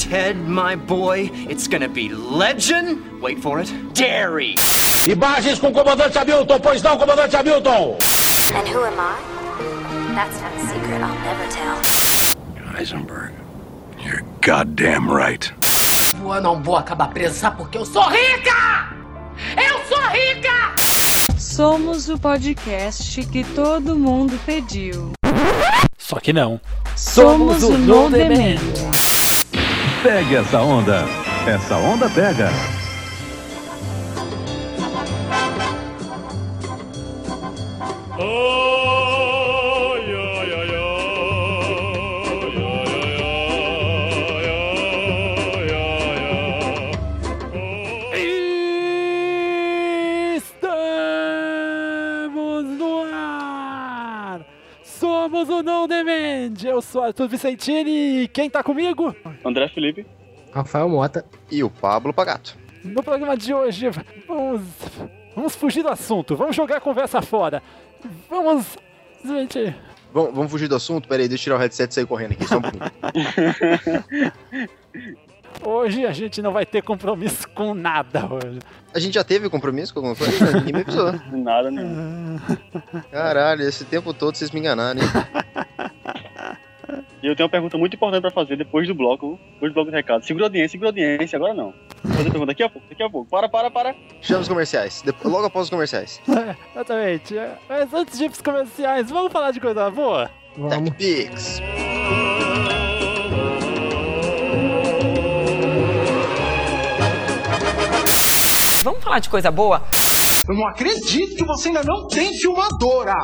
Ted, 0.00 0.48
my 0.48 0.76
boy, 0.76 1.28
it's 1.46 1.68
gonna 1.68 1.86
be 1.88 2.08
legend. 2.08 3.20
Wait 3.20 3.38
for 3.38 3.60
it. 3.60 3.70
Dairy. 3.92 4.56
Imagens 5.06 5.58
com 5.58 5.68
o 5.68 5.72
comandante 5.72 6.16
Hamilton, 6.16 6.58
pois 6.58 6.82
não, 6.82 6.96
comandante 6.96 7.36
Hamilton? 7.36 7.98
And 8.54 8.66
who 8.66 8.82
am 8.82 8.98
I? 8.98 10.14
That's 10.14 10.40
not 10.40 10.52
a 10.56 10.60
secret 10.60 11.02
I'll 11.02 11.14
never 11.22 11.46
tell. 11.50 11.76
Heisenberg, 12.74 13.32
you're 14.02 14.24
goddamn 14.40 15.10
right. 15.10 15.52
Eu 16.18 16.40
não 16.40 16.62
vou 16.62 16.76
acabar 16.76 17.08
presa, 17.08 17.50
porque 17.50 17.76
eu 17.76 17.84
sou 17.84 18.02
rica! 18.08 18.94
Eu 19.54 19.84
sou 19.86 20.02
rica! 20.08 20.72
Somos 21.36 22.08
o 22.08 22.18
podcast 22.18 23.22
que 23.26 23.44
todo 23.44 23.94
mundo 23.94 24.40
pediu. 24.46 25.12
Só 25.98 26.18
que 26.18 26.32
não. 26.32 26.58
Somos, 26.96 27.62
o 27.62 27.76
No 27.78 28.10
Demand. 28.10 28.58
Pegue 30.02 30.36
essa 30.36 30.62
onda. 30.62 31.04
Essa 31.46 31.76
onda 31.76 32.08
pega. 32.08 32.50
Estamos 38.18 38.69
Demand! 56.40 56.64
Eu 56.64 56.80
sou 56.80 57.02
Arthur 57.02 57.28
Vicentini 57.28 58.22
e 58.22 58.28
quem 58.28 58.48
tá 58.48 58.62
comigo? 58.62 59.14
André 59.44 59.68
Felipe. 59.68 60.06
Rafael 60.52 60.88
Mota. 60.88 61.24
E 61.50 61.62
o 61.62 61.68
Pablo 61.70 62.14
Pagato. 62.14 62.56
No 62.82 63.02
programa 63.02 63.36
de 63.36 63.52
hoje, 63.52 63.88
vamos, 64.26 64.62
vamos 65.34 65.54
fugir 65.54 65.82
do 65.82 65.90
assunto, 65.90 66.34
vamos 66.34 66.56
jogar 66.56 66.78
a 66.78 66.80
conversa 66.80 67.20
fora. 67.20 67.62
Vamos. 68.28 68.78
Gente. 69.22 69.74
Vamos, 70.12 70.34
vamos 70.34 70.50
fugir 70.50 70.66
do 70.66 70.76
assunto? 70.76 71.06
Pera 71.06 71.22
aí, 71.22 71.28
deixa 71.28 71.42
eu 71.42 71.44
tirar 71.44 71.56
o 71.56 71.58
headset 71.58 71.90
e 71.90 71.94
sair 71.94 72.06
correndo 72.06 72.32
aqui, 72.32 72.46
só 72.46 72.56
um 72.56 72.62
pouquinho. 72.62 72.90
Hoje 75.62 76.06
a 76.06 76.12
gente 76.12 76.40
não 76.40 76.52
vai 76.52 76.64
ter 76.64 76.82
compromisso 76.82 77.46
com 77.50 77.74
nada 77.74 78.26
hoje. 78.32 78.60
A 78.94 78.98
gente 78.98 79.14
já 79.14 79.24
teve 79.24 79.50
compromisso 79.50 79.92
com 79.92 80.00
alguma 80.00 80.16
coisa? 80.16 80.52
Ninguém 80.56 80.72
me 80.72 80.80
avisou. 80.80 81.12
Nada, 81.36 81.70
não. 81.70 82.40
Caralho, 83.10 83.62
esse 83.62 83.84
tempo 83.84 84.14
todo 84.14 84.36
vocês 84.36 84.50
me 84.50 84.60
enganaram, 84.60 85.00
hein? 85.00 85.08
E 87.22 87.26
eu 87.26 87.36
tenho 87.36 87.46
uma 87.46 87.50
pergunta 87.50 87.76
muito 87.76 87.94
importante 87.96 88.22
pra 88.22 88.30
fazer 88.30 88.56
depois 88.56 88.88
do 88.88 88.94
bloco, 88.94 89.38
depois 89.54 89.72
do 89.72 89.74
bloco 89.74 89.90
de 89.90 89.96
recado. 89.96 90.24
Segura 90.24 90.46
a 90.46 90.48
audiência, 90.48 90.70
segura 90.70 90.88
a 90.88 90.90
audiência, 90.90 91.36
agora 91.36 91.52
não. 91.52 91.74
Vou 92.02 92.12
fazer 92.14 92.28
a 92.28 92.30
pergunta 92.30 92.46
daqui 92.46 92.62
a 92.62 92.68
pouco, 92.68 92.88
daqui 92.88 93.02
a 93.02 93.10
pouco. 93.10 93.30
Para, 93.30 93.48
para, 93.48 93.70
para. 93.70 93.94
Chama 94.22 94.40
os 94.40 94.48
comerciais, 94.48 95.02
depois, 95.02 95.32
logo 95.32 95.46
após 95.46 95.64
os 95.64 95.70
comerciais. 95.70 96.20
É, 96.40 96.56
exatamente. 96.74 97.34
Mas 97.68 97.92
antes 97.92 98.18
de 98.18 98.24
ir 98.24 98.28
pros 98.30 98.40
comerciais, 98.40 99.10
vamos 99.10 99.30
falar 99.30 99.50
de 99.50 99.60
coisa 99.60 99.90
boa? 99.90 100.30
Vamos. 100.56 100.90
Pix. 100.90 101.60
Vamos 108.82 109.04
falar 109.04 109.18
de 109.18 109.28
coisa 109.28 109.50
boa? 109.50 109.82
Eu 110.48 110.54
não 110.56 110.66
acredito 110.68 111.36
que 111.36 111.44
você 111.44 111.68
ainda 111.68 111.82
não 111.84 112.08
tem 112.08 112.32
filmadora! 112.38 113.14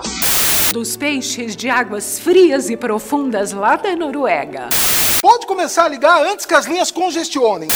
Dos 0.72 0.96
peixes 0.96 1.54
de 1.54 1.70
águas 1.70 2.18
frias 2.18 2.68
e 2.68 2.76
profundas 2.76 3.52
lá 3.52 3.76
da 3.76 3.94
Noruega. 3.94 4.68
Pode 5.22 5.46
começar 5.46 5.84
a 5.84 5.88
ligar 5.88 6.22
antes 6.24 6.44
que 6.44 6.54
as 6.54 6.66
linhas 6.66 6.90
congestionem. 6.90 7.68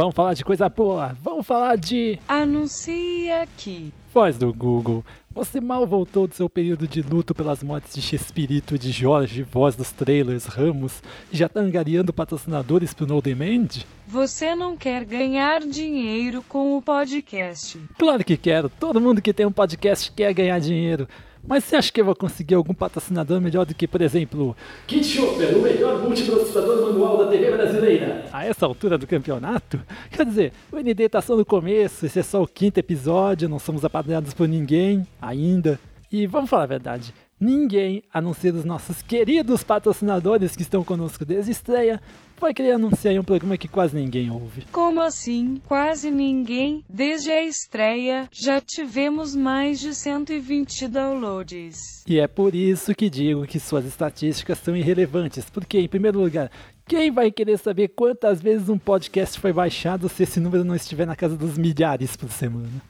Vamos 0.00 0.14
falar 0.14 0.32
de 0.32 0.42
coisa 0.42 0.66
boa. 0.66 1.14
Vamos 1.22 1.46
falar 1.46 1.76
de. 1.76 2.18
Anuncia 2.26 3.42
aqui. 3.42 3.92
Voz 4.14 4.38
do 4.38 4.50
Google. 4.50 5.04
Você 5.30 5.60
mal 5.60 5.86
voltou 5.86 6.26
do 6.26 6.34
seu 6.34 6.48
período 6.48 6.88
de 6.88 7.02
luto 7.02 7.34
pelas 7.34 7.62
mortes 7.62 7.94
de 7.94 8.00
Chespirito, 8.00 8.78
de 8.78 8.92
Jorge, 8.92 9.42
voz 9.42 9.76
dos 9.76 9.92
trailers, 9.92 10.46
Ramos, 10.46 11.02
e 11.30 11.36
já 11.36 11.50
tá 11.50 11.60
angariando 11.60 12.14
patrocinadores 12.14 12.94
pro 12.94 13.06
No 13.06 13.20
Demand? 13.20 13.68
Você 14.08 14.54
não 14.54 14.74
quer 14.74 15.04
ganhar 15.04 15.60
dinheiro 15.60 16.42
com 16.48 16.78
o 16.78 16.82
podcast? 16.82 17.78
Claro 17.98 18.24
que 18.24 18.38
quero. 18.38 18.70
Todo 18.70 19.02
mundo 19.02 19.20
que 19.20 19.34
tem 19.34 19.44
um 19.44 19.52
podcast 19.52 20.10
quer 20.12 20.32
ganhar 20.32 20.58
dinheiro. 20.60 21.06
Mas 21.46 21.64
você 21.64 21.76
acha 21.76 21.92
que 21.92 22.00
eu 22.00 22.04
vou 22.04 22.14
conseguir 22.14 22.54
algum 22.54 22.74
patrocinador 22.74 23.40
melhor 23.40 23.64
do 23.64 23.74
que, 23.74 23.88
por 23.88 24.00
exemplo, 24.02 24.56
Kit 24.86 25.04
Chopper, 25.04 25.56
o 25.56 25.62
melhor 25.62 26.02
multiprocessador 26.02 26.82
manual 26.82 27.18
da 27.18 27.30
TV 27.30 27.50
brasileira? 27.50 28.24
A 28.32 28.44
essa 28.44 28.66
altura 28.66 28.98
do 28.98 29.06
campeonato? 29.06 29.80
Quer 30.10 30.26
dizer, 30.26 30.52
o 30.70 30.78
ND 30.78 31.08
tá 31.08 31.20
só 31.20 31.36
no 31.36 31.44
começo, 31.44 32.06
esse 32.06 32.18
é 32.18 32.22
só 32.22 32.42
o 32.42 32.46
quinto 32.46 32.78
episódio, 32.78 33.48
não 33.48 33.58
somos 33.58 33.84
apadrinhados 33.84 34.34
por 34.34 34.46
ninguém 34.46 35.06
ainda. 35.20 35.80
E 36.12 36.26
vamos 36.26 36.50
falar 36.50 36.64
a 36.64 36.66
verdade, 36.66 37.14
ninguém, 37.40 38.02
a 38.12 38.20
não 38.20 38.34
ser 38.34 38.54
os 38.54 38.64
nossos 38.64 39.00
queridos 39.00 39.62
patrocinadores 39.62 40.54
que 40.54 40.62
estão 40.62 40.84
conosco 40.84 41.24
desde 41.24 41.50
a 41.50 41.52
estreia, 41.52 42.02
vai 42.40 42.54
querer 42.54 42.72
anunciar 42.72 43.14
um 43.18 43.22
programa 43.22 43.56
que 43.56 43.68
quase 43.68 43.94
ninguém 43.94 44.30
ouve. 44.30 44.64
Como 44.72 45.00
assim? 45.00 45.60
Quase 45.66 46.10
ninguém? 46.10 46.84
Desde 46.88 47.30
a 47.30 47.44
estreia, 47.44 48.28
já 48.32 48.60
tivemos 48.60 49.36
mais 49.36 49.78
de 49.78 49.94
120 49.94 50.88
downloads. 50.88 52.02
E 52.06 52.18
é 52.18 52.26
por 52.26 52.54
isso 52.54 52.94
que 52.94 53.10
digo 53.10 53.46
que 53.46 53.60
suas 53.60 53.84
estatísticas 53.84 54.58
são 54.58 54.76
irrelevantes, 54.76 55.48
porque, 55.50 55.78
em 55.78 55.88
primeiro 55.88 56.18
lugar, 56.18 56.50
quem 56.86 57.10
vai 57.10 57.30
querer 57.30 57.58
saber 57.58 57.88
quantas 57.88 58.40
vezes 58.40 58.68
um 58.68 58.78
podcast 58.78 59.38
foi 59.38 59.52
baixado 59.52 60.08
se 60.08 60.24
esse 60.24 60.40
número 60.40 60.64
não 60.64 60.74
estiver 60.74 61.06
na 61.06 61.14
casa 61.14 61.36
dos 61.36 61.56
milhares 61.56 62.16
por 62.16 62.30
semana? 62.32 62.82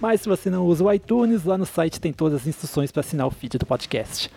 Mas 0.00 0.22
se 0.22 0.28
você 0.28 0.50
não 0.50 0.66
usa 0.66 0.82
o 0.82 0.92
iTunes, 0.92 1.44
lá 1.44 1.56
no 1.56 1.64
site 1.64 2.00
tem 2.00 2.12
todas 2.12 2.42
as 2.42 2.46
instruções 2.48 2.90
para 2.90 3.00
assinar 3.00 3.26
o 3.26 3.30
feed 3.30 3.56
do 3.56 3.66
podcast. 3.66 4.28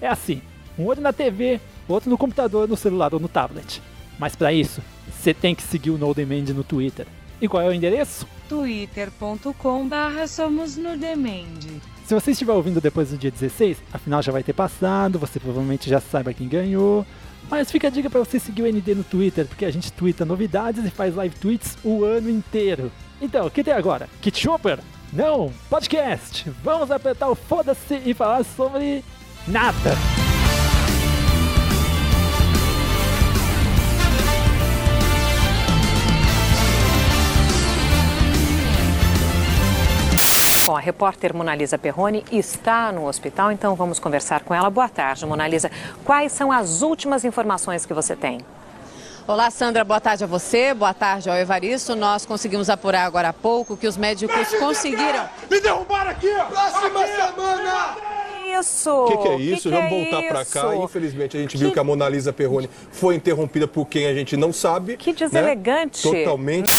É 0.01 0.09
assim, 0.09 0.41
um 0.77 0.85
olho 0.87 0.99
na 0.99 1.13
TV, 1.13 1.61
outro 1.87 2.09
no 2.09 2.17
computador, 2.17 2.67
no 2.67 2.75
celular 2.75 3.13
ou 3.13 3.19
no 3.19 3.29
tablet. 3.29 3.81
Mas 4.19 4.35
para 4.35 4.51
isso, 4.51 4.81
você 5.09 5.33
tem 5.33 5.55
que 5.55 5.63
seguir 5.63 5.91
o 5.91 5.97
No 5.97 6.13
Demand 6.13 6.53
no 6.53 6.65
Twitter. 6.65 7.07
E 7.43 7.47
qual 7.49 7.61
é 7.61 7.67
o 7.67 7.73
endereço? 7.73 8.25
twitter.com 8.47 9.85
barra 9.89 10.27
somos 10.27 10.77
no. 10.77 10.91
Se 12.05 12.13
você 12.13 12.31
estiver 12.31 12.53
ouvindo 12.53 12.79
depois 12.79 13.09
do 13.09 13.17
dia 13.17 13.29
16, 13.29 13.83
afinal 13.91 14.21
já 14.21 14.31
vai 14.31 14.41
ter 14.41 14.53
passado, 14.53 15.19
você 15.19 15.41
provavelmente 15.41 15.89
já 15.89 15.99
saiba 15.99 16.33
quem 16.33 16.47
ganhou. 16.47 17.05
Mas 17.51 17.69
fica 17.69 17.89
a 17.89 17.91
dica 17.91 18.09
para 18.09 18.21
você 18.21 18.39
seguir 18.39 18.61
o 18.61 18.65
ND 18.65 18.95
no 18.95 19.03
Twitter, 19.03 19.45
porque 19.45 19.65
a 19.65 19.71
gente 19.71 19.91
twitta 19.91 20.23
novidades 20.23 20.85
e 20.85 20.89
faz 20.89 21.15
live 21.15 21.35
tweets 21.35 21.77
o 21.83 22.05
ano 22.05 22.29
inteiro. 22.29 22.89
Então, 23.21 23.47
o 23.47 23.51
que 23.51 23.61
tem 23.61 23.73
agora? 23.73 24.07
Kit 24.21 24.39
Chopper? 24.39 24.79
Não, 25.11 25.51
podcast! 25.69 26.49
Vamos 26.63 26.91
apertar 26.91 27.27
o 27.27 27.35
foda-se 27.35 28.01
e 28.05 28.13
falar 28.13 28.45
sobre 28.45 29.03
nada! 29.45 29.91
Bom, 40.73 40.77
a 40.77 40.79
repórter 40.79 41.35
Monalisa 41.35 41.77
Perrone 41.77 42.25
está 42.31 42.91
no 42.91 43.07
hospital, 43.07 43.51
então 43.51 43.75
vamos 43.75 43.99
conversar 43.99 44.41
com 44.41 44.55
ela. 44.55 44.71
Boa 44.71 44.89
tarde, 44.89 45.23
Monalisa. 45.23 45.69
Quais 46.03 46.31
são 46.31 46.51
as 46.51 46.81
últimas 46.81 47.23
informações 47.23 47.85
que 47.85 47.93
você 47.93 48.15
tem? 48.15 48.39
Olá, 49.27 49.51
Sandra. 49.51 49.83
Boa 49.83 50.01
tarde 50.01 50.23
a 50.23 50.27
você. 50.27 50.73
Boa 50.73 50.91
tarde 50.91 51.29
ao 51.29 51.35
Evaristo. 51.35 51.95
Nós 51.95 52.25
conseguimos 52.25 52.71
apurar 52.71 53.05
agora 53.05 53.29
há 53.29 53.33
pouco 53.33 53.77
que 53.77 53.87
os 53.87 53.95
médicos 53.95 54.47
conseguiram. 54.57 55.29
Me 55.47 55.61
derrubaram 55.61 56.09
aqui! 56.09 56.33
Próxima 56.49 57.05
semana! 57.05 57.95
Isso! 58.59 58.89
O 58.89 59.05
que, 59.05 59.17
que 59.17 59.27
é 59.27 59.35
isso? 59.35 59.69
Que 59.69 59.75
Vamos 59.75 59.89
que 59.89 59.95
é 59.95 60.11
voltar 60.11 60.27
pra 60.27 60.45
cá. 60.45 60.73
isso? 60.73 60.83
Infelizmente, 60.85 61.37
a 61.37 61.39
gente 61.39 61.55
viu 61.55 61.71
que 61.71 61.77
a 61.77 61.83
Mona 61.83 62.09
Lisa 62.09 62.33
Perrone 62.33 62.67
foi 62.91 63.13
interrompida 63.13 63.67
por 63.67 63.85
quem 63.85 64.07
a 64.07 64.13
gente 64.15 64.35
não 64.35 64.51
sabe. 64.51 64.97
Que 64.97 65.11
né? 65.11 65.17
deselegante. 65.19 66.01
Totalmente. 66.01 66.71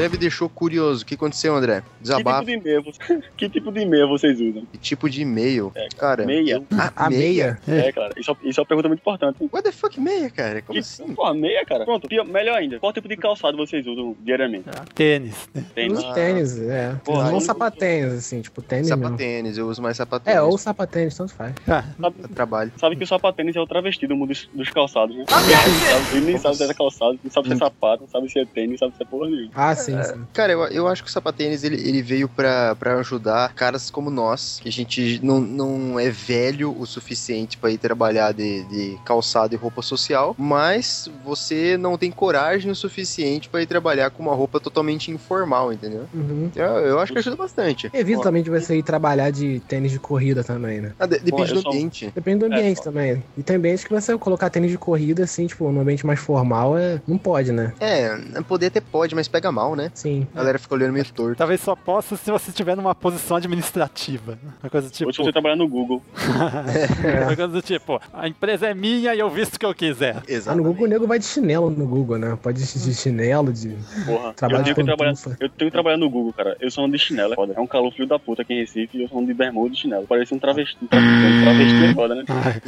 André, 0.00 0.06
André 0.06 0.08
me 0.08 0.16
deixou 0.18 0.48
curioso. 0.48 1.02
O 1.02 1.06
que 1.06 1.14
aconteceu, 1.14 1.54
André? 1.54 1.80
Que 1.80 1.86
Desabafo. 2.02 2.44
tipo 2.46 2.62
de 2.62 2.68
e-mail, 2.68 2.84
que 3.36 3.48
tipo 3.48 3.72
de 3.72 3.80
e-mail 3.80 4.08
vocês 4.08 4.40
usam? 4.40 4.64
Que 4.72 4.78
tipo 4.78 5.08
de 5.10 5.22
e-mail? 5.22 5.72
cara. 5.98 6.24
Meia? 6.24 6.62
Ah, 6.72 6.92
A 6.96 7.10
meia? 7.10 7.58
É, 7.68 7.92
cara. 7.92 8.12
Isso, 8.16 8.36
isso 8.42 8.60
é 8.60 8.62
uma 8.62 8.66
pergunta 8.66 8.88
muito 8.88 9.00
importante. 9.00 9.36
What 9.52 9.62
the 9.62 9.72
fuck 9.72 10.00
meia, 10.00 10.30
cara? 10.30 10.62
Como 10.62 10.74
Que- 10.74 10.80
assim? 10.80 11.14
Pô, 11.14 11.32
meia, 11.34 11.64
cara. 11.66 11.84
Pronto, 11.84 12.08
pior- 12.08 12.24
melhor 12.26 12.56
ainda. 12.56 12.78
Qual 12.78 12.92
tipo 12.92 13.08
de 13.08 13.16
calçado 13.16 13.56
vocês 13.56 13.86
usam 13.86 14.16
diariamente? 14.20 14.64
Tênis. 14.94 15.48
Tênis. 15.74 15.98
Uso 15.98 16.12
tênis, 16.14 16.58
é. 16.60 16.94
Porra, 17.04 17.24
não 17.28 17.34
eu- 17.34 17.40
sapatênis, 17.40 18.12
assim, 18.14 18.40
tipo 18.40 18.62
tênis 18.62 18.88
mesmo. 18.88 19.04
Sapatênis, 19.04 19.58
eu 19.58 19.68
uso 19.68 19.82
mais 19.82 19.96
sapatênis. 19.96 20.38
É, 20.38 20.42
ou 20.42 20.56
sapatênis, 20.56 21.16
tanto 21.16 21.34
faz. 21.34 21.54
Eu 21.98 22.28
trabalho. 22.28 22.72
Sabe 22.76 22.96
que 22.96 23.04
o 23.04 23.06
sapatênis 23.06 23.54
é 23.56 23.60
o 23.60 23.66
travesti 23.66 24.06
do 24.06 24.16
mundo 24.16 24.28
dos, 24.30 24.48
dos 24.54 24.68
calçados, 24.70 25.14
né? 25.16 25.24
Sabe- 25.28 26.16
Ele 26.16 26.26
nem 26.26 26.38
sabe 26.38 26.56
se 26.56 26.64
é 26.64 26.74
calçado, 26.74 27.18
não 27.22 27.30
sabe 27.30 27.48
se 27.48 27.54
é 27.54 27.56
sapato, 27.56 28.02
não 28.02 28.08
sabe 28.08 28.30
se 28.30 28.38
é 28.38 28.44
tênis, 28.44 28.80
não 28.80 28.88
sabe 28.88 28.96
se 28.96 29.02
é 29.02 29.06
porra 29.06 29.28
nenhuma. 29.28 29.50
Ah, 29.54 29.74
sim, 29.74 29.89
É, 29.98 30.02
sim. 30.02 30.24
Cara, 30.32 30.52
eu, 30.52 30.62
eu 30.68 30.88
acho 30.88 31.02
que 31.02 31.08
o 31.08 31.12
sapatênis 31.12 31.64
ele, 31.64 31.76
ele 31.76 32.02
veio 32.02 32.28
pra, 32.28 32.74
pra 32.76 32.98
ajudar 32.98 33.52
caras 33.54 33.90
como 33.90 34.10
nós, 34.10 34.58
que 34.60 34.68
a 34.68 34.72
gente 34.72 35.20
não, 35.22 35.40
não 35.40 35.98
é 35.98 36.10
velho 36.10 36.74
o 36.78 36.86
suficiente 36.86 37.56
pra 37.58 37.70
ir 37.70 37.78
trabalhar 37.78 38.32
de, 38.32 38.62
de 38.64 38.98
calçado 39.04 39.54
e 39.54 39.58
roupa 39.58 39.82
social, 39.82 40.34
mas 40.38 41.08
você 41.24 41.76
não 41.76 41.96
tem 41.96 42.10
coragem 42.10 42.70
o 42.70 42.74
suficiente 42.76 43.48
pra 43.48 43.62
ir 43.62 43.66
trabalhar 43.66 44.10
com 44.10 44.22
uma 44.22 44.34
roupa 44.34 44.60
totalmente 44.60 45.10
informal, 45.10 45.72
entendeu? 45.72 46.06
Uhum. 46.12 46.50
Eu, 46.54 46.64
eu 46.64 46.98
acho 47.00 47.12
que 47.12 47.18
ajuda 47.18 47.36
bastante. 47.36 47.90
Evita 47.92 48.22
também 48.22 48.42
de 48.42 48.50
você 48.50 48.76
ir 48.76 48.82
trabalhar 48.82 49.30
de 49.30 49.60
tênis 49.60 49.90
de 49.92 49.98
corrida 49.98 50.42
também, 50.44 50.80
né? 50.80 50.92
Ah, 50.98 51.06
de- 51.06 51.18
depende 51.18 51.52
do 51.52 51.60
só- 51.62 51.70
ambiente. 51.70 52.12
Depende 52.14 52.40
do 52.40 52.46
É, 52.46 52.48
ambiente 52.58 52.82
também. 52.82 53.24
E 53.36 53.42
tem 53.42 53.56
ambiente 53.56 53.84
que 53.86 53.92
você 53.92 54.16
colocar 54.18 54.50
tênis 54.50 54.70
de 54.70 54.78
corrida, 54.78 55.24
assim, 55.24 55.46
tipo, 55.46 55.70
no 55.70 55.80
ambiente 55.80 56.04
mais 56.04 56.18
formal, 56.20 56.76
é... 56.76 57.00
não 57.06 57.16
pode, 57.18 57.52
né? 57.52 57.72
É, 57.80 58.10
poder 58.46 58.66
até 58.66 58.80
pode, 58.80 59.14
mas 59.14 59.28
pega 59.28 59.50
mal, 59.52 59.74
né? 59.76 59.79
Sim. 59.94 60.26
A 60.34 60.38
galera 60.38 60.58
fica 60.58 60.74
olhando 60.74 60.92
meio 60.92 61.04
torto. 61.12 61.36
Talvez 61.36 61.60
só 61.60 61.74
possa 61.76 62.16
se 62.16 62.30
você 62.30 62.50
estiver 62.50 62.76
numa 62.76 62.94
posição 62.94 63.36
administrativa. 63.36 64.38
Uma 64.62 64.70
coisa 64.70 64.90
tipo. 64.90 65.08
Ou 65.08 65.12
se 65.12 65.18
você 65.22 65.32
trabalhar 65.32 65.56
no 65.56 65.66
Google. 65.68 66.02
Uma 67.26 67.36
coisa 67.36 67.48
do 67.48 67.62
tipo, 67.62 68.00
a 68.12 68.28
empresa 68.28 68.66
é 68.68 68.74
minha 68.74 69.14
e 69.14 69.18
eu 69.18 69.30
visto 69.30 69.54
o 69.54 69.58
que 69.58 69.66
eu 69.66 69.74
quiser. 69.74 70.22
Ah, 70.46 70.54
no. 70.54 70.62
Google 70.64 70.84
o 70.84 70.88
nego 70.88 71.06
vai 71.06 71.18
de 71.18 71.24
chinelo 71.24 71.70
no 71.70 71.86
Google, 71.86 72.18
né? 72.18 72.38
Pode 72.42 72.60
ir 72.62 72.64
de 72.66 72.94
chinelo, 72.94 73.52
de 73.52 73.76
Porra, 74.06 74.32
trabalho 74.34 74.60
eu 74.60 74.64
de 74.64 74.74
tenho, 74.74 74.76
que 74.76 74.84
trabalhar, 74.84 75.10
pantufa. 75.14 75.36
eu 75.40 75.48
tenho 75.48 75.70
que 75.70 75.72
trabalhar 75.72 75.96
no 75.96 76.08
Google, 76.10 76.32
cara. 76.32 76.56
Eu 76.60 76.70
sou 76.70 76.84
um 76.84 76.90
de 76.90 76.98
chinelo, 76.98 77.32
é 77.32 77.36
foda. 77.36 77.54
É 77.56 77.60
um 77.60 77.66
calor 77.66 77.92
filho 77.92 78.06
da 78.08 78.18
puta 78.18 78.42
aqui 78.42 78.54
em 78.54 78.60
Recife 78.60 78.98
e 78.98 79.02
eu 79.02 79.08
sou 79.08 79.18
um 79.20 79.24
de 79.26 79.34
bermuda 79.34 79.74
e 79.74 79.76
chinelo. 79.76 80.06
Parece 80.06 80.34
um 80.34 80.38
travesti. 80.38 80.76
Um 80.82 80.86
traficante. 80.86 81.42
travesti 81.42 81.84
é 81.84 81.94
foda, 81.94 82.14
né? 82.14 82.24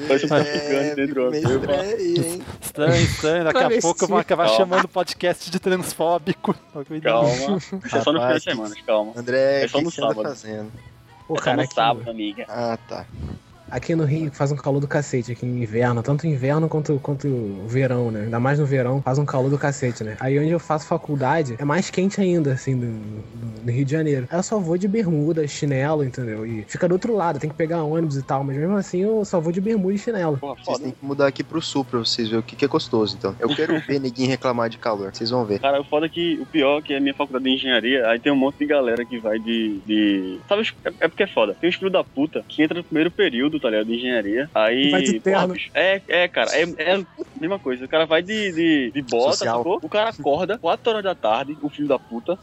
Parece 0.09 0.25
um 0.25 0.29
traficante 0.29 0.95
dentro 0.97 1.15
do 1.25 1.31
meio 1.31 1.49
eu- 1.49 1.59
estranho, 1.61 2.27
hein? 2.27 2.43
Estranho, 2.61 2.95
estranho. 3.03 3.45
Daqui 3.45 3.57
a 3.57 3.61
Travesti. 3.61 3.83
pouco 3.83 4.07
vão 4.07 4.19
acabar 4.19 4.49
chamando 4.49 4.85
o 4.85 4.89
podcast 4.89 5.51
de 5.51 5.59
transfóbico. 5.61 6.55
Calma. 7.03 7.59
Isso 7.85 7.97
é 7.99 8.01
só 8.01 8.13
no 8.13 8.21
final 8.21 8.39
Rapaz, 8.39 8.39
de 8.39 8.45
semana, 8.45 8.75
calma. 8.87 9.13
André, 9.17 9.63
É 9.63 9.67
o 9.67 9.69
só 9.69 9.79
que, 9.79 9.83
no 9.83 9.91
que 9.91 9.97
sábado. 9.97 10.23
fazendo? 10.23 10.73
Pô, 11.27 11.35
É 11.35 11.41
só 11.41 11.45
cara, 11.45 11.57
no 11.57 11.63
aqui, 11.63 11.75
sábado, 11.75 12.09
amiga. 12.11 12.49
Ah, 12.49 12.77
tá. 12.77 13.07
Aqui 13.71 13.95
no 13.95 14.05
Rio 14.05 14.31
faz 14.33 14.53
um 14.53 14.57
calor 14.57 14.81
do 14.81 14.89
cacete, 14.89 15.33
aqui 15.33 15.47
no 15.47 15.57
inverno, 15.63 16.03
tanto 16.03 16.27
inverno 16.27 16.69
quanto, 16.69 16.99
quanto 17.01 17.29
verão, 17.67 18.11
né? 18.11 18.23
Ainda 18.25 18.39
mais 18.41 18.59
no 18.59 18.67
verão, 18.67 19.01
faz 19.03 19.19
um 19.19 19.25
calor 19.25 19.49
do 19.51 19.59
cacete, 19.59 20.05
né? 20.05 20.17
Aí 20.21 20.39
onde 20.39 20.51
eu 20.51 20.59
faço 20.61 20.87
faculdade, 20.87 21.55
é 21.59 21.65
mais 21.65 21.91
quente 21.91 22.21
ainda, 22.21 22.53
assim, 22.53 22.79
do, 22.79 22.87
do- 22.87 23.63
do 23.63 23.71
Rio 23.71 23.85
de 23.85 23.93
Janeiro. 23.93 24.27
Aí 24.31 24.39
eu 24.39 24.43
só 24.43 24.59
vou 24.59 24.77
de 24.77 24.89
bermuda, 24.89 25.47
chinelo, 25.47 26.05
entendeu? 26.05 26.45
E 26.45 26.65
fica 26.65 26.89
do 26.89 26.93
outro 26.93 27.15
lado, 27.15 27.39
tem 27.39 27.49
que 27.49 27.57
pegar 27.57 27.83
ônibus 27.85 28.17
e 28.17 28.23
tal, 28.23 28.43
mas 28.43 28.57
mesmo 28.57 28.77
assim 28.77 29.03
eu 29.03 29.25
só 29.25 29.41
vou 29.41 29.53
de 29.53 29.61
bermuda 29.61 29.95
e 29.95 29.99
chinelo. 29.99 30.39
Vocês 30.65 30.79
têm 30.79 30.91
que 30.91 31.05
mudar 31.05 31.27
aqui 31.29 31.45
pro 31.45 31.61
sul 31.63 31.85
pra 31.85 31.99
vocês 32.01 32.29
verem 32.29 32.41
o 32.41 32.43
que, 32.43 32.57
que 32.57 32.65
é 32.65 32.69
gostoso, 32.69 33.17
então. 33.17 33.37
Eu 33.39 33.49
quero 33.55 33.79
ver 33.81 34.01
ninguém 34.01 34.27
reclamar 34.27 34.69
de 34.69 34.79
calor. 34.79 35.15
Vocês 35.15 35.31
vão 35.31 35.45
ver. 35.45 35.61
Cara, 35.61 35.81
o 35.81 35.85
foda 35.85 36.07
é 36.07 36.09
que 36.09 36.39
o 36.41 36.47
pior 36.47 36.79
é 36.79 36.83
que 36.83 36.93
é 36.93 36.97
a 36.97 37.01
minha 37.01 37.15
faculdade 37.15 37.45
de 37.45 37.51
engenharia, 37.53 38.07
aí 38.09 38.19
tem 38.19 38.33
um 38.33 38.37
monte 38.37 38.59
de 38.59 38.67
galera 38.67 39.05
que 39.05 39.19
vai 39.19 39.39
de. 39.39 39.79
de... 39.87 40.39
Sabe, 40.49 40.63
os- 40.63 40.75
é, 40.85 40.93
é 41.01 41.09
porque 41.09 41.23
é 41.23 41.27
foda. 41.29 41.55
Tem 41.55 41.69
uns 41.71 41.77
filhos 41.77 41.93
da 41.93 42.03
puta 42.03 42.45
que 42.49 42.63
entra 42.63 42.77
no 42.79 42.85
primeiro 42.85 43.11
período, 43.11 43.61
tá 43.63 43.71
ligado? 43.71 43.87
De 43.87 43.95
engenharia. 43.95 44.51
Aí. 44.55 44.91
Vai 44.91 45.03
de 45.03 45.21
terno. 45.21 45.55
é, 45.75 46.03
é, 46.09 46.29
cara, 46.29 46.51
é, 46.53 46.63
é 46.79 46.95
a 46.97 47.05
mesma 47.41 47.59
coisa. 47.59 47.85
O 47.85 47.89
cara 47.89 48.05
vai 48.05 48.23
de, 48.23 48.53
de, 48.53 48.91
de 48.93 49.03
bota, 49.03 49.33
Social. 49.33 49.59
sacou? 49.59 49.81
O 49.83 49.89
cara 49.89 50.11
acorda 50.11 50.59
4 50.59 50.91
horas 50.91 51.05
da 51.05 51.15
tarde, 51.15 51.57
o 51.63 51.69
filho 51.69 51.89
da 51.89 51.99
puta, 51.99 52.39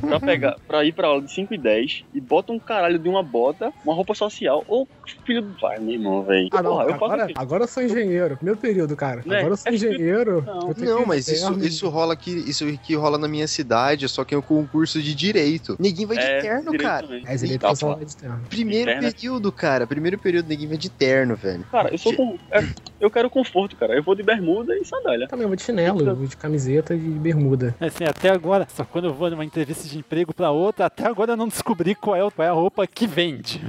pra 0.00 0.18
pegar, 0.20 0.56
pra 0.66 0.84
ir 0.84 0.92
pra 0.92 1.08
aula 1.08 1.22
de 1.22 1.32
5 1.32 1.54
e 1.54 1.58
10 1.58 2.04
e 2.14 2.20
bota 2.20 2.52
um 2.52 2.58
caralho 2.58 2.98
de 2.98 3.08
uma 3.08 3.22
bota, 3.22 3.72
uma 3.84 3.94
roupa 3.94 4.14
social. 4.14 4.64
Ou 4.66 4.86
filho 5.24 5.42
do 5.42 5.58
pai, 5.58 5.78
meu 5.78 5.94
irmão, 5.94 6.22
velho. 6.22 6.48
Ah, 6.52 6.62
não, 6.62 6.72
Porra, 6.72 6.84
eu 6.84 6.94
agora, 6.94 7.28
agora 7.34 7.64
eu 7.64 7.68
sou 7.68 7.82
engenheiro. 7.82 8.38
Meu 8.42 8.56
período, 8.56 8.96
cara. 8.96 9.22
Né? 9.24 9.38
Agora 9.38 9.52
eu 9.52 9.56
sou 9.56 9.72
É 9.72 9.74
engenheiro. 9.74 10.42
Não. 10.44 10.74
que 10.74 10.84
Não, 10.84 11.06
mas 11.06 11.28
isso, 11.28 11.58
isso 11.60 11.88
rola 11.88 12.12
aqui, 12.14 12.30
isso 12.30 12.66
aqui 12.66 12.94
rola 12.94 13.18
na 13.18 13.28
minha 13.28 13.46
cidade, 13.46 14.08
só 14.08 14.24
que 14.24 14.34
é 14.34 14.38
um 14.38 14.42
concurso 14.42 15.00
de 15.00 15.14
direito. 15.14 15.76
Ninguém 15.78 16.06
vai 16.06 16.16
de 16.16 16.24
É, 16.24 16.40
terno, 16.40 16.76
cara. 16.78 17.06
também. 17.06 17.22
É, 17.26 17.36
direito 17.36 17.58
Tá. 17.68 18.40
Primeiro 18.48 18.90
período, 19.00 19.52
cara. 19.52 19.86
Primeiro 19.86 20.18
período, 20.18 20.37
ninguém 20.42 20.68
vai 20.68 20.76
de 20.76 20.90
terno, 20.90 21.36
velho. 21.36 21.64
Cara, 21.70 21.90
eu 21.90 21.98
sou 21.98 22.14
com. 22.14 22.38
é, 22.50 22.60
eu 23.00 23.10
quero 23.10 23.28
conforto, 23.30 23.76
cara. 23.76 23.94
Eu 23.94 24.02
vou 24.02 24.14
de 24.14 24.22
bermuda 24.22 24.76
e 24.76 24.84
sandália. 24.84 25.28
Também 25.28 25.42
eu 25.44 25.48
vou 25.48 25.56
de 25.56 25.62
chinelo, 25.62 26.00
eu 26.06 26.14
vou 26.16 26.26
de 26.26 26.36
camiseta 26.36 26.94
e 26.94 26.98
de 26.98 27.08
bermuda. 27.10 27.74
Assim, 27.80 28.04
até 28.04 28.30
agora, 28.30 28.66
só 28.74 28.84
quando 28.84 29.06
eu 29.06 29.14
vou 29.14 29.30
numa 29.30 29.44
entrevista 29.44 29.88
de 29.88 29.98
emprego 29.98 30.34
pra 30.34 30.50
outra, 30.50 30.86
até 30.86 31.06
agora 31.06 31.32
eu 31.32 31.36
não 31.36 31.48
descobri 31.48 31.94
qual 31.94 32.16
é, 32.16 32.30
qual 32.30 32.46
é 32.46 32.50
a 32.50 32.54
roupa 32.54 32.86
que 32.86 33.06
vende. 33.06 33.60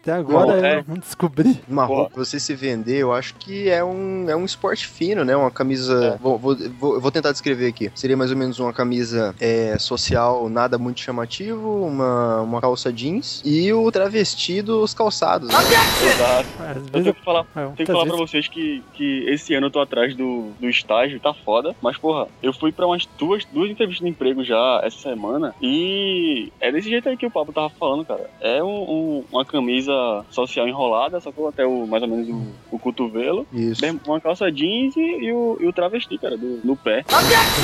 Até 0.00 0.12
agora 0.12 0.46
Bom, 0.46 0.64
é. 0.64 0.78
eu 0.78 0.84
não 0.86 0.96
descobri. 0.96 1.60
Uma 1.68 1.86
Porra. 1.86 1.98
roupa 2.00 2.14
pra 2.14 2.24
você 2.24 2.38
se 2.40 2.54
vender, 2.54 2.98
eu 2.98 3.12
acho 3.12 3.34
que 3.34 3.68
é 3.68 3.82
um, 3.84 4.28
é 4.28 4.36
um 4.36 4.44
esporte 4.44 4.86
fino, 4.86 5.24
né? 5.24 5.36
Uma 5.36 5.50
camisa. 5.50 6.14
É. 6.14 6.18
Vou, 6.18 6.38
vou, 6.38 6.56
vou, 6.78 6.94
eu 6.94 7.00
vou 7.00 7.10
tentar 7.10 7.32
descrever 7.32 7.66
aqui. 7.68 7.90
Seria 7.94 8.16
mais 8.16 8.30
ou 8.30 8.36
menos 8.36 8.58
uma 8.58 8.72
camisa 8.72 9.34
é, 9.40 9.76
social, 9.78 10.48
nada 10.48 10.78
muito 10.78 11.00
chamativo, 11.00 11.84
uma, 11.86 12.40
uma 12.42 12.60
calça 12.60 12.92
jeans 12.92 13.42
e 13.44 13.72
o 13.72 13.90
travestido, 13.90 14.80
os 14.82 14.94
calçados. 14.94 15.48
né? 15.48 15.54
Exato. 15.56 16.48
Eu 16.60 16.74
vezes 16.74 16.90
tenho 16.92 17.14
que 17.14 17.24
falar, 17.24 17.46
É, 17.54 17.64
tenho 17.66 17.74
que 17.76 17.86
falar 17.86 18.06
pra 18.06 18.16
vocês 18.16 18.48
que, 18.48 18.75
que 18.94 19.24
esse 19.28 19.54
ano 19.54 19.66
eu 19.66 19.70
tô 19.70 19.80
atrás 19.80 20.14
do, 20.14 20.50
do 20.60 20.68
estágio, 20.68 21.20
tá 21.20 21.32
foda. 21.34 21.74
Mas, 21.82 21.96
porra, 21.96 22.26
eu 22.42 22.52
fui 22.52 22.72
pra 22.72 22.86
umas 22.86 23.06
duas, 23.18 23.44
duas 23.46 23.70
entrevistas 23.70 24.04
de 24.04 24.10
emprego 24.10 24.42
já 24.44 24.80
essa 24.84 24.98
semana. 24.98 25.54
E 25.62 26.52
é 26.60 26.70
desse 26.72 26.88
jeito 26.90 27.08
aí 27.08 27.16
que 27.16 27.26
o 27.26 27.30
Pablo 27.30 27.52
tava 27.52 27.70
falando, 27.70 28.04
cara. 28.04 28.28
É 28.40 28.62
um, 28.62 28.68
um- 28.68 29.24
uma 29.32 29.44
camisa 29.44 29.92
social 30.30 30.66
enrolada, 30.68 31.20
sacou 31.20 31.48
até 31.48 31.64
o, 31.66 31.86
mais 31.86 32.02
ou 32.02 32.08
menos 32.08 32.28
o, 32.28 32.76
o 32.76 32.78
cotovelo. 32.78 33.46
Isso. 33.52 33.80
Bem- 33.80 34.00
Uma 34.06 34.20
calça 34.20 34.50
jeans 34.50 34.96
e, 34.96 35.00
e 35.00 35.32
o, 35.32 35.56
e 35.60 35.66
o 35.66 35.72
travesti, 35.72 36.18
cara, 36.18 36.36
do, 36.36 36.60
no 36.64 36.76
pé. 36.76 37.04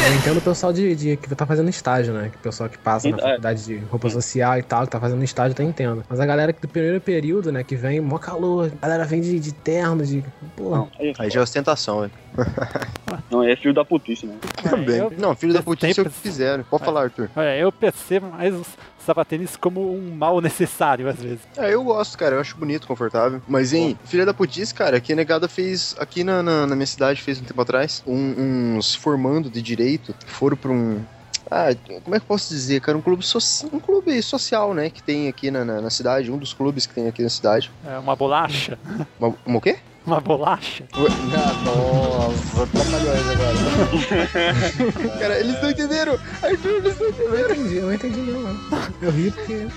Eu 0.07 0.15
entendo 0.15 0.39
o 0.39 0.43
pessoal 0.43 0.73
de, 0.73 0.95
de- 0.95 1.17
que 1.17 1.35
tá 1.35 1.47
fazendo 1.47 1.69
estágio, 1.71 2.13
né? 2.15 2.29
Que 2.31 2.37
o 2.37 2.41
pessoal 2.41 2.69
que 2.69 2.79
passa 2.79 3.09
na 3.09 3.17
É. 3.17 3.21
faculdade 3.21 3.65
de 3.65 3.77
roupa 3.77 4.11
social 4.11 4.59
e 4.59 4.63
tal, 4.63 4.85
que 4.85 4.91
tá 4.91 5.01
fazendo 5.01 5.23
estágio, 5.25 5.55
tá 5.57 5.63
entendo. 5.65 6.05
Mas 6.09 6.21
a 6.21 6.27
galera 6.27 6.53
que 6.53 6.61
do 6.61 6.69
primeiro 6.69 7.01
período, 7.01 7.51
né, 7.53 7.63
que 7.65 7.75
vem, 7.77 8.01
mó 8.01 8.19
calor, 8.19 8.71
a 8.81 8.87
galera 8.87 9.05
vem 9.05 9.21
de, 9.21 9.39
de 9.39 9.53
terno, 9.53 10.05
de. 10.05 10.23
Porra. 10.57 10.79
Não, 10.79 10.91
Aí, 11.03 11.15
Aí 11.19 11.31
já 11.31 11.41
é 11.41 11.43
ostentação, 11.43 12.01
velho. 12.03 12.13
Não, 13.31 13.43
é 13.43 13.57
filho 13.57 13.75
da 13.75 13.85
putice, 13.85 14.25
né? 14.27 14.37
Também. 14.63 14.97
eu- 14.99 15.13
Não, 15.19 15.35
filho 15.35 15.53
da 15.53 15.63
putice 15.63 15.99
é 15.99 16.03
o 16.03 16.07
que 16.07 16.13
fizeram. 16.13 16.63
Pode 16.65 16.85
falar, 16.85 17.03
Arthur. 17.03 17.29
Olha, 17.35 17.57
eu 17.57 17.73
percebo 17.73 18.29
mais 18.29 18.55
os 18.55 18.67
sapatênis 19.05 19.57
como 19.57 19.93
um 19.95 20.15
mal 20.15 20.41
necessário, 20.41 21.09
às 21.09 21.17
vezes. 21.21 21.41
É, 21.57 21.75
eu 21.75 21.83
gosto, 21.83 22.17
cara. 22.17 22.37
Eu 22.37 22.41
acho 22.41 22.57
bonito, 22.57 22.87
confortável. 22.87 23.43
Mas, 23.49 23.73
hein, 23.73 23.99
filha 24.05 24.25
da 24.25 24.33
putice, 24.33 24.73
cara, 24.73 24.97
aqui 24.97 25.13
a 25.13 25.17
negada 25.17 25.49
fez, 25.49 25.97
aqui 25.99 26.23
na, 26.23 26.43
na, 26.43 26.67
na 26.67 26.77
minha 26.77 26.87
cidade, 26.87 27.21
fez 27.21 27.41
um 27.41 27.45
tempo 27.45 27.61
atrás, 27.61 28.03
um- 28.07 28.77
uns 28.77 28.95
formando 28.95 29.51
de 29.51 29.61
direito 29.61 30.15
foram 30.27 30.57
pra 30.57 30.71
um. 30.71 31.03
Ah, 31.51 31.67
como 32.05 32.15
é 32.17 32.19
que 32.19 32.25
eu 32.25 32.29
posso 32.29 32.49
dizer, 32.49 32.81
cara? 32.81 32.97
Um 32.97 33.03
clube, 33.03 33.23
soci... 33.27 33.67
um 33.71 33.79
clube 33.79 34.23
social, 34.23 34.73
né? 34.73 34.89
Que 34.89 35.03
tem 35.03 35.29
aqui 35.29 35.51
na, 35.51 35.65
na, 35.65 35.81
na 35.83 35.91
cidade, 35.91 36.31
um 36.31 36.39
dos 36.39 36.55
clubes 36.55 36.87
que 36.87 36.95
tem 36.95 37.09
aqui 37.09 37.23
na 37.23 37.29
cidade. 37.29 37.71
É 37.87 37.99
uma 37.99 38.17
bolacha. 38.17 38.79
Uma, 39.21 39.35
uma 39.45 39.59
o 39.59 39.61
quê? 39.61 39.77
Uma 40.05 40.21
bolacha. 40.21 40.85
Ah, 40.95 41.53
nossa, 41.65 42.67
trapalhões 42.67 43.29
agora. 43.31 45.09
cara, 45.19 45.39
eles 45.39 45.63
não 45.63 45.71
entenderam! 45.71 46.19
Arthur, 46.43 46.71
eles 46.71 46.99
não 46.99 47.07
Eu 47.07 47.11
entenderam! 47.13 47.51
entendi, 47.55 47.77
eu 47.77 47.87
não 47.87 47.95
entendi 47.95 48.21
não. 48.21 48.81
Eu 49.01 49.11
ri 49.13 49.31
porque. 49.31 49.69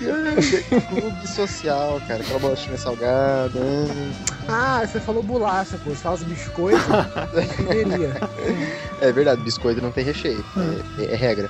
clube 1.00 1.28
social, 1.28 2.00
cara. 2.08 2.22
Aquela 2.22 2.40
bolachinha 2.40 2.76
salgada. 2.76 3.60
Ah, 4.48 4.84
você 4.84 4.98
falou 4.98 5.22
bolacha, 5.22 5.78
pô. 5.84 5.90
Você 5.90 5.96
fala 5.96 6.16
biscoito, 6.18 6.80
eu 7.34 7.42
entenderia. 7.42 8.14
É 9.00 9.12
verdade, 9.12 9.40
biscoito 9.42 9.80
não 9.80 9.92
tem 9.92 10.04
recheio. 10.04 10.44
É, 10.98 11.04
é 11.04 11.14
regra. 11.14 11.48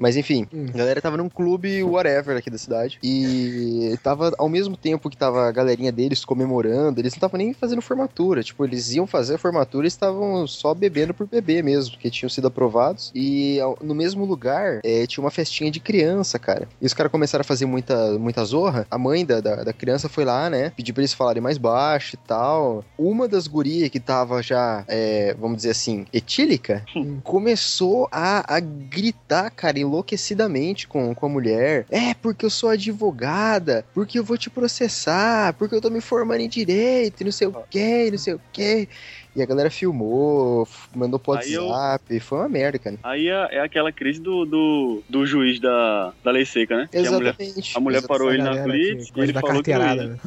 Mas 0.00 0.16
enfim, 0.16 0.46
a 0.74 0.76
galera 0.78 1.00
tava 1.00 1.16
num 1.18 1.28
clube 1.28 1.82
whatever 1.84 2.36
aqui 2.36 2.48
da 2.50 2.56
cidade. 2.58 2.98
E 3.02 3.98
tava 4.02 4.32
ao 4.38 4.48
mesmo 4.48 4.76
tempo 4.76 5.10
que 5.10 5.16
tava 5.16 5.46
a 5.46 5.52
galerinha 5.52 5.92
deles 5.92 6.24
comemorando, 6.24 7.00
eles 7.00 7.12
não 7.12 7.18
estavam 7.18 7.38
nem 7.38 7.52
fazendo 7.52 7.82
formatura. 7.82 8.42
Tipo, 8.42 8.64
eles 8.64 8.92
iam 8.94 9.06
fazer 9.06 9.34
a 9.34 9.38
formatura 9.38 9.86
e 9.86 9.88
estavam 9.88 10.46
só 10.46 10.72
bebendo 10.72 11.12
por 11.12 11.26
beber 11.26 11.62
mesmo, 11.62 11.92
porque 11.92 12.10
tinham 12.10 12.30
sido 12.30 12.46
aprovados. 12.48 13.12
E 13.14 13.60
ao- 13.60 13.78
no 13.82 13.94
mesmo 13.94 14.24
lugar 14.24 14.80
é, 14.82 15.06
tinha 15.06 15.22
uma 15.22 15.30
festinha 15.30 15.70
de 15.70 15.80
criança, 15.80 16.38
cara. 16.38 16.66
E 16.80 16.86
os 16.86 16.94
caras 16.94 17.12
começaram 17.12 17.42
a 17.42 17.44
fazer 17.44 17.66
muita, 17.66 18.18
muita 18.18 18.44
zorra. 18.44 18.86
A 18.90 18.96
mãe 18.98 19.24
da, 19.26 19.40
da, 19.40 19.64
da 19.64 19.72
criança 19.72 20.08
foi 20.08 20.24
lá, 20.24 20.48
né? 20.48 20.72
Pediu 20.74 20.94
pra 20.94 21.02
eles 21.02 21.12
falarem 21.12 21.42
mais 21.42 21.58
baixo 21.58 22.16
e 22.16 22.18
tal. 22.26 22.82
Uma 22.98 23.28
das 23.28 23.46
gurias 23.46 23.90
que 23.90 24.00
tava 24.00 24.42
já, 24.42 24.84
é, 24.88 25.34
vamos 25.38 25.58
dizer 25.58 25.70
assim, 25.70 26.06
etílica, 26.12 26.84
começou 27.22 28.08
a, 28.10 28.56
a 28.56 28.60
gritar, 28.60 29.50
cara, 29.50 29.78
enlouquecidamente 29.90 30.86
com, 30.86 31.14
com 31.14 31.26
a 31.26 31.28
mulher. 31.28 31.84
É, 31.90 32.14
porque 32.14 32.46
eu 32.46 32.50
sou 32.50 32.70
advogada, 32.70 33.84
porque 33.92 34.18
eu 34.18 34.24
vou 34.24 34.38
te 34.38 34.48
processar, 34.48 35.52
porque 35.54 35.74
eu 35.74 35.80
tô 35.80 35.90
me 35.90 36.00
formando 36.00 36.40
em 36.40 36.48
direito, 36.48 37.20
e 37.20 37.24
não 37.24 37.32
sei 37.32 37.48
o 37.48 37.54
que, 37.68 38.10
não 38.10 38.18
sei 38.18 38.34
o 38.34 38.40
que. 38.52 38.88
E 39.34 39.42
a 39.42 39.46
galera 39.46 39.70
filmou, 39.70 40.66
mandou 40.94 41.18
pro 41.18 41.34
Aí 41.34 41.52
eu- 41.52 41.66
WhatsApp, 41.66 42.20
foi 42.20 42.38
uma 42.38 42.48
merda, 42.48 42.78
cara. 42.78 42.96
Aí 43.02 43.28
é, 43.28 43.48
é 43.56 43.60
aquela 43.60 43.92
crise 43.92 44.20
do, 44.20 44.44
do, 44.44 45.02
do 45.08 45.26
juiz 45.26 45.60
da, 45.60 46.12
da 46.24 46.30
lei 46.30 46.44
seca, 46.44 46.76
né? 46.76 46.88
Que 46.90 46.98
a 46.98 47.10
mulher, 47.12 47.34
Exatamente. 47.38 47.76
a 47.76 47.80
mulher 47.80 48.02
parou 48.06 48.32
ele 48.32 48.42
na 48.42 48.62
blitz 48.62 49.08
e 49.14 49.20
ele 49.20 49.32
falou 49.32 49.62
que 49.62 49.70
não 49.72 49.78
carteirada, 49.80 50.02
ia. 50.02 50.08
né? 50.08 50.18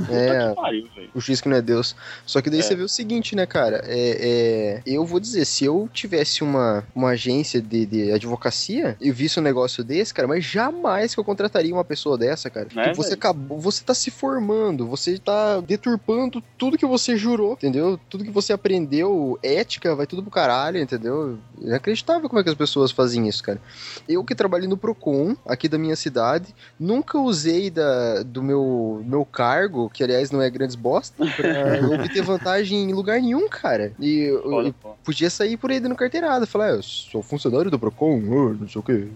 É. 0.52 0.54
pariu. 0.54 0.88
O 1.14 1.20
juiz 1.20 1.42
que 1.42 1.50
não 1.50 1.58
é 1.58 1.62
Deus. 1.62 1.96
Só 2.26 2.42
que 2.42 2.50
daí 2.50 2.60
É. 2.60 2.62
você 2.64 2.76
vê 2.76 2.84
o 2.84 2.90
seguinte, 2.90 3.36
né, 3.36 3.46
cara? 3.46 3.82
É, 3.86 4.80
é, 4.80 4.82
eu 4.86 5.06
vou 5.06 5.20
dizer, 5.20 5.46
se 5.46 5.66
eu 5.66 5.90
tivesse 5.94 6.44
uma, 6.44 6.84
uma 6.96 7.10
agência 7.10 7.62
de, 7.62 7.86
de 7.86 8.12
advocacia 8.12 8.96
e 9.02 9.12
visse 9.12 9.40
um 9.40 9.44
negócio 9.44 9.84
desse, 9.84 10.14
cara, 10.14 10.28
mas 10.28 10.44
jamais 10.46 11.14
que 11.14 11.20
eu 11.20 11.24
contrataria 11.24 11.74
uma 11.74 11.84
pessoa 11.84 12.18
dessa, 12.18 12.50
cara. 12.50 12.68
Porque 12.68 12.80
Né, 12.80 12.94
você 12.94 13.10
velho? 13.10 13.20
acabou, 13.20 13.60
você 13.60 13.84
tá 13.84 13.94
se 13.94 14.10
formando, 14.12 14.88
você 14.88 15.18
tá 15.18 15.60
deturpando 15.60 16.42
tudo 16.58 16.78
que 16.78 16.86
você 16.86 17.18
jurou, 17.18 17.54
entendeu? 17.54 18.00
Tudo 18.10 18.24
que 18.24 18.32
você 18.32 18.54
aprendeu, 18.54 18.93
ética, 19.42 19.96
vai 19.96 20.06
tudo 20.06 20.22
pro 20.22 20.32
caralho, 20.32 20.80
entendeu? 20.80 21.38
É 21.62 21.68
inacreditável 21.68 22.28
como 22.30 22.40
é 22.40 22.44
que 22.44 22.50
as 22.50 22.56
pessoas 22.56 22.92
fazem 22.92 23.28
isso, 23.28 23.44
cara. 23.44 23.62
Eu 24.08 24.24
que 24.24 24.36
trabalhei 24.36 24.68
no 24.68 24.78
Procon, 24.78 25.36
aqui 25.46 25.68
da 25.68 25.78
minha 25.78 25.96
cidade, 25.96 26.54
nunca 26.80 27.18
usei 27.18 27.70
da, 27.70 28.24
do 28.24 28.44
meu, 28.44 29.04
meu 29.06 29.26
cargo, 29.26 29.90
que 29.90 30.04
aliás 30.04 30.32
não 30.32 30.42
é 30.42 30.50
grandes 30.50 30.76
bosta, 30.76 31.26
pra 31.36 31.88
obter 31.94 32.22
vantagem 32.22 32.90
em 32.90 32.94
lugar 32.94 33.22
nenhum, 33.22 33.48
cara. 33.48 33.94
E 34.00 34.22
eu, 34.22 34.66
eu 34.68 34.76
podia 35.04 35.30
sair 35.30 35.58
por 35.58 35.72
aí 35.72 35.80
dando 35.80 35.96
carteirada, 35.96 36.46
falar, 36.46 36.66
"Ah, 36.66 36.76
eu 36.76 36.84
sou 36.84 37.22
funcionário 37.22 37.72
do 37.72 37.80
Procon, 37.80 38.20
não 38.60 38.68
sei 38.68 38.80
o 38.80 38.84
quê. 38.84 39.08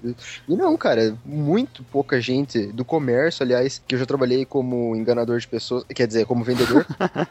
E 0.47 0.55
não, 0.55 0.75
cara, 0.77 1.15
muito 1.25 1.83
pouca 1.83 2.19
gente 2.21 2.67
do 2.67 2.85
comércio, 2.85 3.43
aliás, 3.43 3.81
que 3.85 3.95
eu 3.95 3.99
já 3.99 4.05
trabalhei 4.05 4.45
como 4.45 4.95
enganador 4.95 5.39
de 5.39 5.47
pessoas, 5.47 5.83
quer 5.93 6.07
dizer, 6.07 6.25
como 6.25 6.43
vendedor. 6.43 6.85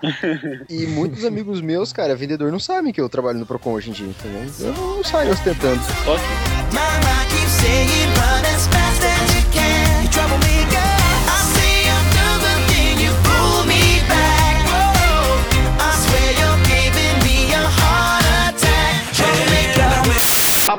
e 0.69 0.87
muitos 0.87 1.25
amigos 1.25 1.61
meus, 1.61 1.93
cara, 1.93 2.15
vendedor 2.37 2.53
não 2.53 2.61
sabem 2.61 2.93
que 2.93 3.01
eu 3.01 3.09
trabalho 3.09 3.39
no 3.39 3.47
Procon 3.47 3.73
hoje 3.73 3.91
em 3.91 3.93
dia, 3.93 4.07
entendeu? 4.07 4.47
Eu 4.61 4.73
não 4.75 5.03
saio 5.03 5.33
ostentando. 5.33 5.81
Só 6.05 6.17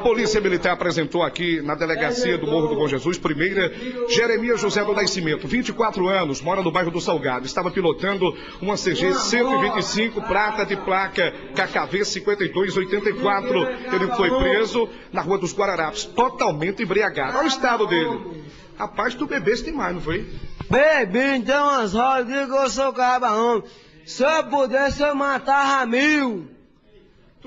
Polícia 0.07 0.39
Militar 0.39 0.71
apresentou 0.71 1.21
aqui 1.21 1.61
na 1.61 1.75
delegacia 1.75 2.37
do 2.37 2.47
Morro 2.47 2.69
do 2.69 2.75
Bom 2.75 2.87
Jesus, 2.87 3.17
primeira, 3.17 3.69
Jeremias 4.07 4.61
José 4.61 4.81
do 4.81 4.93
Nascimento, 4.93 5.45
24 5.45 6.07
anos, 6.07 6.41
mora 6.41 6.63
no 6.63 6.71
bairro 6.71 6.89
do 6.89 7.01
Salgado. 7.01 7.45
Estava 7.45 7.69
pilotando 7.69 8.33
uma 8.61 8.75
CG 8.75 9.13
125 9.13 10.21
prata 10.21 10.65
de 10.65 10.77
placa 10.77 11.33
KKV 11.53 12.05
5284. 12.05 13.67
Ele 13.93 14.07
foi 14.15 14.29
preso 14.29 14.87
na 15.11 15.19
Rua 15.19 15.39
dos 15.39 15.53
Guararapes, 15.53 16.05
totalmente 16.05 16.83
embriagado. 16.83 17.39
Olha 17.39 17.43
o 17.43 17.49
estado 17.49 17.85
dele. 17.85 18.45
Rapaz, 18.77 19.13
tu 19.13 19.27
bebeste 19.27 19.65
demais, 19.65 19.93
não 19.93 20.01
foi? 20.01 20.25
Bebi, 20.69 21.35
então 21.35 21.67
umas 21.67 21.91
rodas, 21.91 22.47
que 22.47 22.55
eu 22.55 22.69
sou 22.69 22.93
cabarão. 22.93 23.61
Se 24.05 24.23
eu 24.23 24.45
pudesse, 24.45 25.03
eu 25.03 25.13
matava 25.13 25.85
mil. 25.85 26.56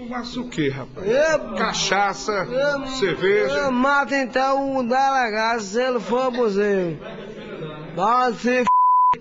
Tu 0.00 0.08
massa 0.08 0.40
o 0.40 0.48
quê, 0.48 0.70
rapaz? 0.70 1.06
Eu- 1.06 1.54
Cachaça, 1.56 2.32
Eu 2.32 2.86
cerveja. 2.86 3.52
Eu 3.54 3.70
mato 3.70 4.14
então 4.14 4.78
o 4.78 4.82
delegado 4.82 5.60
se 5.60 5.78
ele 5.78 6.00
for 6.00 6.28
abusivo. 6.28 6.98
Pode 7.94 8.38
se 8.38 8.50
f... 8.60 8.66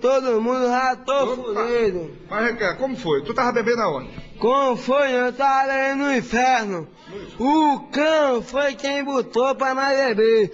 todo 0.00 0.40
mundo, 0.40 0.66
já 0.68 0.96
tô 0.96 1.36
fudido. 1.36 2.10
Mas, 2.30 2.78
como 2.78 2.96
foi? 2.96 3.20
Tu 3.22 3.34
tava 3.34 3.52
bebendo 3.52 3.82
aonde? 3.82 4.08
Como 4.38 4.74
foi? 4.74 5.12
Eu 5.12 5.30
tava 5.34 5.70
ali 5.70 5.94
no 6.00 6.14
inferno. 6.16 6.88
O 7.38 7.80
cão 7.92 8.40
foi 8.42 8.74
quem 8.74 9.04
botou 9.04 9.54
pra 9.54 9.74
nós 9.74 9.94
beber. 9.98 10.50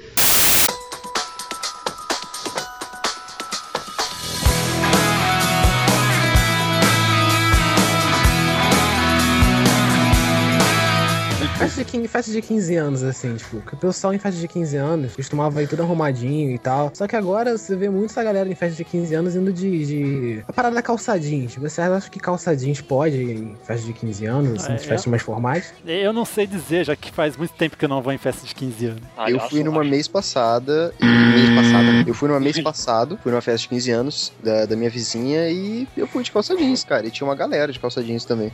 Festa 11.66 11.84
de, 11.84 11.90
15, 11.90 12.08
festa 12.08 12.32
de 12.32 12.42
15 12.42 12.76
anos, 12.76 13.02
assim, 13.02 13.34
tipo, 13.34 13.60
que 13.60 13.74
o 13.74 13.76
pessoal 13.76 14.14
em 14.14 14.18
festa 14.20 14.40
de 14.40 14.46
15 14.46 14.76
anos 14.76 15.16
costumava 15.16 15.60
ir 15.60 15.68
tudo 15.68 15.82
arrumadinho 15.82 16.52
e 16.52 16.58
tal. 16.58 16.92
Só 16.94 17.08
que 17.08 17.16
agora 17.16 17.58
você 17.58 17.74
vê 17.74 17.90
muito 17.90 18.10
essa 18.10 18.22
galera 18.22 18.48
em 18.48 18.54
festa 18.54 18.76
de 18.76 18.84
15 18.84 19.14
anos 19.14 19.34
indo 19.34 19.52
de. 19.52 19.86
de... 19.86 20.44
A 20.46 20.52
parada 20.52 20.76
da 20.76 20.82
calçadinhos. 20.82 21.56
Você 21.56 21.80
acha 21.80 22.08
que 22.08 22.20
calçadinhos 22.20 22.80
pode 22.80 23.16
ir 23.16 23.36
em 23.38 23.56
festa 23.64 23.84
de 23.84 23.92
15 23.92 24.26
anos, 24.26 24.62
assim, 24.62 24.72
É, 24.74 24.76
de 24.76 24.86
festas 24.86 25.06
mais 25.06 25.22
formais? 25.22 25.74
Eu 25.84 26.12
não 26.12 26.24
sei 26.24 26.46
dizer, 26.46 26.84
já 26.84 26.94
que 26.94 27.10
faz 27.10 27.36
muito 27.36 27.52
tempo 27.54 27.76
que 27.76 27.84
eu 27.84 27.88
não 27.88 28.00
vou 28.00 28.12
em 28.12 28.18
festa 28.18 28.46
de 28.46 28.54
15 28.54 28.86
anos. 28.86 29.02
Eu 29.26 29.40
fui 29.40 29.64
numa 29.64 29.82
mês 29.82 30.06
passada, 30.06 30.94
e 31.00 31.04
mês 31.04 31.50
passada, 31.50 32.04
eu 32.06 32.14
fui 32.14 32.28
numa 32.28 32.38
mês 32.38 32.60
passado, 32.60 33.18
fui 33.20 33.32
numa 33.32 33.42
festa 33.42 33.62
de 33.62 33.68
15 33.70 33.90
anos 33.90 34.32
da, 34.42 34.66
da 34.66 34.76
minha 34.76 34.90
vizinha 34.90 35.50
e 35.50 35.88
eu 35.96 36.06
fui 36.06 36.22
de 36.22 36.30
calça 36.30 36.54
jeans, 36.56 36.84
cara, 36.84 37.06
e 37.06 37.10
tinha 37.10 37.26
uma 37.26 37.34
galera 37.34 37.72
de 37.72 37.80
calça 37.80 38.02
jeans 38.04 38.24
também. 38.24 38.52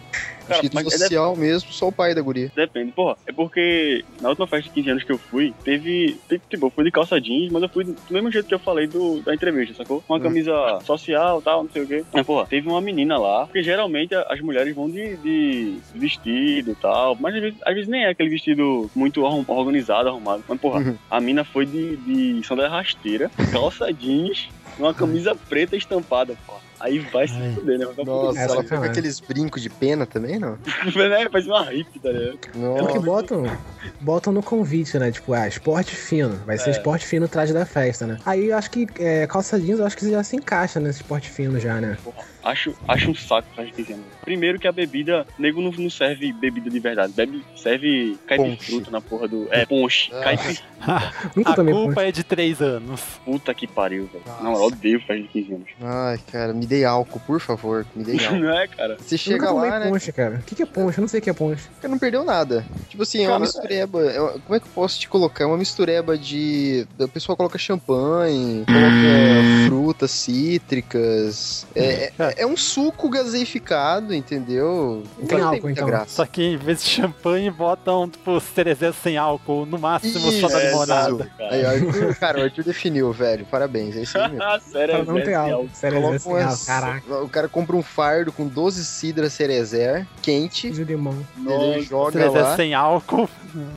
Cara, 0.49 0.61
Acho 0.61 0.71
que 0.71 0.79
é 0.79 0.99
social 0.99 1.37
mesmo, 1.37 1.73
só 1.73 1.89
o 1.89 1.93
pai 1.93 2.15
da 2.15 2.23
guria. 2.23 2.51
Depende, 2.57 2.93
porra. 3.03 3.17
É 3.27 3.33
porque 3.33 4.05
na 4.21 4.29
última 4.31 4.47
festa 4.47 4.65
de 4.65 4.71
15 4.75 4.91
anos 4.91 5.05
que 5.05 5.13
eu 5.13 5.19
fui, 5.31 5.55
teve. 5.65 6.21
teve, 6.29 6.43
tipo, 6.51 6.67
eu 6.67 6.71
fui 6.71 6.85
de 6.85 6.91
calça 6.91 7.21
jeans, 7.21 7.51
mas 7.51 7.63
eu 7.63 7.69
fui 7.69 7.85
do 7.85 7.95
mesmo 8.11 8.31
jeito 8.31 8.47
que 8.47 8.55
eu 8.55 8.61
falei 8.61 8.87
do, 8.87 9.23
da 9.25 9.35
entrevista, 9.35 9.75
sacou? 9.75 10.05
Uma 10.09 10.19
Hum. 10.19 10.23
camisa 10.23 10.53
social 10.85 11.43
tal, 11.43 11.65
não 11.65 11.71
sei 11.71 11.83
o 11.83 11.87
quê. 11.89 12.05
Mas, 12.13 12.25
porra, 12.25 12.47
teve 12.47 12.69
uma 12.69 12.81
menina 12.81 13.19
lá, 13.19 13.47
porque 13.47 13.63
geralmente 13.63 14.15
as 14.15 14.41
mulheres 14.41 14.75
vão 14.75 14.89
de, 14.91 15.17
de 15.19 15.81
vestido 15.95 16.73
e 16.73 16.77
tal, 16.77 17.17
mas 17.21 17.35
às 17.35 17.41
vezes, 17.41 17.59
às 17.65 17.75
vezes 17.75 17.89
nem 17.89 18.05
é 18.05 18.09
aquele 18.11 18.31
vestido 18.31 18.91
muito 18.95 19.23
organizado, 19.23 20.09
arrumado. 20.09 20.45
Mas, 20.49 20.59
porra, 20.61 20.81
Uhum. 20.81 20.99
a 21.11 21.21
mina 21.21 21.45
foi 21.45 21.67
de, 21.67 21.97
de 21.99 22.41
sandália 22.47 22.71
rasteira, 22.71 23.31
calça 23.51 23.93
jeans, 23.93 24.49
uma 24.79 24.95
camisa 24.95 25.37
preta 25.49 25.77
estampada, 25.77 26.35
porra. 26.47 26.61
Aí 26.83 26.99
vai 26.99 27.29
se 27.29 27.35
fuder, 27.55 27.79
né? 27.79 27.87
Vai 27.97 28.05
Nossa, 28.05 28.41
ela 28.41 28.65
foi 28.65 28.77
com 28.77 28.85
aqueles 28.85 29.21
brincos 29.21 29.63
de 29.63 29.71
pena 29.71 30.05
também, 30.05 30.39
não? 30.39 30.59
né? 30.97 31.29
Faz 31.31 31.47
uma 31.47 31.63
hippie, 31.71 32.01
tá 32.01 32.11
ligado? 32.11 32.39
É 32.57 32.83
o 32.83 32.87
que 32.89 32.99
botam, 32.99 33.45
botam 34.01 34.33
no 34.33 34.43
convite, 34.43 34.99
né? 34.99 35.13
Tipo, 35.13 35.33
ah, 35.33 35.47
esporte 35.47 35.95
fino. 35.95 36.35
Vai 36.45 36.59
ser 36.59 36.71
É. 36.71 36.73
esporte 36.73 37.07
fino 37.07 37.27
atrás 37.27 37.53
da 37.53 37.65
festa, 37.65 38.05
né? 38.05 38.19
Aí 38.27 38.49
eu 38.49 38.57
acho 38.57 38.69
que 38.69 38.89
é, 38.99 39.29
calça 39.29 39.61
jeans, 39.61 39.79
eu 39.79 39.87
acho 39.87 39.97
que 39.97 40.11
já 40.11 40.25
se 40.25 40.35
encaixa 40.35 40.81
nesse 40.81 41.03
esporte 41.03 41.31
fino 41.31 41.61
já, 41.61 41.81
né? 41.81 41.97
Acho, 42.43 42.75
acho 42.89 43.11
um 43.11 43.15
saco 43.15 43.47
faz 43.55 43.69
de 43.69 43.75
15 43.75 43.93
anos. 43.93 44.05
Primeiro 44.23 44.59
que 44.59 44.67
a 44.67 44.73
bebida, 44.73 45.25
nego 45.39 45.61
não, 45.61 45.71
não 45.71 45.89
serve 45.89 46.33
bebida 46.33 46.69
de 46.69 46.81
verdade. 46.81 47.13
Bebe, 47.13 47.45
serve 47.55 48.19
caipifruta 48.27 48.91
na 48.91 49.01
porra 49.01 49.29
do. 49.29 49.47
É, 49.53 49.65
ponche. 49.65 50.11
Ah. 50.13 50.21
Caipifruta. 50.25 50.73
Nunca 51.37 51.53
a 51.53 51.65
culpa 51.65 52.03
é 52.03 52.11
de 52.11 52.25
três 52.25 52.61
anos. 52.61 53.01
Puta 53.25 53.55
que 53.55 53.69
pariu, 53.69 54.09
velho. 54.13 54.25
Na 54.43 54.51
moral, 54.51 54.67
odeio 54.67 55.01
faz 55.07 55.23
de 55.23 55.29
15 55.29 55.55
anos. 55.55 55.69
Ai, 55.81 56.19
cara, 56.33 56.53
me 56.53 56.67
dei 56.73 56.85
álcool, 56.85 57.21
por 57.21 57.41
favor. 57.41 57.85
Me 57.95 58.05
álcool. 58.25 58.39
Não 58.41 58.59
é, 58.59 58.67
cara? 58.67 58.97
Você 58.99 59.15
Eu 59.15 59.19
chega 59.19 59.51
lá, 59.51 59.79
né? 59.79 59.89
ponche, 59.91 60.13
cara. 60.13 60.37
O 60.37 60.43
que, 60.43 60.55
que 60.55 60.63
é 60.63 60.67
ponche? 60.67 60.99
Eu 60.99 61.03
não 61.03 61.09
sei 61.09 61.21
o 61.21 61.23
que 61.23 61.31
é 61.31 61.33
ponche. 61.33 61.69
Você 61.81 61.89
não 61.89 61.99
perdeu 61.99 62.25
nada. 62.25 62.65
Tipo 62.89 63.03
assim, 63.03 63.19
é 63.19 63.29
uma 63.29 63.33
Cara, 63.33 63.41
mistureba. 63.41 64.03
é 64.11 64.21
uma- 64.21 64.33
como 64.33 64.55
é 64.57 64.61
que 64.61 64.67
eu 64.67 64.73
posso 64.75 64.99
te 64.99 65.09
colocar? 65.09 65.45
É 65.45 65.47
uma 65.47 65.57
mistureba 65.59 66.17
de. 66.17 66.87
O 66.99 67.09
pessoal 67.09 67.37
coloca 67.37 67.59
champanhe, 67.59 68.65
coloca 68.67 69.67
frutas 69.69 70.11
cítricas. 70.11 71.67
É, 71.75 72.13
é, 72.19 72.43
é 72.43 72.47
um 72.47 72.57
suco 72.57 73.09
gaseificado, 73.09 74.15
entendeu? 74.15 75.03
Não 75.19 75.27
tem 75.27 75.41
álcool, 75.41 75.71
então. 75.71 75.87
graça. 75.87 76.17
Só 76.17 76.27
que 76.27 76.43
em 76.43 76.57
vez 76.57 76.83
de 76.83 76.91
champanhe, 76.91 77.51
botam, 77.51 78.09
tipo, 78.09 78.41
cerezé 78.41 78.93
sem 78.93 79.17
álcool, 79.17 79.67
no 79.67 79.79
máximo 79.79 80.31
só 80.33 80.49
da 80.49 80.59
Isso, 80.59 80.67
limonada. 80.71 81.31
Aí, 81.51 81.65
Arthur, 81.65 82.15
cara, 82.17 82.41
o 82.41 82.43
Arthur 82.45 82.65
definiu, 82.65 83.13
velho. 83.13 83.45
Parabéns, 83.51 83.97
é 83.97 84.03
isso 84.03 84.17
aí 84.19 84.29
mesmo. 84.29 84.43
Ah, 84.43 84.59
sério, 84.71 85.05
não 85.05 85.15
ter 85.21 85.35
álcool. 85.35 85.69
Sério, 85.75 85.97
Coloca 86.01 86.17
assim, 86.17 86.31
ah, 86.31 86.33
umas- 86.35 86.62
caraca. 86.67 87.23
o 87.23 87.29
cara 87.29 87.49
compra 87.49 87.77
um 87.77 87.83
fardo 87.83 88.33
com 88.33 88.47
12 88.47 88.85
cidras 88.85 89.33
cerezer, 89.33 90.07
quente, 90.21 90.71
De 90.71 90.85
limão. 90.85 91.17
ele 91.47 91.83
joga 91.83 92.13
Cerezé 92.13 92.41
lá. 92.43 92.57
sem 92.57 92.75
álcool. 92.75 93.29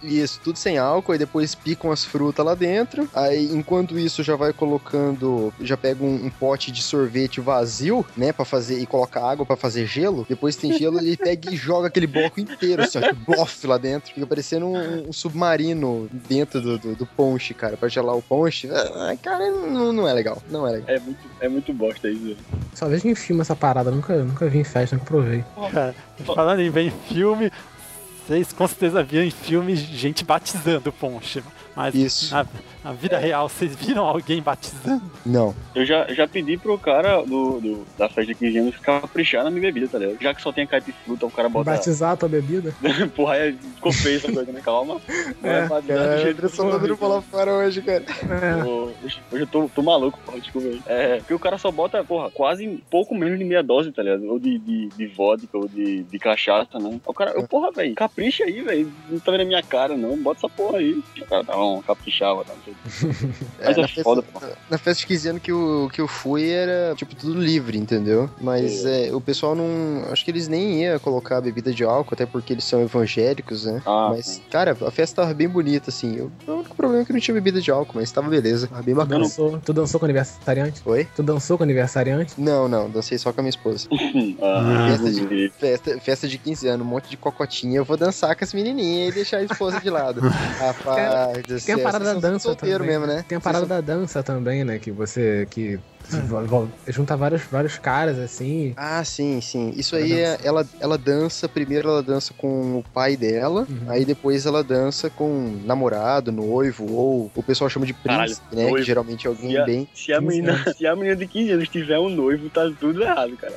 Isso, 0.02 0.40
tudo 0.44 0.58
sem 0.58 0.78
álcool, 0.78 1.16
e 1.16 1.18
depois 1.18 1.56
picam 1.56 1.92
as 1.92 2.04
frutas 2.04 2.46
lá 2.46 2.56
dentro. 2.56 3.08
Aí, 3.14 3.52
enquanto 3.52 3.98
isso, 3.98 4.24
já 4.24 4.36
vai 4.36 4.54
colocando. 4.54 5.54
Já 5.62 5.78
pega 5.78 6.04
um, 6.04 6.26
um 6.26 6.30
pote 6.30 6.72
de 6.72 6.82
sorvete 6.82 7.42
vazio, 7.42 8.06
né? 8.16 8.32
Pra 8.32 8.46
fazer. 8.46 8.80
E 8.80 8.86
coloca 8.86 9.22
água 9.22 9.46
pra 9.46 9.56
fazer 9.56 9.86
gelo. 9.86 10.26
Depois 10.28 10.56
tem 10.56 10.78
gelo, 10.78 11.00
ele 11.00 11.18
pega 11.18 11.52
e 11.52 11.56
joga 11.56 11.88
aquele 11.88 12.08
bloco 12.08 12.40
inteiro, 12.40 12.84
assim, 12.84 13.00
ó, 13.00 13.14
bof 13.14 13.68
lá 13.68 13.78
dentro. 13.78 14.14
Fica 14.14 14.28
parecendo 14.28 14.68
um, 14.68 15.10
um 15.10 15.14
submarino 15.14 16.10
dentro 16.28 16.62
do, 16.62 16.78
do, 16.78 16.96
do 16.96 17.06
ponche, 17.06 17.54
cara, 17.54 17.78
pra 17.78 17.90
gelar 17.90 18.16
o 18.16 18.22
ponche. 18.22 18.70
Ah, 18.72 19.16
cara, 19.22 19.50
não, 19.50 19.92
não 19.92 20.08
é 20.08 20.14
legal. 20.14 20.42
Não 20.50 20.68
é 20.68 20.72
legal. 20.72 20.90
É 20.90 21.00
muito, 21.00 21.20
é 21.42 21.50
muito 21.50 21.74
bosta 21.74 22.10
isso, 22.10 22.24
velho. 22.24 22.38
Só 22.74 22.88
vejo 22.88 23.08
em 23.08 23.16
filme 23.16 23.42
essa 23.42 23.56
parada, 23.56 23.92
nunca, 23.92 24.16
nunca 24.24 24.48
vi 24.48 24.60
em 24.60 24.64
festa, 24.64 24.96
nunca 24.96 25.08
provei. 25.08 25.44
Cara, 25.72 25.96
falando 26.26 26.62
em 26.62 26.70
ver 26.70 26.88
em 26.88 26.92
filme, 26.92 27.52
vocês 28.26 28.52
com 28.52 28.68
certeza 28.68 29.04
viram 29.04 29.24
em 29.24 29.32
filme 29.32 29.76
gente 29.76 30.24
batizando 30.24 30.90
o 30.90 30.94
ponche. 30.94 31.44
Mas 31.76 31.94
Isso. 31.94 32.34
Na, 32.34 32.46
na 32.86 32.94
vida 32.94 33.18
real, 33.18 33.50
vocês 33.50 33.76
viram 33.76 34.06
alguém 34.06 34.40
batizando? 34.44 35.02
Não. 35.26 35.56
Eu 35.74 35.84
já, 35.86 36.06
já 36.14 36.28
pedi 36.28 36.56
pro 36.56 36.78
cara 36.78 37.24
do, 37.24 37.60
do- 37.60 37.86
da 37.98 38.08
festa 38.08 38.28
de 38.28 38.36
15 38.36 38.58
anos 38.60 38.78
caprichar 38.78 39.44
na 39.44 39.50
minha 39.50 39.64
bebida, 39.64 39.88
tá 39.88 39.98
ligado? 39.98 40.22
Já 40.22 40.34
que 40.36 40.42
só 40.42 40.52
tem 40.52 40.68
caipifruta, 40.68 41.26
o 41.26 41.32
cara 41.32 41.50
bota. 41.50 41.72
Batizar 41.72 42.12
a 42.12 42.16
tua 42.16 42.30
bebida? 42.30 42.76
Porra, 43.16 43.34
aí 43.34 43.54
ficou 43.76 43.92
feio 43.92 44.18
essa 44.18 44.32
coisa, 44.32 44.52
né? 44.52 44.62
Calma. 44.64 45.02
Não 45.42 45.50
É, 45.50 45.68
dar 45.68 45.82
do 45.82 45.88
Cara, 45.88 46.18
jeito 46.20 46.44
eu 46.44 46.50
só 46.50 46.70
tô 46.70 46.78
dando 46.78 46.96
falar 46.96 47.22
fora 47.24 47.52
hoje, 47.56 47.82
cara. 47.82 48.04
É. 48.06 48.64
Pô, 48.64 48.92
Hoje 49.04 49.20
hoje 49.32 49.44
eu 49.44 49.48
tô, 49.48 49.68
tô 49.74 49.82
maluco, 49.82 50.20
porra, 50.24 50.40
desculpa 50.40 50.68
aí. 50.68 50.82
É, 50.86 51.18
porque 51.18 51.34
o 51.34 51.40
cara 51.40 51.58
só 51.58 51.72
bota, 51.72 52.04
porra, 52.04 52.30
quase 52.30 52.84
pouco 52.92 53.16
menos 53.16 53.40
de 53.40 53.46
meia 53.46 53.64
dose, 53.64 53.92
tá 53.92 54.04
ligado? 54.04 54.26
Ou 54.30 54.38
de, 54.38 54.60
de, 54.60 54.90
de 54.90 55.08
vodka, 55.08 55.58
ou 55.58 55.68
de, 55.68 56.04
de 56.04 56.20
cachaça, 56.20 56.78
né? 56.78 57.00
O 57.04 57.14
cara, 57.16 57.32
eu, 57.32 57.48
porra, 57.48 57.72
velho, 57.72 57.96
capricha 57.96 58.44
aí, 58.44 58.62
velho. 58.62 58.92
Não 59.10 59.20
tá 59.20 59.32
vendo 59.32 59.42
a 59.42 59.46
minha 59.46 59.64
cara, 59.64 59.98
não. 59.98 60.16
Bota 60.18 60.42
essa 60.46 60.50
porra 60.50 60.78
aí. 60.78 61.02
O 61.20 61.26
cara, 61.26 61.44
tá 61.44 61.54
bom, 61.54 61.82
caprichava, 61.82 62.44
tá? 62.46 62.54
Não 62.54 62.62
sei 62.64 62.75
Mas 63.60 63.78
é, 63.78 63.82
na, 63.82 63.88
festa, 63.88 64.04
foda, 64.04 64.22
pô. 64.22 64.40
na 64.70 64.78
festa 64.78 65.02
de 65.02 65.08
15 65.08 65.30
anos 65.30 65.42
que 65.42 65.52
eu, 65.52 65.90
que 65.94 66.02
eu 66.02 66.08
fui 66.08 66.50
era, 66.50 66.94
tipo, 66.96 67.16
tudo 67.16 67.40
livre, 67.40 67.78
entendeu? 67.78 68.30
Mas 68.40 68.86
é, 68.86 69.10
o 69.14 69.20
pessoal 69.22 69.56
não. 69.56 69.66
Acho 70.12 70.24
que 70.24 70.32
eles 70.32 70.48
nem 70.48 70.82
iam 70.84 71.00
colocar 71.00 71.42
bebida 71.42 71.72
de 71.74 71.84
álcool, 71.84 72.14
até 72.14 72.26
porque 72.26 72.54
eles 72.54 72.64
são 72.64 72.82
evangélicos, 72.82 73.66
né? 73.66 73.82
Ah, 73.86 74.10
mas, 74.16 74.42
cara, 74.52 74.78
a 74.86 74.92
festa 74.92 75.22
tava 75.22 75.34
bem 75.34 75.48
bonita, 75.48 75.90
assim. 75.90 76.16
Eu, 76.16 76.32
o 76.48 76.52
único 76.52 76.76
problema 76.76 77.02
é 77.04 77.06
que 77.06 77.14
não 77.14 77.20
tinha 77.20 77.34
bebida 77.34 77.60
de 77.62 77.72
álcool, 77.72 77.94
mas 77.96 78.12
tava 78.12 78.30
beleza. 78.30 78.68
Tava 78.68 78.82
bem 78.84 78.94
Tu 78.94 78.98
bacana. 78.98 79.20
dançou, 79.24 79.60
tu 79.60 79.74
dançou 79.74 80.00
com 80.00 80.06
o 80.06 80.08
aniversariante? 80.10 80.82
Oi? 80.86 81.08
Tu 81.16 81.24
dançou 81.24 81.58
com 81.58 81.64
o 81.64 81.66
aniversariante? 81.66 82.34
Não, 82.38 82.68
não, 82.68 82.90
dancei 82.90 83.18
só 83.18 83.32
com 83.34 83.42
a 83.42 83.44
minha 83.44 83.50
esposa. 83.50 83.88
Ah, 84.42 84.88
festa, 84.90 85.12
de, 85.12 85.50
festa, 85.58 86.00
festa 86.00 86.28
de 86.28 86.38
15 86.38 86.68
anos, 86.68 86.86
um 86.86 86.90
monte 86.90 87.10
de 87.10 87.18
cocotinha. 87.18 87.78
Eu 87.78 87.86
vou 87.86 87.96
dançar 87.98 88.36
com 88.36 88.44
as 88.44 88.54
menininhas 88.54 89.10
e 89.10 89.16
deixar 89.16 89.38
a 89.38 89.44
esposa 89.44 89.80
de 89.80 89.90
lado. 89.90 90.22
Rapaz, 90.60 91.64
Tem 91.64 91.76
a 91.76 91.80
parada 91.80 92.06
da 92.06 92.20
dança 92.20 92.50
também. 92.74 92.88
mesmo, 92.88 93.06
né? 93.08 93.26
Tem 93.28 93.38
a 93.38 93.42
parada 93.42 93.66
da 93.66 93.82
dança 93.82 94.22
também, 94.24 94.64
né? 94.64 94.80
Que 94.80 94.92
você. 94.92 95.48
que 95.50 95.80
vo- 96.28 96.70
junta 96.88 97.18
vários, 97.18 97.42
vários 97.44 97.78
caras 97.80 98.20
assim. 98.20 98.74
Ah, 98.78 99.04
sim, 99.04 99.42
sim. 99.42 99.74
Isso 99.76 99.96
aí, 99.96 100.14
é, 100.14 100.38
ela, 100.44 100.64
ela 100.80 100.98
dança, 101.00 101.50
primeiro 101.50 101.90
ela 101.90 102.04
dança 102.04 102.32
com 102.38 102.78
o 102.78 102.84
pai 102.94 103.18
dela, 103.18 103.66
Uhum. 103.68 103.90
aí 103.90 104.06
depois 104.06 104.46
ela 104.46 104.64
dança 104.64 105.10
com 105.10 105.60
namorado, 105.66 106.32
noivo, 106.32 106.86
ou 106.94 107.32
o 107.36 107.42
pessoal 107.42 107.70
chama 107.72 107.86
de 107.88 107.94
príncipe, 107.94 108.10
Caralho, 108.16 108.36
né? 108.52 108.62
noivo. 108.64 108.76
Que 108.78 108.84
geralmente 108.84 109.26
é 109.26 109.30
alguém 109.30 109.52
Se 109.52 109.58
a, 109.58 109.66
bem... 109.66 109.88
se, 109.96 110.14
a 110.14 110.22
menina, 110.22 110.74
se 110.78 110.86
a 110.86 110.96
menina 110.96 111.16
de 111.16 111.26
15 111.28 111.52
anos 111.54 111.70
tiver 111.70 111.98
um 111.98 112.10
noivo, 112.10 112.50
tá 112.52 112.72
tudo 112.80 113.02
errado, 113.02 113.36
cara. 113.38 113.54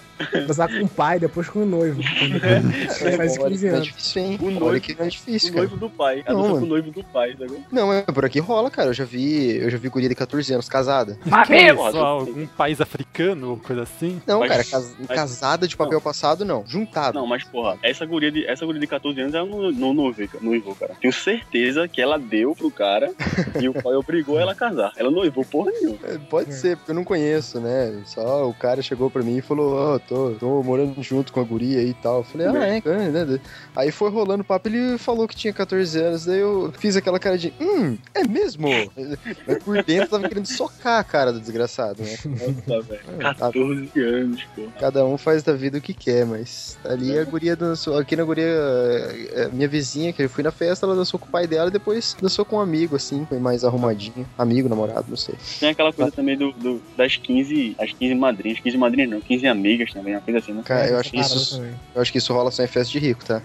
Dançar 0.47 0.69
com 0.69 0.85
o 0.85 0.89
pai, 0.89 1.19
depois 1.19 1.49
com 1.51 1.63
o 1.63 1.67
noivo. 1.67 2.01
É, 3.03 3.13
faz 3.17 3.39
olha 3.39 3.51
15 3.51 3.59
que 3.61 3.67
não 3.67 3.73
é 3.73 3.77
anos. 3.77 3.87
difícil, 3.89 4.23
hein? 4.23 4.39
O 4.41 4.47
Olha 4.47 4.61
noivo, 4.61 4.81
que 4.81 4.95
não 4.99 5.05
é 5.05 5.09
difícil, 5.09 5.51
o 5.51 5.53
cara. 5.53 5.67
noivo 5.67 5.77
do 5.77 5.91
pai. 5.91 6.25
Não, 6.27 6.43
dança 6.43 6.49
com 6.61 6.65
o 6.65 6.67
noivo 6.67 6.91
do 6.91 7.05
pai, 7.05 7.37
sacou? 7.39 7.61
Não, 7.71 7.93
é 7.93 8.03
por 8.03 8.25
aqui 8.25 8.39
rola, 8.41 8.71
cara. 8.71 8.89
Eu 8.91 8.95
já 8.99 9.05
vi, 9.05 9.57
eu 9.57 9.71
já 9.71 9.79
vi 9.79 9.89
guria 9.89 10.09
de 10.09 10.15
14 10.15 10.53
anos 10.53 10.69
casada. 10.69 11.19
Que 11.23 11.51
meu! 11.51 11.75
isso? 11.89 11.99
Algum 11.99 12.47
país 12.47 12.81
africano 12.81 13.51
ou 13.51 13.57
coisa 13.57 13.83
assim? 13.83 14.21
Não, 14.27 14.41
Mas- 14.41 14.51
cara, 14.51 14.65
cas- 14.65 14.97
mas- 14.99 15.09
casada 15.09 15.67
de 15.69 15.77
papel 15.77 16.01
passado, 16.01 16.45
não. 16.45 16.65
Juntado. 16.67 17.19
Não, 17.19 17.27
mas 17.27 17.45
porra, 17.45 17.79
essa 17.83 18.05
guria 18.05 18.31
de, 18.31 18.45
essa 18.47 18.65
guria 18.67 18.81
de 18.81 18.87
14 18.87 19.21
anos 19.21 19.35
é 19.35 19.43
um 19.43 19.71
no, 19.71 19.95
noivo, 19.95 20.29
noivo, 20.41 20.75
cara. 20.75 20.95
Tenho 21.01 21.13
certeza 21.13 21.87
que 21.89 22.01
ela 22.01 22.19
deu 22.19 22.55
pro 22.55 22.71
cara 22.71 23.13
e 23.61 23.69
o 23.69 23.75
pai 23.75 23.95
obrigou 23.95 24.39
ela 24.39 24.53
a 24.53 24.55
casar. 24.55 24.93
Ela 24.97 25.11
noivou 25.11 25.45
porra 25.45 25.71
nenhuma. 25.71 25.99
É, 26.05 26.19
Pode 26.19 26.55
ser, 26.55 26.77
porque 26.77 26.91
eu 26.91 26.95
não 26.95 27.05
conheço, 27.05 27.61
né? 27.61 28.03
Só 28.05 28.49
o 28.49 28.55
cara 28.55 28.83
chegou 28.83 29.11
pra 29.11 29.23
mim 29.23 29.37
e 29.39 29.43
falou, 29.43 29.75
ó, 29.95 29.99
tô, 29.99 30.33
tô 30.33 30.63
morando 30.63 31.01
junto 31.03 31.33
com 31.33 31.41
a 31.41 31.45
guria 31.45 31.79
aí 31.79 31.91
e 31.91 31.95
tal. 31.95 32.19
Eu 32.19 32.25
falei, 32.25 32.47
ah, 32.49 32.67
é, 32.69 32.83
é, 32.85 33.09
né? 33.09 33.41
Aí 33.77 33.91
foi 33.91 34.11
rolando 34.11 34.43
o 34.43 34.47
papo, 34.47 34.69
ele 34.69 34.99
falou 34.99 35.29
que 35.29 35.37
tinha 35.37 35.53
14 35.53 35.99
anos, 36.01 36.25
daí 36.25 36.41
eu 36.41 36.73
fiz 36.79 36.97
aquela 36.97 37.19
cara 37.19 37.39
de, 37.39 37.53
hum, 37.61 37.97
é 38.15 38.27
mesmo? 38.27 38.69
Mas 39.47 39.59
por 39.63 39.83
dentro 39.85 40.09
tava 40.11 40.29
querendo 40.29 40.47
socar 40.47 40.99
a 41.01 41.05
cara 41.05 41.33
do 41.33 41.41
desgraçado, 41.41 42.03
né? 42.03 42.17
Nossa, 42.67 42.83
velho. 42.83 43.01
14 43.37 43.91
anos, 44.01 44.43
pô. 44.55 44.63
Cada 44.79 45.05
um 45.05 45.17
faz 45.19 45.43
da 45.43 45.53
vida 45.53 45.79
o 45.79 45.81
que 45.81 45.95
quer, 45.95 46.25
mas 46.27 46.79
ali 46.85 47.19
a 47.19 47.25
guria 47.25 47.55
dançou. 47.57 47.97
Aqui 47.99 48.17
na 48.17 48.25
guria, 48.25 48.45
é, 48.47 49.49
minha 49.53 49.69
vizinha, 49.69 50.13
que 50.13 50.23
eu 50.23 50.29
fui 50.31 50.43
na 50.45 50.51
festa, 50.51 50.87
ela 50.87 50.95
dançou 50.95 51.19
com 51.19 51.27
o 51.27 51.31
pai 51.31 51.47
dela 51.47 51.69
e 51.69 51.73
depois 51.73 52.17
dançou 52.21 52.45
com 52.45 52.57
um 52.57 52.61
amigo, 52.61 52.97
assim, 52.97 53.25
foi 53.29 53.39
mais 53.39 53.65
arrumadinho. 53.65 54.27
Amigo, 54.37 54.69
namorado, 54.69 55.07
não 55.09 55.17
sei. 55.17 55.35
Tem 55.61 55.71
aquela 55.71 55.93
coisa 55.93 56.11
também 56.13 56.37
do, 56.37 56.53
do- 56.53 56.83
das 56.97 57.17
15, 57.17 57.77
as 57.79 57.93
15 57.93 58.15
madrinhas, 58.15 58.61
15 58.61 58.77
madrinhas 58.77 59.11
não, 59.11 59.21
15 59.21 59.47
amigas 59.47 59.93
também, 59.93 60.15
uma 60.15 60.21
coisa 60.21 60.39
assim, 60.39 60.53
né? 60.53 60.63
Cara, 60.65 60.89
eu 60.89 60.99
acho 60.99 61.11
que 61.11 61.21
isso. 61.21 61.63
Eu 61.95 62.01
acho 62.03 62.13
que 62.13 62.19
isso 62.19 62.33
rola 62.33 62.51
só 62.51 62.63
em 62.63 62.67
festa 62.67 62.93
de 62.93 62.99
rico, 62.99 63.25
tá? 63.25 63.43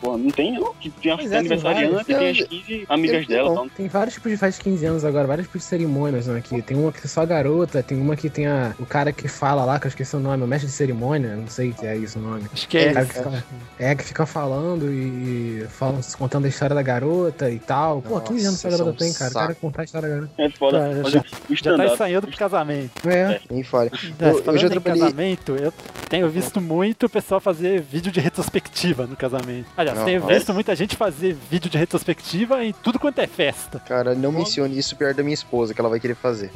Pô, 0.00 0.18
não 0.18 0.28
tem 0.30 0.52
não, 0.52 0.74
que 0.74 0.90
tem 0.90 1.12
a 1.12 1.16
Pois 1.16 1.30
festa 1.30 1.38
é, 1.38 1.48
tem 1.48 1.56
aniversariante, 1.58 2.04
vários. 2.12 2.18
tem 2.18 2.30
as 2.42 2.48
15 2.48 2.86
amigas 2.90 3.22
eu- 3.22 3.28
dela, 3.28 3.50
então, 3.52 3.68
Tem 3.70 3.88
vários 3.88 4.14
tipos 4.14 4.30
de 4.32 4.36
festa 4.36 4.62
15 4.64 4.86
anos 4.86 5.04
agora, 5.04 5.36
de 5.36 5.60
cerimônias, 5.60 6.26
né? 6.26 6.38
Aqui. 6.38 6.62
Tem 6.62 6.76
uma 6.76 6.90
que 6.90 7.00
é 7.04 7.08
só 7.08 7.24
garota, 7.26 7.82
tem 7.82 8.00
uma 8.00 8.16
que 8.16 8.30
tem 8.30 8.46
a, 8.46 8.74
o 8.78 8.86
cara 8.86 9.12
que 9.12 9.28
fala 9.28 9.62
lá, 9.64 9.78
que 9.78 9.86
eu 9.86 9.90
esqueci 9.90 10.16
o 10.16 10.20
nome, 10.20 10.42
o 10.42 10.46
mestre 10.46 10.68
de 10.68 10.72
cerimônia, 10.74 11.36
não 11.36 11.46
sei 11.46 11.72
se 11.78 11.86
é 11.86 11.94
isso 11.96 12.18
o 12.18 12.22
nome. 12.22 12.44
Acho 12.52 12.66
que 12.66 12.78
é, 12.78 12.90
isso. 12.92 13.06
que 13.06 13.14
fica, 13.14 13.44
é, 13.78 13.94
que 13.94 14.04
fica 14.04 14.26
falando 14.26 14.90
e 14.90 15.66
falam, 15.68 16.00
contando 16.18 16.46
a 16.46 16.48
história 16.48 16.74
da 16.74 16.82
garota 16.82 17.50
e 17.50 17.58
tal. 17.58 18.00
Pô, 18.00 18.20
15 18.20 18.46
anos 18.46 18.64
essa 18.64 18.68
Nossa, 18.70 18.84
garota 18.84 19.04
é 19.04 19.06
um 19.06 19.10
tem, 19.10 19.18
cara. 19.18 19.30
O 19.30 19.34
cara 19.34 19.54
contar 19.54 19.82
a 19.82 19.84
história 19.84 20.08
da 20.08 20.14
garota. 20.14 20.32
é 20.38 20.50
foda. 20.50 20.78
Cara, 20.78 21.10
já- 21.10 21.24
o 21.50 21.54
Já 21.54 21.76
tá 21.76 21.86
ensaiando 21.86 22.26
pro 22.26 22.36
casamento. 22.36 23.08
É. 23.08 23.40
Nem 23.50 23.62
fale. 23.62 23.90
É, 24.18 24.24
Eu, 24.24 24.28
eu 24.38 24.42
falando 24.44 24.60
já 24.60 24.70
trabalhei. 24.70 25.00
casamento, 25.02 25.56
eu 25.56 25.72
tenho 26.08 26.28
visto 26.30 26.60
muito 26.60 27.06
o 27.06 27.08
pessoal 27.08 27.40
fazer 27.40 27.80
vídeo 27.82 28.10
de 28.10 28.20
retrospectiva 28.20 29.06
no 29.06 29.16
casamento. 29.16 29.66
Aliás, 29.76 29.98
Não, 29.98 30.04
tenho 30.06 30.20
nossa. 30.20 30.32
visto 30.34 30.54
muita 30.54 30.74
gente 30.74 30.96
fazer 30.96 31.36
vídeo 31.50 31.68
de 31.70 31.76
retrospectiva 31.76 32.64
em 32.64 32.72
tudo 32.72 32.98
quanto 32.98 33.18
é 33.20 33.26
festa. 33.26 33.78
Cara, 33.80 34.14
não 34.14 34.32
mencione 34.54 34.78
isso 34.78 34.94
perto 34.96 35.16
da 35.16 35.22
minha 35.22 35.34
esposa, 35.34 35.74
que 35.74 35.80
ela 35.80 35.88
vai 35.90 35.98
querer 35.98 36.14
fazer. 36.14 36.50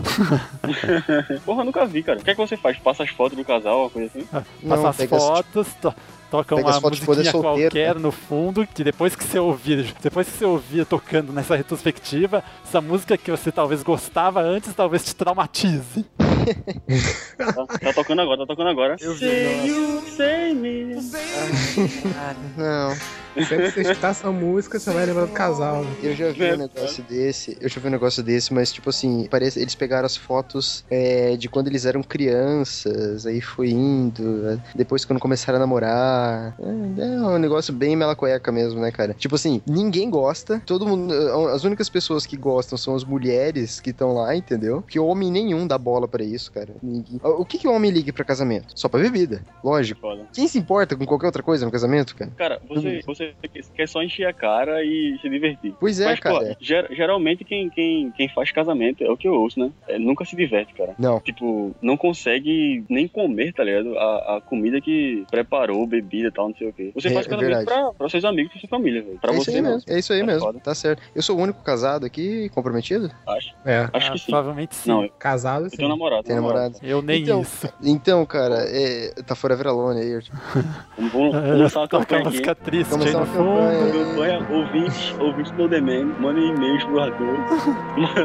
Porra, 1.45 1.63
eu 1.63 1.65
nunca 1.65 1.85
vi, 1.85 2.03
cara. 2.03 2.19
O 2.21 2.23
que 2.25 2.31
é 2.31 2.35
que 2.35 2.41
você 2.41 2.57
faz? 2.57 2.79
Passa 2.79 3.03
as 3.03 3.11
fotos 3.11 3.37
do 3.37 3.45
casal, 3.45 3.81
uma 3.83 3.91
coisa 3.91 4.09
assim? 4.09 4.27
Não, 4.63 4.77
Passa 4.83 4.89
as 5.05 5.13
as- 5.13 5.23
fotos, 5.23 5.67
to- 5.81 5.95
toca 6.31 6.55
pega 6.57 6.69
uma 6.69 6.77
as 6.77 6.83
musiquinha 6.83 7.31
solteiro, 7.31 7.43
qualquer 7.71 7.95
né? 7.97 8.01
no 8.01 8.13
fundo, 8.13 8.67
que 8.67 8.85
depois 8.85 9.17
que 9.17 9.25
você 9.25 9.39
ouvir, 9.39 9.95
depois 10.03 10.29
que 10.29 10.37
você 10.39 10.45
ouvir 10.45 10.85
tocando 10.87 11.33
nessa 11.33 11.57
retrospectiva, 11.57 12.45
essa 12.65 12.81
música 12.81 13.17
que 13.19 13.31
você 13.31 13.51
talvez 13.51 13.83
gostava 13.83 14.41
antes, 14.41 14.73
talvez 14.75 15.05
te 15.05 15.15
traumatize. 15.15 16.05
Tá, 17.37 17.53
tá 17.83 17.93
tocando 17.95 18.23
agora, 18.23 18.39
tá 18.41 18.47
tocando 18.47 18.69
agora. 18.71 18.97
Eu 19.01 19.13
vi, 19.15 19.19
Sei 19.21 19.67
you, 19.67 20.03
sei 20.17 20.55
me. 20.55 20.95
Não. 22.57 22.97
Sempre 23.47 23.67
que 23.67 23.71
você 23.73 23.81
escutar 23.83 24.09
essa 24.11 24.31
música, 24.31 24.79
você 24.79 24.91
vai 24.91 25.07
lembrar 25.07 25.27
do 25.27 25.33
casal. 25.33 25.85
Eu 26.03 26.15
já 26.15 26.31
vi 26.31 26.53
um 26.53 26.57
negócio 26.57 27.03
desse, 27.05 27.57
eu 27.61 27.69
já 27.69 27.81
vi 27.81 27.89
um 27.89 27.91
negócio 27.91 28.23
desse, 28.23 28.53
mas 28.53 28.73
tipo 28.73 28.91
assim, 28.91 29.27
parece, 29.31 29.61
eles 29.61 29.75
pegaram 29.75 30.07
as 30.07 30.17
fotos 30.17 30.85
é, 30.91 31.37
de 31.37 31.49
quando 31.49 31.69
eles 31.69 31.85
eram 31.87 32.03
crianças, 32.03 33.27
aí 33.27 33.41
foi 33.41 33.71
indo, 33.71 34.61
depois 34.75 35.05
quando 35.05 35.21
começaram 35.21 35.57
a 35.57 35.61
namorar. 35.61 36.55
É, 36.61 37.03
é 37.03 37.21
um 37.21 37.39
negócio 37.39 37.73
bem 37.73 37.95
mela 37.97 38.15
cueca 38.17 38.51
mesmo, 38.51 38.81
né, 38.81 38.91
cara? 38.91 39.15
Tipo 39.15 39.35
assim, 39.35 39.61
ninguém 39.67 40.09
gosta, 40.11 40.61
todo 40.65 40.87
mundo. 40.87 41.13
As 41.49 41.65
únicas 41.65 41.89
pessoas 41.89 42.27
que 42.27 42.37
gostam 42.37 42.77
são 42.79 42.95
as 42.95 43.05
mulheres 43.05 43.81
que 43.81 43.91
estão 43.91 44.13
lá, 44.15 44.35
entendeu? 44.35 44.83
Que 44.89 44.99
homem 44.99 45.31
nenhum 45.31 45.67
dá 45.67 45.79
bola 45.79 46.09
pra 46.09 46.23
isso, 46.25 46.51
cara. 46.53 46.75
Ninguém- 46.83 47.21
O 47.23 47.45
que 47.45 47.59
que 47.59 47.69
o 47.69 47.73
homem 47.73 47.91
liga 47.91 48.13
pra 48.13 48.25
casamento? 48.25 48.73
Só 48.75 48.89
pra 48.89 49.01
bebida, 49.01 49.43
lógico. 49.63 50.01
Foda. 50.01 50.27
Quem 50.33 50.47
se 50.49 50.59
importa 50.59 50.97
com 50.97 51.05
qualquer 51.07 51.27
outra 51.27 51.43
coisa 51.43 51.65
no 51.65 51.73
casamento, 51.73 52.15
cara? 52.17 52.31
Cara, 52.37 52.61
você, 52.69 53.01
você 53.07 53.28
quer 53.75 53.89
só 53.89 54.03
encher 54.03 54.27
a 54.27 54.33
cara 54.33 54.83
e 54.85 55.19
se 55.21 55.29
divertir. 55.29 55.75
Pois 55.81 56.01
é, 56.01 56.07
Mas, 56.07 56.21
pô, 56.21 56.39
cara. 56.41 56.57
ger- 56.61 56.89
geralmente 56.93 57.45
quem, 57.45 57.69
quem, 57.71 58.11
quem 58.13 58.29
faz 58.29 58.51
casamento, 58.53 59.03
é 59.05 59.11
o 59.11 59.17
que 59.17 59.27
eu 59.29 59.35
ouço, 59.35 59.59
né? 59.61 59.71
É, 59.87 59.99
nunca 59.99 60.25
se 60.25 60.35
diverte, 60.37 60.75
cara. 60.75 60.95
Não. 60.99 61.21
Tipo, 61.21 61.75
não 61.83 61.97
consegue 61.97 62.85
nem 62.89 63.07
comer, 63.09 63.53
tá 63.53 63.63
ligado? 63.65 63.97
A, 63.99 64.37
a 64.37 64.41
comida 64.41 64.81
que 64.81 65.25
preparou, 65.31 65.87
bebida 65.87 66.29
e 66.29 66.33
tal, 66.33 66.49
não 66.49 66.57
sei 66.57 66.69
o 66.69 66.73
quê. 66.73 66.91
Você 66.95 67.09
É- 67.09 67.11
faz 67.13 67.27
é 67.27 67.31
casamento 67.31 67.65
pra, 67.65 67.93
pra 67.93 68.09
seus 68.09 68.25
amigos, 68.25 68.53
pra 68.53 68.61
sua 68.61 68.69
família, 68.69 69.03
velho. 69.03 69.19
Pra 69.19 69.33
é 69.33 69.37
você 69.37 69.51
isso 69.51 69.51
aí 69.51 69.63
não. 69.63 69.71
mesmo, 69.75 69.93
é 69.93 69.99
isso 69.99 70.13
aí 70.13 70.21
É 70.21 70.25
mesmo, 70.25 70.41
foda. 70.41 70.61
tá 70.61 70.75
certo. 70.75 71.03
Eu 71.15 71.23
sou 71.23 71.37
o 71.39 71.41
único 71.43 71.63
casado 71.63 72.05
aqui, 72.07 72.49
comprometido? 72.51 73.11
Acho. 73.27 73.55
É. 73.65 73.89
Acho 73.93 74.13
que 74.13 74.19
sim. 74.19 74.31
Provavelmente 74.33 74.75
sim. 74.75 74.89
Não, 74.89 75.05
eu, 75.05 75.11
Casado, 75.19 75.67
eu 75.67 75.71
sim. 75.71 75.77
tenho 75.77 75.89
namorado. 75.89 76.23
Tem 76.23 76.35
tenho 76.37 76.43
namorado? 76.43 76.77
Eu 76.83 77.03
nem 77.03 77.23
então, 77.23 77.43
isso. 77.43 77.69
Então, 77.83 78.25
cara, 78.27 78.65
é, 78.69 79.13
tá 79.27 79.35
forever 79.35 79.67
alone 79.69 80.01
aí, 80.01 80.15
Arthur. 80.17 80.35
Vamos, 81.13 81.35
começar 81.37 81.81
uma 81.81 81.89
Toca 81.89 82.05
campanha 82.05 82.21
aqui. 82.23 82.31
música 82.31 82.55
triste 82.55 82.91
Começar 82.91 83.18
uma 83.19 83.27
fundo. 83.27 83.59
campanha. 83.59 84.39
Campanha 84.39 84.47
ouvintes, 84.51 85.15
ouvintes 85.19 85.53
do 85.53 85.69
The 85.69 85.81
Man, 85.81 86.05
mandem 86.21 86.51
e-mails 86.51 86.85
pro 86.85 87.01
Arthur. 87.01 87.39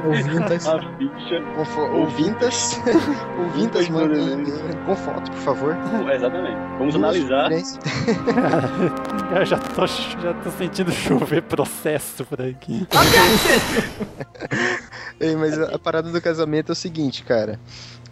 Ouvintas. 0.06 0.68
A 0.68 0.80
ficha. 0.98 1.42
Ouvintas. 1.94 2.82
Ouvintas, 3.40 3.90
manda 3.90 4.18
e-mail 4.18 4.76
com 4.86 4.96
foto, 4.96 5.32
por 5.32 5.40
favor. 5.40 5.78
Exatamente. 6.14 6.58
Vamos 6.78 6.94
Duas 6.96 7.16
analisar. 7.16 7.50
Eu 9.36 9.46
já 9.46 9.58
tô, 9.58 9.88
já 9.88 10.34
tô 10.44 10.50
sentindo 10.52 10.92
chover 10.92 11.42
processo 11.44 12.24
por 12.26 12.42
aqui. 12.42 12.86
Ei, 15.20 15.36
mas 15.36 15.58
a, 15.60 15.76
a 15.76 15.80
parada 15.80 16.12
do 16.12 16.22
casamento 16.22 16.72
é 16.72 16.74
o 16.74 16.76
seguinte, 16.76 17.24
cara. 17.24 17.60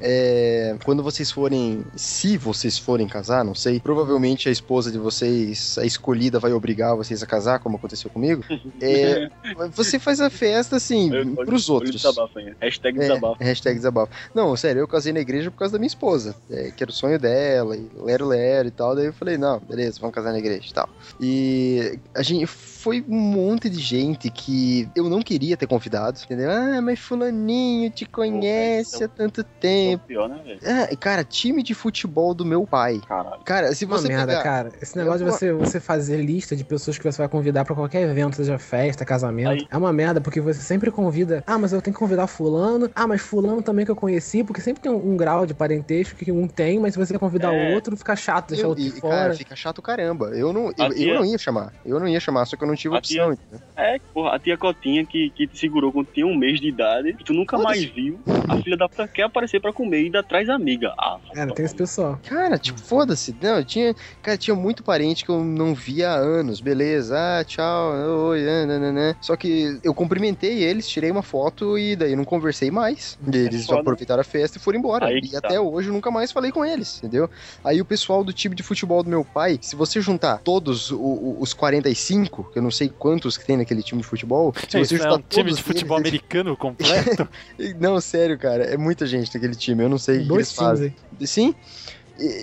É, 0.01 0.75
quando 0.83 1.03
vocês 1.03 1.29
forem, 1.31 1.83
se 1.95 2.37
vocês 2.37 2.77
forem 2.77 3.07
casar, 3.07 3.43
não 3.45 3.53
sei, 3.55 3.79
provavelmente 3.79 4.49
a 4.49 4.51
esposa 4.51 4.91
de 4.91 4.97
vocês, 4.97 5.77
a 5.77 5.85
escolhida, 5.85 6.39
vai 6.39 6.51
obrigar 6.53 6.95
vocês 6.95 7.21
a 7.21 7.25
casar, 7.27 7.59
como 7.59 7.77
aconteceu 7.77 8.09
comigo. 8.09 8.43
É, 8.83 9.29
você 9.75 9.99
faz 9.99 10.19
a 10.19 10.29
festa 10.29 10.77
assim, 10.77 11.13
Eu- 11.13 11.35
pros 11.45 11.69
o 11.69 11.73
outros. 11.75 11.91
desabafo 11.91 12.39
aí. 12.39 12.53
Hashtag 12.59 12.97
É, 12.97 13.01
desabafo. 13.01 13.43
hashtag 13.43 13.75
desabafo. 13.75 14.11
Não, 14.33 14.55
sério, 14.55 14.79
eu 14.79 14.87
casei 14.87 15.13
na 15.13 15.19
igreja 15.19 15.51
por 15.51 15.57
causa 15.57 15.73
da 15.73 15.79
minha 15.79 15.87
esposa, 15.87 16.35
é, 16.49 16.71
que 16.71 16.83
era 16.83 16.89
o 16.89 16.93
sonho 16.93 17.19
dela, 17.19 17.75
e 17.77 17.87
lero 18.03 18.27
lero 18.27 18.67
e 18.67 18.71
tal. 18.71 18.95
Daí 18.95 19.05
eu 19.05 19.13
falei, 19.13 19.37
não, 19.37 19.59
beleza, 19.59 19.99
vamos 19.99 20.15
casar 20.15 20.31
na 20.31 20.39
igreja 20.39 20.67
e 20.69 20.73
tal. 20.73 20.89
E 21.19 21.99
a 22.15 22.23
gente 22.23 22.45
foi 22.81 23.03
um 23.07 23.17
monte 23.19 23.69
de 23.69 23.79
gente 23.79 24.29
que 24.29 24.89
eu 24.95 25.09
não 25.09 25.21
queria 25.21 25.55
ter 25.55 25.67
convidado, 25.67 26.19
entendeu? 26.23 26.49
Ah, 26.51 26.81
mas 26.81 26.99
fulaninho 26.99 27.89
te 27.91 28.05
conhece 28.05 29.03
há 29.03 29.07
tanto 29.07 29.41
É 29.41 29.43
o 29.43 29.47
tempo. 29.59 30.05
pior, 30.07 30.27
né, 30.29 30.41
velho? 30.43 30.59
Ah, 30.65 30.95
cara, 30.95 31.23
time 31.23 31.61
de 31.63 31.73
futebol 31.73 32.33
do 32.33 32.45
meu 32.45 32.65
pai. 32.65 32.99
Caralho. 33.07 33.41
Cara, 33.43 33.73
se 33.75 33.85
Uma 33.85 33.97
você 33.97 34.07
merda, 34.07 34.27
pegar... 34.27 34.43
cara. 34.43 34.71
Esse 34.81 34.97
negócio 34.97 35.19
de 35.19 35.25
Eu- 35.25 35.31
você, 35.31 35.53
você 35.53 35.79
fazer 35.79 36.17
lista 36.17 36.55
de 36.55 36.63
pessoas 36.63 36.97
que 36.97 37.03
você 37.03 37.17
vai 37.17 37.27
convidar 37.29 37.65
pra 37.65 37.75
qualquer 37.75 38.01
evento, 38.09 38.35
seja 38.35 38.57
festa, 38.57 39.05
casamento, 39.05 39.49
Aí. 39.51 39.67
é 39.69 39.77
uma 39.77 39.93
merda, 39.93 40.19
porque 40.21 40.41
você 40.41 40.59
sempre 40.61 40.89
convida. 40.91 41.43
Ah, 41.45 41.57
mas 41.57 41.73
eu 41.73 41.81
tenho 41.81 41.93
que 41.93 41.99
convidar 41.99 42.27
fulano. 42.27 42.89
Ah, 42.95 43.07
mas 43.07 43.21
fulano 43.21 43.61
também 43.61 43.85
que 43.85 43.91
eu 43.91 43.95
conheci, 43.95 44.43
porque 44.43 44.61
sempre 44.61 44.81
tem 44.81 44.91
um, 44.91 45.11
um 45.13 45.17
grau 45.17 45.45
de 45.45 45.53
parentesco 45.53 46.15
que 46.17 46.31
um 46.31 46.47
tem, 46.47 46.79
mas 46.79 46.93
se 46.93 46.99
você 46.99 47.13
quer 47.13 47.19
convidar 47.19 47.53
É. 47.53 47.71
o 47.71 47.75
outro, 47.75 47.95
fica 47.95 48.15
chato 48.15 48.49
deixar 48.49 48.63
o 48.63 48.65
Eu, 48.65 48.69
outro 48.69 48.83
e, 48.83 48.89
de 48.91 48.99
fora. 48.99 49.15
cara, 49.15 49.33
fica 49.33 49.55
chato 49.55 49.81
caramba. 49.81 50.27
Eu 50.35 50.51
não, 50.53 50.71
eu, 50.77 50.93
eu 50.95 51.15
não 51.15 51.25
ia 51.25 51.37
chamar. 51.37 51.73
Eu 51.85 51.99
não 51.99 52.07
ia 52.07 52.19
chamar, 52.19 52.45
só 52.45 52.55
que 52.55 52.63
eu 52.63 52.67
não 52.67 52.70
tive 52.75 52.95
A 52.95 52.97
opção. 52.99 53.33
tia- 53.35 53.45
entendeu? 53.45 53.67
É, 53.75 53.97
porra, 54.13 54.35
a 54.35 54.39
tia 54.39 54.57
Cotinha 54.57 55.05
que, 55.05 55.31
que 55.35 55.47
te 55.47 55.57
segurou 55.57 55.91
quando 55.91 56.07
tinha 56.13 56.25
um 56.27 56.35
mês 56.37 56.59
de 56.59 56.67
idade 56.67 57.09
e 57.19 57.23
tu 57.23 57.33
nunca 57.33 57.57
mais 57.57 57.83
viu. 57.83 58.19
A 58.47 58.57
filha 58.61 58.77
da 58.77 58.87
puta 58.87 59.07
quer 59.07 59.23
aparecer 59.23 59.59
pra 59.59 59.73
comer 59.73 60.01
e 60.01 60.05
ainda 60.05 60.21
traz 60.23 60.49
amiga. 60.49 60.93
Ah, 60.99 61.17
Cara, 61.33 61.53
tem 61.53 61.65
esse 61.65 61.75
pessoal. 61.75 62.19
Cara, 62.23 62.57
tipo, 62.59 62.79
foda-se. 62.79 63.35
Não, 63.41 63.57
eu 63.57 63.65
tinha. 63.65 63.95
Cara, 64.21 64.37
tinha 64.37 64.55
muito 64.55 64.83
parente 64.83 65.23
que 65.25 65.31
eu 65.31 65.43
não 65.43 65.73
via 65.73 66.09
há 66.11 66.15
anos. 66.15 66.59
Beleza, 66.61 67.15
ah, 67.17 67.43
tchau, 67.43 67.93
oi, 68.29 68.47
ah, 68.47 68.65
nananã. 68.65 69.15
Só 69.21 69.35
que 69.35 69.79
eu 69.83 69.93
cumprimentei 69.93 70.63
eles, 70.63 70.87
tirei 70.87 71.09
uma 71.09 71.23
foto 71.23 71.77
e 71.77 71.95
daí 71.95 72.15
não 72.15 72.23
conversei 72.25 72.69
mais. 72.69 73.17
E 73.25 73.35
Eles 73.37 73.69
aproveitaram 73.69 74.21
a 74.21 74.23
festa 74.25 74.57
e 74.57 74.61
foram 74.61 74.77
embora. 74.79 75.07
Aí 75.07 75.17
e 75.17 75.21
que 75.21 75.35
até 75.35 75.55
tá. 75.55 75.61
hoje 75.61 75.89
eu 75.89 75.93
nunca 75.93 76.11
mais 76.11 76.31
falei 76.31 76.51
com 76.51 76.63
eles, 76.65 76.97
entendeu? 76.99 77.29
Aí 77.63 77.81
o 77.81 77.85
pessoal 77.85 78.23
do 78.23 78.31
time 78.33 78.53
de 78.55 78.61
futebol 78.63 79.01
do 79.01 79.09
meu 79.09 79.25
pai, 79.25 79.57
se 79.61 79.75
você 79.75 79.99
juntar 80.01 80.39
todos 80.39 80.91
os 80.91 81.53
45, 81.53 82.51
que 82.51 82.59
eu 82.61 82.63
não 82.63 82.71
sei 82.71 82.87
quantos 82.87 83.37
que 83.37 83.45
tem 83.45 83.57
naquele 83.57 83.81
time 83.81 84.01
de 84.01 84.07
futebol, 84.07 84.53
se 84.55 84.77
você 84.77 84.95
é 84.95 84.97
juntar 84.97 85.15
um 85.15 85.21
time 85.21 85.51
de 85.51 85.61
futebol 85.61 85.97
eles, 85.97 86.07
americano 86.09 86.55
completo. 86.55 87.27
Não, 87.79 87.99
sério, 87.99 88.37
cara, 88.37 88.63
é 88.63 88.77
muita 88.77 89.05
gente 89.07 89.33
naquele 89.33 89.55
time, 89.55 89.83
eu 89.83 89.89
não 89.89 89.97
sei 89.97 90.19
o 90.19 90.27
que 90.27 90.33
eles 90.33 90.49
times 90.49 90.53
fazem. 90.53 90.95
Sim. 91.21 91.55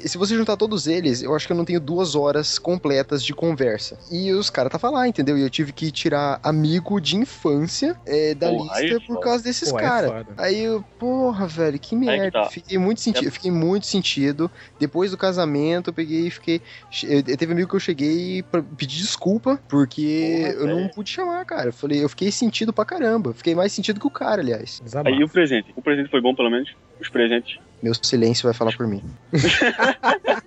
Se 0.06 0.18
você 0.18 0.34
juntar 0.34 0.56
todos 0.56 0.86
eles, 0.86 1.22
eu 1.22 1.34
acho 1.34 1.46
que 1.46 1.52
eu 1.52 1.56
não 1.56 1.64
tenho 1.64 1.80
duas 1.80 2.14
horas 2.14 2.58
completas 2.58 3.22
de 3.22 3.34
conversa. 3.34 3.98
E 4.10 4.32
os 4.32 4.50
caras 4.50 4.68
estavam 4.68 4.92
lá, 4.96 5.06
entendeu? 5.06 5.36
E 5.38 5.42
eu 5.42 5.50
tive 5.50 5.72
que 5.72 5.90
tirar 5.90 6.40
amigo 6.42 7.00
de 7.00 7.16
infância 7.16 7.96
é, 8.06 8.34
da 8.34 8.48
Porra, 8.48 8.76
aí 8.76 8.84
é 8.86 8.88
lista 8.94 9.06
por 9.06 9.20
causa 9.20 9.44
desses 9.44 9.72
é 9.72 9.76
caras. 9.76 10.10
foda. 10.10 10.34
Aí 10.36 10.60
eu, 10.62 10.82
porra, 10.98 11.46
velho, 11.46 11.78
que 11.78 11.94
merda. 11.94 12.42
tá. 12.42 12.50
Fiquei 12.50 12.78
muito 12.78 13.00
sentido, 13.00 13.28
É- 13.28 13.30
fiquei 13.30 13.50
muito 13.50 13.86
sentido. 13.86 14.50
Depois 14.78 15.10
do 15.10 15.16
casamento, 15.16 15.90
eu 15.90 15.94
peguei 15.94 16.26
e 16.26 16.30
fiquei. 16.30 16.60
Eu, 17.04 17.22
teve 17.22 17.52
amigo 17.52 17.68
que 17.68 17.76
eu 17.76 17.80
cheguei 17.80 18.42
pra 18.42 18.62
pedir 18.62 18.98
desculpa, 18.98 19.60
porque 19.68 20.52
Porra, 20.52 20.52
eu 20.64 20.76
não 20.76 20.88
pude 20.88 21.10
chamar, 21.10 21.44
cara. 21.44 21.68
Eu 21.68 21.72
falei, 21.72 22.02
eu 22.02 22.08
fiquei 22.08 22.30
sentido 22.30 22.72
pra 22.72 22.84
caramba. 22.84 23.32
Fiquei 23.32 23.54
mais 23.54 23.72
sentido 23.72 24.00
que 24.00 24.06
o 24.06 24.10
cara, 24.10 24.40
aliás. 24.40 24.80
Desabafo. 24.82 25.14
Aí 25.14 25.22
o 25.22 25.28
presente. 25.28 25.72
O 25.76 25.82
presente 25.82 26.10
foi 26.10 26.20
bom, 26.20 26.34
pelo 26.34 26.50
menos? 26.50 26.68
Os 27.00 27.08
presentes. 27.08 27.58
Meu 27.82 27.94
silêncio 27.94 28.44
vai 28.44 28.54
falar 28.54 28.76
por 28.76 28.86
mim. 28.86 29.02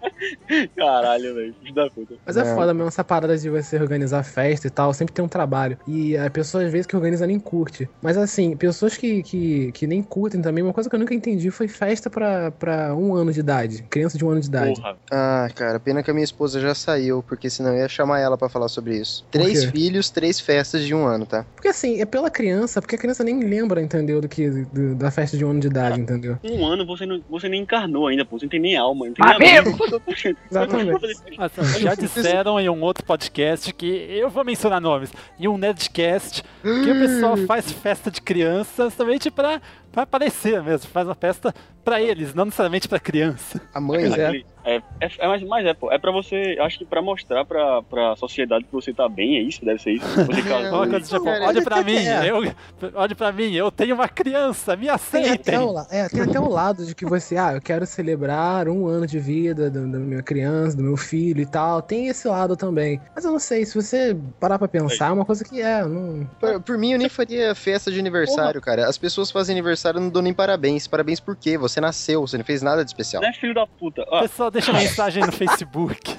Caralho, 0.75 1.35
velho. 1.35 1.55
Da 1.73 1.89
puta. 1.89 2.15
Mas 2.25 2.37
é 2.37 2.43
Não. 2.43 2.55
foda 2.55 2.73
mesmo 2.73 2.87
essa 2.87 3.03
parada 3.03 3.37
de 3.37 3.49
você 3.49 3.77
organizar 3.77 4.23
festa 4.23 4.67
e 4.67 4.69
tal, 4.69 4.93
sempre 4.93 5.13
tem 5.13 5.23
um 5.23 5.27
trabalho. 5.27 5.77
E 5.87 6.17
a 6.17 6.29
pessoa, 6.29 6.63
às 6.63 6.71
vezes, 6.71 6.85
que 6.87 6.95
organiza 6.95 7.25
nem 7.25 7.39
curte. 7.39 7.89
Mas 8.01 8.17
assim, 8.17 8.55
pessoas 8.55 8.97
que, 8.97 9.23
que, 9.23 9.71
que 9.71 9.87
nem 9.87 10.01
curtem 10.01 10.41
também, 10.41 10.63
uma 10.63 10.73
coisa 10.73 10.89
que 10.89 10.95
eu 10.95 10.99
nunca 10.99 11.13
entendi 11.13 11.49
foi 11.51 11.67
festa 11.67 12.09
pra, 12.09 12.51
pra 12.51 12.95
um 12.95 13.13
ano 13.15 13.31
de 13.31 13.39
idade. 13.39 13.83
Criança 13.89 14.17
de 14.17 14.25
um 14.25 14.29
ano 14.29 14.41
de 14.41 14.47
idade. 14.47 14.79
Porra. 14.79 14.97
Ah, 15.11 15.49
cara, 15.55 15.79
pena 15.79 16.03
que 16.03 16.11
a 16.11 16.13
minha 16.13 16.23
esposa 16.23 16.59
já 16.59 16.73
saiu, 16.75 17.23
porque 17.23 17.49
senão 17.49 17.71
eu 17.71 17.79
ia 17.79 17.89
chamar 17.89 18.19
ela 18.19 18.37
pra 18.37 18.49
falar 18.49 18.67
sobre 18.67 18.97
isso. 18.97 19.25
Três 19.31 19.65
filhos, 19.65 20.09
três 20.09 20.39
festas 20.39 20.83
de 20.85 20.93
um 20.93 21.05
ano, 21.05 21.25
tá? 21.25 21.45
Porque 21.55 21.67
assim, 21.67 22.01
é 22.01 22.05
pela 22.05 22.29
criança, 22.29 22.81
porque 22.81 22.95
a 22.95 22.99
criança 22.99 23.23
nem 23.23 23.39
lembra, 23.43 23.81
entendeu, 23.81 24.21
do 24.21 24.27
que 24.27 24.49
do- 24.49 24.95
da 24.95 25.09
festa 25.11 25.37
de 25.37 25.45
um 25.45 25.51
ano 25.51 25.59
de 25.59 25.67
idade, 25.67 25.99
entendeu? 25.99 26.37
Um 26.43 26.65
ano 26.65 26.85
você, 26.85 27.05
não, 27.05 27.21
você 27.29 27.47
nem 27.49 27.61
encarnou 27.61 28.07
ainda, 28.07 28.25
pô. 28.25 28.37
Você 28.37 28.45
não 28.45 28.49
tem 28.49 28.59
nem 28.59 28.75
alma. 28.77 29.05
Não 29.07 29.13
tem 29.13 29.25
Amigo! 29.25 29.77
Exatamente. 30.49 31.37
Nossa, 31.37 31.79
já 31.79 31.95
disseram 31.95 32.59
em 32.59 32.69
um 32.69 32.81
outro 32.81 33.05
podcast 33.05 33.73
que 33.73 33.85
eu 33.85 34.29
vou 34.29 34.43
mencionar 34.43 34.81
nomes. 34.81 35.11
Em 35.39 35.47
um 35.47 35.57
Nerdcast, 35.57 36.43
que 36.61 36.91
o 36.91 36.99
pessoal 36.99 37.37
faz 37.37 37.71
festa 37.71 38.11
de 38.11 38.21
crianças 38.21 38.93
somente 38.93 39.29
pra, 39.31 39.61
pra 39.91 40.03
aparecer 40.03 40.61
mesmo. 40.63 40.89
Faz 40.89 41.07
uma 41.07 41.15
festa 41.15 41.53
pra 41.83 42.01
eles, 42.01 42.33
não 42.33 42.45
necessariamente 42.45 42.87
pra 42.87 42.99
criança. 42.99 43.61
A 43.73 43.81
mãe, 43.81 44.05
é. 44.13 44.43
É, 44.63 44.75
é, 44.99 45.11
é, 45.17 45.27
mas, 45.27 45.43
mas 45.43 45.65
é, 45.65 45.73
pô. 45.73 45.91
É 45.91 45.97
pra 45.97 46.11
você. 46.11 46.55
Acho 46.59 46.77
que 46.77 46.85
pra 46.85 47.01
mostrar 47.01 47.43
pra, 47.45 47.81
pra 47.81 48.15
sociedade 48.15 48.65
que 48.65 48.71
você 48.71 48.93
tá 48.93 49.09
bem, 49.09 49.37
é 49.37 49.41
isso? 49.41 49.65
Deve 49.65 49.81
ser 49.81 49.93
isso. 49.93 50.05
Você 50.31 50.41
coisa 50.89 50.99
tipo, 51.01 51.23
cara, 51.23 51.45
olha 51.47 51.63
pra 51.63 51.83
mim, 51.83 51.95
é. 51.95 52.29
eu, 52.29 52.53
olha 52.93 53.15
pra 53.15 53.31
mim, 53.31 53.53
eu 53.53 53.71
tenho 53.71 53.95
uma 53.95 54.07
criança, 54.07 54.75
me 54.75 54.83
Tem 54.83 54.89
aceitem. 54.91 55.31
até, 55.31 55.59
o, 55.59 55.79
é, 55.89 56.09
tem 56.09 56.21
até 56.21 56.39
o 56.39 56.47
lado 56.47 56.85
de 56.85 56.93
que 56.93 57.05
você, 57.05 57.37
ah, 57.37 57.53
eu 57.53 57.61
quero 57.61 57.85
celebrar 57.85 58.67
um 58.67 58.85
ano 58.85 59.07
de 59.07 59.19
vida 59.19 59.69
da, 59.69 59.79
da 59.79 59.99
minha 59.99 60.21
criança, 60.21 60.77
do 60.77 60.83
meu 60.83 60.97
filho 60.97 61.41
e 61.41 61.45
tal. 61.45 61.81
Tem 61.81 62.07
esse 62.07 62.27
lado 62.27 62.55
também. 62.55 63.01
Mas 63.15 63.25
eu 63.25 63.31
não 63.31 63.39
sei, 63.39 63.65
se 63.65 63.73
você 63.73 64.15
parar 64.39 64.59
pra 64.59 64.67
pensar, 64.67 65.07
é 65.07 65.11
uma 65.11 65.25
coisa 65.25 65.43
que 65.43 65.61
é, 65.61 65.83
não. 65.83 66.27
Por, 66.39 66.61
por 66.61 66.77
mim, 66.77 66.91
eu 66.91 66.99
nem 66.99 67.09
faria 67.09 67.55
festa 67.55 67.91
de 67.91 67.99
aniversário, 67.99 68.61
cara. 68.61 68.87
As 68.87 68.97
pessoas 68.97 69.31
fazem 69.31 69.53
aniversário 69.53 69.80
e 69.89 70.01
não 70.01 70.09
dão 70.09 70.21
nem 70.21 70.33
parabéns. 70.33 70.87
Parabéns 70.87 71.19
por 71.19 71.35
quê? 71.35 71.57
Você 71.57 71.81
nasceu, 71.81 72.21
você 72.21 72.37
não 72.37 72.45
fez 72.45 72.61
nada 72.61 72.83
de 72.83 72.89
especial. 72.89 73.21
Não 73.21 73.29
é 73.29 73.33
filho 73.33 73.53
da 73.53 73.65
puta. 73.65 74.05
Ó, 74.07 74.21
pessoal 74.21 74.51
deixa 74.51 74.71
mensagem 74.73 75.25
no 75.25 75.31
Facebook. 75.33 76.15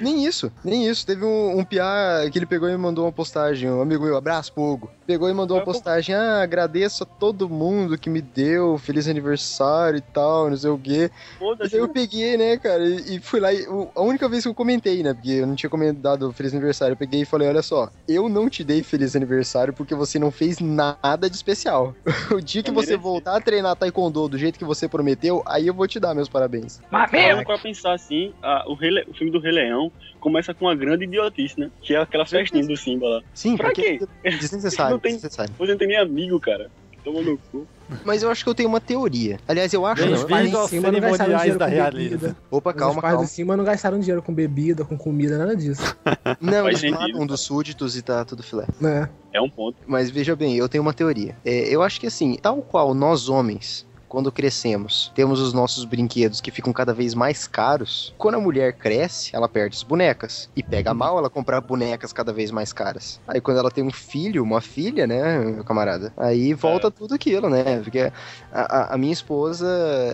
Nem 0.00 0.24
isso, 0.24 0.52
nem 0.64 0.86
isso. 0.86 1.04
Teve 1.06 1.24
um, 1.24 1.58
um 1.58 1.64
piá 1.64 2.20
que 2.30 2.38
ele 2.38 2.46
pegou 2.46 2.68
e 2.68 2.76
mandou 2.76 3.04
uma 3.04 3.12
postagem, 3.12 3.70
um 3.70 3.80
amigo 3.82 4.04
meu, 4.04 4.16
abraço, 4.16 4.52
Pogo. 4.52 4.90
Pegou 5.06 5.28
e 5.30 5.32
mandou 5.34 5.56
uma 5.56 5.64
postagem, 5.64 6.14
ah, 6.14 6.42
agradeço 6.42 7.02
a 7.02 7.06
todo 7.06 7.48
mundo 7.48 7.96
que 7.98 8.10
me 8.10 8.20
deu, 8.20 8.76
feliz 8.78 9.08
aniversário 9.08 9.98
e 9.98 10.00
tal, 10.02 10.50
não 10.50 10.56
sei 10.56 10.70
o 10.70 10.78
quê. 10.78 11.10
E 11.40 11.68
daí 11.70 11.80
eu 11.80 11.88
peguei, 11.88 12.36
né, 12.36 12.56
cara, 12.58 12.84
e, 12.84 13.16
e 13.16 13.20
fui 13.20 13.40
lá, 13.40 13.52
e, 13.52 13.66
o- 13.66 13.88
a 13.94 14.02
única 14.02 14.28
vez 14.28 14.42
que 14.44 14.48
eu 14.48 14.54
comentei, 14.54 15.02
né, 15.02 15.14
porque 15.14 15.30
eu 15.30 15.46
não 15.46 15.54
tinha 15.54 15.70
comentado 15.70 16.30
feliz 16.32 16.52
aniversário, 16.52 16.92
eu 16.92 16.96
peguei 16.96 17.22
e 17.22 17.24
falei, 17.24 17.48
olha 17.48 17.62
só, 17.62 17.90
eu 18.06 18.28
não 18.28 18.48
te 18.50 18.62
dei 18.62 18.82
feliz 18.82 19.16
aniversário 19.16 19.72
porque 19.72 19.94
você 19.94 20.18
não 20.18 20.30
fez 20.30 20.58
nada 20.60 21.28
de 21.30 21.36
especial. 21.36 21.94
o 22.30 22.40
dia 22.40 22.62
que 22.62 22.70
você 22.70 22.96
voltar 22.96 23.36
a 23.36 23.40
treinar 23.40 23.76
taekwondo 23.76 24.28
do 24.28 24.36
jeito 24.38 24.58
que 24.58 24.64
você 24.64 24.86
prometeu, 24.88 25.42
aí 25.46 25.66
eu 25.66 25.74
vou 25.74 25.88
te 25.88 25.98
dar 25.98 26.14
meus 26.14 26.28
parabéns. 26.28 26.80
Parando 26.90 27.44
pra 27.44 27.58
pensar 27.58 27.94
assim, 27.94 28.32
a- 28.42 28.64
o, 28.68 28.74
Rei 28.74 28.90
o 29.08 29.14
filme 29.14 29.32
do 29.32 29.38
Rei 29.40 29.52
Leão 29.52 29.87
começa 30.20 30.52
com 30.54 30.66
uma 30.66 30.74
grande 30.74 31.04
idiotice, 31.04 31.58
né? 31.58 31.70
Que 31.82 31.94
é 31.94 31.98
aquela 31.98 32.26
festinha 32.26 32.66
do 32.66 32.76
Simba 32.76 33.08
lá. 33.08 33.22
Sim, 33.34 33.56
pra 33.56 33.66
porque 33.68 33.98
quê? 33.98 34.06
desnecessário, 34.38 34.92
Não 34.92 34.98
tem, 35.00 35.12
desnecessário. 35.14 35.52
Você 35.58 35.72
não 35.72 35.78
tem 35.78 35.88
nem 35.88 35.96
amigo, 35.98 36.38
cara. 36.40 36.70
Toma 37.04 37.22
no 37.22 37.38
cu. 37.38 37.66
Mas 38.04 38.22
eu 38.22 38.30
acho 38.30 38.44
que 38.44 38.50
eu 38.50 38.54
tenho 38.54 38.68
uma 38.68 38.80
teoria. 38.80 39.38
Aliás, 39.48 39.72
eu 39.72 39.86
acho 39.86 40.04
Os 40.04 40.20
não. 40.22 40.28
pais 40.28 40.50
cima 40.68 40.92
não 40.92 41.00
gastaram 41.00 41.36
dinheiro 41.38 41.58
com 41.58 41.64
realeza. 41.64 42.08
bebida. 42.16 42.36
Opa, 42.50 42.74
calma, 42.74 42.94
Os 42.96 43.00
pais 43.00 43.12
calma. 43.14 43.26
de 43.26 43.32
cima 43.32 43.56
não 43.56 43.64
gastaram 43.64 43.98
dinheiro 44.00 44.20
com 44.22 44.34
bebida, 44.34 44.84
com 44.84 44.98
comida, 44.98 45.38
nada 45.38 45.56
disso. 45.56 45.96
Não, 46.40 46.64
Faz 46.64 46.82
eles 46.82 46.98
sentido, 46.98 47.18
um 47.22 47.26
dos 47.26 47.40
súditos 47.40 47.96
e 47.96 48.02
tá 48.02 48.24
tudo 48.24 48.42
filé. 48.42 48.66
É. 48.84 49.08
É 49.32 49.40
um 49.40 49.48
ponto. 49.48 49.78
Mas 49.86 50.10
veja 50.10 50.34
bem, 50.36 50.56
eu 50.56 50.68
tenho 50.68 50.82
uma 50.82 50.92
teoria. 50.92 51.34
É, 51.44 51.74
eu 51.74 51.82
acho 51.82 51.98
que 52.00 52.06
assim, 52.06 52.36
tal 52.36 52.60
qual 52.60 52.92
nós 52.94 53.28
homens, 53.28 53.86
quando 54.08 54.32
crescemos, 54.32 55.12
temos 55.14 55.40
os 55.40 55.52
nossos 55.52 55.84
brinquedos 55.84 56.40
que 56.40 56.50
ficam 56.50 56.72
cada 56.72 56.92
vez 56.94 57.14
mais 57.14 57.46
caros. 57.46 58.14
Quando 58.18 58.36
a 58.36 58.40
mulher 58.40 58.72
cresce, 58.72 59.30
ela 59.34 59.48
perde 59.48 59.76
as 59.76 59.82
bonecas. 59.82 60.48
E 60.56 60.62
pega 60.62 60.94
mal 60.94 61.18
ela 61.18 61.30
comprar 61.30 61.60
bonecas 61.60 62.12
cada 62.12 62.32
vez 62.32 62.50
mais 62.50 62.72
caras. 62.72 63.20
Aí 63.26 63.40
quando 63.40 63.58
ela 63.58 63.70
tem 63.70 63.84
um 63.84 63.90
filho, 63.92 64.42
uma 64.42 64.60
filha, 64.60 65.06
né, 65.06 65.38
meu 65.38 65.64
camarada? 65.64 66.12
Aí 66.16 66.54
volta 66.54 66.90
tudo 66.90 67.14
aquilo, 67.14 67.48
né? 67.50 67.80
Porque 67.82 68.10
a, 68.52 68.60
a- 68.92 68.94
a 68.94 68.98
minha 68.98 69.12
esposa, 69.12 69.66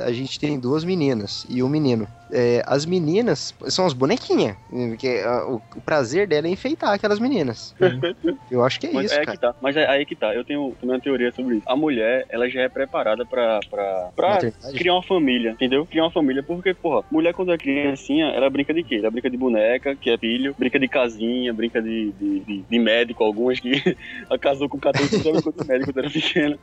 a 0.05 0.13
gente 0.13 0.39
tem 0.39 0.59
duas 0.59 0.85
meninas 0.85 1.47
e 1.49 1.63
um 1.63 1.69
menino. 1.69 2.07
É, 2.37 2.63
as 2.67 2.85
meninas 2.85 3.55
são 3.69 3.87
as 3.87 3.93
bonequinhas. 3.93 4.57
Porque 4.69 5.23
a- 5.25 5.47
o, 5.47 5.63
o 5.77 5.81
prazer 5.81 6.27
dela 6.27 6.49
é 6.49 6.51
enfeitar 6.51 6.93
aquelas 6.93 7.21
meninas. 7.21 7.75
Eu 8.51 8.65
acho 8.65 8.81
que 8.81 8.89
é 8.89 8.93
Mas 8.93 9.07
isso, 9.07 9.15
é 9.15 9.25
cara. 9.25 9.37
que 9.37 9.41
tá. 9.41 9.55
Mas 9.61 9.77
é 9.77 9.87
aí 9.89 10.05
que 10.05 10.17
tá. 10.17 10.35
Eu 10.35 10.45
tenho, 10.45 10.75
uma 10.83 11.01
teoria 11.01 11.31
sobre 11.33 11.57
isso. 11.57 11.63
A 11.67 11.77
mulher, 11.77 12.27
ela 12.29 12.49
já 12.49 12.63
é 12.63 12.69
preparada 12.69 13.25
pra, 13.25 13.61
pra, 13.71 14.11
pra 14.17 14.39
criar 14.73 14.95
uma 14.95 15.03
família, 15.03 15.53
entendeu? 15.53 15.87
Criar 15.87 16.05
uma 16.05 16.11
família. 16.11 16.43
Porque, 16.43 16.75
porra, 16.75 17.05
mulher 17.11 17.33
quando 17.33 17.53
é 17.53 17.59
criancinha, 17.59 18.27
ela 18.27 18.51
brinca 18.51 18.75
de 18.75 18.83
quê? 18.83 18.97
Ela 18.97 19.11
brinca 19.11 19.31
de 19.31 19.37
boneca, 19.37 19.95
que 19.97 20.11
é 20.11 20.19
filho, 20.19 20.55
brinca 20.59 20.79
de 20.79 20.89
casinha, 20.89 21.53
brinca 21.53 21.81
de, 21.81 22.13
de, 22.13 22.41
de- 22.41 22.65
de 22.69 22.79
médico, 22.79 23.23
algumas 23.23 23.61
que 23.61 23.71
casou 24.41 24.69
com 24.69 24.79
14 24.79 25.29
anos 25.29 25.43
de 25.43 25.67
médico 25.67 25.93
quando 25.93 25.99
era 26.05 26.11
pequena. 26.11 26.59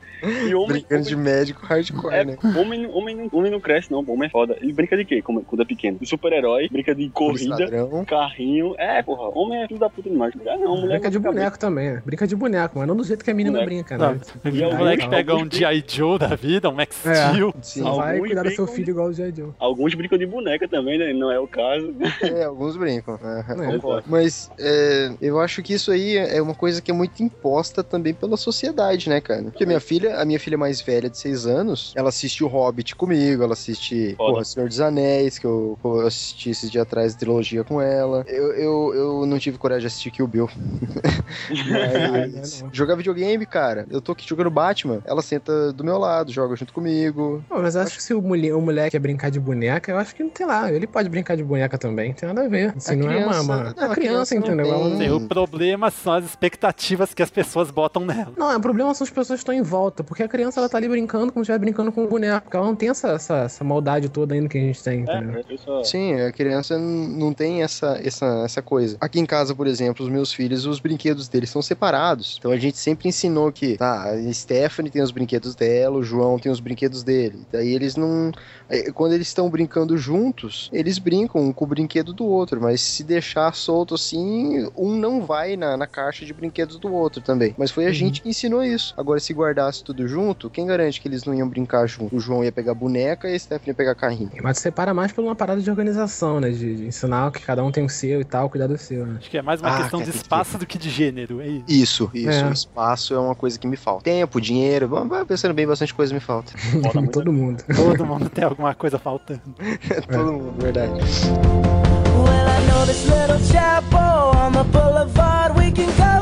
E 0.47 0.53
homem, 0.53 0.67
Brincando 0.81 1.07
de 1.07 1.15
médico 1.15 1.65
hardcore, 1.65 2.13
é, 2.13 2.25
né? 2.25 2.37
homem, 2.57 2.85
homem, 2.87 3.15
não- 3.15 3.29
homem 3.31 3.51
não 3.51 3.59
cresce, 3.59 3.89
não. 3.91 3.99
Homem 4.07 4.27
é 4.27 4.29
foda. 4.29 4.57
Ele 4.61 4.73
brinca 4.73 4.97
de 4.97 5.05
quê 5.05 5.21
como- 5.21 5.43
quando 5.43 5.60
é 5.63 5.65
pequeno? 5.65 5.97
De 5.99 6.05
super-herói, 6.07 6.67
brinca 6.69 6.93
de 6.95 7.09
corrida, 7.09 7.67
carrinho. 8.07 8.75
É, 8.77 9.01
porra, 9.01 9.29
homem 9.37 9.61
é 9.63 9.67
filho 9.67 9.79
da 9.79 9.89
puta 9.89 10.09
demais. 10.09 10.33
Mulher 10.35 10.57
não, 10.57 10.75
mulher 10.77 10.93
Brinca 10.99 11.09
de 11.11 11.19
boneco 11.19 11.59
também, 11.59 11.91
né? 11.93 12.03
Brinca 12.05 12.27
de 12.27 12.35
boneco, 12.35 12.79
mas 12.79 12.87
não 12.87 12.95
do 12.95 13.03
jeito 13.03 13.23
que 13.23 13.31
a 13.31 13.33
menina 13.33 13.59
Boneco. 13.59 13.73
brinca, 13.75 13.97
Não, 13.97 14.11
né? 14.13 14.19
E 14.45 14.59
o 14.61 14.63
alguns- 14.65 14.79
moleque 14.79 15.09
pega 15.09 15.35
um 15.35 15.49
G.I. 15.51 15.83
Joe 15.87 16.17
da 16.19 16.35
vida, 16.35 16.69
um 16.69 16.73
Max 16.73 17.05
É. 17.05 17.29
Steel. 17.29 17.53
Sim. 17.61 17.81
Não 17.81 17.95
vai 17.95 18.13
Alguns 18.15 18.27
cuidar 18.27 18.43
do 18.43 18.51
seu 18.51 18.67
filho 18.67 18.89
igual 18.91 19.07
o 19.07 19.13
J. 19.13 19.31
Joe. 19.35 19.49
Alguns 19.59 19.93
brincam 19.93 20.17
de 20.17 20.25
boneca 20.25 20.67
também, 20.67 20.97
né? 20.97 21.13
Não 21.13 21.31
é 21.31 21.39
o 21.39 21.47
caso. 21.47 21.93
É, 22.21 22.43
alguns 22.43 22.75
brincam. 22.77 23.19
É, 23.23 23.43
concordo. 23.71 24.03
Mas 24.07 24.51
é, 24.59 25.11
eu 25.21 25.39
acho 25.39 25.61
que 25.63 25.73
isso 25.73 25.91
aí 25.91 26.17
é 26.17 26.41
uma 26.41 26.55
coisa 26.55 26.81
que 26.81 26.91
é 26.91 26.93
muito 26.93 27.21
imposta 27.23 27.83
também 27.83 28.13
pela 28.13 28.37
sociedade, 28.37 29.09
né, 29.09 29.19
cara? 29.21 29.43
Porque 29.43 29.65
minha 29.65 29.79
filha, 29.79 30.17
a 30.17 30.25
minha 30.25 30.39
filha 30.39 30.57
mais 30.57 30.81
velha 30.81 31.09
de 31.09 31.17
6 31.17 31.45
anos, 31.45 31.93
ela 31.95 32.09
assiste 32.09 32.43
o 32.43 32.47
Hobbit 32.47 32.95
comigo, 32.95 33.43
ela 33.43 33.53
assiste 33.53 34.15
Foda. 34.15 34.31
porra, 34.33 34.43
Senhor 34.45 34.67
dos 34.69 34.79
Anéis, 34.79 35.37
que 35.41 35.47
eu, 35.47 35.77
assisti 36.05 36.51
esses 36.51 36.69
dias 36.69 36.83
atrás 36.83 37.15
a 37.15 37.17
trilogia 37.17 37.63
com 37.63 37.81
ela. 37.81 38.23
Eu, 38.27 38.53
eu, 38.53 38.93
eu 38.93 39.25
não 39.25 39.39
tive 39.39 39.57
coragem 39.57 39.81
de 39.81 39.87
assistir 39.87 40.11
Kill 40.11 40.27
Bill. 40.27 40.47
Mas, 41.69 42.63
jogar 42.71 42.95
videogame, 42.95 43.45
cara, 43.45 43.85
eu 43.89 44.01
tô 44.01 44.11
aqui 44.11 44.27
jogando 44.27 44.49
Batman, 44.51 45.01
ela 45.05 45.21
senta 45.21 45.73
do 45.73 45.83
meu 45.83 45.97
lado, 45.97 46.31
joga 46.31 46.55
junto 46.55 46.71
comigo. 46.73 47.43
Pô, 47.49 47.59
mas 47.59 47.75
eu 47.75 47.81
acho 47.81 47.97
que 47.97 48.03
se 48.03 48.13
o, 48.13 48.21
mulher, 48.21 48.53
o 48.53 48.61
moleque 48.61 48.91
quer 48.91 48.99
brincar 48.99 49.29
de 49.31 49.39
boneca, 49.39 49.91
eu 49.91 49.97
acho 49.97 50.15
que 50.15 50.23
não 50.23 50.29
tem 50.29 50.45
lá. 50.45 50.71
Ele 50.71 50.85
pode 50.87 51.09
brincar 51.09 51.35
de 51.35 51.43
boneca 51.43 51.77
também, 51.77 52.09
não 52.09 52.15
tem 52.15 52.27
nada 52.27 52.45
a 52.45 52.47
ver. 52.47 52.73
Assim, 52.75 52.93
A 52.93 52.95
não 52.95 53.11
é 53.11 53.17
uma. 53.17 53.29
criança- 53.31 53.41
uma... 53.43 53.55
não, 53.55 53.63
a 53.63 53.73
criança, 53.73 53.95
criança 53.95 54.35
não 54.35 54.41
entendeu? 54.41 54.97
tem- 54.97 54.97
Sim, 54.97 55.09
o 55.11 55.27
problema 55.27 55.89
são 55.91 56.13
as 56.13 56.25
expectativas 56.25 57.13
que 57.13 57.23
as 57.23 57.29
pessoas 57.31 57.71
botam 57.71 58.05
nela. 58.05 58.33
Não, 58.37 58.55
o 58.55 58.61
problema 58.61 58.93
são 58.93 59.05
as 59.05 59.09
pessoas 59.11 59.39
que 59.39 59.41
estão 59.43 59.53
em 59.55 59.61
volta, 59.61 60.03
porque 60.03 60.23
a 60.23 60.27
criança 60.27 60.59
ela 60.59 60.69
tá 60.69 60.77
ali 60.77 60.87
brincando 60.87 61.31
como 61.31 61.43
se 61.45 61.51
estivesse 61.51 61.59
brincando 61.61 61.91
com 61.91 62.03
um 62.03 62.07
boneco, 62.07 62.43
porque 62.43 62.57
ela 62.57 62.65
não 62.65 62.75
tem 62.75 62.89
essa, 62.89 63.09
essa, 63.09 63.37
essa 63.39 63.63
maldade 63.63 64.09
toda 64.09 64.33
ainda 64.33 64.47
que 64.47 64.57
a 64.57 64.61
gente 64.61 64.83
tem, 64.83 65.01
entendeu? 65.01 65.30
É, 65.30 65.30
eu 65.49 65.57
só... 65.57 65.83
Sim, 65.83 66.19
a 66.19 66.31
criança 66.31 66.77
não 66.77 67.33
tem 67.33 67.63
essa, 67.63 67.99
essa, 68.03 68.25
essa 68.43 68.61
coisa. 68.61 68.97
Aqui 68.99 69.19
em 69.19 69.25
casa, 69.25 69.55
por 69.55 69.67
exemplo, 69.67 70.05
os 70.05 70.11
meus 70.11 70.33
filhos, 70.33 70.65
os 70.65 70.79
brinquedos 70.79 71.27
deles 71.27 71.49
são 71.49 71.61
separados. 71.61 72.37
Então 72.39 72.51
a 72.51 72.57
gente 72.57 72.77
sempre 72.77 73.09
ensinou 73.09 73.51
que, 73.51 73.77
tá, 73.77 74.11
a 74.11 74.33
Stephanie 74.33 74.91
tem 74.91 75.01
os 75.01 75.11
brinquedos 75.11 75.55
dela, 75.55 75.97
o 75.97 76.03
João 76.03 76.39
tem 76.39 76.51
os 76.51 76.59
brinquedos 76.59 77.03
dele. 77.03 77.39
Daí 77.51 77.73
eles 77.73 77.95
não. 77.95 78.31
aí, 78.69 78.91
Quando 78.91 79.13
eles 79.13 79.27
estão 79.27 79.49
brincando 79.49 79.97
juntos, 79.97 80.69
eles 80.73 80.97
brincam 80.97 81.41
um 81.41 81.53
com 81.53 81.65
o 81.65 81.67
brinquedo 81.67 82.13
do 82.13 82.25
outro, 82.25 82.61
mas 82.61 82.81
se 82.81 83.03
deixar 83.03 83.53
solto 83.55 83.95
assim, 83.95 84.69
um 84.75 84.95
não 84.95 85.25
vai 85.25 85.55
na, 85.55 85.77
na 85.77 85.87
caixa 85.87 86.25
de 86.25 86.33
brinquedos 86.33 86.77
do 86.77 86.93
outro 86.93 87.21
também. 87.21 87.55
Mas 87.57 87.71
foi 87.71 87.85
a 87.85 87.91
gente 87.91 88.21
que 88.21 88.29
ensinou 88.29 88.63
isso. 88.63 88.93
Agora, 88.97 89.19
se 89.19 89.33
guardasse 89.33 89.83
tudo 89.83 90.07
junto, 90.07 90.49
quem 90.49 90.65
garante 90.65 90.99
que 90.99 91.07
eles 91.07 91.23
não 91.23 91.33
iam 91.33 91.47
brincar 91.47 91.87
junto? 91.87 92.15
O 92.15 92.19
João 92.19 92.43
ia 92.43 92.51
pegar 92.51 92.73
boneca 92.73 93.29
e 93.29 93.35
a 93.35 93.39
Stephanie 93.39 93.71
ia 93.71 93.75
pegar 93.75 93.95
carrinho. 93.95 94.31
Mas 94.41 94.59
separa 94.59 94.93
mais 94.93 95.11
por 95.21 95.27
uma 95.27 95.35
parada 95.35 95.61
de 95.61 95.69
organização, 95.69 96.39
né? 96.39 96.49
De, 96.49 96.75
de 96.77 96.85
ensinar 96.87 97.31
que 97.31 97.39
cada 97.41 97.63
um 97.63 97.71
tem 97.71 97.85
o 97.85 97.89
seu 97.89 98.19
e 98.21 98.25
tal, 98.25 98.49
cuidar 98.49 98.67
do 98.67 98.77
seu, 98.77 99.05
né? 99.05 99.17
Acho 99.19 99.29
que 99.29 99.37
é 99.37 99.41
mais 99.41 99.61
uma 99.61 99.69
Ah, 99.69 99.77
questão 99.81 99.99
de 99.99 100.05
tem 100.05 100.11
que- 100.13 100.17
espaço 100.17 100.57
do 100.57 100.65
que 100.65 100.77
de 100.77 100.89
gênero. 100.89 101.39
É 101.41 101.47
isso. 101.47 101.63
Isso, 101.67 102.11
isso. 102.13 102.29
É. 102.45 102.51
Espaço 102.51 103.13
é 103.13 103.19
uma 103.19 103.35
coisa 103.35 103.59
que 103.59 103.67
me 103.67 103.77
falta. 103.77 104.03
Tempo, 104.03 104.41
dinheiro, 104.41 104.89
pensando 105.27 105.53
bem, 105.53 105.67
bastante 105.67 105.93
coisa 105.93 106.13
me 106.13 106.19
falta. 106.19 106.53
Todo 107.11 107.31
mundo. 107.31 107.63
Todo 107.75 108.05
mundo 108.05 108.29
tem 108.29 108.43
alguma 108.43 108.73
coisa 108.73 108.97
faltando. 108.97 109.41
Todo 110.09 110.33
mundo, 110.33 110.53
verdade. 110.61 110.91
Well, 110.91 112.47
I 112.47 112.67
know 112.67 112.85
this 112.85 113.05
little 113.05 113.39
chapel 113.51 114.31
on 114.37 114.51
the 114.53 114.63
boulevard 114.63 115.57
we 115.57 115.71
can 115.71 115.85
go. 115.97 116.21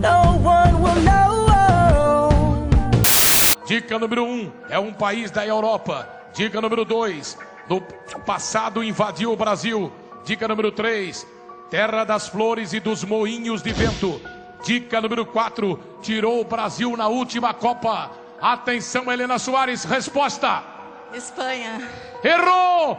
No 0.00 0.38
one 0.42 0.82
will 0.82 1.02
know. 1.02 2.68
Dica 3.66 3.98
número 3.98 4.24
1 4.24 4.26
um, 4.28 4.50
é 4.70 4.78
um 4.78 4.92
país 4.92 5.30
da 5.30 5.46
Europa. 5.46 6.17
Dica 6.38 6.60
número 6.60 6.84
2, 6.84 7.36
no 7.68 7.80
passado 8.24 8.80
invadiu 8.84 9.32
o 9.32 9.36
Brasil. 9.36 9.90
Dica 10.22 10.46
número 10.46 10.70
3, 10.70 11.26
terra 11.68 12.04
das 12.04 12.28
flores 12.28 12.72
e 12.72 12.78
dos 12.78 13.02
moinhos 13.02 13.60
de 13.60 13.72
vento. 13.72 14.20
Dica 14.62 15.00
número 15.00 15.26
4, 15.26 15.98
tirou 16.00 16.40
o 16.40 16.44
Brasil 16.44 16.96
na 16.96 17.08
última 17.08 17.52
Copa. 17.52 18.12
Atenção, 18.40 19.10
Helena 19.10 19.36
Soares, 19.36 19.82
resposta. 19.82 20.62
Espanha. 21.12 21.82
Errou! 22.22 22.96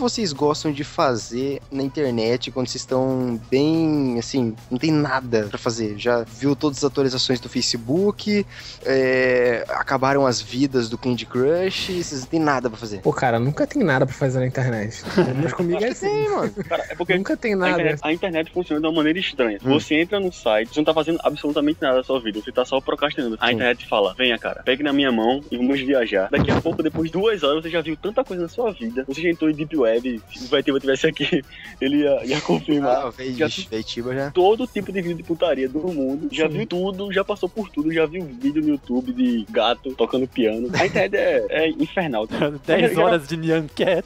Vocês 0.00 0.32
gostam 0.32 0.72
de 0.72 0.82
fazer 0.84 1.60
na 1.70 1.82
internet 1.82 2.50
quando 2.50 2.66
vocês 2.66 2.82
estão 2.82 3.40
bem, 3.50 4.18
assim, 4.18 4.54
não 4.70 4.78
tem 4.78 4.90
nada 4.90 5.46
pra 5.48 5.58
fazer? 5.58 5.96
Já 5.98 6.22
viu 6.24 6.56
todas 6.56 6.78
as 6.78 6.84
atualizações 6.84 7.38
do 7.40 7.48
Facebook? 7.48 8.44
é, 8.84 9.64
acabaram 9.68 10.26
as 10.26 10.40
vidas 10.40 10.88
do 10.88 10.96
Candy 10.98 11.26
Crush? 11.26 11.86
Vocês 12.02 12.20
não 12.22 12.28
tem 12.28 12.40
nada 12.40 12.68
pra 12.68 12.78
fazer? 12.78 12.98
Pô, 13.00 13.12
cara, 13.12 13.38
nunca 13.38 13.66
tem 13.66 13.82
nada 13.82 14.06
pra 14.06 14.14
fazer 14.14 14.38
na 14.38 14.46
internet. 14.46 15.02
Mas 15.42 15.52
comigo 15.52 15.82
é 15.82 15.88
assim. 15.88 16.28
mano. 16.28 16.52
Cara, 16.68 16.86
é 16.88 16.94
porque 16.94 17.14
Nunca 17.16 17.36
tem 17.36 17.52
a 17.52 17.56
nada. 17.56 17.72
internet, 17.72 18.00
a 18.02 18.12
internet 18.12 18.52
funciona 18.52 18.80
de 18.80 18.86
uma 18.86 18.92
maneira 18.92 19.18
estranha. 19.18 19.58
Hum. 19.64 19.70
Você 19.70 19.96
entra 19.96 20.18
no 20.18 20.32
site, 20.32 20.72
você 20.72 20.80
não 20.80 20.84
tá 20.84 20.94
fazendo 20.94 21.18
absolutamente 21.22 21.80
nada 21.80 21.96
da 21.98 22.02
sua 22.04 22.20
vida, 22.20 22.40
você 22.40 22.52
tá 22.52 22.64
só 22.64 22.80
procrastinando. 22.80 23.36
A 23.40 23.48
Sim. 23.48 23.54
internet 23.54 23.86
fala: 23.86 24.14
venha, 24.16 24.38
cara, 24.38 24.62
pegue 24.64 24.82
na 24.82 24.92
minha 24.92 25.12
mão 25.12 25.42
e 25.50 25.56
vamos 25.56 25.80
viajar. 25.80 26.28
Daqui 26.30 26.50
a 26.50 26.60
pouco, 26.60 26.82
depois 26.82 27.06
de 27.10 27.12
duas 27.12 27.42
horas, 27.42 27.62
você 27.62 27.70
já 27.70 27.80
viu 27.80 27.96
tanta 27.96 28.24
coisa 28.24 28.42
na 28.42 28.48
sua 28.48 28.72
vida. 28.72 29.04
Você 29.06 29.20
já 29.22 29.28
entrou 29.28 29.50
em 29.50 29.54
Deep 29.54 29.76
Web, 29.76 29.89
web, 29.90 30.22
se 30.32 30.44
o 30.44 30.48
Vetiba 30.48 30.80
tivesse 30.80 31.06
aqui, 31.06 31.42
ele 31.80 31.98
ia, 31.98 32.24
ia 32.26 32.40
confirmar. 32.40 32.96
Ah, 32.96 33.08
o 33.08 33.10
Ve- 33.10 33.32
já 33.34 33.48
Vetiba 33.70 34.14
já. 34.14 34.30
todo 34.30 34.66
tipo 34.66 34.92
de 34.92 35.00
vídeo 35.02 35.16
de 35.16 35.22
putaria 35.22 35.68
do 35.68 35.78
mundo. 35.80 36.28
Já 36.32 36.46
viu 36.48 36.66
tudo, 36.66 37.12
já 37.12 37.24
passou 37.24 37.48
por 37.48 37.68
tudo, 37.68 37.92
já 37.92 38.06
viu 38.06 38.24
vídeo 38.24 38.62
no 38.62 38.68
YouTube 38.70 39.12
de 39.12 39.46
gato 39.50 39.94
tocando 39.94 40.26
piano. 40.26 40.68
A 40.72 40.86
internet 40.86 41.16
é, 41.16 41.46
é 41.50 41.68
infernal. 41.70 42.26
cara. 42.28 42.54
10 42.66 42.96
horas 42.98 43.26
de 43.28 43.36
Nyan 43.36 43.66
Cat. 43.74 44.04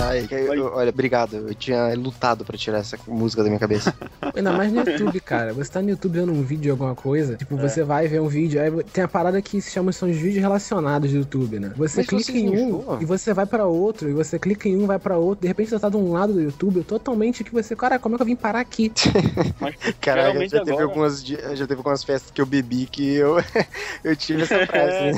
Ai, 0.00 0.26
que- 0.26 0.34
eu- 0.34 0.72
olha, 0.74 0.90
obrigado. 0.90 1.36
Eu 1.36 1.54
tinha 1.54 1.94
lutado 1.94 2.44
pra 2.44 2.56
tirar 2.56 2.78
essa 2.78 2.98
música 3.06 3.42
da 3.42 3.48
minha 3.48 3.58
cabeça. 3.60 3.94
Ainda 4.34 4.52
mais 4.52 4.72
no 4.72 4.80
YouTube, 4.80 5.20
cara. 5.20 5.52
Você 5.52 5.70
tá 5.70 5.80
no 5.82 5.90
YouTube 5.90 6.18
vendo 6.20 6.32
um 6.32 6.42
vídeo 6.42 6.62
de 6.62 6.70
alguma 6.70 6.94
coisa, 6.94 7.36
tipo, 7.36 7.56
É. 7.58 7.68
você 7.68 7.82
vai 7.84 8.08
ver 8.08 8.20
um 8.20 8.28
vídeo, 8.28 8.60
aí 8.60 8.70
tem 8.84 9.04
a 9.04 9.08
parada 9.08 9.40
que 9.40 9.60
se 9.60 9.70
chama, 9.70 9.92
são 9.92 10.08
os 10.10 10.16
vídeos 10.16 10.40
relacionados 10.42 11.10
do 11.10 11.18
YouTube, 11.18 11.58
né? 11.58 11.72
Você 11.76 11.99
Mas 12.00 12.26
clica 12.26 12.32
em 12.38 12.48
um 12.48 13.00
e 13.00 13.04
você 13.04 13.32
vai 13.34 13.46
pra 13.46 13.66
outro, 13.66 14.08
e 14.08 14.12
você 14.12 14.38
clica 14.38 14.68
em 14.68 14.76
um, 14.76 14.86
vai 14.86 14.98
pra 14.98 15.16
outro, 15.16 15.42
de 15.42 15.48
repente 15.48 15.70
você 15.70 15.78
tá 15.78 15.88
de 15.88 15.96
um 15.96 16.12
lado 16.12 16.32
do 16.32 16.40
YouTube, 16.40 16.82
totalmente 16.84 17.44
que 17.44 17.52
você, 17.52 17.74
cara, 17.76 17.98
como 17.98 18.14
é 18.14 18.16
que 18.16 18.22
eu 18.22 18.26
vim 18.26 18.36
parar 18.36 18.60
aqui? 18.60 18.90
Caraca, 20.00 20.28
Geralmente 20.28 20.50
já 20.50 20.58
teve, 20.60 20.70
agora- 20.72 20.84
algumas, 20.84 21.22
já 21.22 21.66
teve 21.66 21.74
algumas 21.74 22.04
festas 22.04 22.30
que 22.30 22.40
eu 22.40 22.46
bebi 22.46 22.86
que 22.86 23.14
eu, 23.14 23.36
eu 24.04 24.16
tive 24.16 24.42
essa 24.42 24.66
frase. 24.66 25.12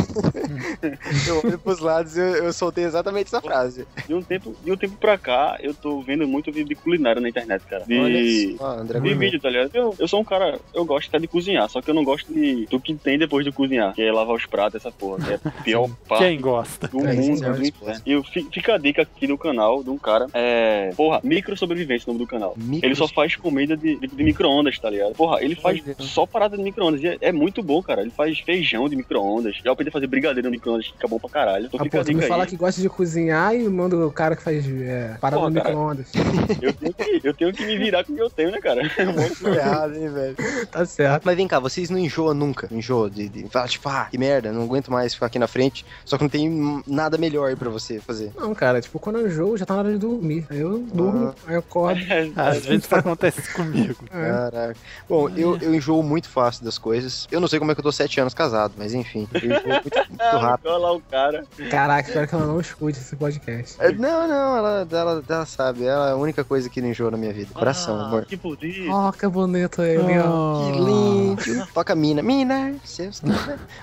né? 0.83 0.99
eu 1.27 1.41
olho 1.45 1.59
pros 1.59 1.79
lados 1.81 2.17
e 2.17 2.21
eu, 2.21 2.45
eu 2.45 2.53
soltei 2.53 2.85
exatamente 2.85 3.29
essa 3.29 3.41
frase. 3.41 3.87
De 4.07 4.15
um 4.15 4.23
tempo, 4.23 4.55
de 4.63 4.73
um 4.73 4.77
tempo 4.77 4.97
pra 4.97 5.17
cá, 5.19 5.59
eu 5.61 5.75
tô 5.75 6.01
vendo 6.03 6.27
muito 6.27 6.53
vídeo 6.53 6.69
de 6.69 6.75
culinária 6.75 7.21
na 7.21 7.29
internet, 7.29 7.63
cara. 7.69 7.85
De, 7.85 7.99
Olha 7.99 8.59
só, 8.59 8.81
André 8.81 9.01
de 9.01 9.15
vídeo, 9.15 9.41
tá 9.41 9.49
ligado? 9.49 9.71
Eu, 9.75 9.95
eu 9.99 10.09
sou 10.09 10.21
um 10.21 10.25
cara, 10.25 10.59
eu 10.75 10.85
gosto 10.85 11.09
até 11.09 11.19
de 11.19 11.27
cozinhar, 11.29 11.69
só 11.69 11.81
que 11.81 11.91
eu 11.91 11.95
não 11.95 12.05
gosto 12.05 12.33
de 12.33 12.67
do 12.67 12.81
que 12.81 12.95
tem 12.95 13.19
depois 13.19 13.45
de 13.45 13.53
cozinhar, 13.53 13.95
que 13.95 14.03
é 14.03 14.13
lavar 14.13 14.35
os 14.37 14.47
pratos, 14.47 14.77
essa 14.77 14.91
porra, 14.91 15.25
que 15.25 15.33
é 15.33 15.39
pior 15.65 15.89
parte 16.09 16.25
Quem 16.25 16.41
gosta? 16.41 16.72
Do 16.79 17.07
É, 17.07 17.13
mundo. 17.15 17.45
é 17.45 17.51
do 17.51 17.65
inferno. 17.67 18.03
E 18.07 18.23
fica 18.53 18.75
a 18.75 18.79
dica 18.79 19.03
aqui 19.03 19.27
no 19.27 19.37
canal 19.39 19.83
de 19.83 19.91
um 19.91 19.99
cara, 19.99 20.27
é. 20.35 20.91
Porra, 20.97 21.21
Micro 21.23 21.57
Sobrevivência, 21.57 22.05
o 22.11 22.13
nome 22.13 22.25
do 22.25 22.29
canal. 22.29 22.55
Micro- 22.57 22.87
Ele 22.89 22.95
só 22.95 23.07
faz 23.09 23.37
comida 23.37 23.77
de, 23.77 23.97
de, 23.97 24.07
de 24.09 24.25
micro-ondas, 24.25 24.79
tá 24.79 24.91
ligado? 24.91 25.15
Porra, 25.15 25.43
ele 25.43 25.55
faz 25.55 25.83
só 25.99 26.27
parada 26.27 26.57
de 26.57 26.63
micro-ondas. 26.63 27.03
E 27.03 27.09
é, 27.09 27.19
é 27.21 27.33
muito 27.33 27.63
bom, 27.63 27.83
cara. 27.83 28.01
Ele 28.03 28.11
faz 28.11 28.39
feijão 28.41 28.89
de 28.89 28.97
micro-ondas. 28.97 29.57
Já 29.65 29.73
aprendi 29.73 29.89
a 29.89 29.93
fazer 29.93 30.07
brigadeiro 30.07 30.49
no 30.49 30.53
micro-ondas, 30.53 30.87
fica 30.87 31.07
bom 31.09 31.19
pra 31.19 31.31
caralho. 31.31 31.67
Então 31.67 31.81
Ah, 31.81 31.85
fica 31.85 31.99
pô, 31.99 32.03
a 32.03 32.05
me 32.07 32.15
dica 32.15 32.27
fala 32.27 32.45
aí. 32.45 32.49
que 32.51 32.57
gosta 32.57 32.81
de 32.81 32.89
cozinhar 32.89 33.55
e 33.55 33.69
manda 33.69 33.97
o 33.97 34.11
cara 34.13 34.37
que 34.37 34.43
faz 34.43 34.67
é, 34.69 35.17
parada 35.21 35.43
Pô, 35.43 35.49
no 35.49 35.55
micro-ondas. 35.55 36.13
Eu 36.63 36.73
tenho, 36.73 36.95
que, 36.95 37.21
eu 37.29 37.35
tenho 37.35 37.53
que 37.53 37.65
me 37.65 37.77
virar 37.79 38.05
com 38.05 38.13
o 38.13 38.17
que 38.17 38.23
eu 38.23 38.31
tenho, 38.31 38.51
né, 38.51 38.61
cara? 38.61 38.83
Moro 39.15 39.37
com- 39.37 39.49
Errado, 39.49 39.95
hein, 39.97 40.09
velho. 40.11 40.37
Tá 40.71 40.85
certo. 40.85 41.23
Mas 41.25 41.37
vem 41.37 41.49
cá, 41.49 41.59
vocês 41.59 41.91
não 41.91 41.99
enjoam 41.99 42.35
nunca? 42.35 42.69
Enjoam 42.71 43.09
de, 43.09 43.29
de 43.29 43.49
falar, 43.49 43.69
tipo, 43.69 43.89
ah, 43.89 44.07
que 44.11 44.19
merda, 44.19 44.53
não 44.53 44.63
aguento 44.63 44.91
mais 44.91 45.15
ficar 45.15 45.27
aqui 45.27 45.39
na 45.39 45.47
frente, 45.47 45.85
só 46.05 46.17
que 46.17 46.23
não 46.23 46.29
tem 46.31 46.49
nada 46.87 47.17
melhor 47.19 47.49
aí 47.49 47.57
pra 47.57 47.71
você 47.71 47.99
fazer. 48.01 48.33
Não, 48.39 48.55
cara, 48.55 48.81
tipo, 48.81 48.99
quando 48.99 49.19
eu 49.19 49.27
enjoo, 49.27 49.57
já 49.57 49.65
tá 49.67 49.75
na 49.75 49.81
hora 49.81 49.93
de 49.93 49.99
dormir. 49.99 50.47
Aí 50.51 50.61
eu 50.61 50.79
durmo, 50.93 51.35
aí 51.47 51.55
eu 51.55 51.59
acordo. 51.61 52.01
Às 52.37 52.67
vezes 52.67 52.85
isso 52.85 52.95
acontece 52.95 53.41
comigo. 53.55 53.97
É. 54.13 54.31
Caraca. 54.31 54.77
Bom, 55.09 55.29
eu, 55.31 55.57
eu 55.59 55.75
enjoo 55.75 56.03
muito 56.03 56.29
fácil 56.29 56.65
das 56.65 56.79
coisas. 56.79 57.27
Eu 57.31 57.41
não 57.41 57.49
sei 57.49 57.59
como 57.59 57.71
é 57.71 57.75
que 57.75 57.81
eu 57.81 57.85
tô 57.85 57.93
sete 57.93 58.21
anos 58.21 58.35
casado, 58.35 58.75
mas 58.77 58.95
enfim, 58.95 59.29
eu 59.35 59.41
enjoo 59.41 59.69
muito, 59.69 59.99
muito 60.09 60.23
rápido. 60.39 60.67
Olha 60.69 60.79
lá 60.79 60.93
o 60.93 61.01
cara. 61.01 61.45
Caraca, 61.71 62.09
espero 62.09 62.29
que 62.29 62.35
ela 62.35 62.47
não 62.47 62.61
escute 62.61 62.99
esse 62.99 63.17
podcast. 63.17 63.77
É, 63.81 63.93
Não, 63.93 64.27
não, 64.29 64.57
ela, 64.57 64.87
ela, 64.91 65.25
ela 65.29 65.47
sabe, 65.47 65.85
ela 65.85 66.09
é 66.11 66.13
a 66.13 66.17
única 66.17 66.45
coisa 66.45 66.69
que 66.69 66.81
não 66.81 66.89
enjoa 66.89 67.11
na 67.11 67.17
minha 67.17 67.33
vida. 67.33 67.51
Coração, 67.55 67.97
Ah, 68.01 68.07
amor. 68.07 68.25
Que 68.25 68.37
bonito. 68.37 68.91
Oh, 68.91 69.13
que 69.13 69.27
bonito 69.29 69.83
ele, 69.83 70.19
ó. 70.19 70.71
Que 70.73 70.79
lindo. 70.79 71.67
Toca 71.73 71.95
mina. 71.95 72.23
Mina. 72.23 72.75
seus- 72.85 73.23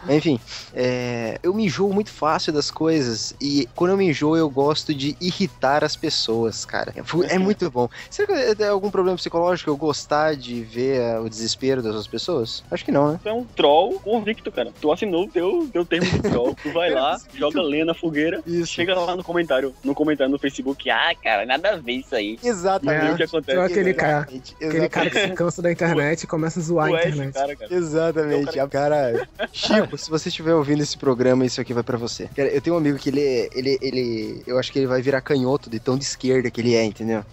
Enfim, 0.08 0.40
é, 0.74 1.40
eu 1.44 1.54
me 1.54 1.66
enjoo 1.66 1.94
muito 1.94 2.10
fácil 2.12 2.52
das 2.54 2.59
coisas. 2.72 3.36
E 3.40 3.68
quando 3.76 3.92
eu 3.92 3.98
me 3.98 4.10
enjoo, 4.10 4.36
eu 4.36 4.50
gosto 4.50 4.94
de 4.94 5.16
irritar 5.22 5.84
as 5.84 5.96
pessoas, 5.96 6.66
cara. 6.66 6.94
É 6.96 7.34
É 7.36 7.38
muito 7.38 7.70
bom. 7.70 7.88
Será 8.10 8.28
que 8.56 8.64
é 8.64 8.68
algum 8.68 8.90
problema 8.90 9.18
psicológico 9.18 9.70
eu 9.70 9.78
gostar 9.78 10.36
de 10.36 10.62
ver 10.64 11.02
ah, 11.02 11.22
o 11.22 11.30
desespero 11.30 11.82
das 11.82 11.92
outras 11.92 12.08
pessoas? 12.08 12.64
Acho 12.72 12.84
que 12.84 12.92
não, 12.92 13.14
né? 13.14 13.20
Tu 13.22 13.30
é 13.30 13.34
um 13.34 13.44
troll 13.44 14.00
convicto, 14.00 14.52
cara. 14.52 14.72
Tu 14.82 14.92
assinou 14.92 15.26
o 15.26 15.28
teu, 15.28 15.70
teu 15.72 15.86
termo 15.86 16.10
de 16.10 16.22
troll. 16.22 16.56
Tu 16.62 16.72
vai 16.72 16.90
lá, 16.90 17.18
joga 17.34 17.62
lenha 17.62 17.86
na 17.86 17.94
fogueira, 17.94 18.42
Isso. 18.46 18.74
chega 18.74 18.98
lá 19.00 19.16
no 19.16 19.24
comentário, 19.24 19.74
no 19.84 19.94
comentário 19.94 20.32
no 20.32 20.40
Facebook, 20.40 20.90
ah, 20.90 21.14
cara, 21.22 21.46
nada 21.46 21.72
a 21.72 21.76
ver 21.78 21.94
isso 21.94 22.16
aí. 22.16 22.40
Exatamente. 22.44 23.04
E 23.04 23.08
aí 23.08 23.14
o 23.14 23.18
que 23.18 23.24
acontece? 23.24 23.60
Aquele 23.60 23.94
cara, 23.94 24.20
Exatamente, 24.20 24.56
aquele 24.56 24.90
cara 24.90 25.10
que 25.10 25.20
se 25.22 25.30
cansa 25.30 25.62
da 25.62 25.72
internet 25.72 26.24
e 26.24 26.28
começa 26.28 26.60
a 26.60 26.64
zoar 26.64 26.90
Tu 26.90 26.96
a 26.96 27.00
é 27.00 27.02
esse 27.02 27.10
internet. 27.10 27.34
cara, 27.34 27.56
cara. 27.56 27.74
Exatamente. 27.76 28.60
A 28.60 28.68
cara. 28.68 29.28
Chico, 29.52 29.98
se 29.98 30.10
você 30.10 30.30
estiver 30.30 30.54
ouvindo 30.54 30.82
esse 30.82 30.98
programa, 30.98 31.46
isso 31.46 31.60
aqui 31.62 31.74
vai 31.74 31.84
pra 31.84 31.98
você. 31.98 32.28
Cara, 32.36 32.49
eu 32.54 32.62
tenho 32.62 32.76
um 32.76 32.80
amigo 32.80 32.98
que 32.98 33.10
ele, 33.10 33.50
ele, 33.54 33.78
ele. 33.82 34.44
Eu 34.46 34.60
acho 34.60 34.72
que 34.72 34.80
ele 34.80 34.88
vai 34.88 35.02
virar 35.02 35.22
canhoto 35.22 35.70
de 35.70 35.80
tão 35.80 35.98
de 35.98 36.04
esquerda 36.04 36.50
que 36.50 36.62
ele 36.62 36.76
é, 36.76 36.84
entendeu? 36.84 37.24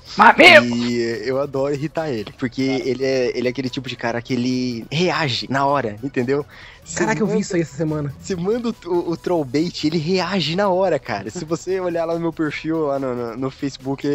E 0.64 1.22
eu 1.24 1.40
adoro 1.40 1.74
irritar 1.74 2.11
ele. 2.11 2.33
Porque 2.38 2.62
ele 2.62 3.05
é, 3.05 3.37
ele 3.37 3.48
é 3.48 3.50
aquele 3.50 3.70
tipo 3.70 3.88
de 3.88 3.96
cara 3.96 4.20
que 4.22 4.35
ele 4.35 4.87
reage 4.90 5.46
na 5.50 5.66
hora, 5.66 5.98
entendeu? 6.02 6.44
Se 6.87 6.96
Caraca, 6.96 7.20
eu 7.20 7.27
vi 7.27 7.40
isso 7.40 7.55
aí 7.57 7.62
essa 7.62 7.77
semana. 7.77 8.14
Se 8.22 8.37
manda 8.37 8.68
o, 8.68 8.75
o, 8.87 9.11
o 9.11 9.16
troll 9.16 9.44
bait, 9.44 9.85
ele 9.85 9.99
reage 9.99 10.55
na 10.55 10.68
hora, 10.68 10.99
cara. 11.01 11.29
Se 11.31 11.44
você 11.44 11.81
olhar 11.81 12.05
lá 12.05 12.14
no 12.14 12.20
meu 12.20 12.33
perfil, 12.33 12.87
lá 12.87 12.99
no, 12.99 13.14
no, 13.14 13.37
no 13.37 13.51
Facebook, 13.51 14.07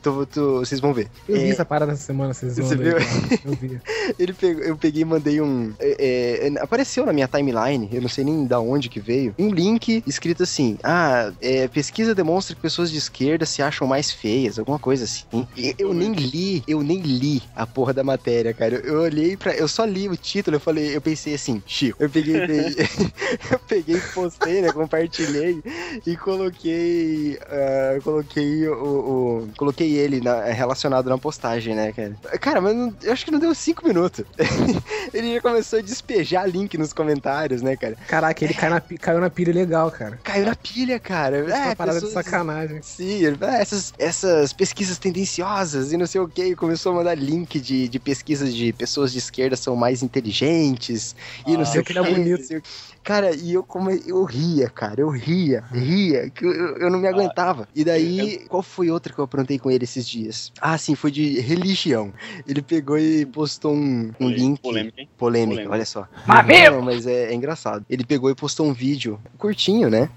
tu- 0.00 0.58
vocês 0.60 0.80
vão 0.80 0.94
ver. 0.94 1.08
Eu 1.28 1.36
vi 1.36 1.46
É, 1.46 1.48
essa 1.50 1.64
parada 1.64 1.92
essa 1.92 2.02
semana, 2.04 2.32
vocês 2.32 2.54
Você 2.54 2.62
zoando 2.62 2.82
aí, 2.82 2.88
viu? 2.88 3.38
Eu 3.44 3.52
vi. 3.54 3.80
Ele 4.18 4.32
pegou, 4.32 4.62
eu 4.62 4.76
peguei 4.76 5.02
e 5.02 5.04
mandei 5.04 5.40
um. 5.40 5.72
é, 5.80 6.48
é, 6.54 6.60
apareceu 6.60 7.04
na 7.04 7.12
minha 7.12 7.26
timeline, 7.28 7.88
eu 7.92 8.00
não 8.00 8.08
sei 8.08 8.24
nem 8.24 8.46
da 8.46 8.60
onde 8.60 8.88
que 8.88 9.00
veio, 9.00 9.34
um 9.38 9.50
link 9.50 10.02
escrito 10.06 10.42
assim: 10.44 10.78
Ah, 10.84 11.32
é, 11.40 11.66
pesquisa 11.68 12.14
demonstra 12.14 12.54
que 12.54 12.62
pessoas 12.62 12.90
de 12.90 12.98
esquerda 12.98 13.44
se 13.44 13.60
acham 13.62 13.86
mais 13.86 14.10
feias, 14.10 14.58
alguma 14.58 14.78
coisa 14.78 15.04
assim. 15.04 15.24
E 15.56 15.74
eu 15.78 15.92
nem 15.92 16.12
li, 16.12 16.62
eu 16.66 16.82
nem 16.82 17.00
li 17.00 17.42
a 17.56 17.66
porra 17.66 17.92
da 17.92 18.04
matéria, 18.04 18.52
cara. 18.54 18.76
Eu, 18.76 18.94
eu 18.94 19.00
olhei 19.02 19.36
pra. 19.36 19.52
Eu 19.54 19.66
só 19.68 19.84
li 19.84 20.08
o 20.08 20.16
título, 20.16 20.56
eu 20.56 20.60
falei, 20.60 20.94
eu 20.94 21.00
pensei 21.00 21.34
assim, 21.34 21.62
Chico. 21.66 21.96
Eu 22.02 22.08
peguei, 22.22 22.46
peguei- 22.46 22.86
eu 23.50 23.58
peguei 23.60 24.00
postei, 24.14 24.62
né? 24.62 24.72
Compartilhei 24.72 25.62
e 26.06 26.16
coloquei. 26.16 27.38
ah, 27.48 27.98
coloquei 28.02 28.68
o, 28.68 28.74
o- 28.74 29.48
Coloquei 29.56 29.92
ele 29.96 30.20
na- 30.20 30.44
relacionado 30.44 31.08
na 31.08 31.18
postagem, 31.18 31.74
né, 31.74 31.92
cara? 31.92 32.16
Cara, 32.40 32.60
mas 32.60 32.74
não- 32.74 32.94
eu 33.02 33.12
acho 33.12 33.24
que 33.24 33.30
não 33.30 33.38
deu 33.38 33.54
cinco 33.54 33.86
minutos. 33.86 34.24
ele 35.12 35.34
já 35.34 35.40
começou 35.40 35.78
a 35.78 35.82
despejar 35.82 36.48
link 36.48 36.76
nos 36.78 36.92
comentários, 36.92 37.62
né, 37.62 37.76
cara? 37.76 37.96
Caraca, 38.06 38.44
ele 38.44 38.54
cai 38.54 38.70
na, 38.70 38.80
caiu 38.80 39.20
na 39.20 39.30
pilha 39.30 39.52
legal, 39.52 39.90
cara. 39.90 40.18
Caiu 40.22 40.46
na 40.46 40.54
pilha, 40.54 40.98
cara. 40.98 41.38
É 41.38 41.64
uma 41.66 41.76
parada 41.76 42.00
de 42.00 42.06
pessoas- 42.06 42.24
sacanagem. 42.24 42.80
Sim, 42.82 43.20
ah, 43.40 43.56
essas, 43.58 43.92
essas 43.98 44.52
pesquisas 44.52 44.98
tendenciosas 44.98 45.92
e 45.92 45.96
não 45.96 46.06
sei 46.06 46.20
o 46.20 46.28
que. 46.28 46.54
Começou 46.56 46.92
a 46.92 46.96
mandar 46.96 47.14
link 47.14 47.60
de, 47.60 47.88
de 47.88 47.98
pesquisas 47.98 48.54
de 48.54 48.72
pessoas 48.72 49.12
de 49.12 49.18
esquerda 49.18 49.56
são 49.56 49.76
mais 49.76 50.02
inteligentes 50.02 51.14
e 51.46 51.52
não 51.54 51.62
Ah, 51.62 51.66
sei 51.66 51.80
o 51.80 51.84
que 51.84 51.92
ele 51.92 51.98
bonito. 52.14 52.62
Cara, 53.02 53.34
e 53.34 53.52
eu 53.54 53.62
come... 53.62 54.02
eu 54.06 54.22
ria, 54.24 54.68
cara, 54.68 55.00
eu 55.00 55.08
ria, 55.08 55.64
ria, 55.72 56.28
que 56.30 56.44
eu, 56.44 56.76
eu- 56.76 56.90
não 56.90 56.98
me 56.98 57.08
aguentava. 57.08 57.66
E 57.74 57.82
daí, 57.84 58.44
qual 58.48 58.62
foi 58.62 58.90
outra 58.90 59.12
que 59.12 59.18
eu 59.18 59.24
aprontei 59.24 59.58
com 59.58 59.70
ele 59.70 59.84
esses 59.84 60.06
dias? 60.06 60.52
Ah, 60.60 60.76
sim, 60.76 60.94
foi 60.94 61.10
de 61.10 61.40
religião. 61.40 62.12
Ele 62.46 62.60
pegou 62.62 62.98
e 62.98 63.24
postou 63.26 63.74
um, 63.74 64.12
um 64.20 64.28
link. 64.28 64.60
Polêmica, 64.60 65.00
hein? 65.00 65.08
Polêmica, 65.16 65.70
olha 65.70 65.84
só. 65.86 66.06
Mamilo! 66.26 66.76
Não, 66.76 66.82
mas 66.82 67.06
é, 67.06 67.30
é 67.30 67.34
engraçado. 67.34 67.84
Ele 67.88 68.04
pegou 68.04 68.30
e 68.30 68.34
postou 68.34 68.66
um 68.66 68.72
vídeo 68.72 69.18
curtinho, 69.38 69.88
né? 69.88 70.08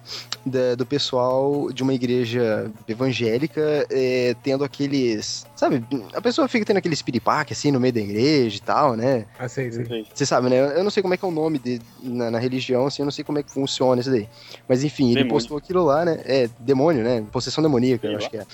da- 0.45 0.75
do 0.75 0.86
pessoal 0.86 1.71
de 1.71 1.82
uma 1.84 1.93
igreja 1.93 2.69
evangélica 2.86 3.86
é, 3.89 4.36
tendo 4.43 4.63
aqueles. 4.63 5.45
Sabe, 5.56 5.84
a 6.13 6.21
pessoa 6.21 6.47
fica 6.47 6.65
tendo 6.65 6.77
aqueles 6.77 7.01
piripaque 7.01 7.53
assim 7.53 7.71
no 7.71 7.79
meio 7.79 7.93
da 7.93 8.01
igreja 8.01 8.58
e 8.58 8.60
tal, 8.60 8.95
né? 8.95 9.25
Ah, 9.39 9.47
sei, 9.47 9.71
sei. 9.71 10.06
Você 10.13 10.25
sabe, 10.25 10.49
né? 10.49 10.77
Eu 10.77 10.84
não 10.84 10.91
sei 10.91 11.01
como 11.01 11.13
é 11.13 11.17
que 11.17 11.23
é 11.23 11.27
o 11.27 11.32
nome 11.32 11.60
de, 11.60 11.79
na, 12.02 12.32
na 12.32 12.39
religião, 12.39 12.86
assim, 12.86 13.02
eu 13.02 13.06
não 13.06 13.12
sei 13.12 13.24
como 13.24 13.39
é 13.39 13.43
que 13.43 13.52
funciona 13.52 14.02
isso 14.02 14.10
daí. 14.12 14.28
Mas 14.67 14.84
enfim, 14.84 15.06
ele 15.06 15.15
Demônio. 15.15 15.34
postou 15.34 15.58
aquilo 15.58 15.84
lá, 15.84 16.06
né? 16.06 16.19
É, 16.26 16.50
demônio, 16.60 17.04
né? 17.04 17.24
Possessão 17.32 17.62
demoníaca, 17.63 18.08
eu 18.08 18.17
acho 18.17 18.30
que 18.30 18.38
é. 18.38 18.46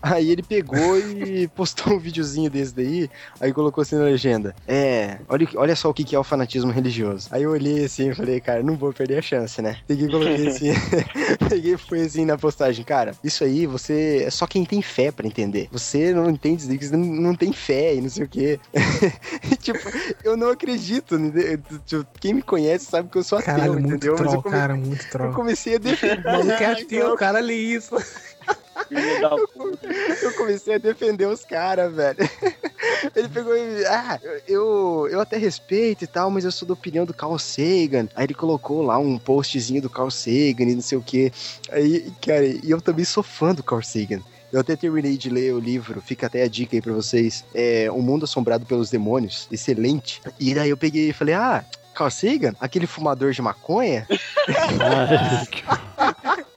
Aí 0.00 0.30
ele 0.30 0.42
pegou 0.42 0.98
e 0.98 1.48
postou 1.54 1.94
um 1.94 1.98
videozinho 1.98 2.50
desse 2.50 2.74
daí, 2.74 3.10
aí 3.40 3.52
colocou 3.52 3.82
assim 3.82 3.96
na 3.96 4.04
legenda. 4.04 4.54
É, 4.66 5.18
olha, 5.28 5.48
olha 5.56 5.76
só 5.76 5.90
o 5.90 5.94
que 5.94 6.04
que 6.04 6.14
é 6.14 6.18
o 6.18 6.24
fanatismo 6.24 6.70
religioso. 6.70 7.28
Aí 7.30 7.42
eu 7.42 7.50
olhei 7.50 7.84
assim 7.84 8.10
e 8.10 8.14
falei, 8.14 8.40
cara, 8.40 8.62
não 8.62 8.76
vou 8.76 8.92
perder 8.92 9.18
a 9.18 9.22
chance, 9.22 9.60
né? 9.60 9.76
Peguei 9.86 10.06
e 10.06 10.10
coloquei 10.10 10.48
assim, 10.48 10.72
peguei 11.48 11.74
e 11.74 11.76
fui 11.78 12.02
assim 12.02 12.24
na 12.24 12.36
postagem, 12.38 12.84
cara, 12.84 13.14
isso 13.22 13.44
aí 13.44 13.66
você 13.66 14.24
é 14.26 14.30
só 14.30 14.46
quem 14.46 14.64
tem 14.64 14.80
fé 14.82 15.10
pra 15.10 15.26
entender. 15.26 15.68
Você 15.70 16.12
não 16.12 16.28
entende 16.30 16.78
você 16.78 16.96
não, 16.96 17.04
não 17.04 17.34
tem 17.34 17.52
fé 17.52 17.94
e 17.94 18.00
não 18.00 18.08
sei 18.08 18.24
o 18.24 18.28
quê. 18.28 18.60
tipo, 19.60 19.78
eu 20.24 20.36
não 20.36 20.50
acredito. 20.50 21.18
né? 21.18 21.58
Tipo, 21.86 22.06
Quem 22.20 22.34
me 22.34 22.42
conhece 22.42 22.77
sabe 22.78 23.08
que 23.08 23.18
eu 23.18 23.22
sou 23.22 23.38
ateu, 23.38 23.54
Caralho, 23.54 23.72
muito 23.74 23.86
entendeu? 23.88 24.12
Mas 24.12 24.20
eu 24.20 24.26
troll, 24.28 24.42
come- 24.42 24.54
cara, 24.54 24.74
muito 24.76 25.04
eu 25.04 25.10
troll. 25.10 25.32
comecei 25.32 25.74
a 25.76 25.78
defender. 25.78 26.20
O 26.20 26.32
maluco 26.32 26.50
é 26.52 26.66
ateu, 26.66 27.16
cara, 27.16 27.40
lê 27.40 27.54
isso. 27.54 27.94
Eu 30.22 30.32
comecei 30.34 30.74
a 30.74 30.78
defender 30.78 31.26
os 31.26 31.44
caras, 31.44 31.92
velho. 31.92 32.16
Ele 33.14 33.28
pegou 33.28 33.54
e. 33.56 33.84
Ah, 33.86 34.18
eu, 34.46 35.08
eu 35.10 35.20
até 35.20 35.36
respeito 35.36 36.04
e 36.04 36.06
tal, 36.06 36.30
mas 36.30 36.44
eu 36.44 36.52
sou 36.52 36.66
da 36.66 36.74
opinião 36.74 37.04
do 37.04 37.12
Carl 37.12 37.38
Sagan. 37.38 38.08
Aí 38.14 38.24
ele 38.24 38.34
colocou 38.34 38.82
lá 38.82 38.98
um 38.98 39.18
postzinho 39.18 39.82
do 39.82 39.90
Carl 39.90 40.10
Sagan 40.10 40.64
e 40.64 40.74
não 40.74 40.80
sei 40.80 40.96
o 40.96 41.02
que. 41.02 41.30
Aí, 41.70 42.10
cara, 42.24 42.44
e 42.46 42.70
eu 42.70 42.80
também 42.80 43.04
sou 43.04 43.22
fã 43.22 43.54
do 43.54 43.62
Carl 43.62 43.82
Sagan. 43.82 44.20
Eu 44.52 44.60
até 44.60 44.74
terminei 44.76 45.18
de 45.18 45.28
ler 45.28 45.52
o 45.54 45.58
livro, 45.60 46.00
fica 46.00 46.26
até 46.26 46.42
a 46.42 46.48
dica 46.48 46.74
aí 46.74 46.80
pra 46.80 46.92
vocês. 46.94 47.44
É 47.54 47.90
Um 47.92 48.00
Mundo 48.00 48.24
Assombrado 48.24 48.64
pelos 48.64 48.88
Demônios, 48.90 49.46
excelente. 49.52 50.22
E 50.40 50.54
daí 50.54 50.70
eu 50.70 50.76
peguei 50.76 51.10
e 51.10 51.12
falei, 51.12 51.34
ah, 51.34 51.62
Carl 51.98 52.12
Sagan, 52.12 52.54
aquele 52.60 52.86
fumador 52.86 53.32
de 53.32 53.42
maconha? 53.42 54.06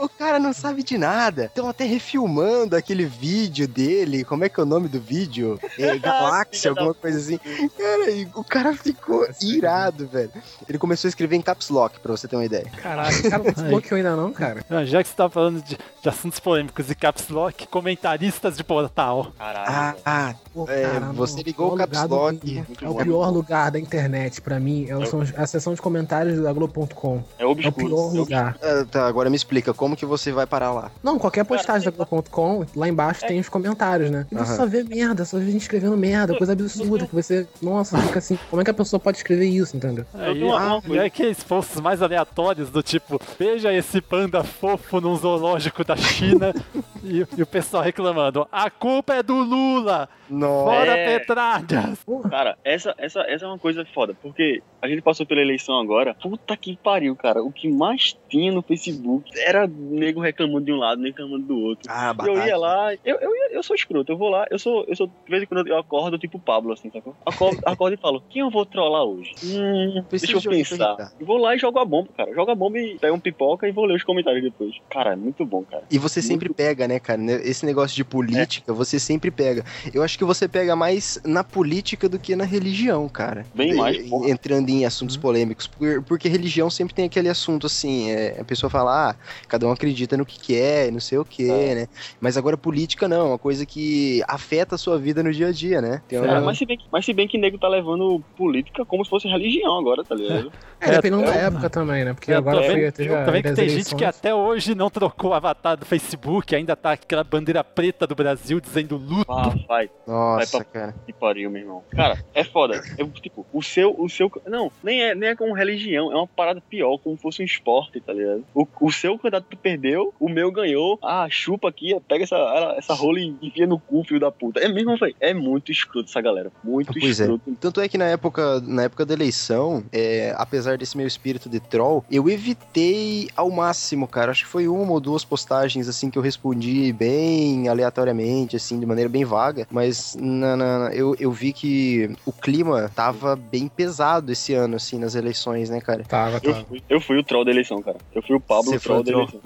o 0.00 0.08
cara 0.08 0.38
não 0.38 0.52
sabe 0.52 0.82
de 0.82 0.96
nada. 0.96 1.46
Estão 1.46 1.68
até 1.68 1.84
refilmando 1.84 2.76
aquele 2.76 3.04
vídeo 3.04 3.66
dele. 3.66 4.24
Como 4.24 4.44
é 4.44 4.48
que 4.48 4.60
é 4.60 4.62
o 4.62 4.66
nome 4.66 4.88
do 4.88 5.00
vídeo? 5.00 5.58
É, 5.78 5.96
Galáxia, 5.98 6.70
alguma 6.70 6.94
coisa 6.94 7.18
assim. 7.18 7.38
Cara, 7.38 8.30
o 8.34 8.44
cara 8.44 8.74
ficou 8.74 9.26
irado, 9.40 10.06
velho. 10.06 10.30
Ele 10.68 10.78
começou 10.78 11.08
a 11.08 11.10
escrever 11.10 11.36
em 11.36 11.42
caps 11.42 11.68
lock, 11.68 11.98
pra 12.00 12.12
você 12.12 12.28
ter 12.28 12.36
uma 12.36 12.44
ideia. 12.44 12.66
Caralho, 12.76 13.18
o 13.18 13.30
cara 13.30 13.42
não 13.42 13.50
desbloqueou 13.52 13.96
ainda 13.96 14.16
não, 14.16 14.32
cara. 14.32 14.64
Ah, 14.70 14.84
Já 14.84 15.02
que 15.02 15.08
você 15.08 15.16
tá 15.16 15.28
falando 15.28 15.62
de, 15.62 15.76
de 15.76 16.08
assuntos 16.08 16.38
polêmicos 16.38 16.90
e 16.90 16.94
caps 16.94 17.28
lock, 17.28 17.66
comentaristas 17.66 18.56
de 18.56 18.64
portal. 18.64 19.32
Ah, 19.38 19.94
ah, 20.04 20.34
é, 20.68 20.82
Cara, 20.82 21.12
você 21.12 21.42
ligou 21.42 21.74
o 21.74 21.76
caps 21.76 22.02
lock. 22.04 22.64
É 22.82 22.88
o 22.88 22.94
bom. 22.94 23.02
pior 23.02 23.30
lugar 23.30 23.70
da 23.70 23.78
internet 23.78 24.27
pra 24.40 24.60
mim. 24.60 24.86
É, 24.88 24.96
o- 24.96 25.06
são 25.06 25.22
a 25.36 25.46
seção 25.46 25.72
de 25.74 25.80
comentários 25.80 26.40
da 26.42 26.52
Globo.com. 26.52 27.22
É 27.38 27.42
É 27.44 27.46
o 27.46 27.54
pior 27.56 28.12
lugar. 28.12 28.56
Ah, 28.62 28.84
tá, 28.90 29.06
agora 29.06 29.30
me 29.30 29.36
explica, 29.36 29.72
como 29.72 29.96
que 29.96 30.04
você 30.04 30.30
vai 30.32 30.46
parar 30.46 30.72
lá? 30.72 30.90
Não, 31.02 31.18
qualquer 31.18 31.44
postagem 31.44 31.84
da 31.84 31.90
Globo.com, 31.90 32.64
lá 32.76 32.88
embaixo 32.88 33.26
tem 33.26 33.40
os 33.40 33.48
comentários, 33.48 34.10
né? 34.10 34.26
E 34.30 34.34
você 34.34 34.50
Aham. 34.52 34.56
só 34.56 34.66
vê 34.66 34.82
merda, 34.84 35.24
só 35.24 35.38
vê 35.38 35.46
gente 35.50 35.62
escrevendo 35.62 35.96
merda, 35.96 36.36
coisa 36.36 36.52
absurda, 36.52 37.06
que 37.06 37.14
você, 37.14 37.46
nossa, 37.62 37.96
fica 38.02 38.18
assim, 38.18 38.38
como 38.50 38.60
é 38.60 38.64
que 38.64 38.70
a 38.70 38.74
pessoa 38.74 39.00
pode 39.00 39.16
escrever 39.18 39.46
isso, 39.46 39.76
entendeu? 39.76 40.04
Aí, 40.14 40.42
uma 40.42 40.82
e 40.86 40.98
aí 40.98 41.06
aqueles 41.06 41.42
posts 41.42 41.80
mais 41.80 42.02
aleatórios 42.02 42.70
do 42.70 42.82
tipo, 42.82 43.20
veja 43.38 43.72
esse 43.72 44.00
panda 44.00 44.42
fofo 44.44 45.00
num 45.00 45.16
zoológico 45.16 45.84
da 45.84 45.96
China 45.96 46.54
e, 47.02 47.24
e 47.36 47.42
o 47.42 47.46
pessoal 47.46 47.82
reclamando, 47.82 48.46
a 48.50 48.70
culpa 48.70 49.14
é 49.14 49.22
do 49.22 49.34
Lula, 49.36 50.08
fora 50.28 50.96
É. 50.96 51.18
petralhas. 51.18 51.98
Cara, 52.30 52.56
essa, 52.64 52.94
essa, 52.98 53.20
essa 53.22 53.44
é 53.44 53.48
uma 53.48 53.58
coisa 53.58 53.84
foda, 53.94 54.07
porque 54.14 54.62
a 54.80 54.88
gente 54.88 55.02
passou 55.02 55.26
pela 55.26 55.40
eleição 55.40 55.78
agora. 55.78 56.14
Puta 56.14 56.56
que 56.56 56.76
pariu, 56.76 57.14
cara. 57.16 57.42
O 57.42 57.50
que 57.52 57.68
mais 57.68 58.16
tinha 58.28 58.52
no 58.52 58.62
Facebook 58.62 59.30
era 59.36 59.66
nego 59.66 60.20
reclamando 60.20 60.64
de 60.66 60.72
um 60.72 60.76
lado, 60.76 61.00
nego 61.00 61.16
reclamando 61.16 61.46
do 61.46 61.58
outro. 61.58 61.90
Ah, 61.90 62.14
E 62.24 62.26
eu 62.28 62.46
ia 62.46 62.56
lá, 62.56 62.94
eu, 63.04 63.16
eu, 63.20 63.30
eu 63.50 63.62
sou 63.62 63.74
escroto, 63.74 64.12
eu 64.12 64.16
vou 64.16 64.28
lá, 64.28 64.46
eu 64.50 64.58
sou, 64.58 64.84
eu 64.86 64.94
sou, 64.96 65.06
de 65.06 65.30
vez 65.30 65.42
em 65.42 65.46
quando 65.46 65.66
eu 65.66 65.78
acordo 65.78 66.18
tipo 66.18 66.38
Pablo, 66.38 66.72
assim, 66.72 66.90
sacou? 66.90 67.14
Acordo, 67.26 67.60
acordo 67.66 67.94
e 67.94 67.96
falo, 67.96 68.22
quem 68.28 68.42
eu 68.42 68.50
vou 68.50 68.64
trollar 68.64 69.04
hoje? 69.04 69.32
Hum, 69.44 70.04
deixa 70.10 70.32
eu 70.36 70.40
pensar. 70.42 70.74
irritar. 70.76 71.12
E 71.20 71.24
vou 71.24 71.38
lá 71.38 71.54
e 71.54 71.58
jogo 71.58 71.78
a 71.78 71.84
bomba, 71.84 72.08
cara. 72.16 72.32
Jogo 72.34 72.50
a 72.50 72.54
bomba 72.54 72.78
e 72.78 72.98
pego 72.98 73.16
um 73.16 73.20
pipoca 73.20 73.68
e 73.68 73.72
vou 73.72 73.84
ler 73.84 73.96
os 73.96 74.04
comentários 74.04 74.42
depois. 74.42 74.74
Cara, 74.90 75.12
é 75.12 75.16
muito 75.16 75.44
bom, 75.44 75.64
cara. 75.64 75.84
E 75.90 75.98
você 75.98 76.22
sempre 76.22 76.48
pega, 76.52 76.86
né, 76.86 76.98
cara? 77.00 77.20
né, 77.20 77.40
Esse 77.44 77.64
negócio 77.66 77.96
de 77.96 78.04
política, 78.04 78.72
você 78.72 78.98
sempre 78.98 79.30
pega. 79.30 79.64
Eu 79.92 80.02
acho 80.02 80.16
que 80.18 80.24
você 80.24 80.46
pega 80.48 80.76
mais 80.76 81.20
na 81.24 81.42
política 81.42 82.08
do 82.08 82.18
que 82.18 82.36
na 82.36 82.44
religião, 82.44 83.08
cara. 83.08 83.44
Bem 83.54 83.74
mais. 83.74 83.97
Entrando 84.26 84.68
em 84.70 84.84
assuntos 84.84 85.16
polêmicos. 85.16 85.66
Por- 85.66 86.02
Porque 86.02 86.28
religião 86.28 86.68
sempre 86.70 86.94
tem 86.94 87.04
aquele 87.06 87.28
assunto 87.28 87.66
assim, 87.66 88.10
é, 88.10 88.36
a 88.40 88.44
pessoa 88.44 88.68
fala, 88.70 89.10
ah, 89.10 89.16
cada 89.48 89.66
um 89.66 89.70
acredita 89.72 90.16
no 90.16 90.24
que 90.26 90.38
quer, 90.38 90.90
não 90.92 91.00
sei 91.00 91.18
o 91.18 91.24
que, 91.24 91.50
É. 91.50 91.74
né? 91.74 91.88
Mas 92.20 92.36
agora 92.36 92.56
política 92.56 93.06
não, 93.08 93.20
é 93.20 93.28
uma 93.30 93.38
coisa 93.38 93.64
que 93.66 94.22
afeta 94.28 94.74
a 94.74 94.78
sua 94.78 94.98
vida 94.98 95.22
no 95.22 95.32
dia 95.32 95.48
a 95.48 95.52
dia, 95.52 95.80
né? 95.80 96.02
Uma- 96.12 96.40
mas, 96.40 96.58
se 96.58 96.66
bem 96.66 96.76
que, 96.78 96.84
mas 96.90 97.04
se 97.04 97.12
bem 97.12 97.26
que 97.28 97.38
nego 97.38 97.58
tá 97.58 97.68
levando 97.68 98.22
política 98.36 98.84
como 98.84 99.04
se 99.04 99.10
fosse 99.10 99.28
religião 99.28 99.78
agora, 99.78 100.02
tá 100.04 100.14
ligado? 100.14 100.50
É, 100.80 100.92
dependendo 100.92 101.24
da 101.24 101.34
é, 101.34 101.46
época 101.46 101.68
também, 101.68 102.04
né? 102.04 102.14
Porque 102.14 102.30
Eu 102.30 102.38
agora 102.38 102.58
tô 102.60 102.66
foi, 102.66 102.74
vendo, 102.76 102.92
teve 102.92 103.08
eu 103.12 103.18
a- 103.18 103.24
tô 103.24 103.32
vendo 103.32 103.42
que 103.42 103.52
tem 103.54 103.68
gente 103.68 103.96
que 103.96 104.04
até 104.04 104.32
hoje 104.32 104.76
não 104.76 104.88
trocou 104.88 105.32
o 105.32 105.34
avatar 105.34 105.76
do 105.76 105.84
Facebook, 105.84 106.54
ainda 106.54 106.76
tá 106.76 106.92
aquela 106.92 107.24
bandeira 107.24 107.64
preta 107.64 108.06
do 108.06 108.14
Brasil 108.14 108.60
dizendo 108.60 108.96
luto. 108.96 109.26
Ah, 109.28 109.52
vai. 109.66 109.90
Nossa, 110.06 110.58
vai 110.58 110.64
pra 110.66 110.80
cara. 110.80 110.94
que 111.04 111.12
pariu, 111.12 111.50
meu 111.50 111.62
irmão. 111.62 111.82
Cara, 111.90 112.24
é 112.32 112.44
foda. 112.44 112.80
É, 112.96 113.04
tipo, 113.20 113.44
o 113.52 113.60
seu, 113.60 113.87
o 113.96 114.08
seu. 114.08 114.30
Não, 114.46 114.70
nem 114.82 115.02
é, 115.02 115.14
nem 115.14 115.30
é 115.30 115.36
como 115.36 115.52
religião, 115.54 116.12
é 116.12 116.16
uma 116.16 116.26
parada 116.26 116.60
pior, 116.60 116.98
como 116.98 117.16
fosse 117.16 117.42
um 117.42 117.44
esporte, 117.44 118.00
tá 118.00 118.12
ligado? 118.12 118.44
O, 118.54 118.66
o 118.80 118.92
seu 118.92 119.18
candidato 119.18 119.46
perdeu, 119.56 120.12
o 120.18 120.28
meu 120.28 120.50
ganhou. 120.50 120.98
Ah, 121.02 121.26
chupa 121.30 121.68
aqui, 121.68 121.96
pega 122.08 122.24
essa, 122.24 122.36
essa 122.76 122.94
rola 122.94 123.20
e 123.20 123.34
enfia 123.42 123.66
no 123.66 123.78
cu, 123.78 124.04
filho 124.04 124.20
da 124.20 124.30
puta. 124.30 124.60
É 124.60 124.68
mesmo, 124.68 124.96
velho. 124.96 125.14
É 125.20 125.32
muito 125.34 125.70
escroto 125.72 126.08
essa 126.08 126.20
galera. 126.20 126.50
Muito 126.62 126.92
Pois 126.92 127.20
é. 127.20 127.24
escroto. 127.24 127.56
Tanto 127.60 127.80
é 127.80 127.88
que 127.88 127.98
na 127.98 128.06
época, 128.06 128.60
na 128.60 128.82
época 128.84 129.04
da 129.06 129.14
eleição, 129.14 129.84
é, 129.92 130.34
apesar 130.36 130.76
desse 130.78 130.96
meu 130.96 131.06
espírito 131.06 131.48
de 131.48 131.60
troll, 131.60 132.04
eu 132.10 132.28
evitei 132.28 133.28
ao 133.36 133.50
máximo, 133.50 134.06
cara. 134.06 134.30
Acho 134.30 134.44
que 134.44 134.50
foi 134.50 134.68
uma 134.68 134.92
ou 134.92 135.00
duas 135.00 135.24
postagens 135.24 135.88
assim 135.88 136.10
que 136.10 136.18
eu 136.18 136.22
respondi 136.22 136.92
bem 136.92 137.68
aleatoriamente, 137.68 138.56
assim, 138.56 138.78
de 138.78 138.86
maneira 138.86 139.08
bem 139.08 139.24
vaga. 139.24 139.66
Mas 139.70 140.16
na, 140.18 140.56
na- 140.56 140.90
eu, 140.94 141.14
eu 141.18 141.30
vi 141.30 141.52
que 141.52 142.10
o 142.26 142.32
clima 142.32 142.90
tava 142.94 143.36
bem 143.36 143.68
pesado 143.78 144.32
esse 144.32 144.52
ano, 144.54 144.74
assim, 144.74 144.98
nas 144.98 145.14
eleições, 145.14 145.70
né, 145.70 145.80
cara? 145.80 146.02
Tava, 146.02 146.40
Eu 146.42 146.54
fui, 146.66 146.82
eu 146.90 147.00
fui 147.00 147.16
o 147.18 147.22
troll 147.22 147.44
da 147.44 147.52
eleição, 147.52 147.80
cara. 147.80 147.96
Eu 148.12 148.20
fui 148.22 148.34
o 148.34 148.40
Pablo 148.40 148.64
Você 148.72 148.76
o 148.76 148.80
troll 148.80 149.04
da 149.04 149.12
o 149.12 149.20
eleição. 149.20 149.40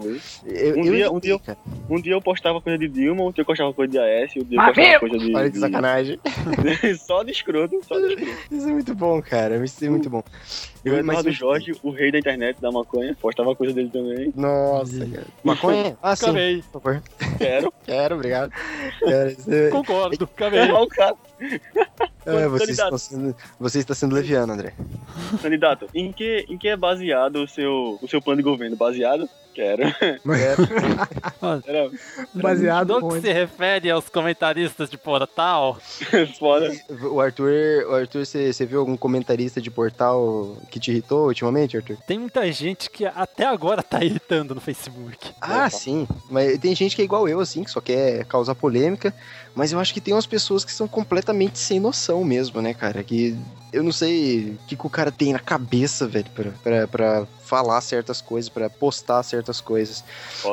Eu, 0.46 0.74
um, 0.74 0.84
eu 0.86 0.92
dia, 0.94 1.12
um, 1.12 1.20
dia, 1.20 1.40
um 1.90 2.00
dia 2.00 2.12
eu 2.14 2.22
postava 2.22 2.58
coisa 2.62 2.78
de 2.78 2.88
Dilma, 2.88 3.20
outro 3.24 3.34
dia 3.34 3.42
eu 3.42 3.46
postava 3.46 3.74
coisa 3.74 3.92
de 3.92 3.98
AS, 3.98 4.34
outro 4.36 4.44
dia 4.48 4.58
eu 4.58 4.62
Mas 4.62 4.74
postava 4.74 4.98
coisa 5.00 5.18
de. 5.18 5.36
Olha 5.36 5.50
que 5.50 5.58
sacanagem. 5.58 6.20
só 6.98 7.22
de 7.22 7.30
escroto, 7.32 7.78
só 7.86 7.98
de 8.00 8.06
escroto. 8.14 8.32
Isso 8.50 8.68
é 8.68 8.72
muito 8.72 8.94
bom, 8.94 9.20
cara. 9.20 9.62
Isso 9.62 9.84
é 9.84 9.90
muito 9.90 10.08
bom. 10.08 10.22
Eu, 10.82 10.94
Eu- 10.94 11.00
Eduardo 11.00 11.28
eu- 11.28 11.32
Jorge, 11.32 11.72
o 11.82 11.90
rei 11.90 12.10
da 12.10 12.18
internet 12.18 12.58
da 12.58 12.72
maconha, 12.72 13.14
postava 13.20 13.54
coisa 13.54 13.74
dele 13.74 13.90
também. 13.90 14.32
Nossa, 14.34 15.06
cara. 15.06 15.26
Maconha? 15.44 15.98
Ah, 16.02 16.16
sim. 16.16 16.24
Acabei. 16.24 16.62
Por 16.72 16.80
favor. 16.82 17.02
Quero. 17.38 17.72
Quero, 17.84 18.14
obrigado. 18.16 18.50
Isso 19.38 19.52
é- 19.52 19.68
Concordo, 19.68 20.24
acabei. 20.24 20.60
Olha 20.60 20.74
o 20.82 20.86
cara. 20.88 21.14
É, 22.24 22.46
você, 22.46 22.70
está 22.70 22.96
sendo, 22.96 23.36
você 23.58 23.78
está 23.80 23.94
sendo 23.96 24.14
leviano, 24.14 24.52
André. 24.52 24.72
Candidato, 25.42 25.88
em 25.92 26.12
que, 26.12 26.46
em 26.48 26.56
que 26.56 26.68
é 26.68 26.76
baseado 26.76 27.42
o 27.42 27.48
seu, 27.48 27.98
o 28.00 28.06
seu 28.06 28.22
plano 28.22 28.36
de 28.36 28.44
governo? 28.44 28.76
Baseado? 28.76 29.28
Quero. 29.54 29.82
Era 31.66 31.90
Baseado 32.34 33.00
No 33.00 33.08
que 33.12 33.20
se 33.20 33.32
refere 33.32 33.90
aos 33.90 34.08
comentaristas 34.08 34.88
de 34.88 34.96
portal, 34.96 35.78
foda. 36.38 36.72
O 37.10 37.20
Arthur, 37.20 37.86
o 37.88 37.94
Arthur, 37.94 38.24
você 38.24 38.52
você 38.52 38.64
viu 38.66 38.80
algum 38.80 38.96
comentarista 38.96 39.60
de 39.60 39.70
portal 39.70 40.56
que 40.70 40.80
te 40.80 40.90
irritou 40.90 41.26
ultimamente, 41.26 41.76
Arthur? 41.76 41.96
tem 42.06 42.18
muita 42.18 42.50
gente 42.50 42.90
que 42.90 43.04
até 43.04 43.44
agora 43.44 43.82
tá 43.82 44.02
irritando 44.04 44.54
no 44.54 44.60
Facebook. 44.60 45.30
Ah, 45.40 45.68
sim. 45.68 46.06
Mas 46.30 46.58
tem 46.58 46.74
gente 46.74 46.96
que 46.96 47.02
é 47.02 47.04
igual 47.04 47.28
eu, 47.28 47.40
assim, 47.40 47.64
que 47.64 47.70
só 47.70 47.80
quer 47.80 48.24
causar 48.24 48.54
polêmica. 48.54 49.14
Mas 49.54 49.72
eu 49.72 49.78
acho 49.78 49.92
que 49.92 50.00
tem 50.00 50.14
umas 50.14 50.26
pessoas 50.26 50.64
que 50.64 50.72
são 50.72 50.88
completamente 50.88 51.58
sem 51.58 51.78
noção 51.78 52.24
mesmo, 52.24 52.62
né, 52.62 52.72
cara? 52.72 53.02
Que 53.04 53.36
eu 53.72 53.82
não 53.82 53.92
sei 53.92 54.50
o 54.50 54.66
que, 54.66 54.76
que 54.76 54.86
o 54.86 54.90
cara 54.90 55.10
tem 55.10 55.32
na 55.32 55.38
cabeça, 55.38 56.06
velho, 56.06 56.30
pra, 56.34 56.50
pra, 56.62 56.88
pra 56.88 57.26
falar 57.52 57.82
certas 57.82 58.22
coisas, 58.22 58.48
pra 58.48 58.70
postar 58.70 59.22
certas 59.22 59.60
coisas. 59.60 60.02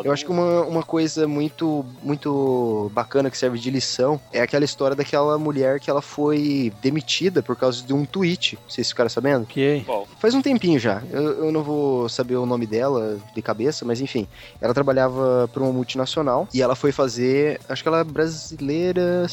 Eu 0.03 0.11
acho 0.11 0.25
que 0.25 0.31
uma, 0.31 0.63
uma 0.63 0.83
coisa 0.83 1.25
muito, 1.25 1.85
muito 2.03 2.91
bacana 2.93 3.31
que 3.31 3.37
serve 3.37 3.57
de 3.57 3.71
lição 3.71 4.19
é 4.33 4.41
aquela 4.41 4.65
história 4.65 4.97
daquela 4.97 5.37
mulher 5.37 5.79
que 5.79 5.89
ela 5.89 6.01
foi 6.01 6.73
demitida 6.81 7.41
por 7.41 7.55
causa 7.55 7.81
de 7.81 7.93
um 7.93 8.03
tweet. 8.03 8.59
Não 8.61 8.69
sei 8.69 8.83
se 8.83 8.89
ficaram 8.89 9.09
sabendo. 9.09 9.43
Ok. 9.43 9.85
Faz 10.19 10.33
um 10.33 10.41
tempinho 10.41 10.77
já. 10.77 11.01
Eu, 11.09 11.45
eu 11.45 11.51
não 11.53 11.63
vou 11.63 12.09
saber 12.09 12.35
o 12.35 12.45
nome 12.45 12.65
dela 12.65 13.17
de 13.33 13.41
cabeça, 13.41 13.85
mas 13.85 14.01
enfim. 14.01 14.27
Ela 14.59 14.73
trabalhava 14.73 15.49
para 15.53 15.63
uma 15.63 15.71
multinacional 15.71 16.49
e 16.53 16.61
ela 16.61 16.75
foi 16.75 16.91
fazer. 16.91 17.61
Acho 17.69 17.81
que 17.81 17.87
ela 17.87 18.01
é 18.01 18.03
brasileira. 18.03 19.25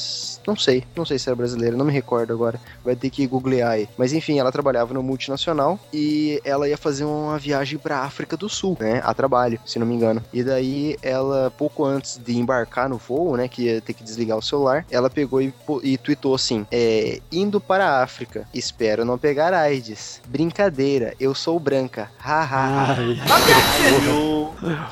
Não 0.47 0.55
sei. 0.55 0.85
Não 0.95 1.05
sei 1.05 1.19
se 1.19 1.29
era 1.29 1.35
brasileira, 1.35 1.77
não 1.77 1.85
me 1.85 1.93
recordo 1.93 2.33
agora. 2.33 2.61
Vai 2.85 2.95
ter 2.95 3.11
que 3.11 3.27
googlear 3.27 3.73
aí. 3.73 3.89
Mas 3.99 4.13
enfim, 4.13 4.39
ela 4.39 4.53
trabalhava 4.53 4.95
numa 4.95 5.03
multinacional 5.03 5.81
e 5.93 6.41
ela 6.45 6.69
ia 6.69 6.77
fazer 6.77 7.05
uma 7.05 7.37
viagem 7.37 7.56
pra 7.79 8.01
África 8.01 8.37
do 8.37 8.49
Sul, 8.49 8.77
né? 8.81 9.01
A 9.05 9.15
trabalho, 9.15 9.59
se 9.65 9.79
não 9.79 9.87
me 9.87 9.95
engano. 9.95 10.23
E 10.33 10.43
daí 10.43 10.97
ela, 11.03 11.51
pouco 11.57 11.85
antes 11.85 12.19
de 12.19 12.37
embarcar 12.37 12.89
no 12.89 12.97
voo, 12.97 13.37
né? 13.37 13.49
Que 13.49 13.63
ia 13.63 13.81
ter 13.81 13.93
que 13.93 14.05
desligar 14.05 14.37
o 14.37 14.43
celular, 14.43 14.85
ela 14.91 15.09
pegou 15.09 15.41
e, 15.41 15.53
e 15.83 15.97
tweetou 15.97 16.35
assim: 16.35 16.67
é, 16.71 17.21
indo 17.31 17.61
para 17.61 17.87
a 17.87 18.03
África, 18.03 18.47
espero 18.53 19.05
não 19.05 19.19
pegar 19.19 19.55
AIDS. 19.55 20.21
Brincadeira, 20.27 21.15
eu 21.19 21.35
sou 21.35 21.59
branca. 21.59 22.11
Haha. 22.19 22.95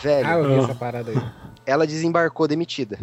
Velho. 0.02 0.28
Ah, 0.28 0.34
eu 0.34 0.48
vi 0.48 0.64
essa 0.64 0.74
parada 0.74 1.10
aí. 1.10 1.43
Ela 1.66 1.86
desembarcou 1.86 2.46
demitida. 2.48 2.98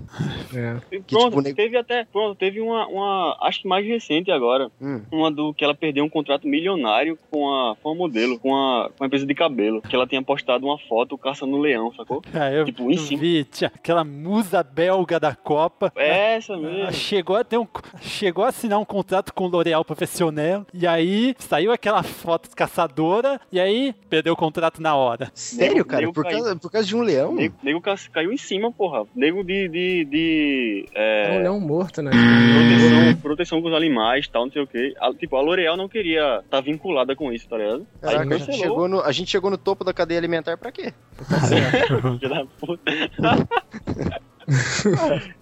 É. 0.53 0.78
Que, 0.89 1.16
Pronto, 1.16 1.26
tipo, 1.30 1.39
o 1.39 1.41
nego- 1.41 1.55
teve 1.55 1.78
até. 1.78 2.05
Pronto, 2.05 2.38
teve 2.38 2.59
uma, 2.62 2.88
uma. 2.88 3.38
Acho 3.41 3.62
que 3.62 3.68
mais 3.68 3.86
recente 3.86 4.32
agora. 4.32 4.70
Hum. 4.82 5.01
Uma 5.12 5.32
do 5.32 5.53
que 5.53 5.64
ela 5.64 5.74
perdeu 5.74 6.03
um 6.03 6.09
contrato 6.09 6.47
milionário 6.47 7.18
com 7.30 7.49
a, 7.49 7.76
com 7.82 7.89
a 7.91 7.95
modelo, 7.95 8.39
com 8.39 8.55
a, 8.55 8.89
com 8.97 9.03
a 9.03 9.07
empresa 9.07 9.26
de 9.26 9.34
cabelo. 9.36 9.82
Que 9.82 9.95
ela 9.95 10.05
tinha 10.07 10.22
postado 10.22 10.66
uma 10.66 10.78
foto 10.78 11.18
caçando 11.18 11.55
um 11.55 11.59
leão, 11.62 11.93
sacou? 11.93 12.22
Ah, 12.34 12.51
eu, 12.51 12.66
Tipo, 12.66 12.89
em 12.91 12.97
cima. 12.97 13.22
vi, 13.22 13.43
tinha 13.45 13.72
aquela 13.74 14.03
musa 14.03 14.64
belga 14.64 15.20
da 15.20 15.36
Copa. 15.36 15.91
É 15.95 16.36
essa 16.36 16.53
Ah, 16.53 16.57
mesmo. 16.57 16.91
Chegou 16.93 17.36
a 17.36 17.43
ter 17.43 17.57
um, 17.57 17.68
chegou 18.01 18.43
a 18.43 18.49
assinar 18.49 18.80
um 18.80 18.86
contrato 18.86 19.34
com 19.34 19.45
o 19.45 19.47
L'Oréal 19.47 19.84
Professionnel 19.86 20.66
e 20.74 20.88
aí 20.88 21.36
saiu 21.39 21.72
aquela 21.72 22.01
foto 22.03 22.49
caçadora 22.55 23.39
e 23.51 23.59
aí 23.59 23.93
perdeu 24.09 24.34
o 24.34 24.36
contrato 24.38 24.82
na 24.82 24.95
hora. 24.95 25.32
Sério, 25.34 25.76
Nego- 25.78 25.88
cara? 25.89 26.01
nego 26.01 26.14
Por 26.14 26.24
caiu. 26.24 26.38
causa, 26.39 26.55
por 26.55 26.72
causa 26.72 26.88
de 26.88 26.95
um 26.95 27.01
leão? 27.01 27.34
Nego, 27.34 27.55
nego 27.62 27.82
ca- 27.82 27.95
caiu 28.12 28.32
em 28.32 28.38
cima, 28.38 28.50
porra. 28.71 29.05
Nego 29.15 29.43
de. 29.43 29.67
de, 29.69 30.05
de 30.05 30.85
É 30.93 31.29
um 31.31 31.35
é, 31.35 31.39
leão 31.43 31.59
morto, 31.59 32.01
né? 32.01 32.11
proteção, 32.11 33.15
proteção 33.21 33.61
com 33.61 33.67
os 33.69 33.73
animais 33.75 34.27
tal, 34.27 34.45
não 34.45 34.51
sei 34.51 34.63
o 34.63 34.67
quê. 34.67 34.93
A- 34.99 35.13
tipo, 35.13 35.35
a 35.35 35.41
L'Oréal 35.41 35.77
não 35.77 35.87
queria 35.87 36.37
estar 36.37 36.57
tá 36.57 36.61
vinculada 36.61 37.15
com 37.15 37.31
isso, 37.31 37.47
tá 37.47 37.57
ligado? 37.57 37.85
Caraca, 38.01 38.23
Aí 38.23 38.33
a, 38.33 38.37
gente 38.45 38.57
chegou 38.57 38.87
no, 38.87 39.01
a 39.01 39.11
gente 39.11 39.29
chegou 39.31 39.51
no 39.51 39.57
topo 39.57 39.83
da 39.83 39.93
cadeia 39.93 40.19
alimentar 40.19 40.57
pra 40.57 40.71
quê? 40.71 40.93
Filha 42.19 42.29
da 42.29 42.45
puta. 42.59 42.91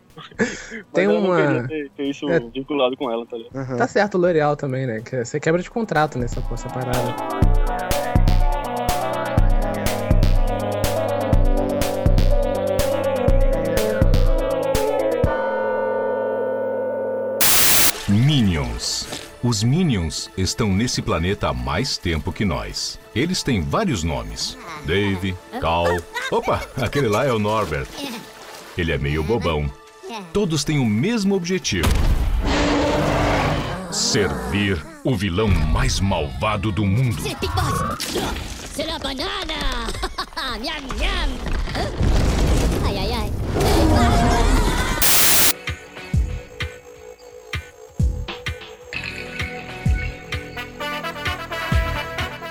Tem 0.94 1.08
uma- 1.08 1.66
ter, 1.68 1.90
ter 1.92 2.04
isso 2.04 2.30
É. 2.30 2.40
vinculado 2.40 2.96
com 2.98 3.10
ela, 3.10 3.26
tá 3.26 3.38
ligado? 3.38 3.78
Tá 3.78 3.88
certo 3.88 4.16
o 4.16 4.18
L'Oreal 4.22 4.56
também, 4.58 4.86
né? 4.86 5.02
Que 5.02 5.24
você 5.24 5.40
quebra 5.40 5.62
de 5.62 5.70
contrato 5.70 6.20
nessa, 6.20 6.44
essa 6.54 6.68
parada. 6.70 7.99
Os 19.42 19.64
Minions 19.64 20.30
estão 20.38 20.68
nesse 20.74 21.02
planeta 21.02 21.48
há 21.48 21.54
mais 21.54 21.98
tempo 21.98 22.30
que 22.30 22.44
nós. 22.44 23.00
Eles 23.16 23.42
têm 23.42 23.62
vários 23.62 24.04
nomes: 24.04 24.58
Dave, 24.86 25.34
Cal. 25.62 25.88
Opa, 26.30 26.62
aquele 26.76 27.08
lá 27.08 27.26
é 27.26 27.32
o 27.32 27.40
Norbert. 27.40 27.88
Ele 28.78 28.92
é 28.92 28.98
meio 28.98 29.24
bobão. 29.24 29.72
Todos 30.34 30.66
têm 30.66 30.78
o 30.78 30.86
mesmo 30.86 31.36
objetivo: 31.36 31.88
servir 33.92 34.86
o 35.06 35.16
vilão 35.16 35.48
mais 35.48 36.02
malvado 36.02 36.70
do 36.70 36.86
mundo. 36.86 37.22
C'est 37.22 37.40
Big 37.40 37.54
Boss 37.54 37.98
C'est 38.76 38.88
la 38.88 39.00
banane 39.00 39.56
Miam 40.60 41.30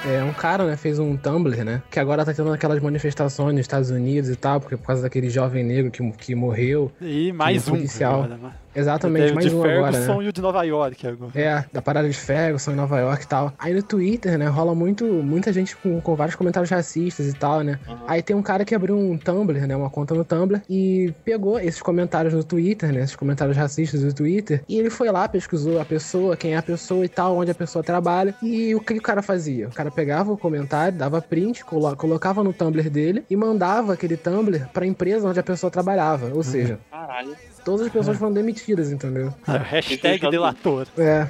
É, 0.09 0.25
um 0.25 0.33
cara, 0.33 0.65
né, 0.65 0.75
fez 0.75 0.99
um 0.99 1.19
Tumblr, 1.19 1.63
né? 1.63 1.83
Que 1.91 2.01
agora 2.01 2.25
tá 2.25 2.33
tendo 2.33 2.51
aquelas 2.51 2.81
manifestações 2.81 3.53
nos 3.53 3.61
Estados 3.61 3.91
Unidos 3.91 4.31
e 4.31 4.37
tal, 4.37 4.59
porque 4.59 4.75
por 4.75 4.87
causa 4.87 5.03
daquele 5.03 5.29
jovem 5.29 5.63
negro 5.63 5.91
que, 5.91 6.11
que 6.13 6.35
morreu. 6.35 6.91
E 6.99 7.31
mais 7.31 7.65
que 7.65 7.71
um. 7.71 7.75
policial. 7.75 8.23
agora, 8.23 8.39
né? 8.39 8.53
Exatamente, 8.79 9.23
Teve 9.25 9.35
mais 9.35 9.47
de 9.51 9.55
um 9.57 9.63
agora, 9.63 9.93
Ferguson 9.93 10.19
né? 10.19 10.25
e 10.25 10.29
o 10.29 10.33
de 10.33 10.41
Nova 10.41 10.63
York 10.63 11.07
agora. 11.07 11.33
É, 11.35 11.65
da 11.73 11.83
parada 11.83 12.09
de 12.09 12.15
Ferguson 12.17 12.73
em 12.73 12.77
Nova 12.77 12.99
York 12.99 13.25
e 13.25 13.29
tal. 13.29 13.53
Aí 13.59 13.75
no 13.75 13.83
Twitter, 13.83 14.39
né, 14.39 14.47
rola 14.47 14.75
muito, 14.75 15.05
muita 15.05 15.53
gente 15.53 15.77
com, 15.77 16.01
com 16.01 16.15
vários 16.15 16.37
comentários 16.37 16.71
racistas 16.71 17.27
e 17.29 17.33
tal, 17.35 17.63
né? 17.63 17.79
Aí 18.07 18.23
tem 18.23 18.35
um 18.37 18.43
cara 18.43 18.65
que 18.65 18.75
abriu 18.75 18.97
um 18.97 19.17
Tumblr, 19.19 19.67
né, 19.67 19.77
uma 19.77 19.91
conta 19.91 20.15
no 20.15 20.25
Tumblr, 20.25 20.61
e 20.69 21.13
pegou 21.25 21.59
esses 21.59 21.83
comentários 21.83 22.35
no 22.35 22.43
Twitter, 22.45 22.93
né, 22.93 23.01
esses 23.03 23.17
comentários 23.17 23.57
racistas 23.57 24.03
do 24.03 24.13
Twitter, 24.13 24.63
e 24.69 24.79
ele 24.79 24.91
foi 24.91 25.11
lá, 25.11 25.29
pesquisou 25.29 25.81
a 25.81 25.85
pessoa, 25.85 26.37
quem 26.37 26.55
é 26.55 26.57
a 26.57 26.63
pessoa 26.63 27.05
e 27.05 27.09
tal, 27.09 27.37
onde 27.37 27.51
a 27.51 27.55
pessoa 27.55 27.83
trabalha, 27.83 28.35
e 28.43 28.75
o 28.75 28.81
que 28.81 28.95
o 28.95 29.03
cara 29.03 29.23
fazia? 29.23 29.69
O 29.69 29.73
cara 29.75 29.91
pegava 29.91 30.33
o 30.33 30.37
comentário, 30.39 30.97
dava 30.97 31.21
print, 31.21 31.65
colo- 31.65 31.97
colocava 31.97 32.43
no 32.45 32.53
Tumblr 32.53 32.89
dele 32.91 33.25
e 33.29 33.37
mandava 33.37 33.93
aquele 33.95 34.17
Tumblr 34.17 34.69
pra 34.73 34.87
empresa 34.87 35.29
onde 35.29 35.41
a 35.41 35.43
pessoa 35.43 35.71
trabalhava, 35.71 36.31
ou 36.35 36.43
seja, 36.43 36.79
Caralho. 36.91 37.35
Todas 37.69 37.87
as 37.87 37.93
pessoas 37.93 38.19
foram 38.19 38.33
demitidas, 38.33 38.91
entendeu? 38.91 39.33
Ah, 39.47 39.59
Hashtag 39.59 40.31
delator. 40.31 40.87
É. 40.97 41.29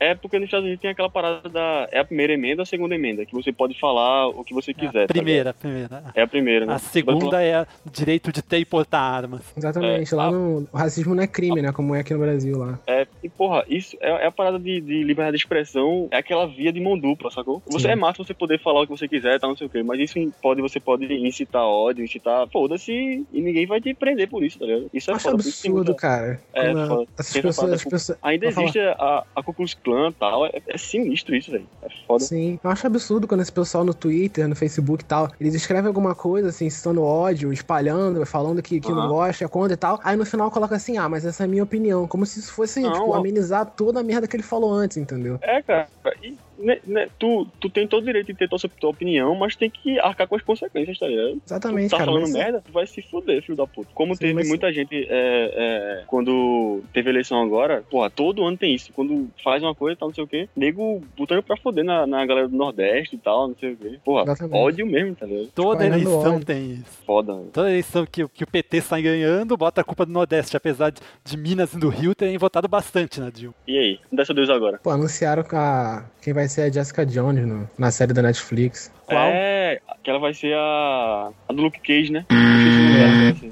É 0.00 0.14
porque 0.14 0.38
nos 0.38 0.46
Estados 0.46 0.64
Unidos 0.64 0.80
tem 0.80 0.90
aquela 0.90 1.08
parada 1.08 1.48
da. 1.48 1.88
É 1.92 2.00
a 2.00 2.04
primeira 2.04 2.32
emenda 2.32 2.62
ou 2.62 2.64
a 2.64 2.66
segunda 2.66 2.94
emenda? 2.94 3.24
Que 3.24 3.32
você 3.32 3.52
pode 3.52 3.78
falar 3.78 4.28
o 4.28 4.42
que 4.42 4.52
você 4.52 4.74
quiser. 4.74 5.06
tá 5.06 5.14
Primeira, 5.14 5.50
ligado? 5.50 5.56
primeira. 5.60 6.02
É 6.14 6.22
a 6.22 6.26
primeira, 6.26 6.66
né? 6.66 6.74
A 6.74 6.78
segunda 6.78 7.42
é 7.42 7.62
o 7.62 7.90
direito 7.90 8.32
de 8.32 8.42
ter 8.42 8.58
e 8.58 8.64
portar 8.64 9.00
armas. 9.00 9.42
Exatamente, 9.56 10.12
lá 10.14 10.30
no 10.30 10.66
o 10.72 10.76
racismo 10.76 11.14
não 11.14 11.22
é 11.22 11.26
crime, 11.26 11.62
né? 11.62 11.70
Como 11.72 11.94
é 11.94 12.00
aqui 12.00 12.12
no 12.12 12.20
Brasil 12.20 12.58
lá. 12.58 12.78
É, 12.86 13.06
e 13.22 13.28
porra, 13.28 13.64
isso 13.68 13.96
é, 14.00 14.24
é 14.24 14.26
a 14.26 14.32
parada 14.32 14.58
de, 14.58 14.80
de 14.80 15.02
liberdade 15.04 15.36
de 15.36 15.42
expressão, 15.42 16.08
é 16.10 16.16
aquela 16.16 16.46
via 16.46 16.72
de 16.72 16.80
mão 16.80 16.98
dupla, 16.98 17.30
sacou? 17.30 17.62
Você 17.66 17.86
Sim. 17.86 17.92
é 17.92 17.96
massa 17.96 18.24
você 18.24 18.34
poder 18.34 18.60
falar 18.60 18.82
o 18.82 18.86
que 18.86 18.90
você 18.90 19.06
quiser, 19.06 19.38
tá, 19.38 19.46
não 19.46 19.56
sei 19.56 19.66
o 19.68 19.70
quê, 19.70 19.82
mas 19.82 20.00
isso 20.00 20.32
pode, 20.42 20.60
você 20.60 20.80
pode 20.80 21.04
incitar 21.14 21.62
ódio, 21.62 22.04
incitar, 22.04 22.48
foda-se, 22.48 22.92
e 23.32 23.40
ninguém 23.40 23.66
vai 23.66 23.80
te 23.80 23.94
prender 23.94 24.28
por 24.28 24.42
isso, 24.42 24.58
tá 24.58 24.66
ligado? 24.66 24.90
Isso 24.92 25.10
é 25.10 25.14
Acho 25.14 25.30
foda, 25.30 25.42
tem 25.62 25.67
absurdo, 25.68 25.94
cara. 25.94 26.40
É, 26.52 26.72
Tem 26.72 27.06
essa 27.18 27.42
pessoas, 27.42 27.72
as 27.72 27.84
pessoas- 27.84 28.18
Ainda 28.22 28.46
Vou 28.46 28.52
falar. 28.54 28.64
existe 28.66 28.78
a, 28.80 29.24
a 29.36 29.42
Ku 29.42 29.54
Klux 29.54 29.74
Klan 29.74 30.10
e 30.10 30.14
tal, 30.14 30.46
é, 30.46 30.50
é 30.66 30.78
sinistro 30.78 31.34
isso, 31.34 31.50
velho. 31.50 31.66
É 31.82 31.88
foda. 32.06 32.24
Sim, 32.24 32.58
eu 32.62 32.70
acho 32.70 32.86
absurdo 32.86 33.26
quando 33.28 33.40
esse 33.42 33.52
pessoal 33.52 33.84
no 33.84 33.94
Twitter, 33.94 34.48
no 34.48 34.56
Facebook 34.56 35.04
e 35.04 35.06
tal, 35.06 35.30
eles 35.40 35.54
escrevem 35.54 35.88
alguma 35.88 36.14
coisa, 36.14 36.48
assim, 36.48 36.68
citando 36.70 37.02
ódio, 37.02 37.52
espalhando, 37.52 38.24
falando 38.26 38.62
que, 38.62 38.80
que 38.80 38.90
não 38.90 38.98
Aham. 39.00 39.08
gosta, 39.08 39.44
é 39.44 39.48
contra 39.48 39.74
e 39.74 39.76
tal. 39.76 40.00
Aí 40.02 40.16
no 40.16 40.26
final 40.26 40.50
coloca 40.50 40.74
assim, 40.76 40.96
ah, 40.98 41.08
mas 41.08 41.24
essa 41.24 41.44
é 41.44 41.46
a 41.46 41.48
minha 41.48 41.62
opinião. 41.64 42.06
Como 42.06 42.24
se 42.26 42.40
isso 42.40 42.52
fosse, 42.52 42.80
Não, 42.80 42.92
tipo, 42.92 43.10
ó. 43.10 43.14
amenizar 43.16 43.66
toda 43.66 44.00
a 44.00 44.02
merda 44.02 44.26
que 44.26 44.36
ele 44.36 44.42
falou 44.42 44.72
antes, 44.72 44.96
entendeu? 44.96 45.38
É, 45.42 45.62
cara, 45.62 45.88
e, 46.22 46.36
né, 46.58 46.78
né, 46.86 47.08
tu, 47.18 47.46
tu 47.60 47.68
tem 47.70 47.86
todo 47.86 48.02
o 48.02 48.06
direito 48.06 48.26
de 48.26 48.34
ter 48.34 48.48
tua, 48.48 48.58
tua 48.80 48.90
opinião, 48.90 49.34
mas 49.34 49.54
tem 49.56 49.70
que 49.70 49.98
arcar 50.00 50.26
com 50.28 50.36
as 50.36 50.42
consequências, 50.42 50.98
tá 50.98 51.06
ligado? 51.06 51.40
Exatamente, 51.46 51.88
tu 51.88 51.90
tá 51.92 51.98
cara, 51.98 52.10
falando 52.10 52.22
mas- 52.24 52.32
merda, 52.32 52.62
tu 52.64 52.72
vai 52.72 52.86
se 52.86 53.00
fuder, 53.02 53.42
filho 53.42 53.56
da 53.56 53.66
puta. 53.66 53.88
Como 53.94 54.14
Sim, 54.14 54.20
teve 54.20 54.34
mas- 54.34 54.48
muita 54.48 54.72
gente 54.72 54.94
é, 55.08 56.00
é, 56.00 56.04
quando 56.06 56.82
teve 56.92 57.10
eleição 57.10 57.40
agora, 57.42 57.82
porra, 57.90 58.10
todo 58.10 58.44
ano 58.44 58.56
tem 58.56 58.74
isso. 58.74 58.92
Quando 58.92 59.28
faz 59.42 59.62
uma 59.62 59.74
coisa 59.74 59.94
e 59.94 59.96
tal, 59.98 60.08
não 60.08 60.14
sei 60.14 60.24
o 60.24 60.28
quê, 60.28 60.48
nego 60.56 61.02
botando 61.16 61.42
pra 61.42 61.56
foder 61.56 61.84
na, 61.84 62.06
na 62.06 62.24
galera 62.26 62.48
do 62.48 62.56
Nordeste 62.56 63.16
e 63.16 63.18
tal, 63.18 63.48
não 63.48 63.56
sei 63.56 63.72
o 63.72 63.76
quê. 63.76 63.98
Porra, 64.04 64.22
Exatamente. 64.24 64.56
ódio 64.56 64.86
mesmo, 64.86 65.14
tá 65.14 65.26
ligado? 65.26 65.48
Toda 65.54 65.84
Espalhando 65.84 66.08
eleição 66.08 66.34
ódio. 66.34 66.44
tem 66.46 66.70
isso. 66.72 66.98
Foda, 67.06 67.34
velho. 67.34 67.48
Toda 67.52 67.70
eleição 67.70 68.06
que, 68.06 68.24
o- 68.24 68.28
que 68.28 68.44
o 68.44 68.46
PT 68.46 68.80
sai 68.80 69.02
ganhando, 69.02 69.56
bota 69.56 69.80
a 69.80 69.84
culpa 69.84 70.04
do 70.04 70.12
Nordeste, 70.12 70.56
apesar 70.56 70.90
de, 70.90 71.00
de 71.24 71.36
Minas 71.36 71.72
e 71.74 71.78
do 71.78 71.88
Rio 71.88 72.14
terem 72.14 72.36
votado 72.38 72.66
bastante 72.68 73.20
na 73.20 73.30
Dilma. 73.30 73.54
E 73.66 73.78
aí? 73.78 73.98
Dessa 74.12 74.34
Deus 74.34 74.50
agora. 74.50 74.78
Pô, 74.82 74.90
anunciaram 74.90 75.42
com 75.42 75.56
a... 75.56 76.04
quem 76.20 76.32
vai 76.32 76.47
ser 76.48 76.62
a 76.62 76.70
Jessica 76.72 77.04
Jones 77.06 77.46
no- 77.46 77.68
na 77.78 77.90
série 77.90 78.12
da 78.12 78.22
Netflix. 78.22 78.90
É, 79.10 79.80
que 80.02 80.10
ela 80.10 80.18
vai 80.18 80.34
ser 80.34 80.54
a, 80.54 81.30
a 81.48 81.52
do 81.52 81.62
Luke 81.62 81.80
Cage, 81.80 82.12
né? 82.12 82.24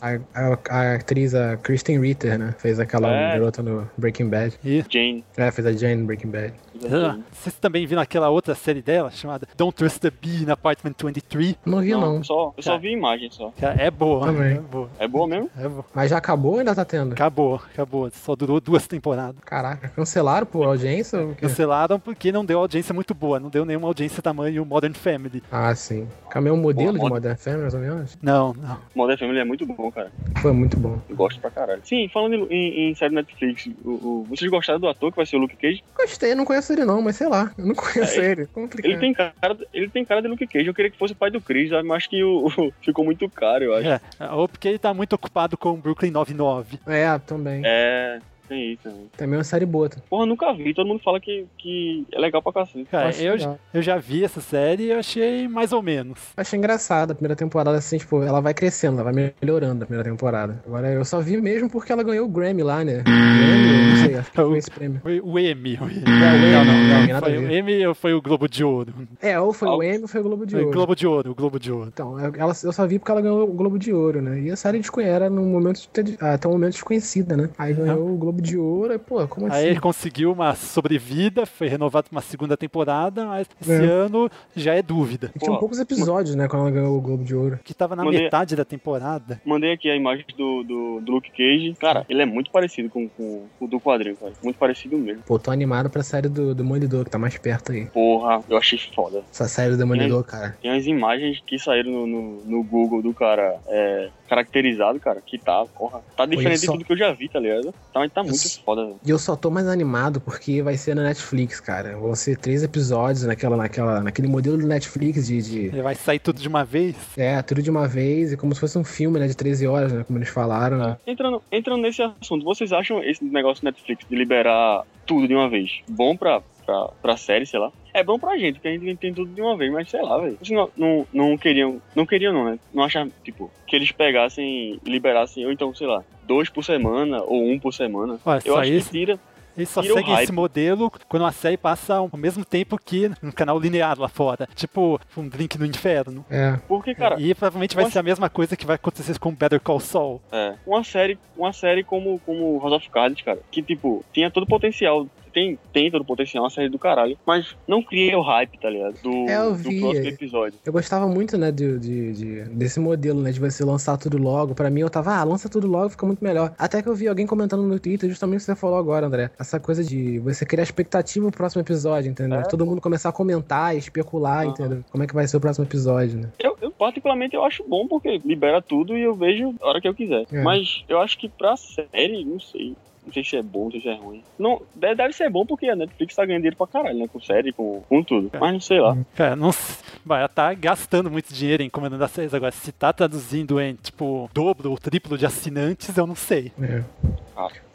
A, 0.01 0.15
a- 0.35 0.59
a 0.71 0.95
atriz, 0.97 1.35
a 1.35 1.57
Kristen 1.57 2.01
Ritter, 2.01 2.39
né? 2.39 2.55
Fez 2.59 2.79
aquela 2.81 3.11
É. 3.11 3.33
garota 3.33 3.63
no 3.63 3.89
Breaking 3.97 4.29
Bad. 4.29 4.59
Jane. 4.89 5.25
É, 5.37 5.51
fez 5.51 5.67
a 5.67 5.73
Jane 5.73 5.97
no 5.97 6.07
Breaking 6.07 6.31
Bad. 6.31 6.53
Ah, 6.93 7.17
Vocês 7.33 7.55
também 7.55 7.87
viram 7.87 8.03
aquela 8.03 8.29
outra 8.29 8.55
série 8.55 8.83
dela, 8.83 9.11
chamada 9.11 9.49
Don't 9.57 9.75
Trust 9.75 9.99
the 10.01 10.11
Bee 10.11 10.43
in 10.45 10.51
Apartment 10.51 10.95
23? 11.03 11.55
Não 11.65 11.81
vi, 11.81 11.93
não. 11.93 12.17
Eu 12.17 12.25
só, 12.25 12.53
eu 12.57 12.63
só 12.63 12.77
vi 12.79 12.93
imagem 12.93 13.31
só. 13.31 13.51
Cara, 13.59 13.81
é 13.81 13.91
boa. 13.91 14.27
Também. 14.27 14.57
É 14.57 14.61
boa. 14.61 14.91
É 14.99 15.09
boa 15.09 15.27
mesmo? 15.27 15.51
É 15.59 15.67
boa. 15.69 15.85
Mas 15.95 16.11
já 16.11 16.19
acabou 16.19 16.53
ou 16.55 16.59
ainda 16.59 16.75
tá 16.75 16.85
tendo? 16.85 17.13
Acabou, 17.13 17.55
acabou. 17.73 18.11
Só 18.13 18.37
durou 18.37 18.61
duas 18.61 18.87
temporadas. 18.87 19.37
Caraca, 19.45 19.89
cancelaram 19.89 20.47
por 20.47 20.67
audiência? 20.67 21.19
ou 21.19 21.31
o 21.31 21.35
quê? 21.35 21.43
Cancelaram 21.43 21.99
porque 21.99 22.31
não 22.31 22.45
deu 22.45 22.59
audiência 22.59 22.93
muito 22.93 23.15
boa. 23.15 23.41
Não 23.41 23.49
deu 23.49 23.65
nenhuma 23.65 23.89
audiência 23.89 24.23
tamanho 24.23 24.65
Modern 24.67 24.93
Family. 24.95 25.43
Ah, 25.51 25.75
sim. 25.75 26.09
Caminhou 26.31 26.57
um 26.57 26.61
modelo 26.61 26.89
Pô, 26.89 26.93
de 26.95 26.99
mod- 26.99 27.11
Modern 27.13 27.37
Family, 27.37 27.63
mais 27.63 27.75
ou 27.75 27.81
menos? 27.81 28.19
Não, 28.21 28.53
não. 28.55 28.79
Modern 28.95 29.19
Family 29.19 29.39
é 29.39 29.45
muito 29.45 29.65
bom, 29.65 29.91
cara. 29.93 30.11
Foi 30.43 30.53
muito 30.53 30.77
bom. 30.77 31.01
Eu 31.09 31.17
gosto 31.17 31.41
pra 31.41 31.51
caralho. 31.51 31.81
Sim, 31.85 32.09
falando 32.13 32.35
em, 32.35 32.47
em, 32.53 32.91
em 32.91 32.95
série 32.95 33.15
Netflix, 33.15 33.67
o, 33.85 33.91
o- 33.91 34.27
vocês 34.29 34.51
gostaram 34.51 34.81
do 34.81 34.89
ator 34.89 35.11
que 35.13 35.17
vai 35.17 35.25
ser 35.27 35.37
o 35.37 35.39
Luke 35.41 35.57
Cage? 35.57 35.83
Gostei, 35.97 36.35
não 36.35 36.45
conheço 36.45 36.73
ele 36.73 36.85
não, 36.85 37.01
mas 37.01 37.17
sei 37.17 37.29
lá. 37.29 37.51
Eu 37.57 37.67
não 37.67 37.75
conheço 37.75 38.21
É, 38.21 38.31
ele. 38.33 38.47
Complicado. 38.49 38.91
Ele 38.91 38.99
tem, 39.01 39.13
cara, 39.15 39.57
ele 39.73 39.89
tem 39.91 40.05
cara 40.05 40.21
de 40.21 40.29
Luke 40.29 40.47
Cage. 40.47 40.67
Eu 40.67 40.75
queria 40.75 40.91
que 40.91 40.99
fosse 40.99 41.13
o 41.13 41.17
pai 41.17 41.31
do 41.31 41.41
Chris, 41.41 41.71
mas 41.71 41.91
acho 41.99 42.11
que 42.11 42.23
o, 42.25 42.47
o- 42.59 42.73
ficou 42.83 43.05
muito 43.05 43.29
caro, 43.31 43.65
eu 43.65 43.75
acho. 43.75 43.89
É, 43.89 44.01
ou 44.33 44.49
porque 44.49 44.69
ele 44.69 44.79
tá 44.79 44.93
muito 44.93 45.13
ocupado 45.15 45.57
com 45.57 45.75
Brooklyn 45.81 46.11
99. 46.11 46.79
É, 46.87 47.17
também. 47.21 47.63
É, 47.65 48.19
tem 48.49 48.73
isso 48.73 48.83
também. 48.85 49.11
Também 49.17 49.35
é 49.35 49.39
uma 49.39 49.45
série 49.45 49.67
boa. 49.67 49.89
Porra, 50.09 50.23
eu 50.23 50.27
nunca 50.27 50.53
vi. 50.53 50.75
Todo 50.75 50.87
mundo 50.87 51.01
fala 51.03 51.21
que, 51.21 51.47
que 51.59 52.07
é 52.13 52.19
legal 52.19 52.43
pra 52.43 52.53
cacete. 52.53 52.87
Cara, 52.91 53.11
eu, 53.17 53.35
legal. 53.35 53.59
eu 53.73 53.83
já 53.83 53.97
vi 53.99 54.25
essa 54.25 54.41
série 54.41 54.85
e 54.85 54.91
eu 54.91 54.99
achei 54.99 55.47
mais 55.49 55.73
ou 55.73 55.83
menos. 55.83 56.19
Achei 56.37 56.59
engraçado. 56.59 57.11
A 57.13 57.15
primeira 57.15 57.37
temporada, 57.37 57.77
assim, 57.77 57.99
tipo, 57.99 58.23
ela 58.23 58.41
vai 58.41 58.55
crescendo, 58.55 59.01
ela 59.01 59.13
vai 59.13 59.33
melhorando 59.41 59.83
a 59.85 59.87
primeira 59.87 60.09
temporada. 60.11 60.63
Agora, 60.67 60.91
eu 60.93 61.05
só 61.05 61.21
vi 61.21 61.41
mesmo 61.41 61.69
porque 61.71 61.93
ela 61.93 62.03
ganhou 62.03 62.27
o 62.27 62.29
Grammy 62.29 62.63
lá, 62.63 62.85
né? 62.85 63.03
Grammy, 63.05 63.91
não 63.91 63.97
sei, 64.07 64.15
acho 64.17 64.31
que 64.31 64.37
foi 64.37 64.59
esse 64.59 64.71
prêmio. 64.71 65.01
Foi 65.03 65.21
o. 65.21 65.39
É, 65.39 65.43
M, 65.47 65.77
não, 65.79 65.87
não, 65.89 66.65
não, 66.65 67.07
não. 67.15 67.21
Foi 67.21 67.39
o. 67.39 67.51
M 67.51 67.87
ou 67.87 67.95
foi 67.95 68.15
o 68.15 68.23
Globo 68.23 68.49
de 68.49 68.65
Ouro? 68.65 68.93
É, 69.21 69.39
ou 69.39 69.53
foi 69.53 69.69
o 69.69 69.83
M 69.83 70.03
ou 70.03 70.09
foi 70.09 70.21
o 70.21 70.25
Globo 70.25 70.47
de 70.47 70.53
Foi 70.53 70.63
o 70.63 70.67
Ouro. 70.67 70.77
Globo 70.77 70.97
de 70.97 71.07
Ouro, 71.07 71.31
o 71.31 71.35
Globo 71.35 71.59
de 71.61 71.73
Ouro. 71.73 71.91
Então, 71.93 72.19
eu- 72.19 72.33
ela, 72.37 72.53
eu 72.65 72.73
só 72.73 72.87
vi 72.87 72.99
porque 72.99 73.11
ela 73.13 73.21
ganhou 73.21 73.45
o 73.49 73.53
Globo 73.53 73.79
de 73.79 73.93
Ouro, 73.93 74.21
né? 74.21 74.41
E 74.41 74.51
a 74.51 74.57
série 74.57 74.81
era 75.03 75.29
num 75.29 75.47
momento 75.51 75.89
de- 76.03 76.17
até 76.21 76.49
um 76.49 76.53
momento 76.53 76.73
desconhecida, 76.73 77.37
né? 77.37 77.51
Aí 77.59 77.75
ganhou 77.75 78.09
o 78.13 78.17
Globo 78.17 78.36
de 78.43 78.57
Ouro 78.59 78.93
e, 78.95 78.99
pô, 78.99 79.27
como 79.29 79.47
Aí 79.47 79.53
assim? 79.53 79.67
ele 79.71 79.81
conseguiu 79.81 80.33
uma 80.33 80.55
sobrevida, 80.55 81.47
foi 81.47 81.69
renovado 81.69 82.09
pra 82.09 82.17
uma 82.17 82.23
segunda 82.23 82.57
temporada, 82.57 83.25
mas 83.27 83.47
esse 83.61 83.73
É. 83.73 83.77
ano 83.87 84.31
já 84.55 84.75
é 84.75 84.83
dúvida. 84.83 85.31
E 85.35 85.39
tinha 85.39 85.57
poucos 85.59 85.79
episódios, 85.79 86.35
né, 86.37 86.47
quando 86.49 86.63
ela 86.63 86.71
ganhou 86.71 86.97
o 86.97 87.01
Globo 87.01 87.25
de 87.25 87.35
Ouro. 87.35 87.59
Que 87.65 87.75
tava 87.75 87.97
na 87.97 88.05
Mandei- 88.05 88.23
metade 88.25 88.55
da 88.57 88.65
temporada. 88.65 89.41
Mandei 89.45 89.73
aqui 89.73 89.91
a 89.91 89.97
imagem 89.97 90.25
do, 90.37 90.63
do, 90.63 91.01
do 91.01 91.13
Luke 91.13 91.31
Cage. 91.31 91.75
Cara, 91.79 92.05
ele 92.09 92.23
é 92.23 92.27
muito 92.27 92.51
parecido 92.51 92.89
com, 92.89 93.09
com 93.09 93.45
o 93.61 93.67
do 93.67 93.81
quadrinho, 93.81 94.17
cara. 94.17 94.33
Muito 94.43 94.57
parecido 94.59 94.97
mesmo. 94.99 95.23
Pô, 95.27 95.39
tô 95.39 95.51
animado 95.51 95.91
pra 95.91 96.03
série 96.03 96.29
do 96.29 96.55
Demolidor, 96.55 97.05
que 97.05 97.11
tá 97.11 97.19
mais 97.19 97.37
perto 97.39 97.73
aí. 97.73 97.87
Porra, 97.87 98.43
eu 98.49 98.57
achei 98.57 98.79
foda. 98.95 99.23
Essa 99.31 99.49
série 99.49 99.71
do 99.73 99.77
Demolidor, 99.79 100.23
cara. 100.25 100.57
Tem 100.61 100.71
umas 100.71 100.87
imagens 100.87 101.43
que 101.47 101.59
saíram 101.59 101.91
no, 101.93 102.07
no, 102.07 102.45
no 102.45 102.63
Google 102.65 103.03
do 103.03 103.13
cara 103.15 103.57
é, 103.69 104.09
caracterizado, 104.29 104.99
cara, 105.01 105.21
que 105.25 105.39
tá, 105.39 105.65
porra. 105.67 106.01
Tá 106.17 106.27
diferente 106.27 106.61
de 106.61 106.67
só- 106.67 106.73
tudo 106.73 106.85
que 106.85 106.93
eu 106.93 106.97
já 106.97 107.13
vi, 107.13 107.29
tá 107.29 107.39
ligado? 107.41 107.73
Tá, 107.93 108.09
tá 108.09 108.23
muito 108.29 108.65
foda. 108.65 108.95
E 109.05 109.11
eu 109.11 109.19
só 109.19 109.35
tô 109.37 109.51
mais 109.51 109.67
animado 109.69 110.21
porque 110.21 110.63
vai 110.63 110.77
ser 110.77 110.95
na 110.95 111.03
Netflix, 111.03 111.61
cara. 111.61 111.97
Vão 111.97 112.15
ser 112.15 112.37
três 112.39 112.63
episódios 112.63 113.25
naquela, 113.25 113.57
naquela, 113.57 114.01
naquele 114.03 114.29
modelo 114.29 114.59
do 114.59 114.67
Netflix 114.67 115.27
de, 115.27 115.43
de- 115.43 115.59
Ele 115.67 115.83
vai 115.83 115.95
sair 115.95 116.19
tudo 116.19 116.41
de 116.41 116.49
uma 116.49 116.65
vez. 116.65 116.95
É, 117.17 117.41
tudo 117.43 117.63
de 117.63 117.71
uma 117.71 117.87
vez, 117.89 118.33
e 118.33 118.37
como 118.37 118.55
se 118.55 118.61
fosse 118.61 118.79
um 118.79 118.85
filme, 118.85 119.19
né, 119.19 119.27
de 119.27 119.37
13 119.37 119.67
horas, 119.67 119.93
né, 119.93 120.05
como 120.05 120.19
eles 120.19 120.29
falaram. 120.29 120.79
né? 120.79 120.97
Entrando, 121.07 121.43
entrando 121.51 121.83
nesse 121.83 122.03
assunto, 122.03 122.45
vocês 122.45 122.73
acham 122.73 123.03
esse 123.03 123.25
negócio 123.25 123.63
do 123.63 123.67
Netflix 123.67 124.05
de 124.09 124.17
liberar 124.17 124.85
tudo 125.07 125.27
de 125.29 125.35
uma 125.35 125.49
vez 125.49 125.81
bom 125.89 126.17
pra, 126.17 126.43
pra, 126.67 126.89
pra 127.01 127.17
série, 127.17 127.47
sei 127.47 127.59
lá? 127.61 127.71
É 127.95 128.03
bom 128.03 128.19
pra 128.19 128.37
gente, 128.37 128.55
porque 128.55 128.69
a 128.69 128.73
gente 128.73 128.97
tem 128.97 129.15
tudo 129.15 129.33
de 129.33 129.41
uma 129.41 129.57
vez, 129.57 129.73
mas 129.73 129.89
sei 129.89 130.03
lá, 130.03 130.19
velho. 130.19 130.37
Vocês 130.37 130.51
não, 130.51 130.69
não, 130.77 131.07
não 131.13 131.39
queriam. 131.39 131.81
Não 131.95 132.05
queriam, 132.05 132.33
não, 132.33 132.45
né? 132.45 132.59
Não 132.75 132.83
acham, 132.85 133.11
tipo, 133.25 133.51
que 133.67 133.75
eles 133.77 133.91
pegassem 133.93 134.79
liberassem, 134.85 135.47
ou 135.47 135.53
então, 135.53 135.75
sei 135.75 135.87
lá, 135.87 136.03
dois 136.25 136.51
por 136.51 136.65
semana 136.65 137.23
ou 137.23 137.49
um 137.51 137.59
por 137.59 137.73
semana. 137.73 138.19
Olha, 138.27 138.43
eu 138.45 138.55
só 138.55 138.61
acho 138.61 138.73
isso- 138.73 138.91
que 138.91 138.99
tira. 138.99 139.19
Eles 139.57 139.71
só 139.71 139.83
seguem 139.83 140.15
esse 140.23 140.33
modelo 140.33 140.93
quando 141.09 141.25
a 141.25 141.33
série 141.33 141.57
passa 141.57 141.95
ao 141.95 142.11
mesmo 142.15 142.45
tempo 142.45 142.77
que 142.79 143.11
no 143.23 143.33
canal 143.33 143.59
linear 143.59 143.99
lá 143.99 144.07
fora. 144.07 144.47
Tipo, 144.55 145.01
um 145.17 145.27
drink 145.27 145.57
no 145.57 145.65
inferno. 145.65 146.23
É. 146.29 146.59
Porque, 146.69 146.95
cara. 146.95 147.19
E 147.19 147.35
provavelmente 147.35 147.75
vai 147.75 147.85
uma- 147.85 147.91
ser 147.91 147.99
a 147.99 148.03
mesma 148.03 148.29
coisa 148.29 148.55
que 148.55 148.67
vai 148.67 148.77
acontecer 148.77 149.19
com 149.19 149.33
Better 149.35 149.59
Call 149.59 149.81
Saul. 149.81 150.21
É, 150.31 150.53
uma 150.67 150.85
série, 150.85 151.19
uma 151.35 151.55
série 151.55 151.83
como, 151.83 152.19
como 152.27 152.59
House 152.61 152.75
of 152.75 152.91
Cards, 152.91 153.23
cara, 153.23 153.39
que 153.51 153.63
tipo, 153.63 154.05
tinha 154.13 154.31
todo 154.31 154.43
o 154.43 154.47
potencial. 154.47 155.07
Tem, 155.37 155.59
tem 155.71 155.91
todo 155.91 156.01
o 156.01 156.05
potencial, 156.07 156.45
uma 156.45 156.49
série 156.49 156.71
do 156.71 156.79
caralho, 156.79 157.19
mas 157.27 157.55
não 157.69 157.83
cria 157.83 158.19
o 158.19 158.23
hype, 158.23 158.59
tá 158.59 158.71
ligado? 158.71 158.95
Do, 159.03 159.29
É, 159.29 159.37
do 159.51 159.55
próximo 159.81 159.93
episódio. 160.09 160.59
Eu 160.65 160.73
gostava 160.73 161.07
muito, 161.07 161.37
né, 161.37 161.53
de, 161.53 161.79
de- 161.79 162.13
de- 162.15 162.45
desse 162.55 162.81
modelo, 162.81 163.21
né, 163.21 163.31
de 163.31 163.39
você 163.39 163.63
lançar 163.63 163.99
tudo 163.99 164.17
logo. 164.17 164.55
Pra 164.55 164.71
mim, 164.71 164.81
eu 164.81 164.89
tava, 164.89 165.15
ah, 165.15 165.23
lança 165.25 165.47
tudo 165.47 165.67
logo, 165.67 165.91
fica 165.91 166.07
muito 166.07 166.25
melhor. 166.25 166.55
Até 166.59 166.81
que 166.81 166.89
eu 166.89 166.95
vi 166.95 167.07
alguém 167.07 167.27
comentando 167.27 167.65
no 167.65 167.79
Twitter, 167.79 168.09
justamente 168.09 168.39
o 168.39 168.41
que 168.41 168.47
você 168.47 168.57
falou 168.57 168.79
agora, 168.79 169.07
André. 169.09 169.31
Essa 169.39 169.61
coisa 169.61 169.85
de 169.85 170.19
você 170.21 170.47
criar 170.47 170.63
expectativa 170.63 171.29
pro 171.29 171.37
próximo 171.37 171.61
episódio, 171.61 172.11
entendeu? 172.11 172.41
É. 172.41 172.43
Todo 172.45 172.65
mundo 172.65 172.81
começar 172.81 173.11
a 173.11 173.13
comentar 173.13 173.75
e 173.75 173.79
especular, 173.79 174.47
entendeu? 174.47 174.83
Como 174.91 175.05
é 175.05 175.07
que 175.07 175.15
vai 175.15 175.29
ser 175.29 175.37
o 175.37 175.41
próximo 175.41 175.67
episódio, 175.67 176.19
né? 176.19 176.31
Eu, 176.39 176.57
eu, 176.63 176.71
particularmente, 176.71 177.37
eu 177.37 177.45
acho 177.45 177.63
bom, 177.69 177.87
porque 177.87 178.23
libera 178.25 178.63
tudo 178.63 178.97
e 178.97 179.03
eu 179.03 179.15
vejo 179.15 179.55
a 179.61 179.69
hora 179.69 179.83
que 179.83 179.89
eu 179.89 179.95
quiser. 179.95 180.25
É. 180.33 180.43
Mas 180.43 180.83
eu 180.89 180.99
acho 180.99 181.19
que 181.19 181.29
pra 181.29 181.55
série, 181.59 182.25
não 182.25 182.41
sei. 182.41 182.75
Não 183.07 183.13
sei 183.13 183.23
se 183.25 183.37
é 183.37 183.43
bom, 183.43 183.65
não 183.67 183.71
sei 183.71 183.81
se 183.83 183.89
é 183.89 183.95
ruim. 183.95 184.23
Não, 184.39 184.61
deve, 184.75 184.97
deve 184.97 185.13
ser 185.15 185.31
bom 185.31 185.47
porque 185.47 185.69
a 185.69 185.77
Netflix 185.77 186.15
tá 186.17 186.27
ganhando 186.27 186.43
dinheiro 186.43 186.57
pra 186.57 186.67
caralho, 186.67 186.99
né? 186.99 187.07
Com 187.07 187.21
série, 187.21 187.53
com, 187.53 187.81
com 187.89 188.03
tudo. 188.03 188.31
Mas 188.39 188.53
não 188.53 188.61
sei 188.61 188.81
lá. 188.81 188.97
Cara, 189.15 189.37
não 189.37 189.51
s- 189.51 189.79
vai, 190.05 190.19
ela 190.19 190.29
tá 190.29 190.53
gastando 190.55 191.11
muito 191.11 191.33
dinheiro 191.33 191.63
em 191.63 191.67
encomendando 191.67 192.03
as 192.03 192.11
séries 192.11 192.35
agora. 192.35 192.51
Se 192.53 192.73
tá 192.73 192.93
traduzindo 192.93 193.61
em, 193.61 193.75
tipo, 193.75 194.29
dobro 194.35 194.71
ou 194.73 194.77
triplo 194.79 195.17
de 195.17 195.25
assinantes, 195.25 195.97
eu 195.97 196.07
não 196.07 196.17
sei. 196.17 196.51
É. 196.61 196.83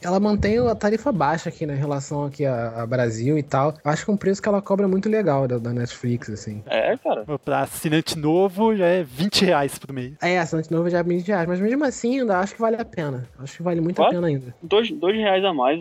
Ela 0.03 0.20
mantém 0.20 0.57
a 0.57 0.74
tarifa 0.74 1.12
baixa 1.12 1.49
aqui, 1.49 1.66
né, 1.66 1.76
em 1.76 1.78
relação 1.78 2.26
aqui 2.26 2.45
a, 2.45 2.82
a 2.82 2.88
Brasil 2.88 3.38
e 3.38 3.43
tal. 3.43 3.74
Eu 3.84 3.91
acho 3.91 4.03
que 4.03 4.12
é 4.12 4.14
um 4.14 4.18
preço 4.18 4.41
que 4.41 4.49
ela 4.49 4.62
cobra 4.62 4.88
muito 4.88 5.07
legal 5.07 5.47
da, 5.47 5.57
da 5.57 5.72
Netflix, 5.72 6.30
assim. 6.30 6.64
É, 6.66 6.97
cara. 6.97 7.26
Pra 7.45 7.62
assinante 7.62 8.18
novo 8.18 8.76
já 8.76 8.86
é 8.86 9.03
20 9.03 9.45
reais 9.45 9.78
por 9.78 9.93
mês. 9.93 10.14
É, 10.22 10.39
assinante 10.39 10.72
novo 10.72 10.89
já 10.89 10.99
é 10.99 11.03
20 11.03 11.28
reais, 11.28 11.47
mas 11.47 11.59
mesmo 11.59 11.84
assim 11.86 12.20
ainda 12.20 12.39
acho 12.39 12.55
que 12.55 12.62
vale 12.62 12.78
a 12.78 12.86
pena. 12.86 13.28
Acho 13.39 13.57
que 13.57 13.64
vale 13.64 13.80
muito 13.80 14.01
a 14.01 14.09
pena 14.09 14.28
ainda. 14.28 14.55
Dois, 14.64 14.91
dois 14.91 15.16
reais 15.16 15.43
a 15.45 15.53
mais. 15.53 15.80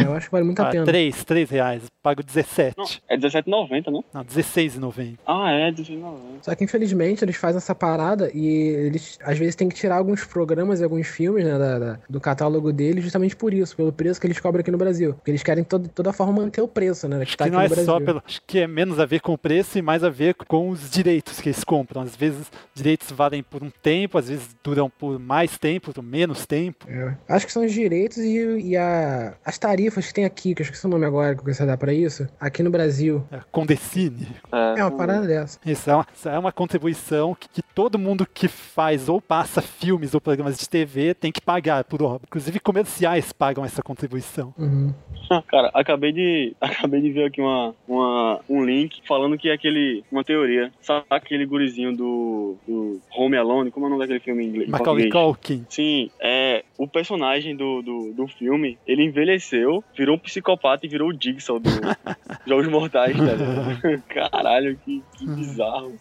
Sim, 0.00 0.06
eu 0.06 0.14
acho 0.14 0.26
que 0.26 0.32
vale 0.32 0.44
muito 0.44 0.60
a 0.60 0.68
Ah, 0.68 0.70
pena. 0.70 0.84
3, 0.84 1.24
3 1.24 1.50
reais. 1.50 1.82
Pago 2.02 2.22
17. 2.22 2.76
Não, 2.78 2.84
é 3.08 3.14
R$17,90, 3.16 3.86
não? 3.90 4.04
Não, 4.12 4.24
16,90. 4.24 5.18
Ah, 5.26 5.50
é, 5.50 5.66
R$16,90. 5.70 6.14
Só 6.42 6.54
que 6.54 6.64
infelizmente 6.64 7.22
eles 7.24 7.36
fazem 7.36 7.58
essa 7.58 7.74
parada 7.74 8.30
e 8.34 8.46
eles 8.46 9.18
às 9.22 9.38
vezes 9.38 9.54
têm 9.54 9.68
que 9.68 9.74
tirar 9.74 9.96
alguns 9.96 10.24
programas 10.24 10.80
e 10.80 10.84
alguns 10.84 11.06
filmes 11.06 11.44
né, 11.44 11.58
da- 11.58 11.78
da- 11.78 11.98
do 12.08 12.20
catálogo 12.20 12.72
deles 12.72 13.02
justamente 13.04 13.36
por 13.36 13.52
isso, 13.52 13.76
pelo 13.76 13.92
preço 13.92 14.20
que 14.20 14.26
eles 14.26 14.40
cobram 14.40 14.60
aqui 14.60 14.70
no 14.70 14.78
Brasil. 14.78 15.12
Porque 15.14 15.30
eles 15.30 15.42
querem 15.42 15.62
todo, 15.62 15.88
toda 15.88 16.12
forma 16.12 16.32
manter 16.40 16.62
o 16.62 16.68
preço, 16.68 17.06
né? 17.08 17.24
Que 17.24 17.36
tá 17.36 17.44
que 17.44 17.50
não 17.50 17.60
é 17.60 17.66
Brasil. 17.68 17.84
só 17.84 18.00
pelo. 18.00 18.22
Acho 18.26 18.40
que 18.46 18.60
é 18.60 18.66
menos 18.66 18.98
a 18.98 19.04
ver 19.04 19.20
com 19.20 19.32
o 19.34 19.38
preço 19.38 19.78
e 19.78 19.82
mais 19.82 20.02
a 20.02 20.08
ver 20.08 20.34
com 20.34 20.70
os 20.70 20.90
direitos 20.90 21.40
que 21.40 21.48
eles 21.50 21.62
compram. 21.64 22.02
Às 22.02 22.16
vezes, 22.16 22.50
direitos 22.74 23.10
valem 23.10 23.42
por 23.42 23.62
um 23.62 23.70
tempo, 23.82 24.16
às 24.16 24.28
vezes 24.28 24.56
duram 24.64 24.88
por 24.88 25.18
mais 25.18 25.58
tempo, 25.58 25.92
por 25.92 26.02
menos 26.02 26.46
tempo. 26.46 26.86
É. 26.88 27.14
Acho 27.28 27.46
que 27.46 27.52
são 27.52 27.64
os 27.64 27.72
direitos 27.72 28.16
e, 28.18 28.38
e 28.70 28.76
a- 28.76 29.34
as 29.44 29.58
tarifas 29.58 29.89
que 29.94 30.14
tem 30.14 30.24
aqui, 30.24 30.54
que 30.54 30.62
eu 30.62 30.64
esqueci 30.64 30.86
o 30.86 30.88
nome 30.88 31.06
agora 31.06 31.34
que 31.34 31.40
eu 31.40 31.44
queria 31.44 31.66
dar 31.66 31.76
pra 31.76 31.92
isso, 31.92 32.28
aqui 32.40 32.62
no 32.62 32.70
Brasil. 32.70 33.24
É, 33.30 33.40
Condecine. 33.50 34.28
É 34.76 34.82
uma 34.82 34.90
parada 34.90 35.26
dessa. 35.26 35.58
Isso 35.64 35.90
é 35.90 35.94
uma, 35.94 36.06
isso 36.14 36.28
é 36.28 36.38
uma 36.38 36.52
contribuição 36.52 37.34
que, 37.34 37.48
que 37.48 37.62
todo 37.74 37.98
mundo 37.98 38.26
que 38.26 38.48
faz 38.48 39.08
ou 39.08 39.20
passa 39.20 39.60
filmes 39.62 40.14
ou 40.14 40.20
programas 40.20 40.58
de 40.58 40.68
TV 40.68 41.14
tem 41.14 41.32
que 41.32 41.40
pagar 41.40 41.84
por 41.84 42.02
obra. 42.02 42.22
Inclusive 42.26 42.60
comerciais 42.60 43.32
pagam 43.32 43.64
essa 43.64 43.82
contribuição. 43.82 44.54
Uhum. 44.58 44.92
Cara, 45.48 45.70
acabei 45.74 46.12
de, 46.12 46.54
acabei 46.60 47.00
de 47.00 47.10
ver 47.10 47.26
aqui 47.26 47.40
uma, 47.40 47.74
uma, 47.86 48.40
um 48.48 48.64
link 48.64 49.00
falando 49.06 49.38
que 49.38 49.48
é 49.48 49.52
aquele, 49.52 50.04
uma 50.10 50.24
teoria. 50.24 50.72
Sabe 50.80 51.04
aquele 51.10 51.46
gurizinho 51.46 51.96
do, 51.96 52.56
do 52.66 53.00
Home 53.16 53.36
Alone? 53.36 53.70
Como 53.70 53.86
é 53.86 53.88
o 53.88 53.90
nome 53.90 54.02
daquele 54.02 54.20
filme 54.20 54.44
em 54.44 54.48
inglês? 54.48 54.68
Macaulay? 54.68 55.10
Culkin. 55.10 55.64
Sim, 55.68 56.10
é, 56.20 56.64
o 56.76 56.86
personagem 56.86 57.56
do, 57.56 57.82
do, 57.82 58.12
do 58.12 58.26
filme, 58.26 58.78
ele 58.86 59.04
envelheceu, 59.04 59.79
virou 59.96 60.16
um 60.16 60.18
psicopata 60.18 60.86
e 60.86 60.88
virou 60.88 61.10
o 61.10 61.12
Jigsaw 61.18 61.58
do 61.58 61.68
Jogos 62.46 62.68
Mortais, 62.68 63.16
velho. 63.16 64.02
Caralho, 64.08 64.76
que, 64.84 65.02
que 65.16 65.26
bizarro. 65.26 65.92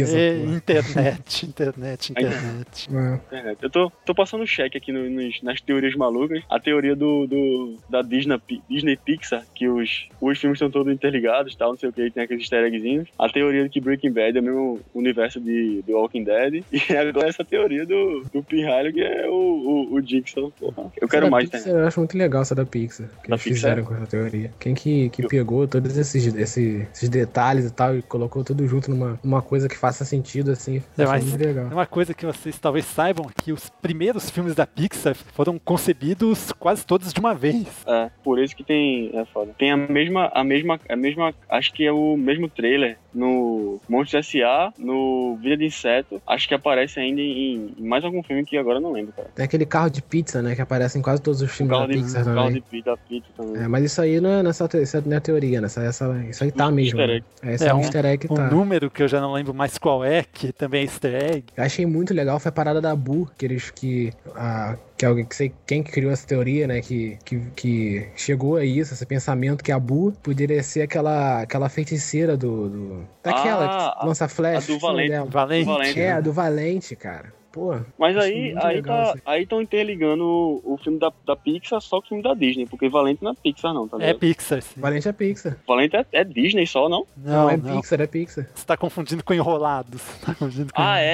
Essa 0.00 0.18
É, 0.18 0.36
internet, 0.44 1.46
internet, 1.46 2.10
internet. 2.12 2.88
Internet. 2.88 3.58
Eu 3.62 3.70
tô, 3.70 3.90
tô 4.04 4.14
passando 4.14 4.46
cheque 4.46 4.76
aqui 4.78 4.92
no- 4.92 5.08
nos- 5.10 5.42
nas 5.42 5.60
teorias 5.60 5.94
malucas. 5.94 6.42
A 6.50 6.58
teoria 6.60 6.94
do, 6.96 7.26
do- 7.26 7.76
da 7.88 8.02
Disney, 8.02 8.38
Disney 8.68 8.96
Pixar, 8.96 9.44
que 9.54 9.68
os, 9.68 10.08
os 10.20 10.38
filmes 10.38 10.56
estão 10.56 10.70
todos 10.70 10.92
interligados 10.92 11.54
tal, 11.56 11.70
não 11.70 11.76
sei 11.78 11.88
o 11.88 11.92
que, 11.92 12.10
tem 12.10 12.22
aqueles 12.24 12.42
easter 12.44 12.64
eggzinhos. 12.64 13.08
A 13.18 13.28
teoria 13.28 13.64
de 13.64 13.68
que 13.68 13.80
Breaking 13.80 14.12
Bad 14.12 14.36
é 14.36 14.40
o 14.40 14.44
mesmo 14.44 14.80
universo 14.94 15.40
de, 15.40 15.82
de 15.82 15.92
Walking 15.92 16.24
Dead. 16.24 16.64
E 16.94 16.96
agora 16.96 17.28
essa 17.28 17.44
teoria 17.44 17.86
do, 17.86 18.24
do 18.32 18.42
Pirralho, 18.42 18.92
que 18.92 19.00
é 19.02 19.28
o, 19.28 19.32
o, 19.32 19.94
o 19.94 20.02
Dixon. 20.02 20.50
Porra. 20.50 20.92
Eu 21.00 21.08
quero 21.08 21.30
mais, 21.30 21.50
né? 21.50 21.62
Eu 21.66 21.86
acho 21.86 21.98
muito 21.98 22.16
legal 22.16 22.42
essa 22.42 22.54
da 22.54 22.64
Pixar. 22.64 23.03
Que 23.22 23.28
Da 23.28 23.34
eles 23.36 23.42
Pixar? 23.42 23.54
fizeram 23.76 23.84
com 23.84 23.94
essa 23.94 24.06
teoria. 24.06 24.50
Quem 24.58 24.74
que, 24.74 25.08
que 25.10 25.26
pegou 25.26 25.66
todos 25.68 25.96
esses, 25.96 26.26
esses, 26.34 26.86
esses 26.92 27.08
detalhes 27.08 27.66
e 27.66 27.70
tal 27.70 27.96
e 27.96 28.02
colocou 28.02 28.42
tudo 28.44 28.66
junto 28.66 28.90
numa 28.90 29.18
uma 29.22 29.42
coisa 29.42 29.68
que 29.68 29.76
faça 29.76 30.04
sentido, 30.04 30.50
assim. 30.50 30.82
É, 30.98 31.04
mas 31.06 31.24
muito 31.24 31.44
legal. 31.44 31.66
é 31.70 31.74
uma 31.74 31.86
coisa 31.86 32.12
que 32.14 32.24
vocês 32.26 32.58
talvez 32.58 32.84
saibam 32.84 33.26
que 33.42 33.52
os 33.52 33.68
primeiros 33.82 34.30
filmes 34.30 34.54
da 34.54 34.66
Pixar 34.66 35.14
foram 35.14 35.58
concebidos 35.58 36.52
quase 36.52 36.84
todos 36.84 37.12
de 37.12 37.20
uma 37.20 37.34
vez. 37.34 37.66
É, 37.86 38.10
por 38.22 38.38
isso 38.38 38.54
que 38.56 38.64
tem. 38.64 39.10
É 39.14 39.24
foda. 39.26 39.52
Tem 39.58 39.70
a 39.70 39.76
mesma. 39.76 40.30
A 40.34 40.42
mesma. 40.44 40.80
A 40.88 40.96
mesma. 40.96 41.34
Acho 41.48 41.72
que 41.72 41.84
é 41.86 41.92
o 41.92 42.16
mesmo 42.16 42.48
trailer 42.48 42.98
no 43.14 43.80
Monstros 43.88 44.26
S.A., 44.26 44.72
no 44.78 45.36
Vida 45.40 45.56
de 45.56 45.66
Inseto. 45.66 46.20
Acho 46.26 46.48
que 46.48 46.54
aparece 46.54 46.98
ainda 46.98 47.20
em, 47.20 47.72
em 47.78 47.86
mais 47.86 48.04
algum 48.04 48.22
filme 48.22 48.44
que 48.44 48.56
agora 48.56 48.78
eu 48.78 48.82
não 48.82 48.92
lembro, 48.92 49.12
cara. 49.12 49.28
Tem 49.34 49.44
aquele 49.44 49.64
carro 49.66 49.88
de 49.88 50.02
pizza, 50.02 50.42
né? 50.42 50.54
Que 50.54 50.62
aparece 50.62 50.98
em 50.98 51.02
quase 51.02 51.22
todos 51.22 51.40
os 51.40 51.50
filmes 51.50 51.72
Carro 51.76 51.86
da 51.86 51.94
de, 51.94 52.00
Pixar 52.02 52.24
carro 52.24 52.36
também. 52.36 52.52
de 52.54 52.60
pizza, 52.62 52.93
também. 53.36 53.62
É, 53.62 53.68
mas 53.68 53.84
isso 53.84 54.00
aí 54.00 54.20
não 54.20 54.30
é, 54.30 54.42
nessa, 54.42 54.68
isso 54.80 55.02
não 55.06 55.16
é 55.16 55.20
teoria, 55.20 55.60
né? 55.60 55.66
Essa, 55.66 55.82
essa, 55.82 56.24
isso 56.28 56.44
aí 56.44 56.52
tá 56.52 56.70
mesmo. 56.70 57.00
easter 57.00 57.08
né? 57.08 57.14
egg. 57.16 57.26
É, 57.42 57.54
esse 57.54 57.66
é, 57.66 57.74
um 57.74 57.80
easter 57.80 58.04
egg 58.06 58.26
que 58.26 58.32
um 58.32 58.36
tá. 58.36 58.50
número 58.50 58.90
que 58.90 59.02
eu 59.02 59.08
já 59.08 59.20
não 59.20 59.32
lembro 59.32 59.54
mais 59.54 59.78
qual 59.78 60.04
é, 60.04 60.24
que 60.24 60.52
também 60.52 60.82
é 60.82 60.84
easter 60.84 61.14
egg. 61.14 61.44
Eu 61.56 61.64
achei 61.64 61.86
muito 61.86 62.14
legal 62.14 62.38
foi 62.38 62.48
a 62.48 62.52
parada 62.52 62.80
da 62.80 62.94
Bu, 62.94 63.30
que 63.36 63.44
eles 63.44 63.70
que. 63.70 64.12
A, 64.34 64.76
que 64.96 65.04
alguém 65.04 65.24
que 65.24 65.34
sei 65.34 65.52
quem 65.66 65.82
que 65.82 65.90
criou 65.90 66.12
essa 66.12 66.26
teoria, 66.26 66.66
né? 66.66 66.80
Que, 66.80 67.18
que, 67.24 67.40
que 67.56 68.08
chegou 68.14 68.56
a 68.56 68.64
isso, 68.64 68.94
esse 68.94 69.04
pensamento 69.04 69.62
que 69.64 69.72
a 69.72 69.78
Bu 69.78 70.12
poderia 70.22 70.62
ser 70.62 70.82
aquela, 70.82 71.42
aquela 71.42 71.68
feiticeira 71.68 72.36
do. 72.36 72.68
do 72.68 73.08
daquela 73.22 73.66
Ah, 73.66 73.96
que 74.00 74.06
lança 74.06 74.28
flash. 74.28 74.68
a 74.68 74.72
do 74.72 74.78
Valente. 74.78 75.30
Valente. 75.30 75.66
Valente. 75.66 76.00
É, 76.00 76.12
a 76.12 76.20
do 76.20 76.32
Valente, 76.32 76.94
cara. 76.96 77.32
Pô, 77.54 77.72
Mas 77.96 78.16
aí, 78.16 78.52
aí 78.60 78.76
legal 78.76 79.14
tá, 79.14 79.20
aí. 79.26 79.44
estão 79.44 79.62
interligando 79.62 80.24
o, 80.24 80.74
o 80.74 80.76
filme 80.76 80.98
da, 80.98 81.12
da 81.24 81.36
Pixar 81.36 81.80
só 81.80 82.00
com 82.00 82.06
o 82.06 82.08
filme 82.08 82.22
da 82.24 82.34
Disney, 82.34 82.66
porque 82.66 82.88
Valente 82.88 83.22
não 83.22 83.30
é 83.30 83.34
Pixar 83.40 83.72
não, 83.72 83.86
tá 83.86 83.96
É 83.98 84.00
ligado? 84.06 84.18
Pixar, 84.18 84.60
sim. 84.60 84.80
Valente 84.80 85.08
é 85.08 85.12
Pixar. 85.12 85.56
Valente 85.66 85.96
é, 85.96 86.04
é 86.12 86.24
Disney 86.24 86.66
só, 86.66 86.88
não? 86.88 87.06
Não, 87.16 87.48
é 87.48 87.56
Pixar, 87.56 88.00
é 88.00 88.06
Pixar. 88.08 88.48
Você 88.52 88.66
tá 88.66 88.76
confundindo 88.76 89.22
com 89.22 89.32
Enrolados. 89.32 90.02
Tá 90.24 90.34
confundindo 90.34 90.72
com... 90.74 90.82
Ah, 90.82 90.98
é, 90.98 91.04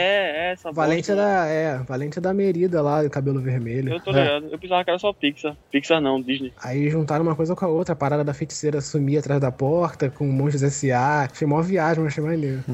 é 0.49 0.53
essa 0.53 0.73
Valente 0.73 1.11
é 1.11 1.15
da, 1.15 1.47
é, 1.47 1.77
Valente 1.79 2.19
é 2.19 2.23
da 2.23 2.33
Merida 2.33 2.81
lá, 2.81 3.03
do 3.03 3.11
cabelo 3.11 3.39
vermelho. 3.41 3.93
Eu 3.93 4.01
tô 4.01 4.11
É. 4.13 4.23
ligado. 4.23 4.47
Eu 4.51 4.59
pensava 4.59 4.83
que 4.83 4.91
era 4.91 4.99
só 4.99 5.13
Pixar. 5.13 5.55
Pixar 5.71 6.01
não, 6.01 6.23
Disney. 6.23 6.55
Aí 6.63 6.89
juntaram 6.89 7.23
uma 7.23 7.37
coisa 7.37 7.55
com 7.55 7.65
a 7.67 7.69
outra, 7.69 7.93
a 7.93 7.97
parada 7.97 8.25
da 8.25 8.33
feiticeira 8.33 8.81
sumir 8.81 9.19
atrás 9.19 9.41
da 9.43 9.53
porta, 9.53 10.09
com 10.09 10.25
monstros 10.27 10.63
S.A. 10.63 11.25
Achei 11.31 11.47
mó 11.47 11.61
viagem, 11.61 12.03
mas 12.03 12.13
achei 12.15 12.25
maneiro. 12.25 12.65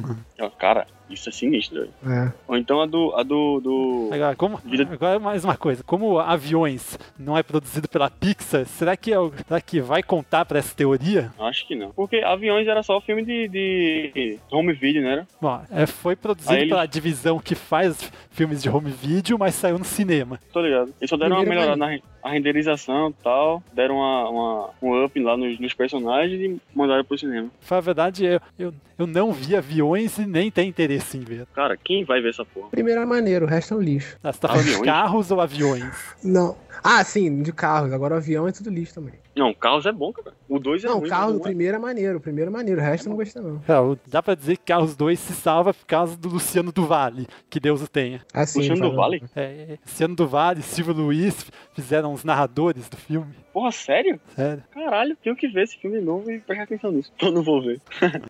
Ó, 0.40 0.50
Cara, 0.50 0.86
isso 1.10 1.28
é 1.28 1.32
sinistro, 1.32 1.88
velho. 2.02 2.26
É. 2.28 2.32
Ou 2.48 2.56
então 2.56 2.80
a 2.80 2.86
do. 2.86 3.14
A 3.16 3.22
do, 3.22 3.60
do... 3.60 4.10
Agora, 4.12 4.36
como, 4.36 4.60
agora 4.92 5.18
mais 5.18 5.44
uma 5.44 5.56
coisa, 5.56 5.82
como 5.84 6.18
aviões 6.18 6.98
não 7.18 7.36
é 7.36 7.42
produzido 7.42 7.88
pela 7.88 8.10
Pixar, 8.10 8.64
será 8.66 8.96
que, 8.96 9.12
é 9.12 9.18
o- 9.18 9.32
será 9.46 9.60
que 9.60 9.80
vai 9.80 10.02
contar 10.02 10.44
pra 10.44 10.58
essa 10.58 10.74
teoria? 10.74 11.32
Acho 11.38 11.66
que 11.66 11.74
não. 11.74 11.90
Porque 11.90 12.16
Aviões 12.16 12.66
era 12.66 12.82
só 12.82 13.00
filme 13.00 13.24
de, 13.24 13.48
de 13.48 14.38
home 14.50 14.72
video, 14.72 15.02
né? 15.02 15.12
Era? 15.12 15.26
Bom, 15.40 15.62
é, 15.70 15.86
foi 15.86 16.16
produzido 16.16 16.52
Aí 16.54 16.68
pela 16.68 16.86
divisão 16.86 17.38
que 17.38 17.54
faz 17.54 18.10
filmes 18.30 18.62
de 18.62 18.68
home 18.68 18.90
video, 18.90 19.38
mas 19.38 19.54
saiu 19.54 19.78
no 19.78 19.84
cinema. 19.84 20.40
Tô 20.52 20.60
ligado. 20.60 20.92
Eles 21.00 21.08
só 21.10 21.16
deram 21.16 21.36
uma 21.36 21.44
melhorada 21.44 21.76
na 21.76 21.86
ren- 21.86 22.02
a 22.22 22.30
renderização 22.30 23.10
e 23.10 23.22
tal. 23.22 23.62
Deram 23.72 23.96
uma, 23.96 24.28
uma- 24.28 24.70
um 24.82 25.04
up 25.04 25.18
lá 25.20 25.36
nos, 25.36 25.58
nos 25.60 25.72
personagens 25.74 26.40
e 26.40 26.60
mandaram 26.74 27.04
pro 27.04 27.16
cinema. 27.18 27.48
Pra 27.66 27.80
verdade, 27.80 28.24
eu, 28.24 28.40
eu, 28.58 28.74
eu 28.98 29.06
não 29.06 29.32
vi 29.32 29.54
aviões 29.56 30.18
e 30.18 30.26
nem 30.26 30.50
tenho 30.50 30.68
interesse 30.68 30.95
em 31.16 31.20
ver. 31.20 31.46
Cara, 31.54 31.76
quem 31.76 32.04
vai 32.04 32.20
ver 32.20 32.30
essa 32.30 32.44
porra? 32.44 32.68
Primeiro 32.70 33.00
é 33.00 33.06
maneiro, 33.06 33.46
o 33.46 33.48
resto 33.48 33.74
é 33.74 33.76
um 33.76 33.80
lixo. 33.80 34.16
Ah, 34.22 34.32
Você 34.32 34.40
tá 34.40 34.48
falando 34.48 34.64
de 34.66 34.82
carros 34.82 35.30
ou 35.30 35.40
aviões? 35.40 35.94
Não. 36.22 36.56
Ah, 36.82 37.02
sim, 37.04 37.42
de 37.42 37.52
carros. 37.52 37.92
Agora 37.92 38.14
o 38.14 38.18
avião 38.18 38.46
é 38.48 38.52
tudo 38.52 38.70
lixo 38.70 38.94
também. 38.94 39.14
Não, 39.36 39.52
Carros 39.52 39.84
é 39.86 39.92
bom, 39.92 40.12
cara. 40.12 40.34
O 40.48 40.58
2 40.58 40.84
é 40.84 40.88
não, 40.88 40.98
ruim. 40.98 41.06
o 41.06 41.10
carro 41.10 41.24
mas 41.26 41.32
do 41.34 41.38
o 41.38 41.40
é- 41.40 41.44
primeiro 41.44 41.76
é 41.76 41.78
maneiro. 41.78 42.18
O 42.18 42.20
primeiro 42.20 42.50
é 42.50 42.52
maneiro, 42.52 42.80
o 42.80 42.84
resto 42.84 43.06
eu 43.06 43.10
não 43.10 43.16
gostei, 43.16 43.42
não. 43.42 43.60
É, 43.68 43.78
o- 43.78 43.98
dá 44.06 44.22
pra 44.22 44.34
dizer 44.34 44.56
que 44.56 44.64
Carros 44.64 44.96
2 44.96 45.18
se 45.18 45.34
salva 45.34 45.74
por 45.74 45.84
causa 45.86 46.16
do 46.16 46.28
Luciano 46.28 46.72
do 46.72 46.86
Vale, 46.86 47.26
que 47.50 47.60
Deus 47.60 47.82
o 47.82 47.88
tenha. 47.88 48.22
Ah, 48.32 48.46
sim, 48.46 48.60
Luciano 48.60 48.80
do 48.80 48.96
falando. 48.96 48.96
Vale? 48.96 49.22
É, 49.36 49.78
Luciano 49.84 50.16
do 50.16 50.26
Vale, 50.26 50.62
Silvio 50.62 50.94
Luiz 50.94 51.46
fizeram 51.74 52.12
os 52.12 52.24
narradores 52.24 52.88
do 52.88 52.96
filme. 52.96 53.34
Porra, 53.52 53.72
sério? 53.72 54.20
Sério. 54.34 54.62
Caralho, 54.72 55.16
tenho 55.22 55.34
que 55.36 55.48
ver 55.48 55.64
esse 55.64 55.78
filme 55.78 55.98
novo 56.00 56.30
e 56.30 56.38
prestar 56.40 56.64
atenção 56.64 56.92
nisso. 56.92 57.10
Então 57.16 57.30
não 57.32 57.42
vou 57.42 57.62
ver. 57.62 57.80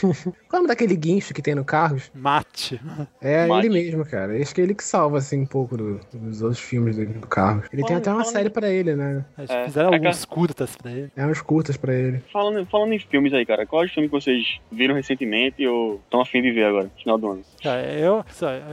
Qual 0.00 0.12
é 0.12 0.28
o 0.52 0.56
nome 0.56 0.68
daquele 0.68 0.96
guincho 0.96 1.34
que 1.34 1.42
tem 1.42 1.54
no 1.54 1.64
Carros? 1.64 2.10
Mate. 2.14 2.80
É 3.20 3.46
Mate. 3.46 3.66
ele 3.66 3.74
mesmo, 3.74 4.04
cara. 4.06 4.40
Acho 4.40 4.54
que 4.54 4.60
é 4.60 4.64
ele 4.64 4.74
que 4.74 4.84
salva, 4.84 5.18
assim, 5.18 5.40
um 5.42 5.46
pouco 5.46 5.76
do- 5.76 6.00
dos 6.12 6.42
outros 6.42 6.60
filmes 6.60 6.96
do, 6.96 7.04
do 7.06 7.26
Carros. 7.26 7.64
Ele 7.72 7.82
tem 7.82 7.88
Falando- 7.88 7.98
até 8.02 8.12
uma 8.12 8.24
série 8.24 8.50
pra 8.50 8.68
ele, 8.70 8.94
né? 8.94 9.24
Acho 9.36 9.52
É, 9.52 9.58
que 9.60 9.64
fizeram 9.66 9.90
é 9.90 9.94
alguns 9.96 10.24
que- 10.24 10.32
curtas 10.56 10.76
pra 10.76 10.90
ele. 10.90 11.10
É 11.14 11.26
uns 11.26 11.42
curtas 11.42 11.76
pra 11.76 11.94
ele. 11.94 12.22
Falando, 12.32 12.64
falando 12.66 12.92
em 12.92 12.98
filmes 12.98 13.32
aí, 13.34 13.44
cara, 13.44 13.66
qual 13.66 13.82
é 13.82 13.86
o 13.86 13.88
filme 13.88 14.08
que 14.08 14.14
vocês 14.14 14.58
viram 14.72 14.94
recentemente 14.94 15.66
ou 15.66 15.96
estão 15.96 16.20
afim 16.20 16.40
de 16.40 16.50
ver 16.50 16.64
agora, 16.64 16.84
no 16.84 16.90
final 16.90 17.18
do 17.18 17.30
ano? 17.30 17.42
Cara, 17.62 17.82
eu, 17.92 18.24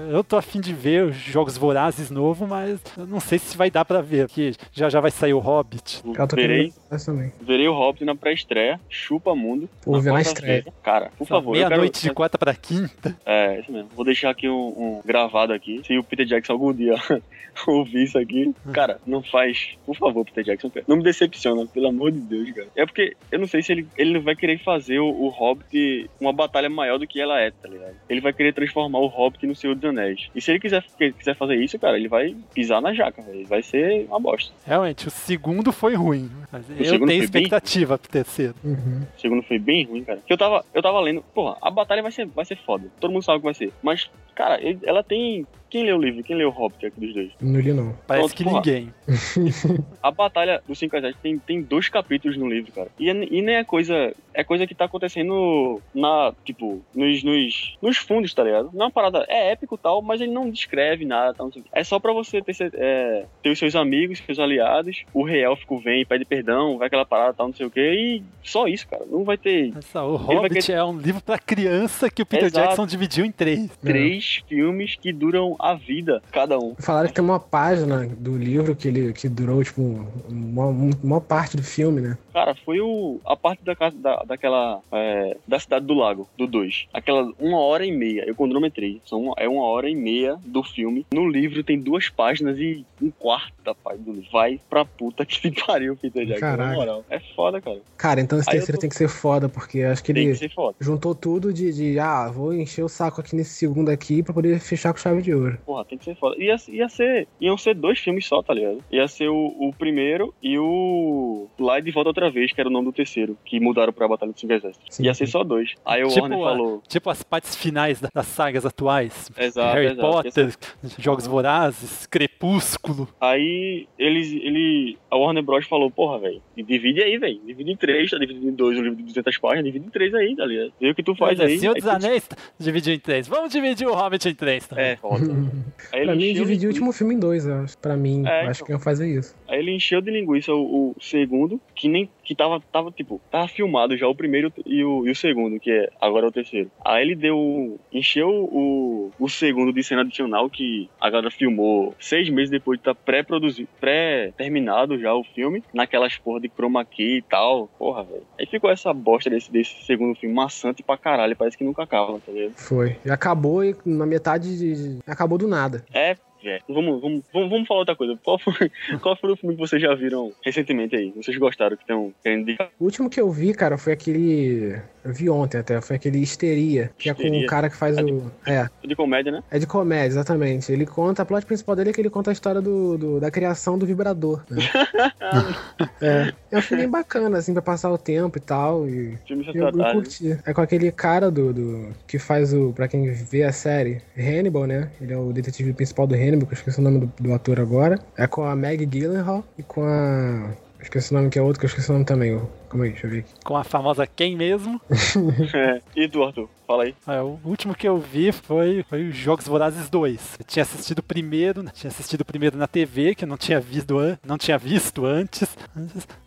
eu 0.10 0.24
tô 0.24 0.38
afim 0.38 0.62
de 0.62 0.74
ver 0.74 1.04
os 1.04 1.16
Jogos 1.16 1.58
Vorazes 1.58 2.10
novo, 2.10 2.48
mas 2.48 2.80
eu 2.98 3.06
não 3.06 3.20
sei 3.20 3.38
se 3.38 3.58
vai 3.58 3.70
dar 3.70 3.84
pra 3.84 4.02
ver, 4.02 4.28
porque 4.28 4.54
já 4.72 4.90
já 4.90 5.02
vai 5.02 5.12
sair 5.12 5.34
o 5.34 5.40
Hobbit. 5.40 6.02
Eu 6.06 6.28
tô 6.28 6.36
Verei. 6.36 6.72
também. 7.06 7.34
Verei 7.42 7.68
o 7.68 7.74
Hobbit 7.74 8.06
na 8.06 8.16
pré-estreia, 8.16 8.80
chupa 8.90 9.36
mundo. 9.36 9.70
Vou 9.86 10.00
ver 10.00 10.14
na 10.14 10.22
estreia. 10.22 10.66
Cara, 10.82 11.12
por 11.18 11.28
Só 11.28 11.36
favor, 11.36 11.56
eu 11.56 11.62
quero... 11.62 11.70
Meia-noite 11.70 12.02
de 12.02 12.14
quarta 12.14 12.38
pra 12.38 12.54
quinta. 12.54 13.18
É, 13.26 13.60
isso 13.60 13.72
mesmo. 13.72 13.90
Vou 13.96 14.06
deixar 14.06 14.30
aqui 14.30 14.48
um, 14.48 14.54
um 14.54 15.02
gravado 15.04 15.52
aqui. 15.52 15.82
Se 15.86 15.98
o 15.98 16.04
Peter 16.04 16.26
Jackson 16.26 16.54
algum 16.54 16.74
dia 16.74 16.96
ouvir 17.68 18.04
isso 18.04 18.18
aqui, 18.18 18.54
cara, 18.72 19.00
não 19.06 19.22
faz. 19.22 19.76
Por 19.86 19.96
favor, 19.96 20.24
Peter 20.26 20.44
Jackson. 20.44 20.70
cara. 20.70 20.86
Não 20.88 20.98
me 20.98 21.04
decepciona, 21.04 21.66
pelo 21.74 21.88
amor 21.88 22.12
de 22.12 22.20
Deus, 22.20 22.52
cara. 22.52 22.68
É 22.76 22.86
porque 22.86 23.16
eu 23.32 23.40
não 23.40 23.48
sei 23.48 23.62
se 23.64 23.72
ele, 23.72 23.88
ele 23.98 24.20
vai 24.20 24.36
querer 24.36 24.60
fazer 24.60 25.00
o, 25.00 25.08
o 25.08 25.30
Hobbit 25.30 26.10
uma 26.20 26.32
batalha 26.34 26.70
maior 26.70 26.98
do 26.98 27.08
que 27.08 27.20
ela 27.20 27.40
é, 27.40 27.52
tá 27.52 27.68
ligado? 27.68 27.96
Ele 28.10 28.22
vai 28.22 28.32
querer 28.34 28.54
transformar 28.54 29.00
o 29.00 29.08
Hobbit 29.08 29.46
no 29.48 29.56
Senhor 29.56 29.76
dos 29.76 29.90
Anéis. 29.90 30.30
E 30.36 30.42
se 30.42 30.52
ele 30.52 30.60
quiser, 30.60 30.84
quiser 31.18 31.36
fazer 31.36 31.56
isso, 31.56 31.78
cara, 31.80 31.98
ele 31.98 32.08
vai 32.08 32.36
pisar 32.54 32.82
na 32.82 32.94
jaca, 32.94 33.22
velho. 33.22 33.46
Vai 33.48 33.62
ser 33.64 34.06
uma 34.08 34.20
bosta. 34.20 34.54
Realmente, 34.66 35.08
o 35.08 35.12
segundo 35.12 35.72
foi 35.72 35.96
ruim. 35.96 36.30
Mas 36.52 36.70
eu 36.70 36.76
tenho 37.08 37.24
expectativa 37.24 37.98
pro 37.98 38.10
terceiro. 38.12 38.56
O 38.64 39.20
segundo 39.20 39.42
foi 39.44 39.58
bem 39.60 39.86
ruim, 39.86 40.04
cara. 40.04 40.20
Que 40.26 40.32
eu 40.34 40.38
tava, 40.38 40.64
eu 40.74 40.82
tava 40.82 41.00
lendo, 41.00 41.22
porra, 41.34 41.58
a 41.62 41.72
batalha 41.72 42.02
vai 42.02 42.12
ser, 42.12 42.26
vai 42.28 42.46
ser 42.46 42.58
foda. 42.58 42.88
Todo 43.00 43.12
mundo 43.12 43.24
sabe 43.24 43.40
que 43.40 43.46
vai 43.46 43.54
ser. 43.54 43.72
Mas, 43.82 44.10
cara, 44.36 44.62
ele- 44.62 44.80
ela 44.84 45.04
tem. 45.04 45.46
Quem 45.74 45.86
leu 45.86 45.98
o 45.98 46.00
livro? 46.00 46.22
Quem 46.24 46.36
leu 46.36 46.50
o 46.50 46.52
Hobbit 46.52 46.86
aqui 46.86 47.00
dos 47.00 47.16
dois? 47.16 47.32
Não 47.42 47.60
li, 47.60 47.74
não. 47.74 47.96
Parece 48.06 48.28
Pronto, 48.28 48.38
que 48.38 48.44
porra. 48.44 48.58
ninguém. 48.64 48.94
A 50.04 50.12
batalha 50.12 50.62
dos 50.68 50.78
Cinco 50.78 50.96
Exércitos 50.96 51.24
tem, 51.24 51.40
tem 51.40 51.64
dois 51.64 51.90
capítulos 51.90 52.38
no 52.38 52.48
livro, 52.48 52.72
cara. 52.72 52.90
E, 53.00 53.10
é- 53.10 53.28
e 53.32 53.42
nem 53.42 53.56
é 53.56 53.64
coisa. 53.64 54.14
É 54.34 54.44
coisa 54.44 54.66
que 54.68 54.76
tá 54.76 54.86
acontecendo 54.86 55.82
na. 55.94 56.34
Tipo, 56.44 56.82
nos, 56.96 57.24
nos, 57.24 57.78
nos 57.82 57.98
fundos, 57.98 58.34
tá 58.34 58.44
ligado? 58.44 58.70
Não 58.74 58.82
é 58.82 58.86
uma 58.86 58.92
parada. 58.92 59.26
É 59.28 59.52
épico 59.52 59.76
e 59.76 59.78
tal, 59.78 60.02
mas 60.02 60.22
ele 60.22 60.32
não 60.32 60.50
descreve 60.50 61.06
nada, 61.06 61.34
tal, 61.34 61.48
não 61.48 61.54
sei 61.54 61.62
o 61.62 61.66
quê. 61.66 61.70
É 61.74 61.84
só 61.84 62.00
pra 62.00 62.14
você 62.14 62.42
ter, 62.42 62.56
é, 62.76 63.26
ter 63.42 63.50
os 63.50 63.60
seus 63.60 63.76
amigos, 63.76 64.20
seus 64.26 64.40
aliados. 64.40 65.04
O 65.14 65.24
rei 65.24 65.44
élfico 65.44 65.80
vem, 65.80 66.06
pede 66.06 66.26
perdão, 66.26 66.78
vai 66.78 66.88
aquela 66.88 67.06
parada, 67.06 67.34
tal, 67.34 67.48
não 67.48 67.54
sei 67.54 67.66
o 67.66 67.72
quê. 67.72 67.94
E 67.94 68.24
só 68.44 68.68
isso, 68.68 68.88
cara. 68.88 69.04
Não 69.10 69.24
vai 69.24 69.38
ter. 69.38 69.74
Essa, 69.78 70.04
o 70.04 70.16
Hobbit 70.16 70.66
querer- 70.66 70.78
é 70.78 70.84
um 70.84 70.98
livro 70.98 71.22
pra 71.22 71.38
criança 71.38 72.10
que 72.10 72.22
o 72.22 72.26
Peter 72.26 72.48
Exato. 72.48 72.68
Jackson 72.68 72.86
dividiu 72.88 73.26
em 73.26 73.32
três. 73.32 73.70
Três 73.82 74.42
filmes 74.48 74.96
que 74.96 75.12
duram 75.14 75.56
a 75.60 75.74
vida, 75.74 76.22
cada 76.32 76.58
um. 76.60 76.76
Falaram 76.80 77.08
que 77.08 77.14
tem 77.14 77.24
uma 77.24 77.40
página 77.40 78.08
do 78.18 78.38
livro 78.38 78.76
que 78.76 78.88
ele 78.88 79.14
que 79.14 79.28
durou, 79.30 79.64
tipo, 79.64 79.82
uma, 80.30 80.66
uma 81.04 81.22
parte 81.22 81.56
do 81.58 81.64
filme, 81.64 82.02
né? 82.02 82.18
Cara, 82.34 82.56
foi 82.56 82.80
o, 82.82 83.20
a 83.26 83.36
parte 83.36 83.64
da 83.64 83.76
casa 83.76 83.96
da, 83.98 84.23
daquela. 84.26 84.82
é, 84.92 85.38
da 85.48 85.60
cidade 85.60 85.86
do 85.86 85.94
lago, 85.94 86.28
do 86.38 86.48
2. 86.48 86.88
Aquela 86.94 87.32
uma 87.40 87.60
hora 87.60 87.86
e 87.86 87.92
meia. 87.92 88.24
Eu 88.28 88.36
cronometrei. 88.36 89.02
São 89.06 89.34
é 89.38 89.48
uma 89.48 89.64
hora 89.66 89.90
e 89.90 89.96
meia 89.96 90.36
do 90.46 90.64
filme. 90.64 91.06
No 91.14 91.28
livro 91.28 91.64
tem 91.64 91.80
duas 91.80 92.10
páginas 92.10 92.58
e 92.60 92.86
um 93.02 93.10
quarto 93.12 93.54
da 93.64 93.74
página 93.76 94.04
do 94.06 94.12
livro. 94.14 94.30
Vai 94.32 94.60
pra 94.70 94.84
puta 94.86 95.26
que 95.26 95.52
te 95.52 95.66
pariu, 95.66 95.96
Peter 95.96 96.26
Jackson. 96.26 96.46
Na 96.46 96.58
Caraca. 96.58 96.76
moral. 96.76 97.06
É 97.10 97.20
foda, 97.20 97.62
cara. 97.62 97.80
Cara, 97.98 98.22
então 98.22 98.40
esse 98.40 98.50
Aí 98.50 98.58
terceiro 98.58 98.78
tô- 98.78 98.82
tem 98.82 98.90
que 98.90 98.96
ser 98.96 99.08
foda, 99.08 99.48
porque 99.50 99.82
acho 99.82 100.04
que 100.04 100.14
Tem 100.14 100.28
ele 100.30 100.38
que 100.38 100.50
juntou 100.80 101.14
tudo 101.16 101.54
de, 101.54 101.72
de, 101.74 102.00
ah, 102.00 102.30
vou 102.30 102.54
encher 102.54 102.84
o 102.84 102.90
saco 102.90 103.22
aqui 103.22 103.36
nesse 103.36 103.52
segundo 103.52 103.90
aqui 103.90 104.22
pra 104.24 104.34
poder 104.34 104.60
fechar 104.60 104.92
com 104.94 105.00
chave 105.00 105.22
de 105.22 105.34
ouro. 105.34 105.58
Porra, 105.66 105.86
tem 105.86 105.98
que 105.98 106.06
ser 106.06 106.16
foda. 106.16 106.36
Ia, 106.42 106.56
ia 106.70 106.90
ser. 106.90 107.28
Iam 107.40 107.58
ser 107.58 107.74
dois 107.76 108.00
filmes 108.00 108.26
só, 108.26 108.42
tá 108.42 108.54
ligado? 108.54 108.84
Ia 108.92 109.08
ser 109.08 109.30
o, 109.30 109.54
o 109.60 109.74
primeiro 109.78 110.34
e 110.42 110.58
o. 110.58 111.48
Lá 111.60 111.80
de 111.80 111.92
volta 111.92 112.10
outra 112.10 112.30
vez, 112.30 112.52
que 112.52 112.60
era 112.60 112.70
o 112.70 112.72
nome 112.72 112.86
do 112.88 112.94
terceiro, 112.94 113.38
que 113.46 113.60
mudaram 113.60 113.94
pra 113.94 114.08
Batalha 114.14 114.32
dos 114.32 114.40
Cinco 114.42 114.54
Exércitos. 114.54 115.00
Ia 115.00 115.14
ser 115.14 115.28
só 115.28 115.44
dois. 115.44 115.74
Aí 115.86 116.04
o 116.04 116.08
Warner 116.10 116.40
a- 116.40 116.42
falou. 116.44 116.82
tipo 116.88 117.10
as 117.10 117.24
partes 117.24 117.56
finais 117.56 118.00
da- 118.00 118.10
das 118.14 118.28
sagas 118.28 118.66
atuais. 118.66 119.30
Exato, 119.38 119.74
Harry 119.76 119.88
exato. 119.88 120.02
Potter, 120.02 120.54
Jogos 121.00 121.28
Vorazes, 121.28 122.06
Crepúsculo. 122.08 123.08
Aí 123.20 123.88
eles, 123.98 124.32
ele, 124.34 124.98
a 125.10 125.16
Warner 125.18 125.44
Bros 125.44 125.66
falou, 125.66 125.90
porra, 125.90 126.20
velho, 126.20 126.42
divide 126.56 127.02
aí, 127.02 127.18
velho, 127.18 127.40
divide 127.46 127.72
em 127.72 127.76
três, 127.76 128.10
tá 128.12 128.18
dividido 128.18 128.48
em 128.48 128.52
dois, 128.52 128.78
o 128.78 128.82
livro 128.82 128.98
de 128.98 129.04
200 129.04 129.38
páginas, 129.38 129.66
divide 129.66 129.86
em 129.86 129.90
três 129.90 130.14
aí, 130.14 130.36
tá 130.36 130.46
ligado? 130.46 130.74
Vê 130.80 130.90
o 130.90 130.96
que 130.96 131.04
tu 131.04 131.16
faz 131.16 131.38
Mas, 131.38 131.50
aí. 131.52 131.60
Senhor 131.60 131.76
aí 131.76 131.82
dos 131.82 131.90
tu- 131.90 131.96
Anéis 131.96 132.30
dividiu 132.60 132.94
em 132.94 133.00
três. 133.00 133.28
Vamos 133.28 133.52
dividir 133.52 133.88
o 133.88 133.94
Hobbit 133.94 134.28
em 134.30 134.36
três 134.36 134.68
também. 134.68 134.86
É, 134.86 134.96
foda. 134.98 135.24
Aí 135.94 136.06
pra 136.06 136.16
mim, 136.16 136.30
encheu 136.32 136.44
dividir 136.46 136.60
de- 136.62 136.66
o 136.66 136.70
último 136.70 136.92
filme 136.92 137.14
em 137.16 137.20
dois, 137.20 137.46
eu 137.46 137.56
acho. 137.56 137.78
Pra 137.78 137.96
mim, 137.96 138.24
É, 138.26 138.42
acho 138.42 138.58
então. 138.60 138.66
que 138.68 138.72
iam 138.74 138.80
fazer 138.80 139.08
isso. 139.08 139.36
Aí 139.48 139.60
ele 139.60 139.72
encheu 139.72 140.02
de 140.02 140.10
linguiça 140.12 140.54
o, 140.54 140.92
o 140.92 140.96
segundo, 141.02 141.60
que 141.76 141.88
nem 141.88 142.10
que 142.24 142.36
tava, 142.36 142.62
tava 142.72 142.92
tipo, 142.92 143.22
tava 143.30 143.48
filmado 143.48 143.98
já 143.98 144.08
o 144.08 144.16
primeiro 144.16 144.52
e 144.66 144.84
o, 144.84 145.06
e 145.06 145.12
o 145.12 145.16
segundo, 145.16 145.60
que 145.60 145.72
é 145.72 145.90
agora 146.00 146.26
é 146.26 146.30
o 146.30 146.32
terceiro. 146.32 146.72
Aí 146.84 147.04
ele 147.04 147.16
deu, 147.16 147.80
encheu 147.92 148.30
o, 148.30 149.12
o 149.20 149.30
segundo 149.30 149.74
de 149.74 149.84
cena 149.84 150.02
adicional 150.02 150.50
que 150.50 150.90
a 151.00 151.10
galera 151.10 151.32
filmou 151.32 151.94
seis 152.00 152.30
meses 152.30 152.50
depois 152.50 152.78
de 152.78 152.82
estar 152.82 152.96
pré-produzido, 152.96 153.68
pré-terminado 153.80 154.98
já 155.00 155.14
o 155.14 155.24
filme, 155.24 155.64
naquelas 155.74 156.18
porra 156.18 156.40
de 156.40 156.50
chroma 156.50 156.86
key 156.86 157.18
e 157.18 157.22
tal, 157.22 157.68
porra, 157.78 158.04
velho. 158.04 158.24
Aí 158.40 158.46
ficou 158.46 158.70
essa 158.70 158.94
bosta 158.94 159.30
desse, 159.30 159.52
desse 159.52 159.84
segundo 159.86 160.16
filme 160.16 160.34
maçante 160.34 160.84
pra 160.84 160.98
caralho, 160.98 161.36
parece 161.36 161.58
que 161.58 161.64
nunca 161.64 161.84
acaba, 161.84 162.20
tá 162.20 162.32
ligado? 162.32 162.54
Foi. 162.56 162.98
E 163.06 163.12
acabou 163.12 163.64
e 163.64 163.76
na 163.86 164.06
metade 164.06 164.58
de. 164.58 165.00
Acabou 165.06 165.38
do 165.38 165.48
nada. 165.48 165.84
É, 165.94 166.16
É. 166.44 166.60
Vamos, 166.68 167.02
vamos, 167.02 167.22
vamos, 167.34 167.50
vamos 167.50 167.68
falar 167.68 167.80
outra 167.82 167.96
coisa. 167.96 168.18
Qual 168.24 168.38
foi, 168.40 168.72
qual 169.02 169.16
foi 169.16 169.32
o 169.32 169.36
filme 169.36 169.56
que 169.56 169.62
vocês 169.62 169.82
já 169.82 169.94
viram 169.96 170.32
recentemente 170.44 170.96
aí? 170.96 171.12
Vocês 171.16 171.38
gostaram 171.38 171.76
que 171.76 171.84
estão 171.84 172.14
querendo 172.24 172.42
indicar? 172.42 172.70
O 172.80 172.84
último 172.86 173.10
que 173.10 173.20
eu 173.22 173.30
vi, 173.32 173.54
cara, 173.54 173.78
foi 173.78 173.94
aquele. 173.94 174.78
Eu 175.06 175.14
vi 175.14 175.30
ontem 175.30 175.58
até, 175.58 175.82
foi 175.82 175.98
aquele 175.98 176.20
Histeria, 176.20 176.90
que 176.98 177.10
é 177.10 177.14
com 177.14 177.22
Histeria. 177.24 177.46
o 177.46 177.50
cara 177.50 177.70
que 177.70 177.76
faz 177.76 177.98
o. 177.98 178.32
É. 178.46 178.70
De 178.86 178.96
comédia, 178.96 179.32
né? 179.34 179.44
É 179.52 179.60
de 179.60 179.68
comédia, 179.68 180.08
exatamente. 180.08 180.72
Ele 180.72 180.86
conta, 180.86 181.22
a 181.22 181.26
plot 181.26 181.46
principal 181.46 181.76
dele 181.76 181.90
é 181.90 181.94
que 181.94 182.00
ele 182.00 182.10
conta 182.10 182.30
a 182.32 182.34
história 182.34 182.62
do, 182.62 182.98
do- 182.98 183.20
da 183.20 183.30
criação 183.30 183.78
do 183.78 183.86
vibrador. 183.86 184.42
né? 184.50 184.62
é. 186.02 186.34
É 186.52 186.58
um 186.58 186.62
filme 186.62 186.88
bacana, 186.88 187.38
assim, 187.38 187.54
pra 187.54 187.62
passar 187.62 187.92
o 187.92 187.98
tempo 187.98 188.38
e 188.38 188.42
tal. 188.42 188.88
E 188.88 189.18
Filme 189.28 189.46
eu, 189.48 189.54
eu 189.54 189.66
retratário. 189.66 190.02
curti. 190.02 190.38
É 190.46 190.54
com 190.54 190.62
aquele 190.62 190.92
cara 190.92 191.30
do, 191.32 191.54
do. 191.54 191.90
que 192.08 192.18
faz 192.20 192.54
o. 192.54 192.72
Pra 192.74 192.88
quem 192.88 193.12
vê 193.12 193.44
a 193.44 193.52
série, 193.52 194.02
Hannibal, 194.18 194.66
né? 194.68 194.90
Ele 195.02 195.14
é 195.14 195.18
o 195.18 195.34
detetive 195.34 195.74
principal 195.74 196.08
do 196.08 196.16
Hannibal, 196.16 196.33
que 196.42 196.54
eu 196.54 196.58
esqueci 196.58 196.80
o 196.80 196.84
nome 196.84 197.00
do, 197.00 197.12
do 197.20 197.34
ator 197.34 197.60
agora. 197.60 198.00
É 198.18 198.28
com 198.28 198.44
a 198.44 198.56
Meg 198.56 198.86
Gyllenhaal 198.86 199.44
e 199.58 199.64
com 199.64 199.84
a. 199.84 200.52
Esqueci 200.82 201.12
o 201.12 201.16
nome 201.16 201.30
que 201.30 201.40
é 201.40 201.42
outro, 201.42 201.60
que 201.60 201.66
eu 201.66 201.70
esqueci 201.70 201.90
o 201.90 201.94
nome 201.94 202.06
também. 202.06 202.42
Calma 202.74 202.86
aí, 202.86 202.92
deixa 202.92 203.06
eu 203.06 203.12
ver 203.12 203.20
aqui. 203.20 203.30
Com 203.46 203.56
a 203.56 203.64
famosa 203.64 204.08
quem 204.08 204.36
mesmo? 204.36 204.82
É. 205.54 205.80
E 205.96 206.04
Arthur? 206.06 206.50
Fala 206.66 206.84
aí. 206.86 206.96
É, 207.08 207.22
o 207.22 207.40
último 207.46 207.76
que 207.76 207.88
eu 207.88 208.00
vi 208.00 208.32
foi, 208.32 208.84
foi 208.90 209.08
os 209.10 209.16
Jogos 209.16 209.48
Vorazes 209.48 209.90
2. 209.90 210.38
Eu 210.40 210.46
tinha 210.46 210.64
assistido 210.64 211.00
o 211.00 211.04
primeiro, 211.04 211.64
tinha 211.74 211.90
assistido 211.90 212.22
o 212.22 212.26
primeiro 212.26 212.58
na 212.58 212.68
TV, 212.68 213.14
que 213.14 213.26
eu 213.26 213.28
não 213.28 213.38
tinha 213.38 213.60
visto, 213.60 214.00
an 214.00 214.18
não 214.26 214.38
tinha 214.38 214.58
visto 214.58 215.06
antes. 215.06 215.56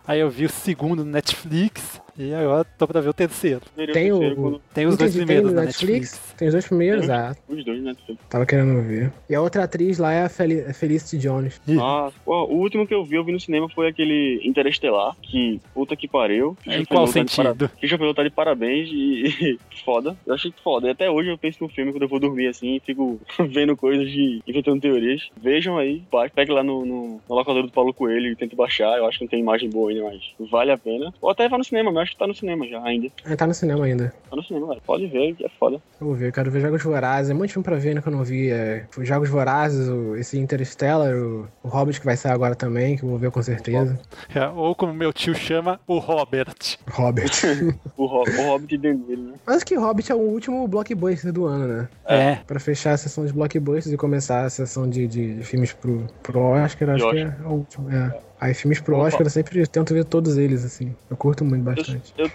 Aí 0.06 0.20
eu 0.20 0.30
vi 0.30 0.44
o 0.44 0.48
segundo 0.48 1.04
no 1.04 1.10
Netflix 1.10 2.00
e 2.16 2.32
agora 2.32 2.64
tô 2.64 2.86
pra 2.86 3.00
ver 3.00 3.08
o 3.08 3.12
terceiro. 3.14 3.62
Tem 3.92 4.12
o. 4.12 4.60
Tem 4.72 4.86
os 4.86 4.96
dois 4.96 5.16
Entendi, 5.16 5.26
primeiros 5.26 5.48
tem 5.50 5.54
na 5.56 5.60
no 5.62 5.66
Netflix. 5.66 6.34
Tem 6.36 6.48
os 6.48 6.54
dois 6.54 6.66
primeiros? 6.66 7.06
Tem 7.06 7.14
Ah, 7.16 7.34
Os 7.48 7.64
dois, 7.64 7.82
né? 7.82 7.94
tava 8.28 8.46
querendo 8.46 8.80
ver. 8.86 9.12
E 9.28 9.34
a 9.34 9.40
outra 9.40 9.64
atriz 9.64 9.98
lá 9.98 10.12
é 10.12 10.24
a 10.24 10.28
Fel 10.28 10.72
Felicity 10.74 11.18
Jones. 11.18 11.60
Ah, 11.80 12.10
o 12.24 12.54
último 12.54 12.86
que 12.86 12.94
eu 12.94 13.04
vi, 13.04 13.16
eu 13.16 13.24
vi 13.24 13.32
no 13.32 13.40
cinema 13.40 13.68
foi 13.68 13.88
aquele 13.88 14.40
Interestelar, 14.44 15.16
que 15.22 15.60
puta 15.74 15.96
que 15.96 16.06
pariu. 16.06 16.35
Em 16.66 16.84
qual 16.84 17.06
tá 17.06 17.12
sentido? 17.12 17.68
Christopher 17.78 18.00
Nolan 18.00 18.14
tá 18.14 18.22
de 18.22 18.30
parabéns 18.30 18.88
e, 18.90 19.26
e 19.26 19.58
foda. 19.84 20.16
Eu 20.26 20.34
achei 20.34 20.52
foda. 20.62 20.88
E 20.88 20.90
até 20.90 21.10
hoje 21.10 21.30
eu 21.30 21.38
penso 21.38 21.58
no 21.62 21.68
filme 21.68 21.92
quando 21.92 22.02
eu 22.02 22.08
vou 22.08 22.18
dormir 22.20 22.48
assim 22.48 22.76
e 22.76 22.80
fico 22.80 23.20
vendo 23.50 23.76
coisas 23.76 24.08
de 24.10 24.40
inventando 24.46 24.80
teorias. 24.80 25.28
Vejam 25.40 25.76
aí, 25.78 26.02
pegue 26.34 26.52
lá 26.52 26.62
no, 26.62 26.84
no, 26.84 27.20
no 27.28 27.34
locador 27.34 27.62
do 27.62 27.70
Paulo 27.72 27.92
Coelho 27.94 28.28
e 28.30 28.36
tente 28.36 28.56
baixar. 28.56 28.96
Eu 28.98 29.06
acho 29.06 29.18
que 29.18 29.24
não 29.24 29.30
tem 29.30 29.40
imagem 29.40 29.70
boa 29.70 29.90
ainda, 29.90 30.04
mas 30.04 30.50
vale 30.50 30.70
a 30.72 30.78
pena. 30.78 31.12
Ou 31.20 31.30
até 31.30 31.48
vá 31.48 31.56
no 31.58 31.64
cinema, 31.64 31.90
mas 31.92 32.04
acho 32.04 32.12
que 32.12 32.18
tá 32.18 32.26
no 32.26 32.34
cinema 32.34 32.66
já 32.66 32.82
ainda. 32.82 33.08
Ah, 33.24 33.36
tá 33.36 33.46
no 33.46 33.54
cinema 33.54 33.84
ainda. 33.84 34.12
Tá 34.30 34.36
no 34.36 34.42
cinema, 34.42 34.68
velho. 34.68 34.80
Pode 34.86 35.06
ver, 35.06 35.34
que 35.34 35.44
é 35.44 35.48
foda. 35.48 35.80
Vou 36.00 36.14
ver, 36.14 36.32
quero 36.32 36.50
ver 36.50 36.60
Jogos 36.60 36.82
Vorazes. 36.82 37.30
É 37.30 37.34
muito 37.34 37.52
filme 37.52 37.64
pra 37.64 37.76
ver, 37.76 37.94
né, 37.94 38.02
que 38.02 38.08
eu 38.08 38.12
não 38.12 38.24
vi. 38.24 38.50
É, 38.50 38.86
Jogos 39.00 39.28
Vorazes, 39.28 39.88
o- 39.88 40.16
esse 40.16 40.38
Interstellar, 40.38 41.14
o, 41.14 41.48
o 41.62 41.68
Hobbit 41.68 42.00
que 42.00 42.06
vai 42.06 42.16
sair 42.16 42.32
agora 42.32 42.54
também, 42.54 42.96
que 42.96 43.02
eu 43.04 43.08
vou 43.08 43.18
ver 43.18 43.30
com 43.30 43.42
certeza. 43.42 43.98
É, 44.34 44.46
ou 44.48 44.74
como 44.74 44.92
meu 44.92 45.12
tio 45.12 45.34
chama, 45.34 45.80
o 45.86 45.98
Robert. 46.26 46.78
Hobbit. 46.90 47.42
O, 47.96 48.04
Ho- 48.04 48.24
o 48.28 48.42
Hobbit 48.48 48.76
dentro 48.78 49.06
dele, 49.06 49.22
né? 49.22 49.34
Mas 49.46 49.62
que 49.64 49.74
Hobbit 49.76 50.10
é 50.12 50.14
o 50.14 50.18
último 50.18 50.66
blockbuster 50.68 51.32
do 51.32 51.46
ano, 51.46 51.66
né? 51.66 51.88
É. 52.06 52.34
Pra 52.46 52.60
fechar 52.60 52.92
a 52.92 52.96
sessão 52.96 53.24
de 53.24 53.32
blockbusters 53.32 53.92
e 53.92 53.96
começar 53.96 54.44
a 54.44 54.50
sessão 54.50 54.88
de, 54.88 55.06
de 55.06 55.42
filmes 55.44 55.72
pro, 55.72 56.06
pro 56.22 56.38
Oscar, 56.40 56.90
acho 56.90 57.10
que 57.10 57.18
é 57.18 57.34
o 57.44 57.50
último. 57.52 57.90
É. 57.90 58.18
Aí 58.38 58.52
filmes 58.52 58.80
pro 58.80 58.96
Opa. 58.96 59.06
Oscar 59.06 59.22
eu 59.26 59.30
sempre 59.30 59.66
tento 59.66 59.94
ver 59.94 60.04
todos 60.04 60.36
eles, 60.36 60.62
assim. 60.64 60.94
Eu 61.08 61.16
curto 61.16 61.42
muito 61.44 61.62
bastante. 61.62 62.12
Eu, 62.18 62.26
eu 62.26 62.30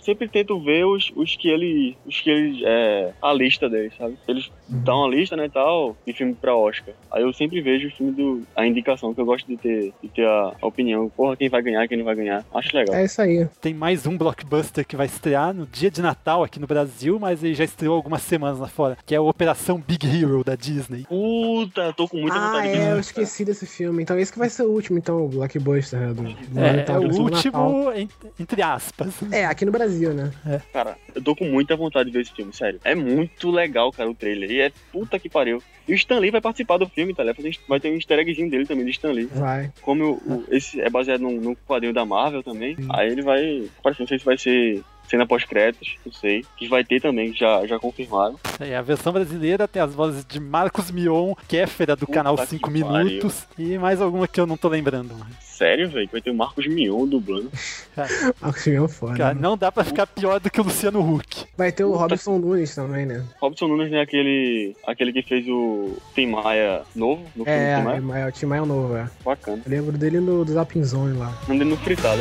sempre 0.00 0.28
tento 0.28 0.58
ver 0.60 0.84
os, 0.84 1.12
os 1.14 1.36
que 1.36 1.48
ele. 1.48 1.96
Os 2.06 2.20
que 2.20 2.30
ele. 2.30 2.62
É, 2.64 3.12
a 3.22 3.32
lista 3.32 3.68
deles, 3.68 3.92
sabe? 3.98 4.16
Eles 4.26 4.50
dão 4.68 4.98
uma 5.00 5.08
lista, 5.14 5.36
né, 5.36 5.46
e 5.46 5.50
tal, 5.50 5.96
de 6.06 6.12
filme 6.12 6.34
pra 6.34 6.54
Oscar. 6.56 6.94
Aí 7.12 7.22
eu 7.22 7.32
sempre 7.32 7.60
vejo 7.60 7.88
o 7.88 7.90
filme 7.90 8.12
do. 8.12 8.42
A 8.56 8.66
indicação, 8.66 9.12
que 9.14 9.20
eu 9.20 9.26
gosto 9.26 9.46
de 9.46 9.56
ter, 9.56 9.92
de 10.02 10.08
ter 10.08 10.26
a, 10.26 10.52
a 10.60 10.66
opinião. 10.66 11.08
Porra, 11.10 11.36
quem 11.36 11.48
vai 11.48 11.62
ganhar, 11.62 11.86
quem 11.88 11.98
não 11.98 12.04
vai 12.04 12.14
ganhar. 12.14 12.44
Acho 12.54 12.76
legal. 12.76 12.94
É 12.96 13.04
isso 13.04 13.20
aí. 13.20 13.46
Tem 13.60 13.74
mais 13.74 14.06
um 14.06 14.16
blockbuster 14.16 14.86
que 14.86 14.96
vai 14.96 15.06
estrear 15.06 15.52
no 15.54 15.66
dia 15.66 15.90
de 15.90 16.00
Natal 16.00 16.42
aqui 16.42 16.58
no 16.58 16.66
Brasil, 16.66 17.18
mas 17.20 17.42
ele 17.44 17.54
já 17.54 17.64
estreou 17.64 17.94
algumas 17.96 18.22
semanas 18.22 18.58
lá 18.58 18.68
fora, 18.68 18.96
que 19.04 19.14
é 19.14 19.18
a 19.18 19.22
Operação 19.22 19.78
Big 19.78 20.06
Hero 20.06 20.42
da 20.42 20.54
Disney. 20.54 21.04
Puta, 21.08 21.92
tô 21.92 22.08
com 22.08 22.16
muita 22.18 22.36
Ah, 22.38 22.46
vontade 22.48 22.72
de 22.72 22.78
é, 22.78 22.90
eu 22.90 22.94
ver. 22.94 23.00
esqueci 23.00 23.44
desse 23.44 23.66
filme. 23.66 24.02
Então 24.02 24.18
esse 24.18 24.32
que 24.32 24.38
vai 24.38 24.48
ser 24.48 24.62
o 24.62 24.70
último, 24.70 24.98
então, 24.98 25.24
o 25.24 25.28
blockbuster 25.28 25.98
né, 26.00 26.06
do, 26.08 26.22
do 26.22 26.60
É, 26.60 26.84
é 26.88 26.98
o 26.98 27.22
último, 27.22 27.92
en- 27.94 28.08
entre 28.40 28.62
aspas. 28.62 29.14
É, 29.32 29.44
aqui 29.44 29.65
no 29.66 29.72
Brasil, 29.72 30.14
né? 30.14 30.32
Cara, 30.72 30.96
eu 31.14 31.22
tô 31.22 31.34
com 31.36 31.44
muita 31.44 31.76
vontade 31.76 32.08
de 32.08 32.12
ver 32.16 32.22
esse 32.22 32.32
filme, 32.32 32.52
sério. 32.52 32.80
É 32.84 32.94
muito 32.94 33.50
legal, 33.50 33.92
cara, 33.92 34.08
o 34.10 34.14
trailer. 34.14 34.50
E 34.50 34.60
é 34.60 34.72
puta 34.92 35.18
que 35.18 35.28
pariu. 35.28 35.62
E 35.88 35.92
o 35.92 35.94
Stan 35.96 36.18
Lee 36.18 36.30
vai 36.30 36.40
participar 36.40 36.78
do 36.78 36.88
filme, 36.88 37.14
tá? 37.14 37.22
Vai 37.22 37.34
fazer- 37.34 37.56
Vai 37.68 37.78
ter 37.78 37.90
um 37.90 37.94
easter 37.94 38.18
eggzinho 38.18 38.50
dele 38.50 38.66
também, 38.66 38.84
do 38.84 38.90
Stan 38.90 39.12
Lee. 39.12 39.26
Vai. 39.26 39.70
Como 39.82 40.04
o- 40.26 40.32
o- 40.34 40.44
esse 40.50 40.80
é 40.80 40.88
baseado 40.90 41.20
num, 41.20 41.40
num 41.40 41.54
quadrinho 41.54 41.92
da 41.92 42.04
Marvel 42.04 42.42
também, 42.42 42.76
aí 42.90 43.10
ele 43.10 43.22
vai. 43.22 43.68
Parece, 43.82 44.00
não 44.00 44.08
sei 44.08 44.18
se 44.18 44.24
vai 44.24 44.36
ser 44.38 44.82
cena 45.08 45.26
pós-créditos, 45.26 45.96
não 46.04 46.12
sei. 46.12 46.44
Que 46.56 46.68
vai 46.68 46.84
ter 46.84 47.00
também, 47.00 47.32
já, 47.34 47.66
já 47.66 47.78
confirmaram. 47.78 48.38
É, 48.60 48.76
a 48.76 48.82
versão 48.82 49.12
brasileira 49.12 49.66
tem 49.68 49.80
as 49.82 49.94
vozes 49.94 50.24
de 50.24 50.40
Marcos 50.40 50.90
Mion, 50.90 51.34
Kéfera 51.48 51.94
do 51.96 52.06
Puta 52.06 52.12
canal 52.12 52.36
que 52.36 52.46
5 52.46 52.70
pariu. 52.70 52.86
Minutos, 52.92 53.46
e 53.58 53.76
mais 53.78 54.00
alguma 54.00 54.26
que 54.26 54.40
eu 54.40 54.46
não 54.46 54.56
tô 54.56 54.68
lembrando. 54.68 55.14
Sério, 55.40 55.88
velho? 55.88 56.06
que 56.06 56.12
Vai 56.12 56.20
ter 56.20 56.30
o 56.30 56.34
Marcos 56.34 56.66
Mion 56.66 57.06
dublando. 57.06 57.50
Marcos 58.40 58.66
Mion 58.66 58.84
é 58.84 58.88
foda. 58.88 59.16
Cara, 59.16 59.34
né? 59.34 59.40
não 59.40 59.56
dá 59.56 59.72
pra 59.72 59.84
ficar 59.84 60.06
pior 60.06 60.38
do 60.38 60.50
que 60.50 60.60
o 60.60 60.64
Luciano 60.64 61.00
Huck. 61.00 61.46
Vai 61.56 61.72
ter 61.72 61.84
o 61.84 61.92
Robson 61.94 62.38
Nunes 62.38 62.74
também, 62.74 63.06
né? 63.06 63.24
Robson 63.40 63.66
Nunes 63.68 63.92
é 63.92 64.00
aquele, 64.00 64.76
aquele 64.86 65.12
que 65.12 65.22
fez 65.22 65.46
o 65.48 65.96
Tim 66.14 66.26
Maia 66.26 66.82
novo, 66.94 67.22
no 67.34 67.44
filme 67.44 67.58
É, 67.58 67.76
Tim 67.78 67.84
Maia. 68.02 68.24
é, 68.24 68.28
o 68.28 68.32
Tim 68.32 68.46
Maia 68.46 68.58
é 68.58 68.62
o 68.62 68.66
novo, 68.66 68.96
é. 68.96 69.08
Bacana. 69.24 69.62
Eu 69.64 69.70
lembro 69.70 69.96
dele 69.96 70.20
no, 70.20 70.44
do 70.44 70.52
Zapping 70.52 70.84
Zone 70.84 71.16
lá. 71.16 71.32
Andando 71.48 71.70
no 71.70 71.76
fritado. 71.78 72.20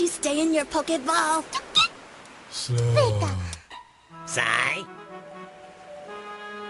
You 0.00 0.06
stay 0.06 0.40
in 0.40 0.54
your 0.54 0.64
Pokeball? 0.64 1.44
Vita. 2.50 3.30
Sai. 4.26 4.84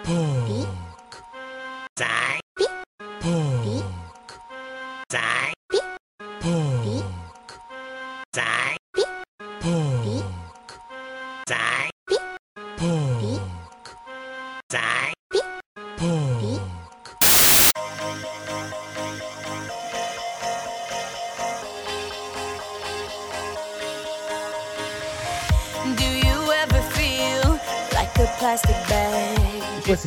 Poke. 0.03 0.40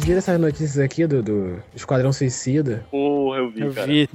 Viram 0.03 0.17
essas 0.17 0.37
notícias 0.37 0.79
aqui 0.79 1.07
do, 1.07 1.23
do 1.23 1.63
Esquadrão 1.73 2.11
Suicida? 2.11 2.85
Vi, 3.73 4.09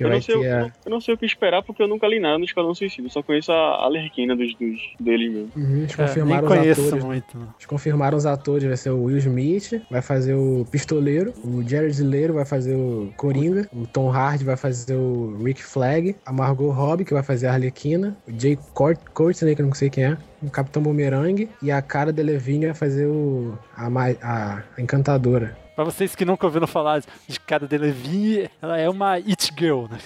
Eu 0.00 0.08
eu, 0.08 0.10
não 0.10 0.22
sei, 0.22 0.34
o- 0.36 0.40
ter 0.40 0.52
a... 0.52 0.72
eu 0.84 0.90
não 0.90 1.00
sei 1.00 1.14
o 1.14 1.18
que 1.18 1.26
esperar 1.26 1.62
porque 1.62 1.82
eu 1.82 1.88
nunca 1.88 2.06
li 2.06 2.18
nada 2.20 2.38
no 2.38 2.44
Esquadrão 2.44 2.74
Suicida. 2.74 3.06
Eu 3.06 3.10
só 3.10 3.22
conheço 3.22 3.50
a 3.52 3.84
Alerquina 3.84 4.34
dos, 4.36 4.54
dos, 4.54 4.80
deles 5.00 5.32
mesmo. 5.32 5.50
Uhum, 5.56 5.76
eles 5.78 5.92
É, 5.92 5.96
confirmaram 6.06 6.48
nem 6.48 6.58
os 6.58 6.62
conheço 6.62 6.86
atores. 6.86 7.04
muito. 7.04 7.38
não. 7.38 7.48
Eles 7.54 7.66
confirmaram 7.66 8.16
os 8.18 8.26
atores, 8.26 8.64
vai 8.64 8.76
ser 8.76 8.90
o 8.90 9.02
Will 9.04 9.18
Smith, 9.18 9.82
vai 9.90 10.02
fazer 10.02 10.34
o 10.34 10.66
Pistoleiro, 10.70 11.32
o 11.44 11.62
Jared 11.68 12.02
Leiro 12.02 12.34
vai 12.34 12.44
fazer 12.44 12.74
o 12.74 13.12
Coringa, 13.16 13.68
o 13.72 13.86
Tom 13.86 14.10
Hardy 14.10 14.44
vai 14.44 14.56
fazer 14.56 14.94
o 14.94 15.36
Rick 15.42 15.62
Flag, 15.62 16.16
a 16.24 16.32
Margot 16.32 16.70
Robbie, 16.70 17.04
que 17.04 17.12
vai 17.14 17.22
fazer 17.22 17.46
a 17.48 17.52
Arlequina, 17.52 18.16
o 18.28 18.40
Jay 18.40 18.58
Courtney, 18.74 19.54
que 19.54 19.62
eu 19.62 19.66
não 19.66 19.74
sei 19.74 19.90
quem 19.90 20.04
é, 20.04 20.16
o 20.42 20.50
Capitão 20.50 20.82
Boomerang, 20.82 21.48
e 21.62 21.70
a 21.70 21.80
Cara 21.82 22.12
Delevingne 22.12 22.66
vai 22.66 22.74
fazer 22.74 23.06
o 23.06 23.56
a, 23.76 23.86
a 24.22 24.62
Encantadora. 24.78 25.56
Pra 25.74 25.84
vocês 25.84 26.14
que 26.14 26.24
nunca 26.24 26.46
ouviram 26.46 26.66
falar 26.66 27.00
de 27.00 27.40
Cara 27.40 27.66
Delevingne, 27.66 28.50
ela 28.60 28.78
é 28.78 28.88
uma 28.88 29.12
It 29.14 29.52
Girl, 29.58 29.86
né? 29.90 29.98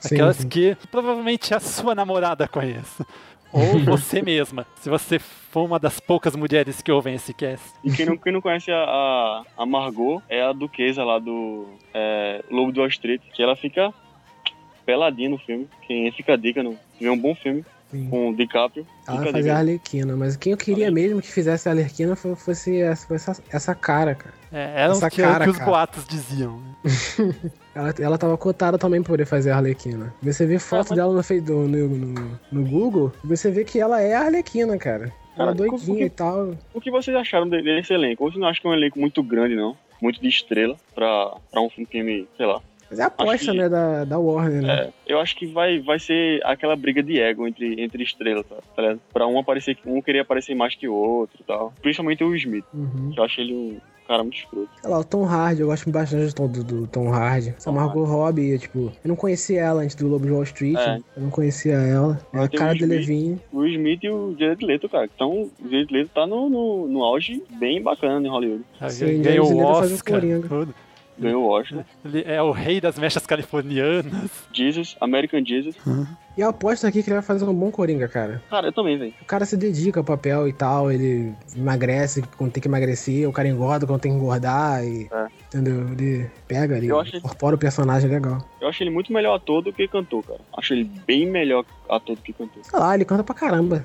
Sim, 0.00 0.16
Aquelas 0.16 0.36
sim. 0.36 0.48
que 0.48 0.76
provavelmente 0.90 1.54
a 1.54 1.60
sua 1.60 1.94
namorada 1.94 2.46
conhece. 2.46 3.04
Ou 3.50 3.78
você 3.84 4.20
mesma, 4.20 4.66
se 4.76 4.90
você 4.90 5.18
for 5.18 5.64
uma 5.64 5.78
das 5.78 5.98
poucas 5.98 6.36
mulheres 6.36 6.82
que 6.82 6.92
ouvem 6.92 7.14
esse 7.14 7.32
cast. 7.32 7.70
E 7.82 7.90
quem 7.90 8.04
não, 8.04 8.18
quem 8.18 8.32
não 8.32 8.42
conhece 8.42 8.70
a, 8.70 8.84
a, 8.84 9.42
a 9.56 9.66
Margot 9.66 10.22
é 10.28 10.42
a 10.42 10.52
duquesa 10.52 11.02
lá 11.02 11.18
do 11.18 11.66
é, 11.94 12.44
Lobo 12.50 12.70
do 12.70 12.80
Wall 12.80 12.88
Street, 12.88 13.22
que 13.32 13.42
ela 13.42 13.56
fica 13.56 13.92
peladinha 14.84 15.30
no 15.30 15.38
filme. 15.38 15.66
Quem 15.86 16.10
fica 16.12 16.34
a 16.34 16.36
dica, 16.36 16.62
não. 16.62 16.72
Se 16.72 17.04
vê 17.04 17.08
um 17.08 17.18
bom 17.18 17.34
filme, 17.34 17.64
com 17.90 18.30
o 18.30 18.36
DiCaprio. 18.36 18.86
Ela 19.06 19.22
vai 19.22 19.32
fazer 19.32 19.50
a. 19.50 19.56
Arlequina, 19.58 20.16
mas 20.16 20.36
quem 20.36 20.52
eu 20.52 20.56
queria 20.58 20.90
mesmo 20.90 21.20
que 21.22 21.28
fizesse 21.32 21.68
a 21.68 21.72
Arlequina 21.72 22.14
fo- 22.16 22.36
fosse 22.36 22.80
essa, 22.80 23.14
essa, 23.14 23.42
essa 23.50 23.74
cara, 23.74 24.14
cara. 24.14 24.34
É, 24.52 24.82
era 24.82 24.92
o 24.92 24.96
Essa 24.96 25.10
que, 25.10 25.22
cara, 25.22 25.44
que 25.44 25.50
os 25.50 25.58
cara. 25.58 25.70
boatos 25.70 26.06
diziam. 26.06 26.60
Ela, 27.74 27.94
ela 28.00 28.18
tava 28.18 28.36
cotada 28.36 28.76
também 28.76 29.00
pra 29.02 29.10
poder 29.12 29.24
fazer 29.24 29.50
a 29.52 29.56
Arlequina. 29.56 30.12
Você 30.22 30.44
vê 30.46 30.58
foto 30.58 30.94
dela 30.96 31.12
no, 31.14 31.22
Face- 31.22 31.40
no, 31.40 31.68
no, 31.68 31.88
no- 31.88 32.40
no 32.50 32.64
Google, 32.64 33.12
você 33.22 33.50
vê 33.52 33.62
que 33.64 33.78
ela 33.78 34.00
é 34.02 34.14
a 34.14 34.22
Arlequina, 34.22 34.76
cara. 34.76 35.12
Ela 35.36 35.52
é 35.52 35.54
Cara, 35.54 35.54
doidinha 35.54 36.04
e 36.06 36.10
tal. 36.10 36.56
O 36.74 36.80
que 36.80 36.90
vocês 36.90 37.16
acharam 37.16 37.48
de- 37.48 37.62
desse 37.62 37.92
elenco? 37.92 38.24
Vocês 38.24 38.40
não 38.40 38.48
acham 38.48 38.62
que 38.62 38.66
é 38.66 38.70
um 38.70 38.74
elenco 38.74 38.98
muito 38.98 39.22
grande, 39.22 39.54
não? 39.54 39.76
Muito 40.02 40.20
de 40.20 40.28
estrela 40.28 40.76
pra, 40.94 41.36
pra 41.52 41.60
um 41.60 41.70
filme, 41.70 42.26
sei 42.36 42.46
lá. 42.46 42.60
Mas 42.90 42.98
é 42.98 43.02
a 43.02 43.06
aposta, 43.06 43.52
que- 43.52 43.58
né, 43.58 43.68
da, 43.68 44.04
da 44.04 44.18
Warner, 44.18 44.62
né? 44.62 44.74
É, 45.06 45.12
eu 45.12 45.20
acho 45.20 45.36
que 45.36 45.46
vai, 45.46 45.78
vai 45.80 45.98
ser 45.98 46.40
aquela 46.44 46.74
briga 46.76 47.02
de 47.02 47.20
ego 47.20 47.46
entre, 47.46 47.80
entre 47.82 48.02
estrelas, 48.02 48.46
tá, 48.46 48.56
tá 48.74 48.82
ligado? 48.82 49.00
Pra 49.12 49.26
um 49.26 49.38
aparecer, 49.38 49.76
um 49.86 50.00
querer 50.00 50.20
aparecer 50.20 50.54
mais 50.54 50.74
que 50.74 50.88
o 50.88 50.94
outro 50.94 51.36
e 51.40 51.44
tal. 51.44 51.72
Principalmente 51.82 52.24
o 52.24 52.34
Smith, 52.34 52.64
Uhum. 52.72 53.10
que 53.12 53.20
eu 53.20 53.24
acho 53.24 53.40
ele 53.40 53.52
um 53.54 53.78
cara 54.08 54.22
muito 54.22 54.38
escroto. 54.38 54.70
Sei 54.80 54.88
lá, 54.90 54.98
o 55.00 55.04
Tom 55.04 55.24
Hardy, 55.26 55.60
eu 55.60 55.66
gosto 55.66 55.90
bastante 55.90 56.34
do, 56.34 56.48
do, 56.48 56.64
do 56.64 56.86
Tom 56.86 57.12
Hardy. 57.12 57.50
Essa 57.58 57.70
Margot 57.70 58.04
Robbie, 58.04 58.58
tipo, 58.58 58.90
eu 59.04 59.08
não 59.08 59.14
conhecia 59.16 59.60
ela 59.60 59.82
antes 59.82 59.94
do 59.94 60.08
Lobo 60.08 60.24
de 60.24 60.32
Wall 60.32 60.44
Street. 60.44 60.78
É. 60.78 60.96
Eu 61.14 61.22
não 61.24 61.30
conhecia 61.30 61.74
ela. 61.74 62.18
É 62.32 62.38
a 62.38 62.48
cara 62.48 62.70
o 62.72 62.74
de 62.74 62.84
Smith. 62.84 62.98
Levine. 63.00 63.40
O 63.52 63.66
Smith 63.66 64.02
e 64.04 64.08
o 64.08 64.34
Jared 64.38 64.64
Leto, 64.64 64.88
cara. 64.88 65.10
Então, 65.14 65.30
o 65.62 65.70
Jared 65.70 65.92
Leto 65.92 66.10
tá 66.14 66.26
no, 66.26 66.48
no, 66.48 66.88
no 66.88 67.04
auge 67.04 67.42
bem 67.60 67.82
bacana 67.82 68.26
em 68.26 68.30
Hollywood. 68.30 68.64
Sim, 68.88 69.20
Ganhou 69.20 69.52
o 69.52 69.58
Oscar. 69.62 70.22
Ganhou 71.18 71.44
o 71.44 71.48
Oscar. 71.48 71.84
Ele 72.04 72.22
é 72.24 72.40
o 72.42 72.50
rei 72.50 72.80
das 72.80 72.98
mechas 72.98 73.26
californianas. 73.26 74.30
Jesus, 74.52 74.96
American 75.00 75.44
Jesus. 75.44 75.76
E 76.38 76.40
eu 76.40 76.50
aposto 76.50 76.86
aqui 76.86 77.02
que 77.02 77.08
ele 77.10 77.14
vai 77.16 77.22
fazer 77.22 77.44
um 77.44 77.52
bom 77.52 77.68
Coringa, 77.68 78.06
cara. 78.06 78.40
Cara, 78.48 78.68
eu 78.68 78.72
também, 78.72 78.96
velho. 78.96 79.12
O 79.20 79.24
cara 79.24 79.44
se 79.44 79.56
dedica 79.56 79.98
ao 79.98 80.04
papel 80.04 80.46
e 80.46 80.52
tal, 80.52 80.88
ele 80.88 81.34
emagrece 81.56 82.22
quando 82.36 82.52
tem 82.52 82.62
que 82.62 82.68
emagrecer, 82.68 83.28
o 83.28 83.32
cara 83.32 83.48
engorda 83.48 83.88
quando 83.88 84.00
tem 84.00 84.12
que 84.12 84.18
engordar 84.18 84.84
e. 84.84 85.10
Entendeu? 85.48 85.88
Ele 85.88 86.30
pega 86.46 86.76
ali, 86.76 86.86
Eu 86.86 87.00
acho- 87.00 87.16
incorpora 87.16 87.56
o 87.56 87.58
personagem 87.58 88.08
legal. 88.08 88.38
Eu 88.60 88.68
acho 88.68 88.80
ele 88.84 88.90
muito 88.90 89.12
melhor 89.12 89.34
ator 89.34 89.62
do 89.62 89.72
que 89.72 89.88
cantor, 89.88 90.22
cara. 90.22 90.38
Acho 90.56 90.74
ele 90.74 90.84
bem 90.84 91.26
melhor 91.28 91.64
ator 91.88 92.14
do 92.14 92.22
que 92.22 92.32
cantor. 92.32 92.62
Sei 92.64 92.78
lá, 92.78 92.94
ele 92.94 93.04
canta 93.04 93.24
pra 93.24 93.34
caramba. 93.34 93.82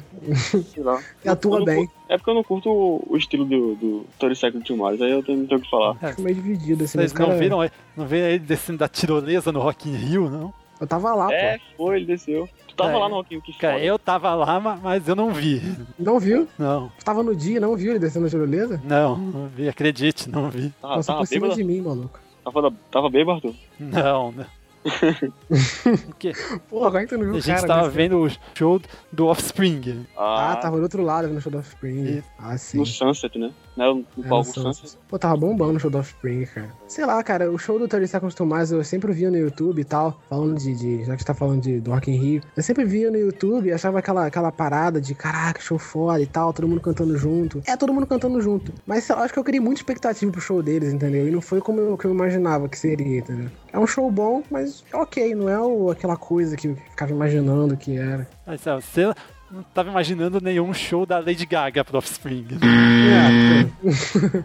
Sei 0.72 0.84
lá. 0.84 1.02
E 1.26 1.30
atua 1.30 1.56
Eu 1.56 1.60
não 1.60 1.66
bem. 1.66 1.76
curto- 1.88 1.94
É 2.10 2.18
porque 2.18 2.30
eu 2.30 2.36
não 2.36 2.44
curto 2.44 2.70
o, 2.70 3.18
estilo 3.18 3.46
do, 3.46 3.74
do 3.76 4.06
30 4.20 4.36
Seconds 4.36 4.68
to 4.68 4.78
Mars, 4.78 5.02
aí 5.02 5.10
eu 5.10 5.18
não 5.18 5.24
tenho 5.24 5.44
o 5.58 5.60
que 5.62 5.70
falar. 5.72 5.96
Fico 5.96 6.22
meio 6.22 6.36
dividido, 6.36 6.84
assim, 6.84 7.00
Vocês 7.00 7.12
o 7.12 7.16
cara... 7.16 7.32
não 7.32 7.40
viram, 7.40 7.58
não 7.98 8.06
viram 8.06 8.28
ele 8.28 8.40
descendo 8.40 8.78
da 8.78 8.88
tirolesa 8.88 9.52
no 9.52 9.60
Rock 9.60 9.90
in 9.90 9.96
Rio, 9.96 10.30
não? 10.30 10.54
Eu 10.80 10.88
tava 10.88 11.14
lá, 11.16 11.32
É, 11.34 11.58
pô. 11.58 11.64
foi, 11.86 11.98
ele 11.98 12.06
desceu. 12.06 12.48
Tu 12.68 12.76
tava 12.76 12.92
É. 12.94 12.98
lá 12.98 13.08
no 13.10 13.16
Rock 13.16 13.34
in 13.34 13.38
Rio, 13.38 13.42
que 13.44 13.54
Cara, 13.60 13.74
foda. 13.76 13.86
eu 13.86 14.00
tava 14.00 14.34
lá, 14.34 14.60
ma- 14.60 14.76
mas 14.82 15.08
eu 15.08 15.16
não 15.16 15.32
vi. 15.32 15.62
Não 15.98 16.20
viu? 16.20 16.48
Não, 16.58 16.90
Tu 16.98 17.06
tava 17.06 17.22
no 17.22 17.36
dia, 17.36 17.60
não 17.60 17.76
viu 17.76 17.92
ele 17.92 18.00
descendo 18.00 18.26
a 18.26 18.30
tirolesa? 18.30 18.82
não, 18.84 19.16
não 19.18 19.48
vi, 19.48 19.70
acredite, 19.70 20.30
não 20.30 20.50
vi. 20.50 20.74
Tava, 20.82 20.96
Passou 20.96 21.14
tava 21.14 21.20
por 21.20 21.28
cima 21.28 21.42
bêbado? 21.48 21.62
de 21.62 21.64
mim, 21.64 21.82
maluco. 21.82 22.20
Tava, 22.44 22.74
tava 22.92 23.10
bêbado, 23.10 23.36
Arthur? 23.38 23.56
Não, 23.80 24.32
não. 24.32 24.46
Porque 26.08 26.34
Pô, 26.70 26.84
agora 26.86 27.08
tu 27.08 27.18
não 27.18 27.26
viu 27.26 27.34
a 27.36 27.38
o 27.38 27.40
gente 27.42 27.56
cara. 27.56 27.68
tava 27.68 27.84
desse- 27.84 27.96
vendo 27.96 28.20
o 28.22 28.30
show 28.54 28.82
do 29.12 29.28
Offspring. 29.28 30.06
Ah, 30.18 30.58
tava 30.62 30.78
do 30.78 30.84
outro 30.84 31.04
lado 31.04 31.28
no 31.30 31.40
show 31.40 31.52
do 31.52 31.58
Offspring. 31.60 32.22
Ah, 32.38 32.58
sim. 32.58 32.80
No 32.80 32.86
Sunset, 32.86 33.38
né? 33.38 33.52
Não, 33.76 34.06
no 34.16 34.26
É, 34.26 34.28
palco 34.30 34.46
Sunset. 34.54 34.76
Sunset. 34.78 34.98
Pô, 35.08 35.18
tava 35.18 35.36
bombando 35.36 35.78
o 35.78 35.80
show 35.80 35.90
do 35.90 35.98
Offspring, 35.98 36.46
cara. 36.46 36.70
Sei 36.88 37.06
lá, 37.06 37.24
cara, 37.24 37.52
o 37.52 37.58
show 37.58 37.80
do 37.80 37.88
30 37.88 38.06
Seconds 38.08 38.36
to 38.36 38.46
Mars 38.46 38.72
eu 38.72 38.84
sempre 38.84 39.12
via 39.14 39.32
no 39.32 39.38
YouTube 39.38 39.80
e 39.80 39.84
tal, 39.84 40.20
falando 40.30 40.58
de, 40.60 40.76
de- 40.76 41.04
já 41.06 41.16
que 41.16 41.22
você 41.22 41.28
tá 41.28 41.34
falando 41.34 41.62
de, 41.62 41.80
do 41.80 41.92
Rock 41.92 42.12
in 42.12 42.16
Rio. 42.18 42.42
Eu 42.56 42.62
sempre 42.62 42.86
via 42.86 43.10
no 43.10 43.18
YouTube 43.18 43.68
e 43.68 43.72
achava 43.72 44.00
aquela, 44.00 44.28
aquela 44.28 44.52
parada 44.52 45.02
de 45.02 45.16
caraca, 45.16 45.60
show 45.62 45.80
foda 45.80 46.22
e 46.22 46.28
tal, 46.28 46.54
todo 46.54 46.68
mundo 46.68 46.82
cantando 46.82 47.18
junto. 47.18 47.62
É, 47.66 47.76
todo 47.76 47.92
mundo 47.94 48.06
cantando 48.06 48.40
junto. 48.42 48.72
Mas 48.86 49.06
sei 49.06 49.16
lá, 49.16 49.24
acho 49.24 49.34
que 49.34 49.40
eu 49.40 49.44
criei 49.44 49.60
muita 49.60 49.80
expectativa 49.82 50.32
pro 50.32 50.40
show 50.42 50.62
deles, 50.62 50.94
entendeu? 50.94 51.28
E 51.28 51.32
não 51.32 51.42
foi 51.42 51.60
como 51.60 51.80
eu, 51.80 51.98
que 51.98 52.06
eu 52.06 52.12
imaginava 52.12 52.70
que 52.70 52.78
seria, 52.78 53.20
entendeu? 53.20 53.50
É 53.72 53.80
um 53.80 53.88
show 53.88 54.10
bom, 54.12 54.44
mas 54.52 54.84
é 54.94 54.98
ok, 54.98 55.34
não 55.34 55.50
é 55.50 55.60
o- 55.60 55.90
aquela 55.90 56.16
coisa 56.16 56.56
que 56.56 56.68
eu 56.68 56.76
ficava 56.76 57.12
imaginando 57.12 57.76
que 57.76 57.98
era. 57.98 58.28
Mas, 58.46 58.62
você 58.62 59.12
não 59.54 59.64
tava 59.64 59.90
imaginando 59.90 60.42
nenhum 60.42 60.74
show 60.74 61.06
da 61.06 61.20
Lady 61.20 61.46
Gaga 61.46 61.84
pro 61.86 61.98
Offspring. 61.98 62.46
É, 63.84 63.84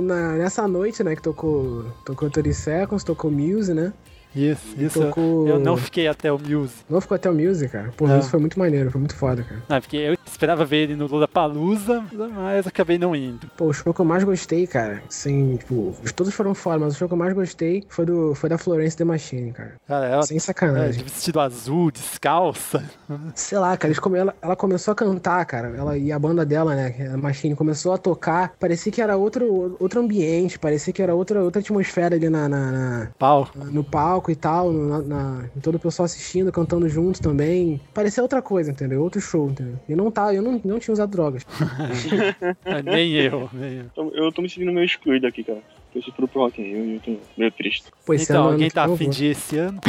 na- 0.00 0.32
nessa 0.34 0.66
noite, 0.68 1.02
né, 1.02 1.16
que 1.16 1.22
tocou, 1.22 1.84
tocou 2.04 2.30
30 2.30 2.52
Seconds, 2.52 3.02
tocou 3.04 3.30
Muse, 3.30 3.74
né? 3.74 3.92
Isso, 4.36 4.74
isso. 4.78 5.00
tocou- 5.00 5.48
Eu 5.48 5.58
não 5.58 5.76
fiquei 5.76 6.06
até 6.06 6.30
o 6.32 6.38
Muse. 6.38 6.74
Não 6.88 7.00
ficou 7.00 7.14
até 7.14 7.30
o 7.30 7.34
Muse, 7.34 7.68
cara. 7.68 7.90
Pô, 7.96 8.06
isso 8.16 8.30
foi 8.30 8.38
muito 8.40 8.58
maneiro, 8.58 8.90
foi 8.90 9.00
muito 9.00 9.16
foda, 9.16 9.42
cara. 9.42 9.62
Não, 9.68 9.80
porque 9.80 9.96
eu 9.96 10.16
esperava 10.26 10.64
ver 10.64 10.76
ele 10.84 10.96
no 10.96 11.06
Lollapalooza, 11.06 12.04
mas 12.34 12.66
acabei 12.66 12.98
não 12.98 13.16
indo. 13.16 13.46
Pô, 13.56 13.66
o 13.66 13.72
show 13.72 13.92
que 13.94 14.00
eu 14.00 14.04
mais 14.04 14.22
gostei, 14.24 14.66
cara, 14.66 15.02
assim, 15.08 15.56
tipo, 15.56 15.94
os- 16.04 16.12
todos 16.12 16.34
foram 16.34 16.54
fora, 16.54 16.78
mas 16.78 16.94
o 16.94 16.98
show 16.98 17.08
que 17.08 17.14
eu 17.14 17.18
mais 17.18 17.32
gostei 17.32 17.84
foi, 17.88 18.04
do, 18.04 18.34
foi 18.34 18.48
da 18.50 18.58
Florence 18.58 18.96
The 18.96 19.04
Machine, 19.04 19.52
cara. 19.52 19.74
Cara, 19.88 20.06
ela, 20.06 20.22
Sem 20.22 20.36
é, 20.36 20.40
sacanagem. 20.40 20.98
de 20.98 21.04
vestido 21.10 21.40
azul, 21.40 21.90
descalça. 21.90 22.84
Sei 23.34 23.58
lá, 23.58 23.76
cara, 23.76 23.88
eles 23.88 23.98
come... 23.98 24.18
ela, 24.18 24.34
ela 24.42 24.56
começou 24.56 24.92
a 24.92 24.94
cantar, 24.94 25.44
cara. 25.46 25.68
Ela 25.76 25.96
e 25.96 26.12
a 26.12 26.18
banda 26.18 26.44
dela, 26.44 26.74
né, 26.74 26.90
que 26.90 27.02
é 27.02 27.08
a 27.08 27.16
Machine, 27.16 27.54
começou 27.54 27.92
a 27.92 27.98
tocar. 27.98 28.52
Parecia 28.58 28.90
que 28.92 29.00
era 29.00 29.16
outro, 29.16 29.76
outro 29.80 30.00
ambiente, 30.00 30.58
parecia 30.58 30.92
que 30.92 31.00
era 31.02 31.14
outra, 31.14 31.42
outra 31.42 31.60
atmosfera 31.60 32.16
ali 32.16 32.28
na, 32.28 32.48
na- 32.48 32.70
na- 32.72 33.08
Pau. 33.18 33.48
no 33.54 33.82
palco 33.84 34.25
e 34.30 34.36
tal, 34.36 34.72
na, 34.72 35.02
na- 35.02 35.44
em 35.56 35.60
todo 35.60 35.76
o 35.76 35.78
pessoal 35.78 36.04
assistindo, 36.04 36.50
cantando 36.52 36.88
junto 36.88 37.20
também. 37.20 37.80
Parecia 37.94 38.22
outra 38.22 38.40
coisa, 38.42 38.70
entendeu? 38.70 39.02
Outro 39.02 39.20
show, 39.20 39.48
entendeu? 39.48 39.78
E 39.88 39.94
não 39.94 40.10
tá, 40.10 40.32
eu 40.34 40.42
não, 40.42 40.60
não 40.64 40.78
tinha 40.78 40.92
usado 40.92 41.10
drogas. 41.10 41.44
nem 42.84 43.12
eu, 43.14 43.48
nem 43.52 43.72
eu. 43.78 43.84
Então, 43.92 44.10
Eu 44.14 44.32
tô 44.32 44.42
me 44.42 44.48
sentindo 44.48 44.72
meio 44.72 44.84
excluído 44.84 45.26
aqui, 45.26 45.42
cara. 45.44 45.60
Eu 45.94 46.02
fui 46.02 46.12
pro 46.28 46.40
Rock 46.42 46.60
in 46.60 46.64
Rio 46.64 46.84
e 46.84 46.94
eu 46.96 47.00
tô 47.00 47.16
meio 47.38 47.50
triste. 47.52 47.86
Esse 48.10 48.24
então, 48.24 48.42
ano, 48.42 48.52
alguém 48.52 48.70
tá 48.70 48.84
afim 48.84 49.08
de 49.08 49.26
esse 49.26 49.56
ano? 49.56 49.80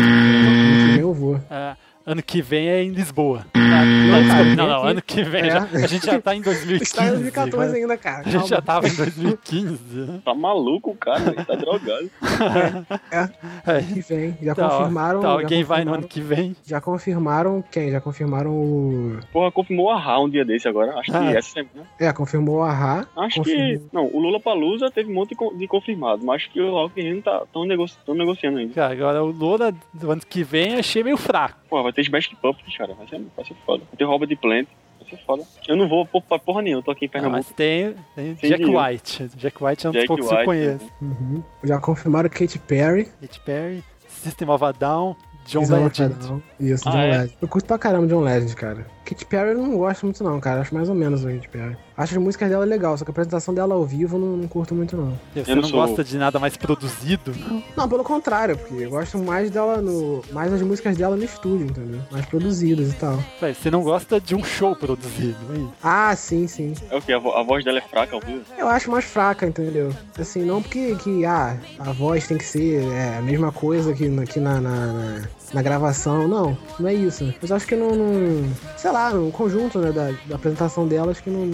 Eu 0.98 1.14
vou. 1.14 1.36
É, 1.50 1.76
ano 2.08 2.24
que 2.24 2.41
vem 2.41 2.68
é 2.70 2.82
em 2.82 2.89
Lisboa. 2.89 3.45
Não, 3.53 3.64
não, 3.64 4.28
cara, 4.28 4.43
desculpa, 4.43 4.43
vem 4.45 4.55
não, 4.55 4.68
não, 4.68 4.84
ano 4.84 5.01
que 5.01 5.24
vem. 5.24 5.41
É. 5.43 5.49
já- 5.51 5.64
a 5.74 5.88
gente 5.88 6.05
já 6.05 6.22
tá 6.22 6.34
em 6.36 6.41
2015. 6.41 6.84
Está 6.84 7.05
em 7.05 7.10
2014 7.10 7.72
vai. 7.72 7.82
ainda, 7.82 7.97
cara. 7.97 8.24
A 8.26 8.30
gente 8.30 8.47
já 8.47 8.62
tava 8.62 8.88
em 8.88 8.95
2015. 8.95 10.22
Tá 10.24 10.34
maluco, 10.34 10.95
cara? 10.95 11.22
Ele 11.36 11.43
tá 11.45 11.53
drogado. 11.55 12.10
É, 13.12 13.72
ano 13.72 13.84
que 13.93 13.99
vem. 14.01 14.38
Já 14.41 14.55
Tá, 14.55 14.70
confirmaram. 14.70 15.22
tá, 15.22 15.28
já 15.28 15.34
alguém 15.34 15.64
vai 15.64 15.84
no 15.86 15.93
ano 15.93 16.08
que 16.08 16.22
vem. 16.22 16.55
Já 16.66 16.80
confirmaram 16.82 17.64
quem? 17.72 17.91
Já 17.91 17.99
confirmaram 18.01 18.51
o. 18.51 19.20
Porra, 19.32 19.51
confirmou 19.51 19.89
a 19.91 19.99
Ra 19.99 20.20
um 20.20 20.30
dia 20.30 20.45
desse 20.45 20.68
agora. 20.68 20.93
Acho 20.97 21.12
que 21.12 21.18
Ah. 21.18 21.32
essa 21.32 21.49
semana. 21.51 21.88
É, 21.99 22.12
confirmou 22.14 22.62
a 22.64 22.72
Ra. 22.72 23.05
Acho 23.18 23.38
confirmou... 23.39 23.68
que. 23.68 23.82
Não, 23.91 24.05
o 24.08 24.20
Lula 24.20 24.39
Palusa 24.39 24.89
teve 24.91 25.12
um 25.12 25.16
monte 25.16 25.30
de 25.30 25.36
co- 25.36 25.53
de 25.53 25.68
confirmado, 25.68 26.24
mas 26.26 26.38
acho 26.43 26.51
que 26.51 26.62
o 26.62 26.72
Rock 26.72 26.99
in 27.01 27.03
Rio 27.14 27.22
tá 27.22 27.43
tão, 27.51 27.66
negoci... 27.66 27.95
tão 28.05 28.16
negociando 28.16 28.58
ainda. 28.60 28.74
Cara, 28.74 28.93
agora 28.93 29.24
o 29.24 29.32
Lola 29.32 29.74
do 29.93 30.12
ano 30.12 30.22
que 30.28 30.43
vem 30.43 30.76
achei 30.76 31.03
meio 31.03 31.18
fraco. 31.18 31.58
Pô, 31.70 31.84
vai 31.84 31.91
ter 31.98 32.02
Smash 32.04 32.28
Puppets, 32.41 32.78
cara. 32.78 32.93
Vai 32.93 33.08
ser, 33.08 33.22
vai 33.36 33.45
ser 33.45 33.56
foda. 33.66 33.84
Vai 33.86 33.98
ter 33.98 34.04
Robert 34.04 34.38
Plant. 34.38 34.68
Vai 35.00 35.10
ser 35.10 35.18
foda. 35.26 35.43
Eu 35.68 35.76
não 35.76 35.88
vou 35.88 36.06
pôr 36.06 36.22
pra 36.22 36.38
porra 36.39 36.62
nenhuma, 36.62 36.80
eu 36.80 36.84
tô 36.84 36.91
aqui 36.91 37.06
em 37.06 37.08
Ah, 37.08 37.12
Pernambuco. 37.12 37.38
mas 37.48 37.56
tem, 37.56 37.95
tem 38.16 38.34
Jack 38.36 38.64
dinheiro. 38.64 38.80
White. 38.80 39.28
Jack 39.36 39.64
White 39.64 39.86
é 39.86 39.89
um 39.89 39.93
dos 39.93 40.06
poucos 40.06 40.28
que 40.28 40.34
eu 40.36 40.45
conheço. 40.45 40.91
Uhum. 41.02 41.43
Já 41.64 41.80
confirmaram 41.80 42.30
Katy 42.30 42.60
Perry. 42.60 43.06
Katy 43.22 43.39
Perry, 43.41 43.84
System 44.08 44.50
of 44.50 44.64
a 44.64 44.72
Down, 44.72 45.16
John 45.45 45.62
Legend. 45.62 46.43
Isso, 46.60 46.88
Ah, 46.88 46.91
John 46.91 46.98
é? 47.00 47.12
Legend. 47.12 47.38
Eu 47.41 47.48
curto 47.48 47.66
pra 47.66 47.78
caramba 47.78 48.08
John 48.08 48.20
Legend, 48.22 48.56
cara. 48.56 48.88
Katy 49.10 49.26
Perry 49.26 49.49
eu 49.51 49.58
não 49.58 49.78
gosto 49.78 50.03
muito 50.05 50.24
não, 50.24 50.39
cara. 50.39 50.62
Acho 50.62 50.74
mais 50.74 50.89
ou 50.89 50.95
menos 50.95 51.26
a 51.26 51.32
Katy 51.32 51.47
Perry. 51.49 51.78
Acho 51.95 52.14
as 52.16 52.22
músicas 52.22 52.49
dela 52.49 52.64
legal, 52.66 52.95
só 52.97 53.03
que 53.03 53.10
a 53.10 53.14
apresentação 53.14 53.53
dela 53.53 53.74
ao 53.74 53.84
vivo 53.84 54.18
eu 54.18 54.20
não, 54.22 54.38
não 54.38 54.47
curto 54.47 54.76
muito 54.76 54.95
não. 54.95 55.18
Você 55.34 55.51
Eu 55.51 55.55
não, 55.55 55.62
não 55.64 55.70
sou- 55.70 55.80
gosta 55.86 56.03
de 56.03 56.18
nada 56.18 56.38
mais 56.39 56.55
produzido? 56.58 57.34
Não. 57.76 57.88
Pelo 57.89 58.03
contrário, 58.03 58.58
porque 58.58 58.84
eu 58.84 58.89
gosto 58.91 59.18
mais 59.18 59.49
dela 59.49 59.78
no. 59.82 60.22
mais 60.32 60.51
das 60.51 60.62
músicas 60.62 60.95
dela 60.97 61.16
no 61.16 61.24
estúdio, 61.24 61.66
entendeu? 61.68 61.99
Mais 62.12 62.26
produzidas 62.26 62.91
e 62.91 62.95
tal. 62.95 63.18
Véi, 63.41 63.53
Você 63.53 63.72
não 63.72 63.82
gosta 63.82 64.20
de 64.22 64.36
um 64.36 64.43
show 64.43 64.76
produzido, 64.76 65.38
é 65.53 65.58
isso? 65.58 65.74
Ah, 65.82 66.16
sim, 66.16 66.45
sim. 66.47 66.74
É 66.91 66.95
o 66.97 67.01
que? 67.01 67.12
A, 67.14 67.18
vo- 67.20 67.32
a 67.34 67.41
voz 67.43 67.64
dela 67.64 67.80
é 67.80 67.82
fraca 67.82 68.16
ao 68.16 68.22
vivo? 68.22 68.41
Eu 68.58 68.68
acho 68.68 68.91
mais 68.91 69.05
fraca, 69.05 69.47
entendeu? 69.47 69.91
Assim, 70.20 70.43
não 70.43 70.62
porque 70.62 70.95
que, 70.95 71.26
ah, 71.26 71.58
a 71.80 71.91
voz 71.93 72.28
tem 72.28 72.38
que 72.38 72.45
ser 72.45 72.84
é, 72.91 73.18
a 73.18 73.22
mesma 73.22 73.51
coisa 73.51 73.93
que, 73.93 74.08
na- 74.08 74.26
que 74.26 74.39
na, 74.39 74.60
na, 74.62 74.88
na, 74.93 75.22
na 75.53 75.62
gravação. 75.62 76.28
Não, 76.28 76.58
não 76.80 76.88
é 76.88 76.93
isso. 76.93 77.34
Mas 77.41 77.51
acho 77.51 77.66
que 77.66 77.76
não. 77.76 77.91
não- 77.95 78.47
sei 78.78 78.91
lá, 78.91 78.97
no 79.14 79.32
conjunto 79.32 79.80
né, 79.80 79.91
da, 79.91 80.12
da 80.26 80.36
apresentação 80.36 80.88
dela, 80.88 81.12
acho 81.12 81.24
que 81.24 81.30
não 81.30 81.45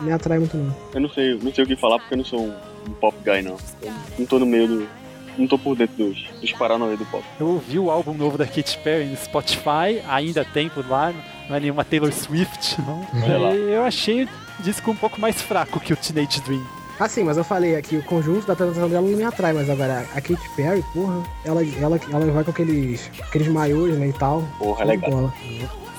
me 0.00 0.12
atrai 0.12 0.38
muito, 0.38 0.56
não. 0.56 0.74
Eu 0.94 1.00
não 1.00 1.08
sei, 1.08 1.38
não 1.42 1.52
sei 1.52 1.64
o 1.64 1.66
que 1.66 1.76
falar 1.76 1.98
porque 1.98 2.14
eu 2.14 2.18
não 2.18 2.24
sou 2.24 2.40
um, 2.40 2.54
um 2.88 2.92
pop 2.94 3.16
guy, 3.24 3.42
não. 3.42 3.56
Eu 3.82 3.92
não 4.18 4.26
tô 4.26 4.38
no 4.38 4.46
meio 4.46 4.68
do. 4.68 4.88
Não 5.38 5.46
tô 5.46 5.58
por 5.58 5.74
dentro 5.74 5.96
dos, 5.96 6.22
dos 6.40 6.52
paranauê 6.52 6.94
do 6.94 7.06
pop. 7.06 7.24
Eu 7.40 7.46
ouvi 7.46 7.78
o 7.78 7.90
álbum 7.90 8.12
novo 8.12 8.36
da 8.36 8.44
Katy 8.44 8.78
Perry 8.78 9.06
no 9.06 9.16
Spotify, 9.16 10.02
ainda 10.06 10.44
tem 10.44 10.68
por 10.68 10.86
lá, 10.86 11.10
não 11.48 11.56
é 11.56 11.60
nenhuma 11.60 11.84
Taylor 11.84 12.12
Swift, 12.12 12.76
não. 12.82 13.06
E 13.54 13.72
eu 13.72 13.82
achei 13.82 14.24
o 14.24 14.28
disco 14.62 14.90
um 14.90 14.96
pouco 14.96 15.18
mais 15.18 15.40
fraco 15.40 15.80
que 15.80 15.92
o 15.92 15.96
Teenage 15.96 16.42
Dream. 16.42 16.62
Ah, 17.00 17.08
sim, 17.08 17.24
mas 17.24 17.38
eu 17.38 17.44
falei 17.44 17.74
aqui, 17.74 17.96
o 17.96 18.02
conjunto 18.02 18.46
da 18.46 18.52
apresentação 18.52 18.88
dela 18.88 19.08
não 19.08 19.16
me 19.16 19.24
atrai, 19.24 19.54
mas 19.54 19.68
agora 19.70 20.06
a 20.14 20.20
Katy 20.20 20.50
Perry, 20.54 20.84
porra, 20.92 21.22
ela, 21.44 21.64
ela, 21.64 22.00
ela 22.10 22.26
vai 22.30 22.44
com 22.44 22.50
aqueles, 22.50 23.10
aqueles 23.22 23.48
maiôs, 23.48 23.96
né, 23.98 24.08
e 24.08 24.12
tal. 24.12 24.44
Porra, 24.58 24.84
legal. 24.84 25.10
bola. 25.10 25.34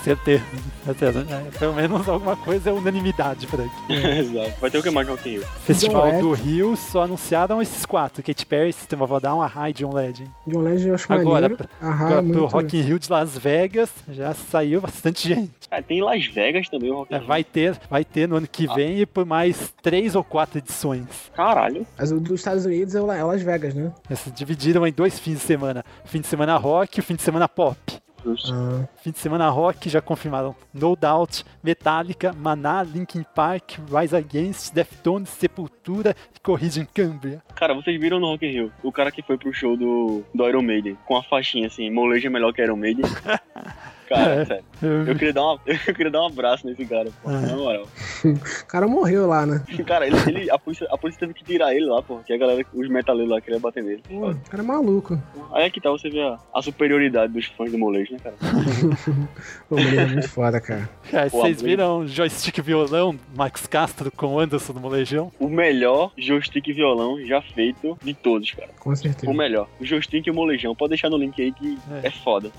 Certeza, 0.03 0.43
certeza. 0.83 1.25
É, 1.29 1.57
pelo 1.57 1.73
menos 1.73 2.07
alguma 2.09 2.35
coisa 2.35 2.69
é 2.69 2.73
unanimidade 2.73 3.47
por 3.47 3.61
aqui. 3.61 3.71
Exato. 3.93 4.59
Vai 4.59 4.69
ter 4.69 4.77
o 4.79 4.83
que 4.83 4.89
mais 4.89 5.07
no 5.07 5.15
Rio? 5.15 5.41
Festival 5.65 6.11
John 6.11 6.19
do 6.19 6.31
Rio 6.33 6.75
só 6.75 7.03
anunciaram 7.03 7.61
esses 7.61 7.85
quatro: 7.85 8.21
Katy 8.21 8.45
Perry, 8.45 8.73
System 8.73 9.01
of 9.01 9.13
a 9.13 9.45
High 9.47 9.73
John 9.73 9.93
Legend. 9.93 10.29
John 10.45 10.59
Legend 10.61 10.87
eu 10.89 10.95
acho 10.95 11.13
Agora, 11.13 11.47
maneiro. 11.49 11.55
pra- 11.57 11.67
agora 11.79 12.15
pro 12.21 12.23
muito- 12.23 12.45
Rock 12.47 12.77
in 12.77 12.81
Rio 12.81 12.99
de 12.99 13.09
Las 13.09 13.37
Vegas 13.37 13.89
já 14.09 14.33
saiu 14.33 14.81
bastante 14.81 15.27
gente. 15.33 15.51
Ah, 15.71 15.81
tem 15.81 16.01
Las 16.03 16.25
Vegas 16.27 16.67
também 16.67 16.91
o 16.91 16.95
Rock 16.95 17.13
in 17.13 17.15
É, 17.15 17.19
Rio. 17.19 17.27
vai 17.27 17.43
ter, 17.43 17.79
vai 17.89 18.03
ter 18.03 18.27
no 18.27 18.35
ano 18.35 18.47
que 18.47 18.67
vem 18.75 18.99
e 18.99 19.05
por 19.05 19.25
mais 19.25 19.73
três 19.81 20.15
ou 20.15 20.23
quatro 20.23 20.57
edições. 20.57 21.05
Caralho. 21.33 21.87
Mas 21.97 22.11
o 22.11 22.19
dos 22.19 22.41
Estados 22.41 22.65
Unidos 22.65 22.93
é 22.93 22.99
é 22.99 23.23
Las 23.23 23.41
Vegas, 23.41 23.73
né? 23.73 23.91
Eles 24.09 24.21
dividiram 24.35 24.85
em 24.85 24.91
dois 24.91 25.17
fins 25.19 25.35
de 25.35 25.39
semana: 25.45 25.83
fim 26.05 26.19
de 26.19 26.27
semana 26.27 26.57
rock 26.57 26.97
e 26.97 27.01
o 27.01 27.03
fim 27.03 27.15
de 27.15 27.21
semana 27.21 27.47
pop. 27.47 27.77
Ah, 28.51 28.87
Fim 28.97 29.11
de 29.11 29.19
semana 29.19 29.49
rock 29.49 29.89
já 29.89 30.01
confirmaram 30.01 30.55
No 30.73 30.95
Doubt, 30.95 31.43
Metallica, 31.63 32.33
Maná, 32.33 32.83
Linkin 32.83 33.23
Park, 33.35 33.73
Rise 33.91 34.15
Against, 34.15 34.73
Deftones, 34.73 35.29
Sepultura 35.29 36.15
e 36.35 36.39
Corrida 36.39 36.79
em 36.79 36.85
Cambria. 36.85 37.41
Cara, 37.55 37.73
vocês 37.73 37.99
viram 37.99 38.19
no 38.19 38.27
Rock 38.27 38.45
in 38.45 38.51
Rio 38.51 38.71
o 38.81 38.91
cara 38.91 39.11
que 39.11 39.21
foi 39.21 39.37
pro 39.37 39.53
show 39.53 39.75
do, 39.75 40.23
do 40.33 40.47
Iron 40.47 40.61
Maiden 40.61 40.97
com 41.05 41.17
a 41.17 41.23
faixinha 41.23 41.67
assim, 41.67 41.89
molejo 41.89 42.27
é 42.27 42.29
melhor 42.29 42.53
que 42.53 42.61
Iron 42.61 42.77
Maiden? 42.77 43.05
Cara, 44.13 44.33
É. 44.41 44.45
sério. 44.45 44.63
Eu 45.07 45.15
queria, 45.15 45.33
dar 45.33 45.41
uma, 45.43 45.59
eu 45.65 45.93
queria 45.93 46.11
dar 46.11 46.21
um 46.23 46.27
abraço 46.27 46.65
nesse 46.67 46.85
cara, 46.85 47.09
pô, 47.21 47.31
É. 47.31 47.41
na 47.41 47.55
moral. 47.55 47.87
o 48.25 48.65
cara 48.67 48.87
morreu 48.87 49.27
lá, 49.27 49.45
né? 49.45 49.63
Cara, 49.85 50.07
ele, 50.07 50.15
ele- 50.27 50.51
a, 50.51 50.57
polícia, 50.57 50.87
a 50.91 50.97
polícia 50.97 51.19
teve 51.19 51.33
que 51.33 51.43
tirar 51.43 51.73
ele 51.75 51.85
lá, 51.85 52.01
pô, 52.01 52.17
que 52.19 52.31
a 52.33 52.37
galera, 52.37 52.65
os 52.73 52.87
metaleiros 52.89 53.31
lá 53.31 53.41
queriam 53.41 53.59
bater 53.59 53.83
nele. 53.83 54.01
Pô, 54.07 54.29
o 54.31 54.35
cara 54.49 54.63
é 54.63 54.65
maluco. 54.65 55.19
Aí 55.51 55.65
é 55.65 55.69
que 55.69 55.81
tal 55.81 55.97
você 55.97 56.09
ver 56.09 56.21
a, 56.23 56.39
a 56.53 56.61
superioridade 56.61 57.33
dos 57.33 57.45
fãs 57.45 57.71
do 57.71 57.77
molejo, 57.77 58.13
né, 58.13 58.19
cara? 58.23 58.35
Mas 59.69 59.85
ele 59.85 59.97
é 59.97 60.05
muito 60.05 60.29
foda, 60.29 60.59
cara. 60.61 60.89
Cara, 61.09 61.29
Pô, 61.29 61.41
vocês 61.41 61.61
viram 61.61 61.99
o 61.99 62.07
joystick 62.07 62.59
violão, 62.61 63.17
Max 63.35 63.65
Castro 63.67 64.11
com 64.11 64.27
o 64.35 64.39
Anderson 64.39 64.73
do 64.73 64.79
Molejão? 64.79 65.31
O 65.39 65.47
melhor 65.49 66.11
joystick 66.17 66.65
violão 66.73 67.19
já 67.25 67.41
feito 67.41 67.97
de 68.03 68.13
todos, 68.13 68.51
cara. 68.51 68.69
Com 68.79 68.95
certeza. 68.95 69.31
O 69.31 69.33
melhor. 69.35 69.67
O 69.79 69.85
joystick 69.85 70.25
e 70.27 70.31
o 70.31 70.33
molejão. 70.33 70.75
Pode 70.75 70.89
deixar 70.89 71.09
no 71.09 71.17
link 71.17 71.41
aí 71.41 71.51
que 71.51 71.77
é, 72.03 72.09
foda. 72.11 72.51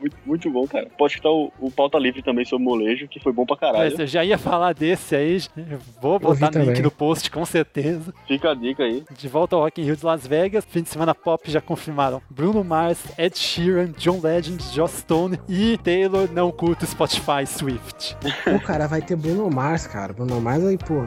muito, 0.00 0.16
muito 0.24 0.43
bom, 0.50 0.66
cara. 0.66 0.88
Pode 0.96 1.12
escutar 1.14 1.30
o, 1.30 1.52
o 1.60 1.70
pauta 1.70 1.98
livre 1.98 2.22
também 2.22 2.44
sobre 2.44 2.64
molejo, 2.64 3.08
que 3.08 3.20
foi 3.20 3.32
bom 3.32 3.44
pra 3.46 3.56
caralho. 3.56 3.90
Mas 3.90 3.98
eu 3.98 4.06
já 4.06 4.24
ia 4.24 4.38
falar 4.38 4.72
desse 4.74 5.14
aí, 5.16 5.38
vou 6.00 6.18
botar 6.18 6.50
no 6.50 6.58
link 6.58 6.66
também. 6.68 6.82
no 6.82 6.90
post 6.90 7.30
com 7.30 7.44
certeza. 7.44 8.12
Fica 8.26 8.50
a 8.50 8.54
dica 8.54 8.82
aí. 8.82 9.04
De 9.16 9.28
volta 9.28 9.56
ao 9.56 9.62
Rock 9.62 9.80
in 9.80 9.84
Rio 9.84 9.96
de 9.96 10.04
Las 10.04 10.26
Vegas, 10.26 10.64
fim 10.68 10.82
de 10.82 10.88
semana 10.88 11.14
pop 11.14 11.50
já 11.50 11.60
confirmaram 11.60 12.20
Bruno 12.30 12.62
Mars, 12.64 12.98
Ed 13.18 13.36
Sheeran, 13.38 13.92
John 13.98 14.20
Legend, 14.22 14.62
Joss 14.72 14.98
Stone 14.98 15.38
e 15.48 15.78
Taylor 15.78 16.28
não 16.32 16.50
curta 16.50 16.86
Spotify 16.86 17.46
Swift. 17.46 18.16
Pô, 18.44 18.58
cara, 18.60 18.86
vai 18.86 19.00
ter 19.02 19.16
Bruno 19.16 19.50
Mars, 19.50 19.86
cara. 19.86 20.12
Bruno 20.12 20.40
Mars 20.40 20.64
aí, 20.64 20.78
pô. 20.78 21.04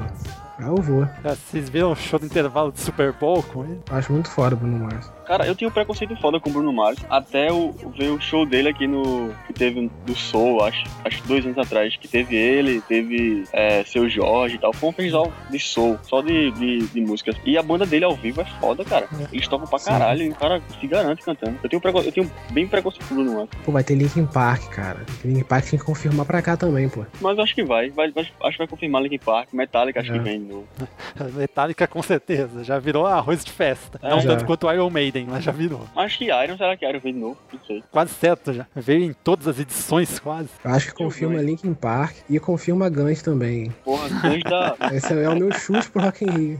Eu 0.59 0.75
vou. 0.77 1.05
Cara, 1.21 1.35
Vocês 1.35 1.69
viram 1.69 1.91
o 1.91 1.95
show 1.95 2.19
do 2.19 2.25
intervalo 2.25 2.71
de 2.71 2.79
Super 2.79 3.11
Bowl 3.13 3.43
com 3.43 3.63
ele? 3.63 3.79
Acho 3.91 4.11
muito 4.11 4.29
foda 4.29 4.55
o 4.55 4.57
Bruno 4.57 4.79
Mars. 4.79 5.11
Cara, 5.27 5.45
eu 5.45 5.55
tinha 5.55 5.67
um 5.67 5.71
preconceito 5.71 6.15
foda 6.17 6.39
com 6.39 6.49
o 6.49 6.53
Bruno 6.53 6.71
Mars. 6.73 6.97
Até 7.09 7.51
o, 7.51 7.71
ver 7.97 8.09
o 8.09 8.19
show 8.21 8.45
dele 8.45 8.69
aqui 8.69 8.87
no. 8.87 9.33
Que 9.47 9.53
teve 9.53 9.91
do 10.05 10.15
Soul, 10.15 10.63
acho. 10.63 10.83
Acho 11.03 11.21
que 11.21 11.27
dois 11.27 11.45
anos 11.45 11.57
atrás. 11.57 11.95
Que 11.97 12.07
teve 12.07 12.35
ele, 12.35 12.81
teve 12.81 13.43
é, 13.53 13.83
seu 13.83 14.09
Jorge 14.09 14.55
e 14.55 14.59
tal. 14.59 14.73
Foi 14.73 14.89
um 14.89 14.93
festival 14.93 15.31
de 15.49 15.59
Soul, 15.59 15.99
só 16.03 16.21
de, 16.21 16.51
de, 16.51 16.79
de 16.87 17.01
músicas. 17.01 17.35
E 17.45 17.57
a 17.57 17.63
banda 17.63 17.85
dele 17.85 18.05
ao 18.05 18.15
vivo 18.15 18.41
é 18.41 18.45
foda, 18.59 18.83
cara. 18.85 19.07
Eles 19.31 19.47
tocam 19.47 19.67
pra 19.67 19.79
Sim. 19.79 19.89
caralho 19.91 20.23
e 20.23 20.29
o 20.29 20.35
cara 20.35 20.61
se 20.79 20.87
garante 20.87 21.23
cantando. 21.23 21.57
Eu 21.63 21.69
tenho, 21.69 21.81
preco- 21.81 21.99
eu 22.01 22.11
tenho 22.11 22.31
bem 22.51 22.67
preconceito 22.67 23.05
com 23.07 23.13
o 23.15 23.17
Bruno 23.17 23.33
Mars. 23.37 23.49
Pô, 23.65 23.71
vai 23.71 23.83
ter 23.83 23.95
Linkin 23.95 24.25
Park, 24.25 24.69
cara. 24.69 25.05
Linkin 25.25 25.43
Park 25.43 25.65
tem 25.69 25.79
que 25.79 25.85
confirmar 25.85 26.25
pra 26.25 26.41
cá 26.41 26.55
também, 26.55 26.87
pô. 26.87 27.05
Mas 27.19 27.37
acho 27.39 27.53
que 27.53 27.63
vai. 27.63 27.89
vai, 27.89 28.11
vai- 28.11 28.23
acho 28.43 28.51
que 28.53 28.57
vai 28.59 28.67
confirmar 28.67 29.01
Linkin 29.01 29.19
Park. 29.19 29.49
Metallica 29.53 29.99
acho 29.99 30.11
É. 30.11 30.17
que 30.17 30.23
vem 30.23 30.39
de 30.39 30.45
novo. 30.53 30.67
Metallica 31.35 31.87
com 31.87 32.01
certeza, 32.01 32.63
já 32.63 32.79
virou 32.79 33.05
arroz 33.05 33.43
de 33.43 33.51
festa. 33.51 33.99
É, 34.01 34.09
não 34.09 34.21
já. 34.21 34.29
tanto 34.29 34.45
quanto 34.45 34.67
o 34.67 34.71
Iron 34.73 34.89
Maiden, 34.89 35.16
mas 35.25 35.43
já 35.43 35.51
virou. 35.51 35.85
Acho 35.95 36.17
que 36.17 36.25
Iron, 36.25 36.57
será 36.57 36.75
que 36.77 36.85
Iron 36.87 36.99
vem 36.99 37.13
de 37.13 37.19
novo? 37.19 37.37
Não 37.53 37.59
sei. 37.65 37.83
Quase 37.91 38.13
certo 38.13 38.53
já. 38.53 38.67
Veio 38.75 39.03
em 39.03 39.13
todas 39.13 39.47
as 39.47 39.59
edições 39.59 40.19
quase. 40.19 40.49
Eu 40.63 40.71
acho 40.71 40.87
que 40.87 40.93
confirma 40.93 41.41
Linkin 41.41 41.73
Park 41.73 42.15
e 42.29 42.39
confirma 42.39 42.89
Guns 42.89 43.21
também. 43.21 43.71
Porra, 43.83 44.07
Guns 44.09 44.43
da. 44.43 44.75
Esse 44.93 45.13
é 45.13 45.29
o 45.29 45.35
meu 45.35 45.51
chute 45.51 45.89
pro 45.89 46.01
Rock 46.01 46.25
in 46.25 46.29
Rio. 46.29 46.57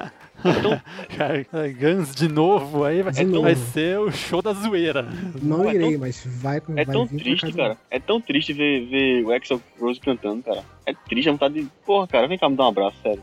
Cara, 1.17 1.43
Guns 1.73 2.13
de 2.15 2.27
novo, 2.27 2.83
aí 2.83 3.01
vai, 3.01 3.11
De 3.11 3.25
novo. 3.25 3.41
vai 3.43 3.55
ser 3.55 3.99
o 3.99 4.11
show 4.11 4.41
da 4.41 4.53
zoeira. 4.53 5.01
Não 5.41 5.61
Pô, 5.63 5.69
é 5.69 5.73
irei, 5.73 5.91
tão- 5.91 5.99
mas 5.99 6.23
vai, 6.25 6.57
É 6.57 6.61
vai 6.61 6.85
tão 6.85 7.07
triste, 7.07 7.53
cara. 7.53 7.77
É 7.89 7.99
tão 7.99 8.21
triste 8.21 8.53
ver, 8.53 8.85
ver 8.85 9.23
o 9.25 9.31
Axel 9.31 9.61
Rose 9.79 9.99
cantando, 9.99 10.43
cara. 10.43 10.63
É 10.85 10.93
triste, 10.93 11.27
a 11.29 11.31
vontade 11.31 11.55
de. 11.61 11.67
Porra, 11.85 12.07
cara, 12.07 12.27
vem 12.27 12.37
cá 12.37 12.47
me 12.49 12.55
dar 12.55 12.65
um 12.65 12.69
abraço, 12.69 12.97
sério. 13.01 13.21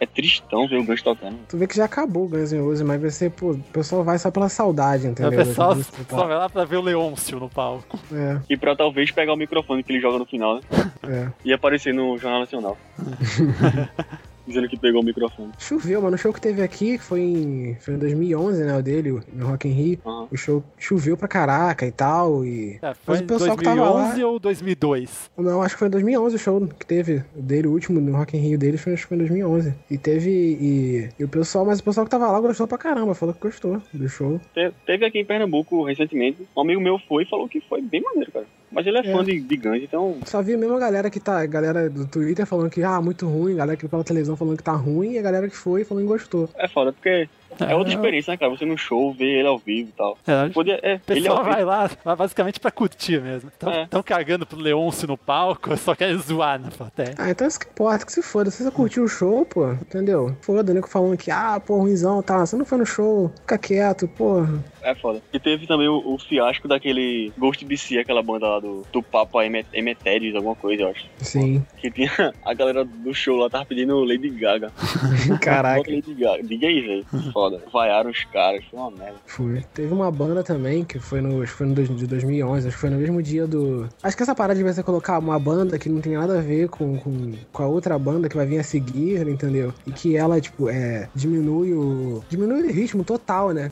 É 0.00 0.06
tristão 0.06 0.66
ver 0.68 0.76
o 0.78 0.84
Guns 0.84 1.02
tocando. 1.02 1.36
Tu 1.48 1.56
vê 1.58 1.66
que 1.66 1.76
já 1.76 1.84
acabou 1.86 2.24
o 2.24 2.28
Guns 2.28 2.52
N' 2.52 2.60
Roses, 2.60 2.82
mas 2.86 3.00
vai 3.00 3.10
ser, 3.10 3.30
pô, 3.32 3.50
o 3.52 3.58
pessoal 3.58 4.04
vai 4.04 4.18
só 4.18 4.30
pela 4.30 4.48
saudade, 4.48 5.06
O 5.06 5.10
entendeu? 5.10 5.44
pessoal 5.44 5.74
músicas 5.74 6.06
e 6.06 6.10
só 6.10 6.26
vai 6.26 6.36
lá 6.36 6.48
pra 6.48 6.64
ver 6.64 6.76
o 6.76 6.82
Leôncio 6.82 7.40
no 7.40 7.48
palco. 7.48 7.98
É, 8.12 8.38
E 8.48 8.56
pra 8.56 8.76
talvez 8.76 9.10
pegar 9.10 9.32
o 9.32 9.36
microfone 9.36 9.82
que 9.82 9.92
ele 9.92 10.00
joga 10.00 10.18
no 10.18 10.24
final, 10.26 10.56
né? 10.56 10.60
é. 11.08 11.28
E 11.44 11.52
aparecer 11.52 11.92
no 11.92 12.16
Jornal 12.18 12.40
Nacional. 12.40 12.76
Dizendo 14.48 14.68
que 14.68 14.78
pegou 14.78 15.02
o 15.02 15.04
microfone. 15.04 15.52
Choveu, 15.58 16.00
mano. 16.02 16.14
O 16.16 16.18
show 16.18 16.32
que 16.32 16.40
teve 16.40 16.62
aqui, 16.62 16.98
que 16.98 17.04
foi 17.04 17.20
em, 17.20 17.76
foi 17.80 17.94
em 17.94 17.98
2011, 17.98 18.64
né? 18.64 18.76
O 18.78 18.82
dele, 18.82 19.20
no 19.32 19.46
Rock 19.46 19.68
in 19.68 19.72
Rio. 19.72 19.98
O 20.30 20.36
show 20.36 20.64
choveu 20.78 21.16
pra 21.16 21.28
caraca 21.28 21.86
e 21.86 21.92
tal. 21.92 22.44
E... 22.44 22.78
É, 22.82 22.94
foi 22.94 23.14
Mas 23.16 23.20
o 23.20 23.24
pessoal 23.26 23.56
que 23.56 23.64
tava 23.64 23.82
lá. 23.82 23.90
2011 24.14 24.24
ou 24.24 24.38
2002? 24.38 25.30
Não, 25.36 25.62
acho 25.62 25.74
que 25.74 25.78
foi 25.78 25.88
em 25.88 25.90
2011 25.92 26.34
o 26.34 26.38
show 26.38 26.66
que 26.66 26.86
teve. 26.86 27.22
O 27.36 27.42
dele, 27.42 27.68
o 27.68 27.72
último 27.72 28.00
no 28.00 28.16
Rock 28.16 28.36
in 28.36 28.40
Rio 28.40 28.58
dele, 28.58 28.78
foi, 28.78 28.94
acho 28.94 29.02
que 29.02 29.08
foi 29.08 29.16
em 29.16 29.20
2011. 29.20 29.74
E 29.90 29.98
teve. 29.98 30.30
E, 30.30 31.08
e 31.18 31.24
o 31.24 31.28
pessoal, 31.28 31.64
mas 31.66 31.80
o 31.80 31.84
pessoal 31.84 32.04
que 32.06 32.10
tava 32.10 32.30
lá 32.30 32.40
gostou 32.40 32.66
pra 32.66 32.78
caramba. 32.78 33.14
Falou 33.14 33.34
que 33.34 33.40
gostou 33.40 33.82
do 33.92 34.08
show. 34.08 34.40
Te- 34.54 34.72
Teve 34.86 35.04
aqui 35.04 35.18
em 35.18 35.24
Pernambuco 35.24 35.84
recentemente. 35.84 36.46
Um 36.56 36.60
amigo 36.62 36.80
meu 36.80 36.98
foi 37.08 37.24
e 37.24 37.26
falou 37.26 37.48
que 37.48 37.60
foi 37.60 37.82
bem 37.82 38.00
maneiro, 38.00 38.32
cara. 38.32 38.46
Mas 38.70 38.86
ele 38.86 38.98
é, 38.98 39.00
É. 39.00 39.12
fã 39.12 39.24
de, 39.24 39.40
de 39.40 39.56
Guns, 39.56 39.82
então. 39.82 40.16
Só 40.26 40.42
vi 40.42 40.56
mesmo 40.56 40.76
a 40.76 40.78
galera 40.78 41.08
que 41.10 41.18
tá. 41.18 41.44
Galera 41.46 41.88
do 41.88 42.06
Twitter 42.06 42.44
falando 42.46 42.70
que, 42.70 42.82
ah, 42.82 43.00
muito 43.00 43.26
ruim. 43.26 43.56
Galera 43.56 43.76
que 43.76 43.88
pela 43.88 44.04
televisão 44.04 44.36
falando 44.36 44.56
que 44.56 44.62
tá 44.62 44.72
ruim. 44.72 45.12
E 45.12 45.18
a 45.18 45.22
galera 45.22 45.48
que 45.48 45.56
foi 45.56 45.84
falando 45.84 46.04
que 46.04 46.08
gostou. 46.12 46.48
É 46.56 46.68
foda, 46.68 46.92
porque 46.92 47.28
é 47.60 47.74
outra 47.74 47.92
experiência, 47.92 48.30
né, 48.32 48.36
cara? 48.36 48.50
Você 48.50 48.64
no 48.64 48.76
show, 48.78 49.12
ver 49.12 49.38
ele 49.38 49.48
ao 49.48 49.58
vivo 49.58 49.88
e 49.90 49.92
tal. 49.92 50.18
É, 50.26 50.48
Podia, 50.50 50.78
é, 50.82 50.92
ele 51.08 51.20
pessoal 51.20 51.44
vai 51.44 51.64
lá, 51.64 51.90
vai 52.04 52.16
basicamente 52.16 52.60
pra 52.60 52.70
curtir 52.70 53.20
mesmo. 53.20 53.50
Tão, 53.58 53.70
É. 53.72 53.86
tão 53.86 54.02
cagando 54.02 54.46
pro 54.46 54.58
Leôncio 54.58 55.08
no 55.08 55.16
palco, 55.16 55.74
só 55.78 55.94
querem 55.94 56.16
zoar 56.18 56.60
na 56.60 56.70
plateia. 56.70 57.14
Ah, 57.18 57.30
então 57.30 57.46
isso 57.46 57.58
que 57.60 57.66
importa, 57.66 58.04
que 58.06 58.12
se 58.12 58.22
foda. 58.22 58.50
Se 58.50 58.62
você 58.64 58.70
curtiu 58.70 59.04
o 59.04 59.08
show, 59.08 59.44
pô, 59.44 59.72
entendeu? 59.72 60.36
Foda, 60.40 60.72
nego 60.74 60.88
falando 60.88 61.16
que, 61.16 61.30
ah, 61.30 61.60
pô, 61.64 61.78
ruimzão, 61.78 62.22
tá. 62.22 62.44
Você 62.44 62.56
não 62.56 62.64
foi 62.64 62.78
no 62.78 62.86
show, 62.86 63.30
fica 63.40 63.58
quieto, 63.58 64.06
porra. 64.08 64.62
É 64.82 64.94
foda. 64.94 65.20
E 65.32 65.38
teve 65.40 65.66
também 65.66 65.88
o, 65.88 66.14
o 66.14 66.18
fiasco 66.18 66.68
daquele 66.68 67.32
Ghost 67.36 67.64
BC, 67.64 67.98
aquela 67.98 68.22
banda 68.22 68.46
lá 68.48 68.60
do, 68.60 68.86
do 68.92 69.02
Papa 69.02 69.44
Eme- 69.44 69.66
Emeteries, 69.72 70.34
alguma 70.34 70.54
coisa, 70.54 70.82
eu 70.84 70.88
acho. 70.88 71.04
Sim. 71.18 71.64
Que 71.76 71.90
tinha 71.90 72.32
a 72.44 72.54
galera 72.54 72.84
do 72.84 73.12
show 73.12 73.36
lá, 73.36 73.50
tava 73.50 73.64
pedindo 73.66 74.02
Lady 74.04 74.30
Gaga. 74.30 74.70
Caraca. 75.42 75.90
Lady 75.90 76.14
Gaga. 76.14 76.42
Diga 76.42 76.66
aí, 76.68 76.80
velho. 76.80 77.06
Foda. 77.38 77.60
Vaiaram 77.72 78.10
os 78.10 78.24
caras, 78.24 78.64
foi 78.70 78.78
uma 78.80 78.90
merda. 78.90 79.14
Foi. 79.26 79.62
Teve 79.72 79.92
uma 79.94 80.10
banda 80.10 80.42
também, 80.42 80.84
que 80.84 80.98
foi 80.98 81.20
no, 81.20 81.40
acho 81.42 81.52
que 81.52 81.58
foi 81.58 81.66
no 81.68 81.74
dois- 81.74 81.96
de 81.96 82.06
2011, 82.06 82.66
acho 82.66 82.76
que 82.76 82.80
foi 82.80 82.90
no 82.90 82.96
mesmo 82.98 83.22
dia 83.22 83.46
do... 83.46 83.88
Acho 84.02 84.16
que 84.16 84.22
essa 84.24 84.34
parada 84.34 84.58
de 84.58 84.64
você 84.64 84.82
colocar 84.82 85.18
uma 85.20 85.38
banda 85.38 85.78
que 85.78 85.88
não 85.88 86.00
tem 86.00 86.14
nada 86.14 86.38
a 86.38 86.42
ver 86.42 86.68
com, 86.68 86.98
com, 86.98 87.32
com 87.52 87.62
a 87.62 87.66
outra 87.66 87.96
banda 87.98 88.28
que 88.28 88.36
vai 88.36 88.44
vir 88.46 88.58
a 88.58 88.64
seguir, 88.64 89.26
entendeu? 89.28 89.72
E 89.86 89.92
que 89.92 90.16
ela, 90.16 90.40
tipo, 90.40 90.68
é, 90.68 91.08
diminui 91.14 91.72
o... 91.74 92.22
Diminui 92.28 92.62
o 92.62 92.72
ritmo 92.72 93.04
total, 93.04 93.50
né? 93.52 93.70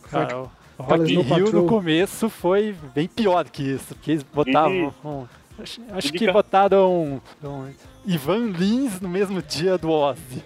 O 0.79 0.83
Rock 0.83 1.11
in 1.13 1.23
Rio 1.23 1.25
Patrol. 1.25 1.63
no 1.63 1.69
começo 1.69 2.29
foi 2.29 2.75
bem 2.95 3.09
pior 3.09 3.49
que 3.49 3.63
isso, 3.63 3.95
porque 3.95 4.13
eles 4.13 4.23
botavam. 4.23 4.93
Um- 5.05 5.25
acho 5.59 5.81
acho 5.91 6.13
que 6.13 6.31
botaram 6.31 7.21
um, 7.43 7.65
Ivan 8.07 8.51
Lins 8.51 9.01
no 9.01 9.09
mesmo 9.09 9.41
dia 9.43 9.79
do 9.79 9.91
Ozzy. 9.91 10.45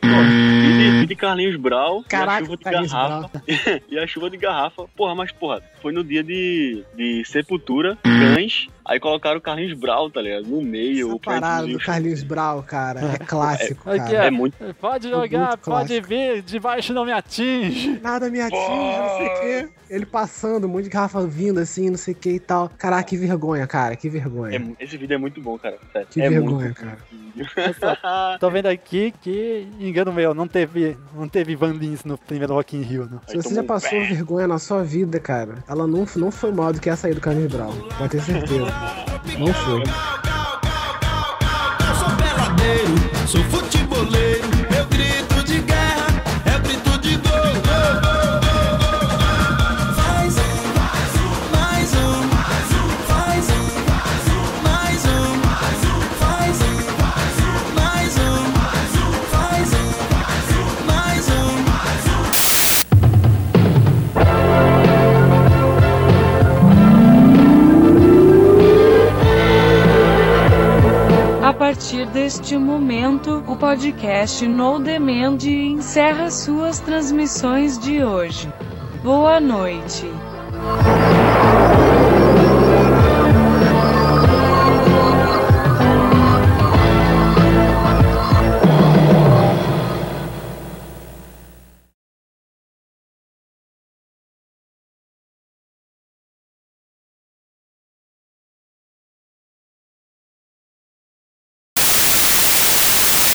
De, 0.80 1.02
e 1.02 1.06
de 1.06 1.16
Carlinhos 1.16 1.56
Brau, 1.56 2.04
Caraca, 2.08 2.40
e 2.40 2.42
a 2.42 2.44
chuva 2.44 2.56
de 2.56 2.64
Carlinhos 2.64 2.92
garrafa. 2.92 3.42
e 3.88 3.98
a 3.98 4.06
chuva 4.06 4.30
de 4.30 4.36
garrafa. 4.36 4.86
Porra, 4.96 5.14
mas 5.14 5.32
porra, 5.32 5.62
foi 5.80 5.92
no 5.92 6.02
dia 6.04 6.22
de, 6.22 6.84
de 6.96 7.24
Sepultura, 7.24 7.96
Cães. 8.02 8.68
Aí 8.84 8.98
colocaram 8.98 9.38
o 9.38 9.40
Carlinhos 9.40 9.78
Brau, 9.78 10.10
tá 10.10 10.20
ligado? 10.20 10.46
No 10.48 10.60
meio. 10.62 11.06
Essa 11.06 11.14
o 11.16 11.20
parada 11.20 11.66
do 11.66 11.78
Carlinhos 11.78 12.22
Brau, 12.24 12.62
cara, 12.62 13.00
é 13.14 13.18
clássico, 13.24 13.88
Aqui, 13.88 13.98
cara. 14.12 14.22
ó, 14.22 14.24
É 14.24 14.30
muito- 14.30 14.56
Pode 14.80 15.06
É 15.06 15.10
jogar, 15.10 15.46
muito 15.50 15.60
pode 15.60 16.00
vir, 16.00 16.42
de 16.42 16.58
baixo 16.58 16.92
não 16.92 17.04
me 17.04 17.12
atinge. 17.12 18.00
Nada 18.02 18.28
me 18.28 18.40
atinge, 18.40 18.58
não 18.58 19.16
sei 19.16 19.26
o 19.28 19.40
quê. 19.40 19.68
Ele 19.88 20.06
passando, 20.06 20.66
um 20.66 20.70
monte 20.70 20.84
de 20.84 20.90
garrafa 20.90 21.24
vindo 21.26 21.58
assim, 21.60 21.90
não 21.90 21.96
sei 21.98 22.14
o 22.14 22.16
que 22.16 22.30
e 22.30 22.40
tal. 22.40 22.68
Caraca, 22.78 23.08
que 23.08 23.16
vergonha, 23.16 23.66
cara, 23.66 23.94
que 23.96 24.08
vergonha. 24.08 24.56
É 24.78 24.84
esse 24.84 24.96
vídeo 24.96 25.14
é 25.14 25.18
muito 25.18 25.40
bom, 25.40 25.56
cara. 25.58 25.78
Sério. 25.92 26.08
Que 26.10 26.22
é 26.22 26.30
vergonha, 26.30 26.64
muito 26.66 26.80
cara. 26.80 26.98
Tô 28.40 28.50
vendo 28.50 28.66
aqui 28.66 29.12
que, 29.20 29.66
engano 29.78 30.12
meu, 30.12 30.34
não 30.34 30.46
teve, 30.48 30.96
não 31.14 31.28
teve 31.28 31.52
Ivan 31.52 31.72
Lins 31.72 32.04
no 32.04 32.18
primeiro 32.18 32.54
Rock 32.54 32.76
in 32.76 32.82
Rio, 32.82 33.08
não. 33.10 33.20
Se 33.26 33.36
você 33.36 33.54
já 33.54 33.62
passou 33.62 34.00
vergonha 34.00 34.46
na 34.48 34.58
sua 34.58 34.82
vida, 34.82 35.18
cara, 35.20 35.62
ela 35.70 35.86
não, 35.86 36.04
não 36.16 36.32
foi 36.32 36.50
mal 36.50 36.72
do 36.72 36.80
que 36.80 36.90
a 36.90 36.96
sair 36.96 37.14
do 37.14 37.20
Carlinhos 37.20 37.52
Brown. 37.52 37.72
Pode 37.96 38.10
ter 38.10 38.22
certeza. 38.22 38.74
não 39.38 39.54
foi. 39.54 39.84
Sou 43.28 43.44
futeboleiro, 43.44 44.48
grito 44.90 45.44
de 45.44 45.60
guerra. 45.60 45.79
partir 71.70 72.04
deste 72.06 72.58
momento, 72.58 73.44
o 73.46 73.54
podcast 73.54 74.44
No 74.44 74.80
Demand 74.80 75.38
encerra 75.44 76.28
suas 76.28 76.80
transmissões 76.80 77.78
de 77.78 78.02
hoje. 78.02 78.52
Boa 79.04 79.38
noite. 79.38 80.04